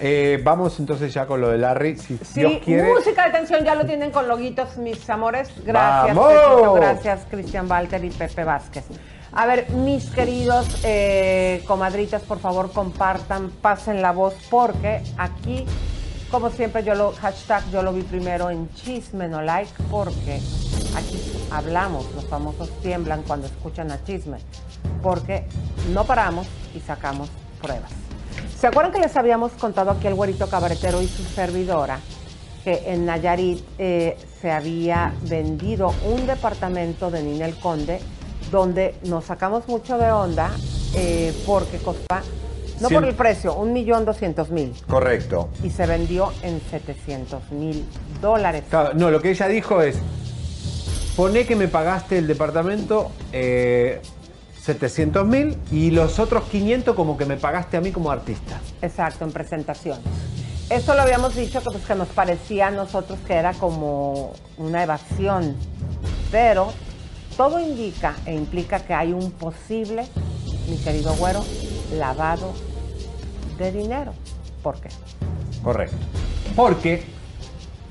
eh, 0.00 0.40
vamos 0.42 0.78
entonces 0.80 1.12
ya 1.14 1.26
con 1.26 1.40
lo 1.40 1.50
de 1.50 1.58
Larry. 1.58 1.96
Si 1.96 2.16
Sí, 2.18 2.40
Dios 2.40 2.52
quiere. 2.64 2.92
música 2.92 3.26
de 3.26 3.32
tensión, 3.32 3.64
ya 3.64 3.74
lo 3.74 3.84
tienen 3.86 4.10
con 4.10 4.26
loguitos, 4.28 4.76
mis 4.76 5.08
amores. 5.08 5.50
Gracias. 5.64 6.16
Pepito, 6.16 6.74
gracias, 6.74 7.26
Cristian 7.30 7.70
Walter 7.70 8.04
y 8.04 8.10
Pepe 8.10 8.44
Vázquez. 8.44 8.84
A 9.32 9.46
ver, 9.46 9.68
mis 9.70 10.10
queridos 10.10 10.80
eh, 10.84 11.62
comadritas, 11.66 12.22
por 12.22 12.38
favor, 12.38 12.70
compartan, 12.72 13.50
pasen 13.50 14.00
la 14.00 14.12
voz, 14.12 14.34
porque 14.48 15.02
aquí, 15.18 15.64
como 16.30 16.50
siempre, 16.50 16.84
yo 16.84 16.94
lo, 16.94 17.12
hashtag, 17.12 17.68
yo 17.72 17.82
lo 17.82 17.92
vi 17.92 18.02
primero 18.02 18.50
en 18.50 18.68
Chisme 18.74 19.26
No 19.28 19.42
Like, 19.42 19.72
porque 19.90 20.36
aquí 20.96 21.20
hablamos, 21.50 22.12
los 22.14 22.26
famosos 22.26 22.70
tiemblan 22.80 23.22
cuando 23.22 23.48
escuchan 23.48 23.90
a 23.90 24.02
Chisme, 24.04 24.38
porque 25.02 25.44
no 25.92 26.04
paramos 26.04 26.46
y 26.72 26.78
sacamos 26.80 27.28
pruebas. 27.60 27.90
¿Se 28.64 28.68
acuerdan 28.68 28.92
que 28.92 28.98
les 29.00 29.14
habíamos 29.14 29.52
contado 29.52 29.90
aquí 29.90 30.06
el 30.06 30.14
güerito 30.14 30.48
cabaretero 30.48 31.02
y 31.02 31.06
su 31.06 31.22
servidora? 31.22 32.00
Que 32.64 32.94
en 32.94 33.04
Nayarit 33.04 33.62
eh, 33.76 34.16
se 34.40 34.50
había 34.50 35.12
vendido 35.28 35.92
un 36.06 36.26
departamento 36.26 37.10
de 37.10 37.22
Ninel 37.22 37.54
Conde 37.56 38.00
donde 38.50 38.94
nos 39.04 39.26
sacamos 39.26 39.68
mucho 39.68 39.98
de 39.98 40.10
onda 40.10 40.50
eh, 40.94 41.34
porque 41.44 41.76
costaba, 41.76 42.22
no 42.80 42.88
Cien- 42.88 42.94
por 42.94 43.04
el 43.04 43.14
precio, 43.14 43.54
un 43.54 43.74
millón 43.74 44.06
doscientos 44.06 44.48
mil 44.48 44.72
Correcto. 44.88 45.50
y 45.62 45.68
se 45.68 45.84
vendió 45.84 46.32
en 46.42 46.58
700 46.70 47.50
mil 47.50 47.84
dólares. 48.22 48.64
Claro, 48.70 48.92
no, 48.94 49.10
lo 49.10 49.20
que 49.20 49.32
ella 49.32 49.46
dijo 49.46 49.82
es, 49.82 49.98
poné 51.18 51.44
que 51.44 51.54
me 51.54 51.68
pagaste 51.68 52.16
el 52.16 52.26
departamento 52.26 53.10
eh, 53.30 54.00
700 54.64 55.26
mil 55.26 55.58
y 55.70 55.90
los 55.90 56.18
otros 56.18 56.44
500 56.44 56.96
como 56.96 57.18
que 57.18 57.26
me 57.26 57.36
pagaste 57.36 57.76
a 57.76 57.82
mí 57.82 57.92
como 57.92 58.10
artista. 58.10 58.60
Exacto, 58.80 59.24
en 59.24 59.32
presentaciones. 59.32 60.02
Esto 60.70 60.94
lo 60.94 61.02
habíamos 61.02 61.36
dicho 61.36 61.62
que, 61.62 61.70
pues, 61.70 61.84
que 61.84 61.94
nos 61.94 62.08
parecía 62.08 62.68
a 62.68 62.70
nosotros 62.70 63.18
que 63.26 63.34
era 63.34 63.52
como 63.52 64.32
una 64.56 64.82
evasión, 64.82 65.54
pero 66.30 66.72
todo 67.36 67.60
indica 67.60 68.14
e 68.24 68.34
implica 68.34 68.80
que 68.80 68.94
hay 68.94 69.12
un 69.12 69.32
posible, 69.32 70.06
mi 70.70 70.78
querido 70.78 71.14
güero, 71.16 71.44
lavado 71.92 72.54
de 73.58 73.70
dinero. 73.70 74.14
¿Por 74.62 74.80
qué? 74.80 74.88
Correcto. 75.62 75.96
Porque 76.56 77.02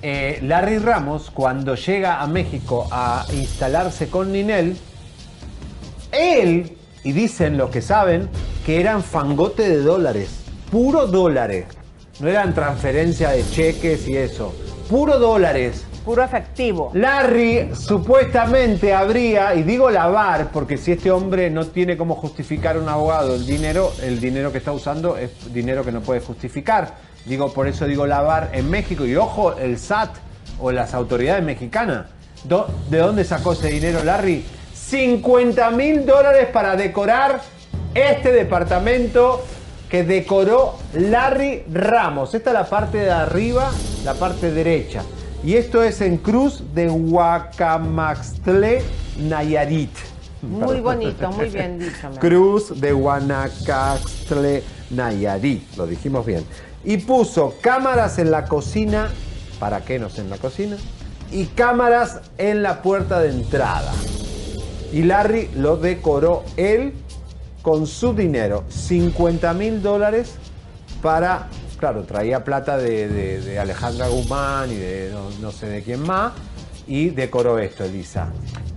eh, 0.01 0.39
Larry 0.41 0.79
Ramos, 0.79 1.29
cuando 1.29 1.75
llega 1.75 2.19
a 2.19 2.25
México 2.25 2.87
a 2.91 3.27
instalarse 3.31 4.09
con 4.09 4.31
Ninel, 4.31 4.75
él 6.13 6.77
y 7.03 7.11
dicen 7.11 7.57
los 7.57 7.69
que 7.69 7.81
saben 7.81 8.29
que 8.65 8.79
eran 8.79 9.03
fangote 9.03 9.67
de 9.67 9.81
dólares, 9.81 10.29
puro 10.71 11.07
dólares. 11.07 11.65
No 12.19 12.27
eran 12.27 12.53
transferencia 12.53 13.31
de 13.31 13.43
cheques 13.49 14.07
y 14.07 14.15
eso, 14.15 14.53
puro 14.89 15.19
dólares. 15.19 15.85
Puro 16.05 16.21
efectivo. 16.21 16.91
Larry 16.93 17.69
supuestamente 17.73 18.93
habría, 18.93 19.55
y 19.55 19.63
digo 19.63 19.89
lavar, 19.89 20.51
porque 20.51 20.77
si 20.77 20.91
este 20.91 21.09
hombre 21.09 21.49
no 21.49 21.67
tiene 21.67 21.95
cómo 21.95 22.15
justificar 22.15 22.75
a 22.75 22.79
un 22.79 22.89
abogado 22.89 23.35
el 23.35 23.45
dinero, 23.45 23.89
el 24.01 24.19
dinero 24.19 24.51
que 24.51 24.57
está 24.57 24.73
usando 24.73 25.17
es 25.17 25.31
dinero 25.53 25.85
que 25.85 25.93
no 25.93 26.01
puede 26.01 26.19
justificar. 26.19 26.95
Digo, 27.25 27.53
por 27.53 27.69
eso 27.69 27.85
digo 27.85 28.05
lavar 28.05 28.49
en 28.51 28.69
México. 28.69 29.05
Y 29.05 29.15
ojo, 29.15 29.55
el 29.55 29.79
SAT 29.79 30.17
o 30.59 30.73
las 30.73 30.93
autoridades 30.93 31.41
mexicanas. 31.43 32.07
¿De 32.89 32.97
dónde 32.97 33.23
sacó 33.23 33.53
ese 33.53 33.69
dinero 33.69 34.03
Larry? 34.03 34.43
50 34.93 35.71
mil 35.71 36.05
dólares 36.05 36.49
para 36.53 36.75
decorar 36.75 37.41
este 37.95 38.31
departamento 38.31 39.43
que 39.89 40.03
decoró 40.03 40.75
Larry 40.93 41.63
Ramos. 41.73 42.35
Esta 42.35 42.51
es 42.51 42.53
la 42.53 42.69
parte 42.69 42.99
de 42.99 43.09
arriba, 43.09 43.71
la 44.05 44.13
parte 44.13 44.51
derecha. 44.51 45.01
Y 45.43 45.55
esto 45.55 45.81
es 45.81 45.99
en 46.01 46.17
Cruz 46.17 46.75
de 46.75 46.91
Huacamaxtle, 46.91 48.83
Nayarit. 49.17 49.89
Muy 50.43 50.79
bonito, 50.79 51.31
muy 51.31 51.49
bien 51.49 51.79
dicho. 51.79 52.11
Cruz 52.19 52.79
de 52.79 52.91
Guanacaxtle, 52.91 54.61
Nayarit. 54.91 55.75
Lo 55.75 55.87
dijimos 55.87 56.23
bien. 56.23 56.45
Y 56.83 56.97
puso 56.97 57.55
cámaras 57.61 58.19
en 58.19 58.29
la 58.29 58.45
cocina. 58.45 59.09
¿Para 59.59 59.81
qué 59.81 59.97
no 59.97 60.11
sé 60.11 60.21
en 60.21 60.29
la 60.29 60.37
cocina? 60.37 60.77
Y 61.31 61.45
cámaras 61.45 62.21
en 62.37 62.61
la 62.61 62.83
puerta 62.83 63.19
de 63.21 63.31
entrada. 63.31 63.91
Y 64.93 65.01
Larry 65.01 65.49
lo 65.55 65.75
decoró 65.75 66.43
él 66.55 66.93
con 67.63 67.87
su 67.87 68.13
dinero. 68.13 68.63
50 68.69 69.51
mil 69.55 69.81
dólares 69.81 70.35
para. 71.01 71.49
Claro, 71.79 72.03
traía 72.03 72.43
plata 72.43 72.77
de, 72.77 73.57
Alejandra 73.59 74.07
Guzmán 74.07 74.71
y 74.71 74.75
de 74.75 75.09
no, 75.11 75.29
no 75.41 75.51
sé 75.51 75.67
de 75.67 75.83
quién 75.83 76.01
más. 76.01 76.33
Y 76.87 77.09
decoró 77.09 77.57
esto, 77.57 77.83
Elisa. 77.83 78.27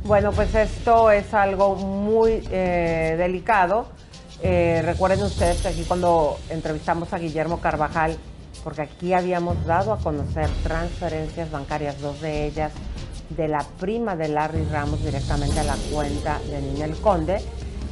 Bueno, 0.04 0.32
pues 0.32 0.54
esto 0.54 1.10
es 1.10 1.34
algo 1.34 1.76
muy 1.76 2.42
eh, 2.50 3.16
delicado. 3.18 3.88
Eh, 4.42 4.82
recuerden 4.84 5.22
ustedes 5.22 5.60
que 5.60 5.68
aquí 5.68 5.84
cuando 5.84 6.38
entrevistamos 6.48 7.12
a 7.12 7.18
Guillermo 7.18 7.60
Carvajal, 7.60 8.16
porque 8.64 8.82
aquí 8.82 9.12
habíamos 9.12 9.66
dado 9.66 9.92
a 9.92 9.98
conocer 9.98 10.48
transferencias 10.62 11.50
bancarias, 11.50 12.00
dos 12.00 12.20
de 12.22 12.46
ellas 12.46 12.72
de 13.30 13.48
la 13.48 13.64
prima 13.80 14.14
de 14.16 14.28
Larry 14.28 14.64
Ramos 14.70 15.02
directamente 15.04 15.58
a 15.60 15.64
la 15.64 15.76
cuenta 15.92 16.38
de 16.50 16.60
Ninel 16.60 16.94
Conde, 16.96 17.38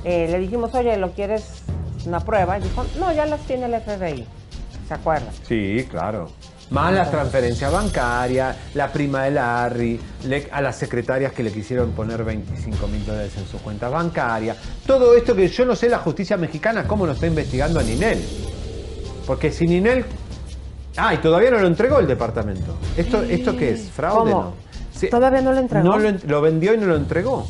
eh, 0.04 0.28
le 0.30 0.38
dijimos, 0.38 0.74
oye, 0.74 0.96
¿lo 0.96 1.12
quieres 1.12 1.44
una 2.06 2.20
prueba? 2.20 2.58
Y 2.58 2.62
dijo, 2.62 2.84
no, 2.98 3.12
ya 3.12 3.26
las 3.26 3.40
tiene 3.42 3.66
el 3.66 3.80
FBI. 3.80 4.26
¿Se 4.86 4.94
acuerdan? 4.94 5.30
Sí, 5.48 5.86
claro. 5.90 6.30
Más 6.70 6.92
las 6.94 7.10
transferencias 7.10 7.70
bancarias, 7.70 8.56
la 8.74 8.90
prima 8.92 9.24
de 9.24 9.30
Larry, 9.32 10.00
le- 10.24 10.48
a 10.50 10.60
las 10.62 10.76
secretarias 10.76 11.32
que 11.32 11.42
le 11.42 11.52
quisieron 11.52 11.90
poner 11.92 12.24
25 12.24 12.86
mil 12.88 13.04
dólares 13.04 13.32
en 13.36 13.46
sus 13.46 13.60
cuentas 13.60 13.90
bancarias. 13.92 14.56
Todo 14.86 15.14
esto 15.14 15.34
que 15.36 15.46
yo 15.48 15.64
no 15.66 15.76
sé 15.76 15.88
la 15.88 15.98
justicia 15.98 16.36
mexicana 16.36 16.86
cómo 16.88 17.06
lo 17.06 17.12
está 17.12 17.26
investigando 17.26 17.80
a 17.80 17.82
Ninel. 17.82 18.22
Porque 19.26 19.52
si 19.52 19.66
Ninel... 19.66 20.04
Ah, 20.96 21.12
y 21.14 21.18
todavía 21.18 21.50
no 21.50 21.58
lo 21.58 21.66
entregó 21.66 21.98
el 21.98 22.06
departamento. 22.06 22.76
¿Esto, 22.96 23.22
¿esto 23.22 23.56
qué 23.56 23.70
es? 23.70 23.90
¿Fraude? 23.90 24.30
¿Cómo? 24.32 24.42
No. 24.42 24.63
Sí, 24.96 25.08
¿Todavía 25.10 25.40
no 25.40 25.52
lo 25.52 25.58
entregó? 25.58 25.84
no 25.84 25.98
lo, 25.98 26.10
lo 26.26 26.40
vendió 26.40 26.74
y 26.74 26.78
no 26.78 26.86
lo 26.86 26.96
entregó. 26.96 27.46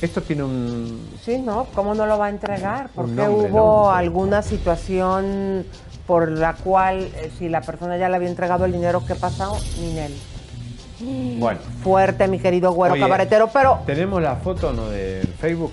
Esto 0.00 0.20
tiene 0.22 0.44
un... 0.44 1.08
Sí, 1.24 1.38
¿no? 1.38 1.66
¿Cómo 1.74 1.94
no 1.94 2.06
lo 2.06 2.18
va 2.18 2.26
a 2.26 2.30
entregar? 2.30 2.88
¿Por 2.90 3.06
Un 3.06 3.16
qué 3.16 3.22
nombre, 3.22 3.50
hubo 3.50 3.84
¿no? 3.84 3.90
alguna 3.90 4.42
situación 4.42 5.64
por 6.06 6.30
la 6.30 6.54
cual, 6.54 7.08
eh, 7.16 7.30
si 7.38 7.48
la 7.48 7.62
persona 7.62 7.96
ya 7.96 8.08
le 8.08 8.16
había 8.16 8.28
entregado 8.28 8.64
el 8.66 8.72
dinero, 8.72 9.02
¿qué 9.06 9.14
pasó? 9.14 9.56
Ninel. 9.80 10.12
Bueno. 11.38 11.58
Fuerte, 11.82 12.28
mi 12.28 12.38
querido 12.38 12.72
güero 12.72 12.94
Oye, 12.94 13.02
cabaretero, 13.02 13.48
pero, 13.52 13.80
¿Tenemos 13.86 14.22
la 14.22 14.36
foto 14.36 14.72
no 14.72 14.88
de 14.88 15.26
Facebook? 15.40 15.72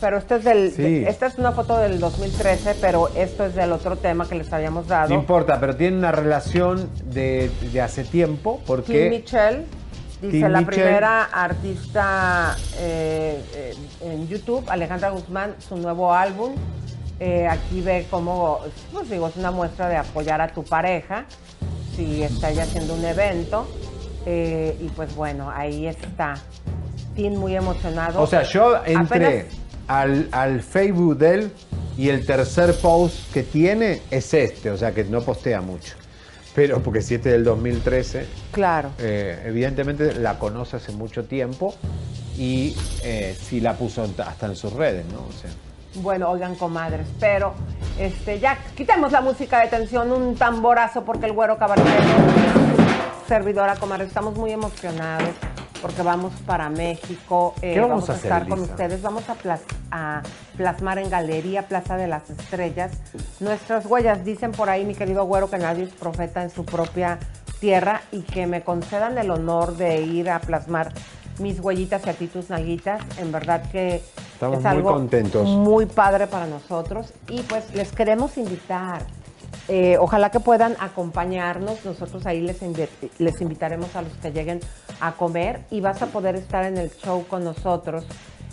Pero 0.00 0.18
este 0.18 0.36
es 0.36 0.44
del, 0.44 0.72
Sí. 0.72 1.04
esta 1.06 1.26
es 1.26 1.38
una 1.38 1.52
foto 1.52 1.76
del 1.78 1.98
2013, 2.00 2.76
pero 2.80 3.08
esto 3.16 3.46
es 3.46 3.54
del 3.54 3.72
otro 3.72 3.96
tema 3.96 4.28
que 4.28 4.34
les 4.34 4.52
habíamos 4.52 4.86
dado. 4.88 5.08
No 5.08 5.14
importa, 5.14 5.58
pero 5.60 5.76
tiene 5.76 5.96
una 5.98 6.12
relación 6.12 6.88
de, 7.06 7.50
de 7.72 7.80
hace 7.80 8.04
tiempo 8.04 8.56
Kim 8.58 8.64
porque... 8.66 9.10
Michelle, 9.10 9.64
dice 10.22 10.38
Kim 10.38 10.48
la 10.48 10.62
primera 10.62 11.24
artista 11.24 12.56
eh, 12.78 13.42
eh, 13.54 13.74
en 14.02 14.28
YouTube, 14.28 14.64
Alejandra 14.68 15.10
Guzmán, 15.10 15.54
su 15.58 15.76
nuevo 15.76 16.12
álbum. 16.12 16.52
Eh, 17.20 17.48
aquí 17.48 17.80
ve 17.80 18.06
cómo, 18.10 18.60
pues 18.92 19.10
digo, 19.10 19.26
es 19.28 19.36
una 19.36 19.50
muestra 19.50 19.88
de 19.88 19.96
apoyar 19.96 20.40
a 20.40 20.48
tu 20.48 20.62
pareja, 20.62 21.24
si 21.96 22.22
está 22.22 22.50
ya 22.52 22.62
haciendo 22.62 22.94
un 22.94 23.04
evento. 23.04 23.66
Eh, 24.26 24.76
y 24.80 24.88
pues 24.90 25.14
bueno, 25.16 25.50
ahí 25.50 25.86
está. 25.86 26.34
Tim 27.16 27.34
muy 27.36 27.56
emocionado. 27.56 28.20
O 28.22 28.26
sea, 28.26 28.42
yo 28.42 28.76
entré 28.84 28.96
Apenas- 29.26 29.44
al, 29.88 30.28
al 30.32 30.62
Facebook 30.62 31.16
de 31.18 31.34
él 31.34 31.52
y 31.96 32.10
el 32.10 32.24
tercer 32.24 32.74
post 32.80 33.32
que 33.32 33.42
tiene 33.42 34.02
es 34.10 34.32
este, 34.34 34.70
o 34.70 34.76
sea 34.76 34.92
que 34.92 35.04
no 35.04 35.20
postea 35.22 35.60
mucho. 35.60 35.94
Pero 36.54 36.82
porque 36.82 37.02
si 37.02 37.14
este 37.14 37.28
es 37.30 37.32
del 37.34 37.44
2013, 37.44 38.26
Claro. 38.52 38.90
eh, 38.98 39.42
evidentemente 39.46 40.14
la 40.14 40.38
conoce 40.38 40.76
hace 40.76 40.92
mucho 40.92 41.24
tiempo 41.24 41.74
y 42.36 42.76
eh, 43.02 43.36
sí 43.40 43.60
la 43.60 43.74
puso 43.74 44.02
hasta 44.26 44.46
en 44.46 44.56
sus 44.56 44.72
redes, 44.72 45.04
¿no? 45.12 45.18
O 45.20 45.32
sea, 45.32 45.50
Bueno, 46.02 46.30
oigan, 46.30 46.54
comadres, 46.56 47.06
pero 47.20 47.54
este, 47.98 48.38
ya 48.40 48.58
quitemos 48.76 49.12
la 49.12 49.20
música 49.20 49.60
de 49.60 49.68
tensión, 49.68 50.10
un 50.12 50.34
tamborazo 50.36 51.04
porque 51.04 51.26
el 51.26 51.32
güero 51.32 51.58
caballero, 51.58 51.88
servidora, 53.26 53.76
comadre, 53.76 54.04
estamos 54.06 54.34
muy 54.36 54.52
emocionados 54.52 55.30
porque 55.80 56.02
vamos 56.02 56.32
para 56.46 56.68
México. 56.70 57.54
eh, 57.62 57.74
¿Qué 57.74 57.80
vamos 57.80 58.08
a 58.08 58.14
hacer, 58.14 58.24
estar 58.32 58.48
con 58.48 58.60
ustedes, 58.60 59.00
vamos 59.02 59.28
a, 59.28 59.34
plas- 59.34 59.60
a 59.90 60.22
plasmar 60.56 60.98
en 60.98 61.10
Galería 61.10 61.68
Plaza 61.68 61.96
de 61.96 62.06
las 62.08 62.28
Estrellas 62.30 62.92
nuestras 63.40 63.86
huellas. 63.86 64.24
Dicen 64.24 64.52
por 64.52 64.68
ahí, 64.70 64.84
mi 64.84 64.94
querido 64.94 65.24
güero, 65.24 65.48
que 65.50 65.58
nadie 65.58 65.84
es 65.84 65.90
profeta 65.92 66.42
en 66.42 66.50
su 66.50 66.64
propia 66.64 67.18
tierra 67.60 68.02
y 68.12 68.22
que 68.22 68.46
me 68.46 68.62
concedan 68.62 69.18
el 69.18 69.30
honor 69.30 69.76
de 69.76 70.00
ir 70.02 70.30
a 70.30 70.38
plasmar 70.40 70.92
mis 71.40 71.60
huellitas 71.60 72.06
y 72.06 72.10
a 72.10 72.14
ti 72.14 72.26
tus 72.26 72.50
nalguitas. 72.50 73.00
En 73.18 73.32
verdad 73.32 73.62
que 73.70 74.02
Estamos 74.34 74.58
es 74.58 74.64
muy 74.64 74.70
algo 74.70 74.92
contentos. 74.92 75.46
muy 75.48 75.86
padre 75.86 76.26
para 76.26 76.46
nosotros 76.46 77.12
y 77.28 77.42
pues 77.42 77.74
les 77.74 77.92
queremos 77.92 78.36
invitar. 78.38 79.02
Eh, 79.68 79.96
ojalá 79.98 80.30
que 80.30 80.40
puedan 80.40 80.76
acompañarnos. 80.80 81.84
Nosotros 81.84 82.24
ahí 82.26 82.40
les, 82.40 82.58
les 83.18 83.40
invitaremos 83.40 83.94
a 83.96 84.02
los 84.02 84.12
que 84.14 84.32
lleguen 84.32 84.60
a 85.00 85.12
comer 85.12 85.60
y 85.70 85.80
vas 85.80 86.00
a 86.02 86.06
poder 86.06 86.36
estar 86.36 86.64
en 86.64 86.78
el 86.78 86.90
show 86.90 87.26
con 87.28 87.44
nosotros 87.44 88.04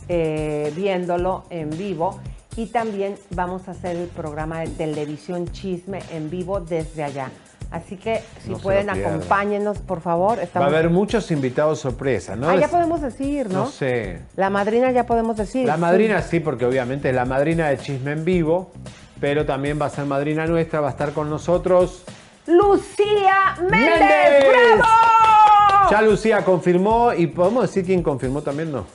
eh, 0.10 0.72
viéndolo 0.76 1.46
en 1.50 1.70
vivo. 1.72 2.20
Y 2.58 2.68
también 2.68 3.16
vamos 3.32 3.68
a 3.68 3.72
hacer 3.72 3.98
el 3.98 4.08
programa 4.08 4.62
de 4.62 4.68
televisión 4.68 5.52
chisme 5.52 6.00
en 6.12 6.30
vivo 6.30 6.62
desde 6.62 7.04
allá. 7.04 7.30
Así 7.72 7.98
que 7.98 8.22
si 8.44 8.52
No 8.52 8.60
pueden 8.60 8.88
pierdan. 8.88 9.16
acompáñennos, 9.16 9.80
por 9.80 10.00
favor. 10.00 10.38
va 10.56 10.64
a 10.64 10.68
haber 10.68 10.90
muchos 10.90 11.30
invitados 11.32 11.80
sorpresa, 11.80 12.36
¿no? 12.36 12.48
Ah, 12.48 12.56
ya 12.56 12.70
podemos 12.70 13.02
decir, 13.02 13.50
¿no? 13.52 13.66
no 13.66 13.68
sé. 13.68 14.20
La 14.38 14.50
madrina 14.50 14.92
ya 14.92 15.06
podemos 15.06 15.36
decir. 15.36 15.66
La 15.68 15.76
sí. 15.76 15.82
madrina 15.82 16.22
sí, 16.22 16.40
porque 16.40 16.66
obviamente 16.66 17.10
es 17.10 17.16
la 17.16 17.26
madrina 17.26 17.68
de 17.68 17.78
Chisme 17.78 18.12
en 18.14 18.24
Vivo, 18.24 18.72
pero 19.20 19.46
también 19.46 19.82
va 19.82 19.88
a 19.88 19.90
ser 19.90 20.06
madrina 20.06 20.46
nuestra, 20.46 20.80
va 20.80 20.88
a 20.88 20.92
estar 20.92 21.12
con 21.12 21.30
nosotros. 21.30 22.04
Lucía 22.48 23.56
Méndez. 23.60 24.00
¡Méndez! 24.00 24.78
¡Bravo! 24.78 25.90
Ya 25.92 26.02
Lucía 26.02 26.46
confirmó 26.46 27.12
y 27.14 27.28
podemos 27.28 27.64
decir 27.64 27.84
quién 27.86 28.02
confirmó 28.04 28.42
también, 28.42 28.72
¿no? 28.72 28.86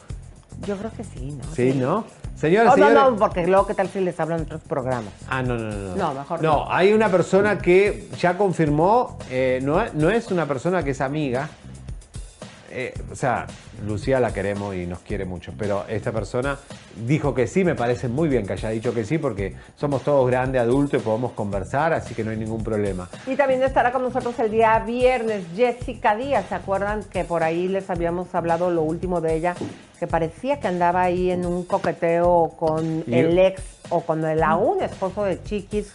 Yo 0.66 0.76
creo 0.76 0.90
que 0.96 1.04
sí, 1.04 1.32
¿no? 1.32 1.44
Sí, 1.54 1.72
¿no? 1.74 2.04
Señoras 2.36 2.74
Oh, 2.74 2.76
no, 2.76 2.90
no, 3.10 3.16
porque 3.16 3.46
luego 3.46 3.66
qué 3.66 3.74
tal 3.74 3.88
si 3.88 4.00
les 4.00 4.18
hablan 4.20 4.42
otros 4.42 4.60
programas. 4.62 5.12
Ah, 5.28 5.42
no, 5.42 5.56
no, 5.56 5.70
no. 5.70 5.96
No, 5.96 6.14
mejor 6.14 6.42
no. 6.42 6.64
no. 6.64 6.72
hay 6.72 6.92
una 6.92 7.08
persona 7.10 7.58
que 7.58 8.08
ya 8.18 8.36
confirmó, 8.38 9.18
eh, 9.30 9.60
no, 9.62 9.80
es- 9.82 9.94
no 9.94 10.10
es 10.10 10.30
una 10.30 10.46
persona 10.46 10.82
que 10.82 10.90
es 10.90 11.00
amiga. 11.00 11.48
eh, 12.72 12.94
o 13.10 13.16
sea, 13.16 13.46
Lucía 13.84 14.20
la 14.20 14.32
queremos 14.32 14.76
y 14.76 14.86
nos 14.86 15.00
quiere 15.00 15.24
mucho, 15.24 15.52
pero 15.58 15.84
esta 15.88 16.12
persona 16.12 16.56
dijo 17.04 17.34
que 17.34 17.48
sí, 17.48 17.64
me 17.64 17.74
parece 17.74 18.06
muy 18.08 18.28
bien 18.28 18.46
que 18.46 18.52
haya 18.52 18.68
dicho 18.68 18.94
que 18.94 19.04
sí, 19.04 19.18
porque 19.18 19.56
somos 19.74 20.02
todos 20.04 20.24
grandes, 20.30 20.60
adultos 20.62 21.00
y 21.00 21.04
podemos 21.04 21.32
conversar, 21.32 21.92
así 21.94 22.14
que 22.14 22.22
no 22.22 22.30
hay 22.30 22.36
ningún 22.36 22.62
problema. 22.62 23.08
Y 23.26 23.34
también 23.34 23.60
estará 23.64 23.90
con 23.90 24.02
nosotros 24.02 24.38
el 24.38 24.52
día 24.52 24.78
viernes 24.86 25.44
Jessica 25.56 26.14
Díaz. 26.14 26.44
¿Se 26.48 26.54
acuerdan 26.54 27.02
que 27.04 27.24
por 27.24 27.42
ahí 27.42 27.66
les 27.66 27.90
habíamos 27.90 28.32
hablado 28.36 28.70
lo 28.70 28.82
último 28.82 29.20
de 29.20 29.34
ella? 29.34 29.56
Que 30.00 30.06
parecía 30.06 30.58
que 30.58 30.66
andaba 30.66 31.02
ahí 31.02 31.30
en 31.30 31.44
un 31.46 31.64
coqueteo 31.64 32.54
con 32.58 33.04
Y- 33.06 33.14
el 33.14 33.38
ex 33.38 33.62
o 33.90 34.00
con 34.00 34.24
el 34.24 34.42
aún 34.42 34.82
esposo 34.82 35.24
de 35.24 35.42
Chiquis, 35.44 35.92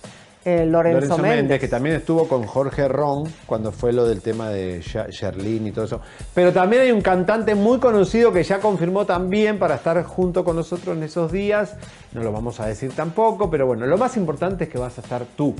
Eh, 0.47 0.63
Lorenzo, 0.63 1.17
Méndez. 1.17 1.59
que 1.59 1.67
también 1.67 1.95
estuvo 1.95 2.27
con 2.27 2.43
Jorge 2.45 2.87
Ron 2.87 3.23
cuando 3.47 3.71
fue 3.71 3.91
lo 3.91 4.05
del 4.05 4.21
tema 4.21 4.49
de 4.49 4.79
Sherlyn 4.79 5.65
y 5.65 5.71
todo 5.71 5.85
eso. 5.85 6.01
Pero 6.35 6.53
también 6.53 6.83
hay 6.83 6.91
un 6.91 7.01
cantante 7.01 7.55
muy 7.55 7.79
conocido 7.79 8.31
que 8.31 8.43
ya 8.43 8.59
confirmó 8.59 9.07
también 9.07 9.57
para 9.57 9.73
estar 9.73 10.03
junto 10.03 10.43
con 10.45 10.55
nosotros 10.55 10.95
en 10.95 11.01
esos 11.01 11.31
días. 11.31 11.75
No 12.13 12.21
lo 12.21 12.31
vamos 12.31 12.59
a 12.59 12.67
decir 12.67 12.93
tampoco, 12.95 13.49
pero 13.49 13.65
bueno, 13.65 13.87
lo 13.87 13.97
más 13.97 14.17
importante 14.17 14.65
es 14.65 14.69
que 14.69 14.77
vas 14.77 14.95
a 14.99 15.01
estar 15.01 15.23
tú. 15.35 15.55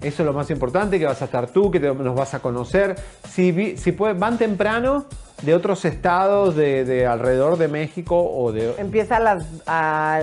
Eso 0.00 0.22
es 0.22 0.26
lo 0.26 0.32
más 0.32 0.50
importante, 0.50 0.98
que 0.98 1.06
vas 1.06 1.20
a 1.22 1.26
estar 1.26 1.48
tú, 1.48 1.70
que 1.70 1.80
nos 1.80 2.14
vas 2.14 2.34
a 2.34 2.40
conocer. 2.40 2.96
Si, 3.28 3.76
si 3.76 3.90
van 3.92 4.38
temprano 4.38 5.06
de 5.42 5.54
otros 5.54 5.84
estados 5.84 6.56
de, 6.56 6.84
de 6.84 7.06
alrededor 7.06 7.58
de 7.58 7.68
México 7.68 8.18
o 8.18 8.52
de... 8.52 8.74
Empieza 8.78 9.16
a 9.16 9.20
las 9.20 9.46
a 9.66 10.20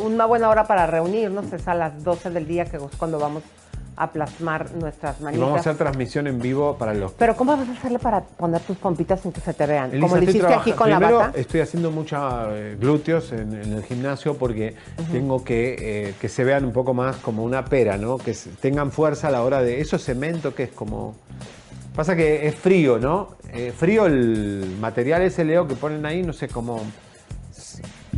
una 0.00 0.26
buena 0.26 0.48
hora 0.48 0.66
para 0.66 0.86
reunirnos, 0.86 1.52
es 1.52 1.66
a 1.68 1.74
las 1.74 2.02
12 2.04 2.30
del 2.30 2.46
día 2.46 2.64
que 2.64 2.78
cuando 2.98 3.18
vamos 3.18 3.42
a 4.02 4.10
plasmar 4.12 4.72
nuestras 4.74 5.20
Y 5.20 5.24
manitas. 5.24 5.40
vamos 5.46 5.56
a 5.58 5.60
hacer 5.60 5.76
transmisión 5.76 6.26
en 6.26 6.38
vivo 6.40 6.76
para 6.78 6.94
los 6.94 7.12
Pero 7.12 7.36
¿cómo 7.36 7.56
vas 7.56 7.68
a 7.68 7.72
hacerle 7.72 7.98
para 7.98 8.22
poner 8.22 8.60
tus 8.62 8.76
pompitas 8.78 9.20
sin 9.20 9.30
que 9.32 9.40
se 9.40 9.52
te 9.54 9.66
vean? 9.66 9.90
Elisa, 9.90 10.00
Como 10.08 10.16
lo 10.16 10.22
hiciste 10.22 10.54
aquí 10.54 10.72
con 10.72 10.88
la 10.90 10.98
bata. 10.98 11.32
estoy 11.38 11.60
haciendo 11.60 11.90
muchos 11.90 12.20
glúteos 12.78 13.32
en, 13.32 13.54
en 13.54 13.72
el 13.74 13.82
gimnasio 13.84 14.36
porque 14.38 14.74
tengo 15.12 15.44
que 15.44 15.76
eh, 15.78 16.14
que 16.20 16.28
se 16.28 16.44
vean 16.44 16.64
un 16.64 16.72
poco 16.72 16.94
más 16.94 17.16
como 17.16 17.44
una 17.44 17.64
pera, 17.64 17.96
¿no? 17.96 18.16
Que 18.18 18.34
tengan 18.60 18.90
fuerza 18.92 19.28
a 19.28 19.30
la 19.30 19.42
hora 19.42 19.60
de... 19.62 19.80
Eso 19.80 19.96
es 19.96 20.04
cemento 20.04 20.54
que 20.54 20.64
es 20.64 20.70
como... 20.70 21.14
Pasa 21.94 22.14
que 22.16 22.46
es 22.46 22.54
frío, 22.54 22.98
¿no? 22.98 23.36
Eh, 23.52 23.72
frío 23.76 24.06
el 24.06 24.76
material 24.80 25.22
ese, 25.22 25.44
Leo, 25.44 25.66
que 25.66 25.74
ponen 25.74 26.06
ahí, 26.06 26.22
no 26.22 26.32
sé 26.32 26.48
cómo... 26.48 26.80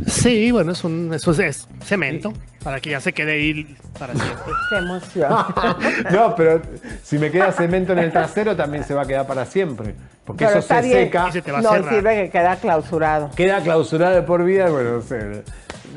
Sí, 0.07 0.51
bueno, 0.51 0.71
es 0.71 0.83
un 0.83 1.13
eso 1.13 1.31
es, 1.31 1.39
es 1.39 1.67
cemento 1.83 2.33
para 2.63 2.79
que 2.79 2.89
ya 2.89 2.99
se 2.99 3.13
quede 3.13 3.33
ahí 3.33 3.77
para 3.97 4.13
siempre. 4.13 4.53
Qué 4.69 4.75
emoción. 4.77 5.31
no, 6.11 6.35
pero 6.35 6.61
si 7.03 7.17
me 7.17 7.29
queda 7.31 7.51
cemento 7.51 7.93
en 7.93 7.99
el 7.99 8.11
trasero 8.11 8.55
también 8.55 8.83
se 8.83 8.93
va 8.93 9.03
a 9.03 9.05
quedar 9.05 9.27
para 9.27 9.45
siempre. 9.45 9.95
Porque 10.25 10.45
Pero 10.45 10.59
eso 10.59 10.67
se 10.73 10.81
bien. 10.81 10.93
seca. 11.05 11.29
no 11.61 11.89
sirve 11.89 12.23
que 12.23 12.29
queda 12.29 12.55
clausurado. 12.55 13.29
Queda 13.35 13.61
clausurado 13.61 14.15
de 14.15 14.21
por 14.21 14.43
vida, 14.45 14.69
bueno, 14.69 14.93
no 14.93 15.01
sé. 15.01 15.43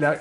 La- 0.00 0.16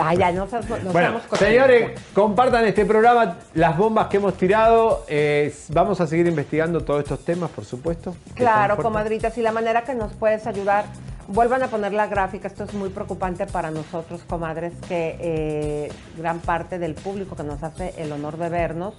Ay, 0.00 0.16
ya, 0.16 0.32
no, 0.32 0.46
no 0.46 0.92
Bueno, 0.92 1.20
señores, 1.38 1.92
compartan 2.14 2.64
este 2.64 2.84
programa, 2.86 3.36
las 3.54 3.76
bombas 3.76 4.08
que 4.08 4.16
hemos 4.16 4.34
tirado. 4.34 5.04
eh, 5.08 5.54
vamos 5.70 6.00
a 6.00 6.06
seguir 6.06 6.26
investigando 6.26 6.80
todos 6.82 7.02
estos 7.02 7.24
temas, 7.24 7.50
por 7.50 7.64
supuesto. 7.64 8.16
Claro, 8.34 8.76
comadritas, 8.76 9.36
y 9.38 9.42
la 9.42 9.52
manera 9.52 9.82
que 9.82 9.94
nos 9.94 10.12
puedes 10.14 10.46
ayudar, 10.46 10.86
vuelvan 11.28 11.62
a 11.62 11.68
poner 11.68 11.92
la 11.92 12.06
gráfica, 12.06 12.48
esto 12.48 12.64
es 12.64 12.74
muy 12.74 12.90
preocupante 12.90 13.46
para 13.46 13.70
nosotros, 13.70 14.22
comadres, 14.28 14.72
que 14.88 15.16
eh, 15.20 15.92
gran 16.18 16.40
parte 16.40 16.78
del 16.78 16.94
público 16.94 17.36
que 17.36 17.42
nos 17.42 17.62
hace 17.62 17.94
el 17.98 18.12
honor 18.12 18.36
de 18.36 18.48
vernos 18.48 18.94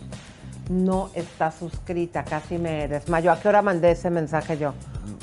no 0.70 1.12
está 1.14 1.52
suscrita, 1.52 2.24
casi 2.24 2.58
me 2.58 2.88
desmayo. 2.88 3.32
¿A 3.32 3.40
qué 3.40 3.50
hora 3.50 3.62
mandé 3.62 3.92
ese 3.92 4.10
mensaje 4.10 4.58
yo? 4.58 4.74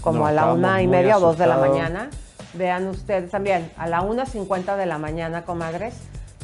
Como 0.01 0.21
No, 0.21 0.27
a 0.27 0.33
la 0.33 0.53
una 0.53 0.83
y 0.83 0.87
media 0.87 1.17
o 1.17 1.21
dos 1.21 1.39
de 1.39 1.47
la 1.47 1.57
mañana. 1.57 2.11
Vean 2.55 2.87
ustedes 2.87 3.31
también, 3.31 3.73
a 3.77 3.87
la 3.87 4.03
1.50 4.03 4.77
de 4.77 4.87
la 4.87 4.99
mañana, 4.99 5.45
comadres, 5.45 5.95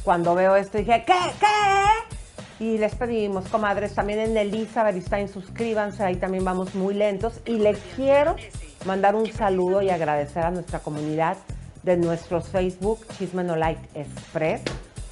cuando 0.02 0.34
veo 0.34 0.56
esto 0.56 0.78
dije, 0.78 1.04
¿qué? 1.06 1.12
¿Qué? 1.38 2.64
Y 2.64 2.78
les 2.78 2.94
pedimos, 2.94 3.46
comadres, 3.48 3.94
también 3.94 4.18
en 4.18 4.36
Elisa 4.36 4.82
Beristain, 4.82 5.28
suscríbanse, 5.28 6.02
ahí 6.02 6.16
también 6.16 6.44
vamos 6.44 6.74
muy 6.74 6.94
lentos. 6.94 7.40
Y 7.44 7.58
le 7.58 7.74
quiero 7.94 8.34
mandar 8.84 9.14
un 9.14 9.30
saludo 9.32 9.82
y 9.82 9.90
agradecer 9.90 10.44
a 10.44 10.50
nuestra 10.50 10.78
comunidad 10.80 11.36
de 11.82 11.96
nuestros 11.96 12.48
Facebook 12.48 13.00
Chisme 13.18 13.44
No 13.44 13.56
Like 13.56 13.80
Express, 13.94 14.62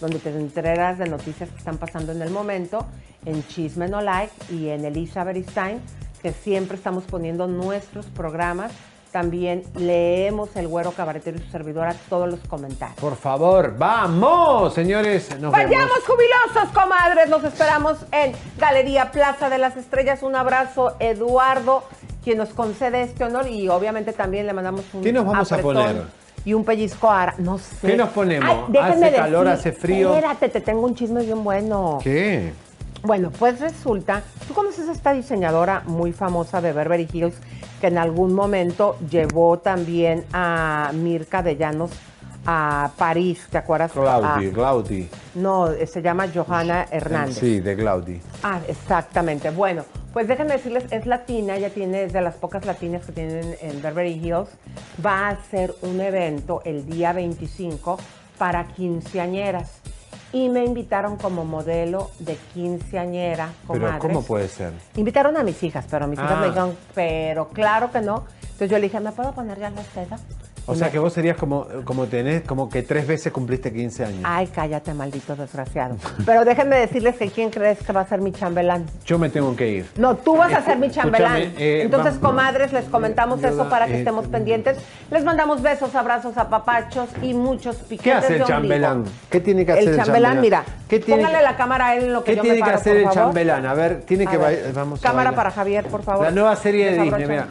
donde 0.00 0.18
te 0.18 0.30
enteras 0.30 0.98
de 0.98 1.08
noticias 1.08 1.48
que 1.50 1.58
están 1.58 1.78
pasando 1.78 2.12
en 2.12 2.22
el 2.22 2.30
momento, 2.30 2.86
en 3.24 3.46
Chisme 3.48 3.88
No 3.88 4.00
Like 4.00 4.32
y 4.50 4.68
en 4.68 4.84
Elisa 4.84 5.24
Beristain, 5.24 5.80
que 6.22 6.32
siempre 6.32 6.76
estamos 6.76 7.04
poniendo 7.04 7.46
nuestros 7.46 8.06
programas. 8.06 8.72
También 9.12 9.62
leemos 9.76 10.54
el 10.56 10.68
Güero 10.68 10.90
Cabaretero 10.92 11.38
y 11.38 11.40
su 11.40 11.50
servidora 11.50 11.94
todos 12.10 12.28
los 12.28 12.40
comentarios. 12.40 12.98
Por 12.98 13.16
favor, 13.16 13.74
vamos, 13.78 14.74
señores. 14.74 15.30
Nos 15.40 15.52
Vayamos 15.52 15.88
vemos. 15.88 16.04
jubilosos, 16.06 16.74
comadres. 16.74 17.28
Nos 17.30 17.42
esperamos 17.44 17.96
en 18.12 18.32
Galería 18.58 19.10
Plaza 19.12 19.48
de 19.48 19.56
las 19.56 19.76
Estrellas. 19.78 20.22
Un 20.22 20.36
abrazo, 20.36 20.96
Eduardo, 20.98 21.84
quien 22.26 22.38
nos 22.38 22.48
concede 22.48 23.02
este 23.02 23.22
honor. 23.22 23.46
Y 23.48 23.68
obviamente 23.68 24.12
también 24.12 24.46
le 24.46 24.52
mandamos 24.52 24.82
un 24.92 25.00
¿Qué 25.00 25.12
nos 25.12 25.24
vamos 25.24 25.52
a 25.52 25.58
poner? 25.58 26.02
Y 26.44 26.54
un 26.54 26.64
pellizco 26.64 27.08
a. 27.08 27.34
No 27.38 27.56
sé. 27.56 27.86
¿Qué 27.86 27.96
nos 27.96 28.08
ponemos? 28.08 28.68
Ay, 28.68 28.76
¿Hace 28.78 29.12
calor, 29.14 29.46
hace 29.46 29.70
frío? 29.70 30.12
Espérate, 30.12 30.48
te 30.48 30.60
tengo 30.60 30.80
un 30.80 30.96
chisme 30.96 31.22
bien 31.22 31.44
bueno. 31.44 32.00
¿Qué? 32.02 32.52
Bueno, 33.04 33.30
pues 33.38 33.60
resulta, 33.60 34.24
tú 34.48 34.54
conoces 34.54 34.88
a 34.88 34.92
esta 34.92 35.12
diseñadora 35.12 35.82
muy 35.86 36.12
famosa 36.12 36.60
de 36.60 36.72
Beverly 36.72 37.08
Hills 37.12 37.36
que 37.80 37.86
en 37.86 37.98
algún 37.98 38.34
momento 38.34 38.96
llevó 39.08 39.58
también 39.60 40.24
a 40.32 40.90
Mirka 40.94 41.42
de 41.44 41.56
Llanos 41.56 41.92
a 42.44 42.90
París, 42.98 43.46
¿te 43.50 43.58
acuerdas? 43.58 43.92
Claudi, 43.92 44.48
Ah, 44.48 44.52
Claudi. 44.52 45.08
no, 45.36 45.68
se 45.86 46.02
llama 46.02 46.26
Johanna 46.34 46.86
Hernández. 46.90 47.38
Sí, 47.38 47.60
de 47.60 47.76
Claudi. 47.76 48.20
Ah, 48.42 48.58
exactamente. 48.66 49.50
Bueno, 49.50 49.84
pues 50.16 50.28
déjenme 50.28 50.54
decirles, 50.54 50.86
es 50.92 51.04
latina, 51.04 51.56
ella 51.56 51.68
tiene, 51.68 52.04
es 52.04 52.14
de 52.14 52.22
las 52.22 52.36
pocas 52.36 52.64
latinas 52.64 53.04
que 53.04 53.12
tienen 53.12 53.54
en 53.60 53.82
Beverly 53.82 54.14
Hills. 54.14 54.48
Va 55.04 55.26
a 55.26 55.28
hacer 55.32 55.74
un 55.82 56.00
evento 56.00 56.62
el 56.64 56.86
día 56.86 57.12
25 57.12 57.98
para 58.38 58.66
quinceañeras. 58.68 59.82
Y 60.32 60.48
me 60.48 60.64
invitaron 60.64 61.18
como 61.18 61.44
modelo 61.44 62.12
de 62.18 62.38
quinceañera, 62.54 63.50
Pero 63.68 63.78
comadres. 63.80 64.00
¿cómo 64.00 64.22
puede 64.22 64.48
ser? 64.48 64.72
Invitaron 64.94 65.36
a 65.36 65.42
mis 65.42 65.62
hijas, 65.62 65.84
pero 65.90 66.06
mis 66.06 66.18
hijas 66.18 66.32
Ah. 66.32 66.40
me 66.40 66.46
dijeron, 66.46 66.76
pero 66.94 67.48
claro 67.50 67.92
que 67.92 68.00
no. 68.00 68.24
Entonces 68.40 68.70
yo 68.70 68.78
le 68.78 68.84
dije, 68.84 68.98
¿me 69.00 69.12
puedo 69.12 69.34
poner 69.34 69.58
ya 69.58 69.68
la 69.68 69.82
seda? 69.84 70.18
O 70.68 70.74
sea 70.74 70.90
que 70.90 70.98
vos 70.98 71.12
serías 71.12 71.36
como, 71.36 71.66
como 71.84 72.06
tenés, 72.06 72.42
como 72.42 72.68
que 72.68 72.82
tres 72.82 73.06
veces 73.06 73.32
cumpliste 73.32 73.72
15 73.72 74.04
años. 74.04 74.20
Ay, 74.24 74.48
cállate, 74.48 74.92
maldito 74.94 75.36
desgraciado. 75.36 75.96
Pero 76.24 76.44
déjenme 76.44 76.76
decirles 76.76 77.16
que 77.16 77.30
quién 77.30 77.50
crees 77.50 77.78
que 77.78 77.92
va 77.92 78.00
a 78.00 78.06
ser 78.08 78.20
mi 78.20 78.32
chambelán. 78.32 78.84
Yo 79.04 79.18
me 79.18 79.28
tengo 79.28 79.54
que 79.54 79.68
ir. 79.68 79.86
No, 79.96 80.16
tú 80.16 80.36
vas 80.36 80.52
a 80.52 80.62
ser 80.62 80.78
mi 80.78 80.90
chambelán. 80.90 81.36
Eh, 81.56 81.82
Entonces, 81.84 82.20
vamos. 82.20 82.36
comadres, 82.36 82.72
les 82.72 82.84
comentamos 82.86 83.40
Yo 83.40 83.48
eso 83.48 83.68
para 83.68 83.86
que 83.86 83.94
eh, 83.94 83.98
estemos 83.98 84.26
pendientes. 84.26 84.76
Les 85.10 85.24
mandamos 85.24 85.62
besos, 85.62 85.94
abrazos, 85.94 86.36
apapachos 86.36 87.08
y 87.22 87.32
muchos 87.34 87.76
piquetes 87.76 88.02
¿Qué 88.02 88.12
hace 88.12 88.36
el 88.36 88.44
chambelán? 88.44 89.04
¿Qué 89.30 89.40
tiene 89.40 89.64
que 89.64 89.72
hacer 89.72 89.84
el, 89.84 89.90
El 89.90 89.96
chambelán, 90.04 90.40
mira, 90.40 90.64
¿Qué 90.88 90.98
tiene, 90.98 91.22
póngale 91.22 91.44
la 91.44 91.56
cámara 91.56 91.86
a 91.88 91.96
él 91.96 92.04
en 92.04 92.12
lo 92.12 92.24
que 92.24 92.32
¿qué 92.32 92.36
yo 92.36 92.42
tiene 92.42 92.56
me 92.56 92.62
que 92.62 92.66
paro, 92.66 92.78
hacer 92.78 92.92
por 92.92 93.00
el 93.00 93.04
favor. 93.04 93.22
chambelán? 93.22 93.66
A 93.66 93.74
ver, 93.74 94.00
tiene 94.02 94.26
que 94.26 94.36
A 94.36 94.38
ver. 94.38 94.72
Vamos 94.74 94.98
a 94.98 95.08
Cámara 95.08 95.32
para 95.32 95.50
Javier, 95.50 95.86
por 95.86 96.02
favor. 96.02 96.24
La 96.24 96.30
nueva 96.32 96.56
serie 96.56 96.86
de 96.92 97.02
Disney, 97.02 97.26
Desabrocha. 97.26 97.48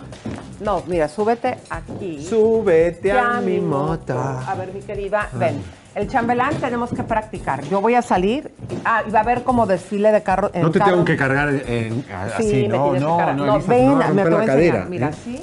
No, 0.66 0.82
mira, 0.88 1.08
súbete 1.08 1.58
aquí. 1.70 2.26
Súbete 2.28 3.12
a 3.12 3.40
mi 3.40 3.60
moto. 3.62 4.18
A 4.18 4.56
ver, 4.56 4.74
mi 4.74 4.82
querida, 4.82 5.30
ven. 5.34 5.62
El 5.94 6.10
chambelán 6.10 6.56
tenemos 6.56 6.90
que 6.90 7.04
practicar. 7.04 7.64
Yo 7.66 7.80
voy 7.82 7.94
a 7.94 8.02
salir. 8.02 8.52
Ah, 8.84 9.04
y 9.08 9.12
va 9.12 9.20
a 9.20 9.22
haber 9.22 9.44
como 9.44 9.68
desfile 9.68 10.12
de 10.12 10.24
carro. 10.24 10.50
en 10.54 10.64
No 10.64 10.72
te 10.72 10.80
carro. 10.80 10.92
tengo 10.92 11.06
que 11.06 11.16
cargar 11.16 11.52
Sí, 11.52 12.04
así, 12.36 12.54
me 12.64 12.68
no, 12.70 12.92
que 12.94 13.00
no, 13.00 13.34
no, 13.36 13.56
Elisa, 13.58 13.70
ven, 13.72 13.86
no 14.00 14.14
me 14.14 14.24
voy 14.24 14.32
la 14.32 14.46
cadera. 14.46 14.86
Mira, 14.90 15.08
¿eh? 15.08 15.10
así. 15.12 15.42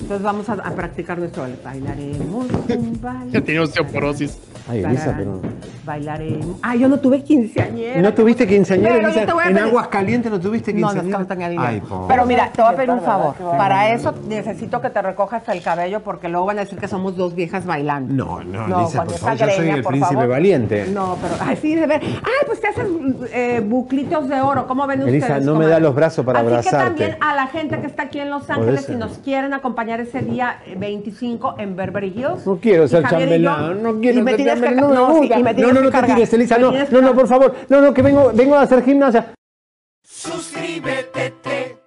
Entonces 0.00 0.22
vamos 0.24 0.48
a, 0.48 0.54
a 0.54 0.70
practicar 0.72 1.18
nuestro. 1.18 1.46
Bailaremos 1.62 2.46
un 2.70 2.98
baile. 3.00 3.30
Ya 3.30 3.40
tiene 3.42 3.60
osteoporosis. 3.60 4.38
Ay, 4.68 4.82
Elisa, 4.84 5.14
pero... 5.16 5.40
Bailaremos. 5.84 6.56
Ah, 6.62 6.76
yo 6.76 6.88
no 6.88 6.98
tuve 7.00 7.22
quinceañera. 7.22 8.00
¿No 8.00 8.14
tuviste 8.14 8.46
quinceañera, 8.46 8.94
Pero 8.94 9.08
Elisa? 9.08 9.48
¿En 9.48 9.58
aguas 9.58 9.88
calientes 9.88 10.30
no 10.30 10.38
tuviste 10.40 10.72
quinceañera? 10.72 11.18
no. 11.18 11.62
Ay, 11.62 11.80
pobre. 11.80 12.06
Pero 12.08 12.26
mira, 12.26 12.50
te 12.52 12.62
voy 12.62 12.72
a 12.72 12.76
pedir 12.76 12.90
un 12.90 13.00
favor. 13.00 13.34
Para 13.56 13.92
eso 13.92 14.14
necesito 14.28 14.80
que 14.80 14.90
te 14.90 15.02
recojas 15.02 15.42
el 15.48 15.62
cabello 15.62 16.00
porque 16.04 16.28
luego 16.28 16.46
van 16.46 16.58
a 16.58 16.60
decir 16.62 16.78
que 16.78 16.86
somos 16.88 17.16
dos 17.16 17.34
viejas 17.34 17.66
bailando. 17.66 18.12
No, 18.12 18.44
no, 18.44 18.68
No, 18.68 18.80
Elisa, 18.80 19.04
por 19.04 19.14
favor, 19.14 19.36
yo 19.38 19.46
soy 19.46 19.56
greña, 19.56 19.74
el 19.74 19.82
por 19.82 19.90
príncipe 19.92 20.14
favor. 20.14 20.30
valiente. 20.30 20.86
No, 20.92 21.16
pero 21.20 21.34
ay, 21.40 21.56
sí, 21.60 21.74
de 21.74 21.86
ver. 21.86 22.00
Ay, 22.02 22.46
pues 22.46 22.60
te 22.60 22.68
haces 22.68 22.86
eh, 23.32 23.60
buclitos 23.64 24.28
de 24.28 24.40
oro. 24.40 24.66
¿Cómo 24.68 24.86
ven 24.86 25.02
Elisa, 25.02 25.26
ustedes? 25.26 25.44
no 25.44 25.56
me 25.56 25.66
da 25.66 25.80
los 25.80 25.94
brazos 25.94 26.24
para 26.24 26.38
Así 26.40 26.48
abrazarte. 26.48 26.78
que 26.78 26.84
también 27.10 27.16
a 27.20 27.34
la 27.34 27.46
gente 27.48 27.80
que 27.80 27.86
está 27.86 28.04
aquí 28.04 28.20
en 28.20 28.30
Los 28.30 28.48
Ángeles, 28.48 28.84
si 28.84 28.94
nos 28.94 29.18
quieren 29.18 29.54
acompañar 29.54 30.00
ese 30.00 30.20
día 30.20 30.58
eh, 30.66 30.76
25 30.78 31.56
en 31.58 31.74
Beverly 31.76 32.12
Hills. 32.16 32.46
No 32.46 32.58
quiero 32.58 32.86
ser 32.86 33.02
chambelán, 33.08 33.82
no 33.82 33.98
quiero 34.00 34.24
ser 34.24 34.51
tienes 34.54 34.70
que- 34.70 34.80
no, 34.80 34.88
no, 34.88 35.08
me 35.20 35.26
sí, 35.28 35.28
me 35.34 35.42
No, 35.42 35.54
tienes 35.54 35.74
no, 35.74 35.80
que 35.80 35.84
no 35.86 35.90
te 36.00 36.06
tires, 36.14 36.32
Elisa, 36.32 36.58
no, 36.58 36.72
no, 36.72 37.00
no, 37.02 37.14
por 37.14 37.28
favor, 37.28 37.54
no, 37.68 37.80
no, 37.80 37.94
que 37.94 38.02
vengo, 38.02 38.30
vengo 38.34 38.56
a 38.56 38.62
hacer 38.62 38.82
gimnasia. 38.84 39.34
Suscríbete, 40.04 41.30
te, 41.42 41.78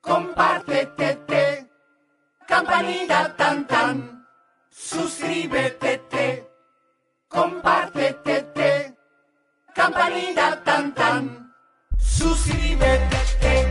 compártete, 0.00 1.16
te, 1.26 1.66
campanita 2.46 3.34
tan 3.36 3.66
tan. 3.66 4.26
Suscríbete, 4.70 5.98
te, 6.10 6.48
compártete, 7.28 8.42
te, 8.54 8.94
campanita 9.74 10.62
tan 10.64 10.94
tan. 10.94 11.52
Suscríbete, 11.98 13.16
te, 13.40 13.70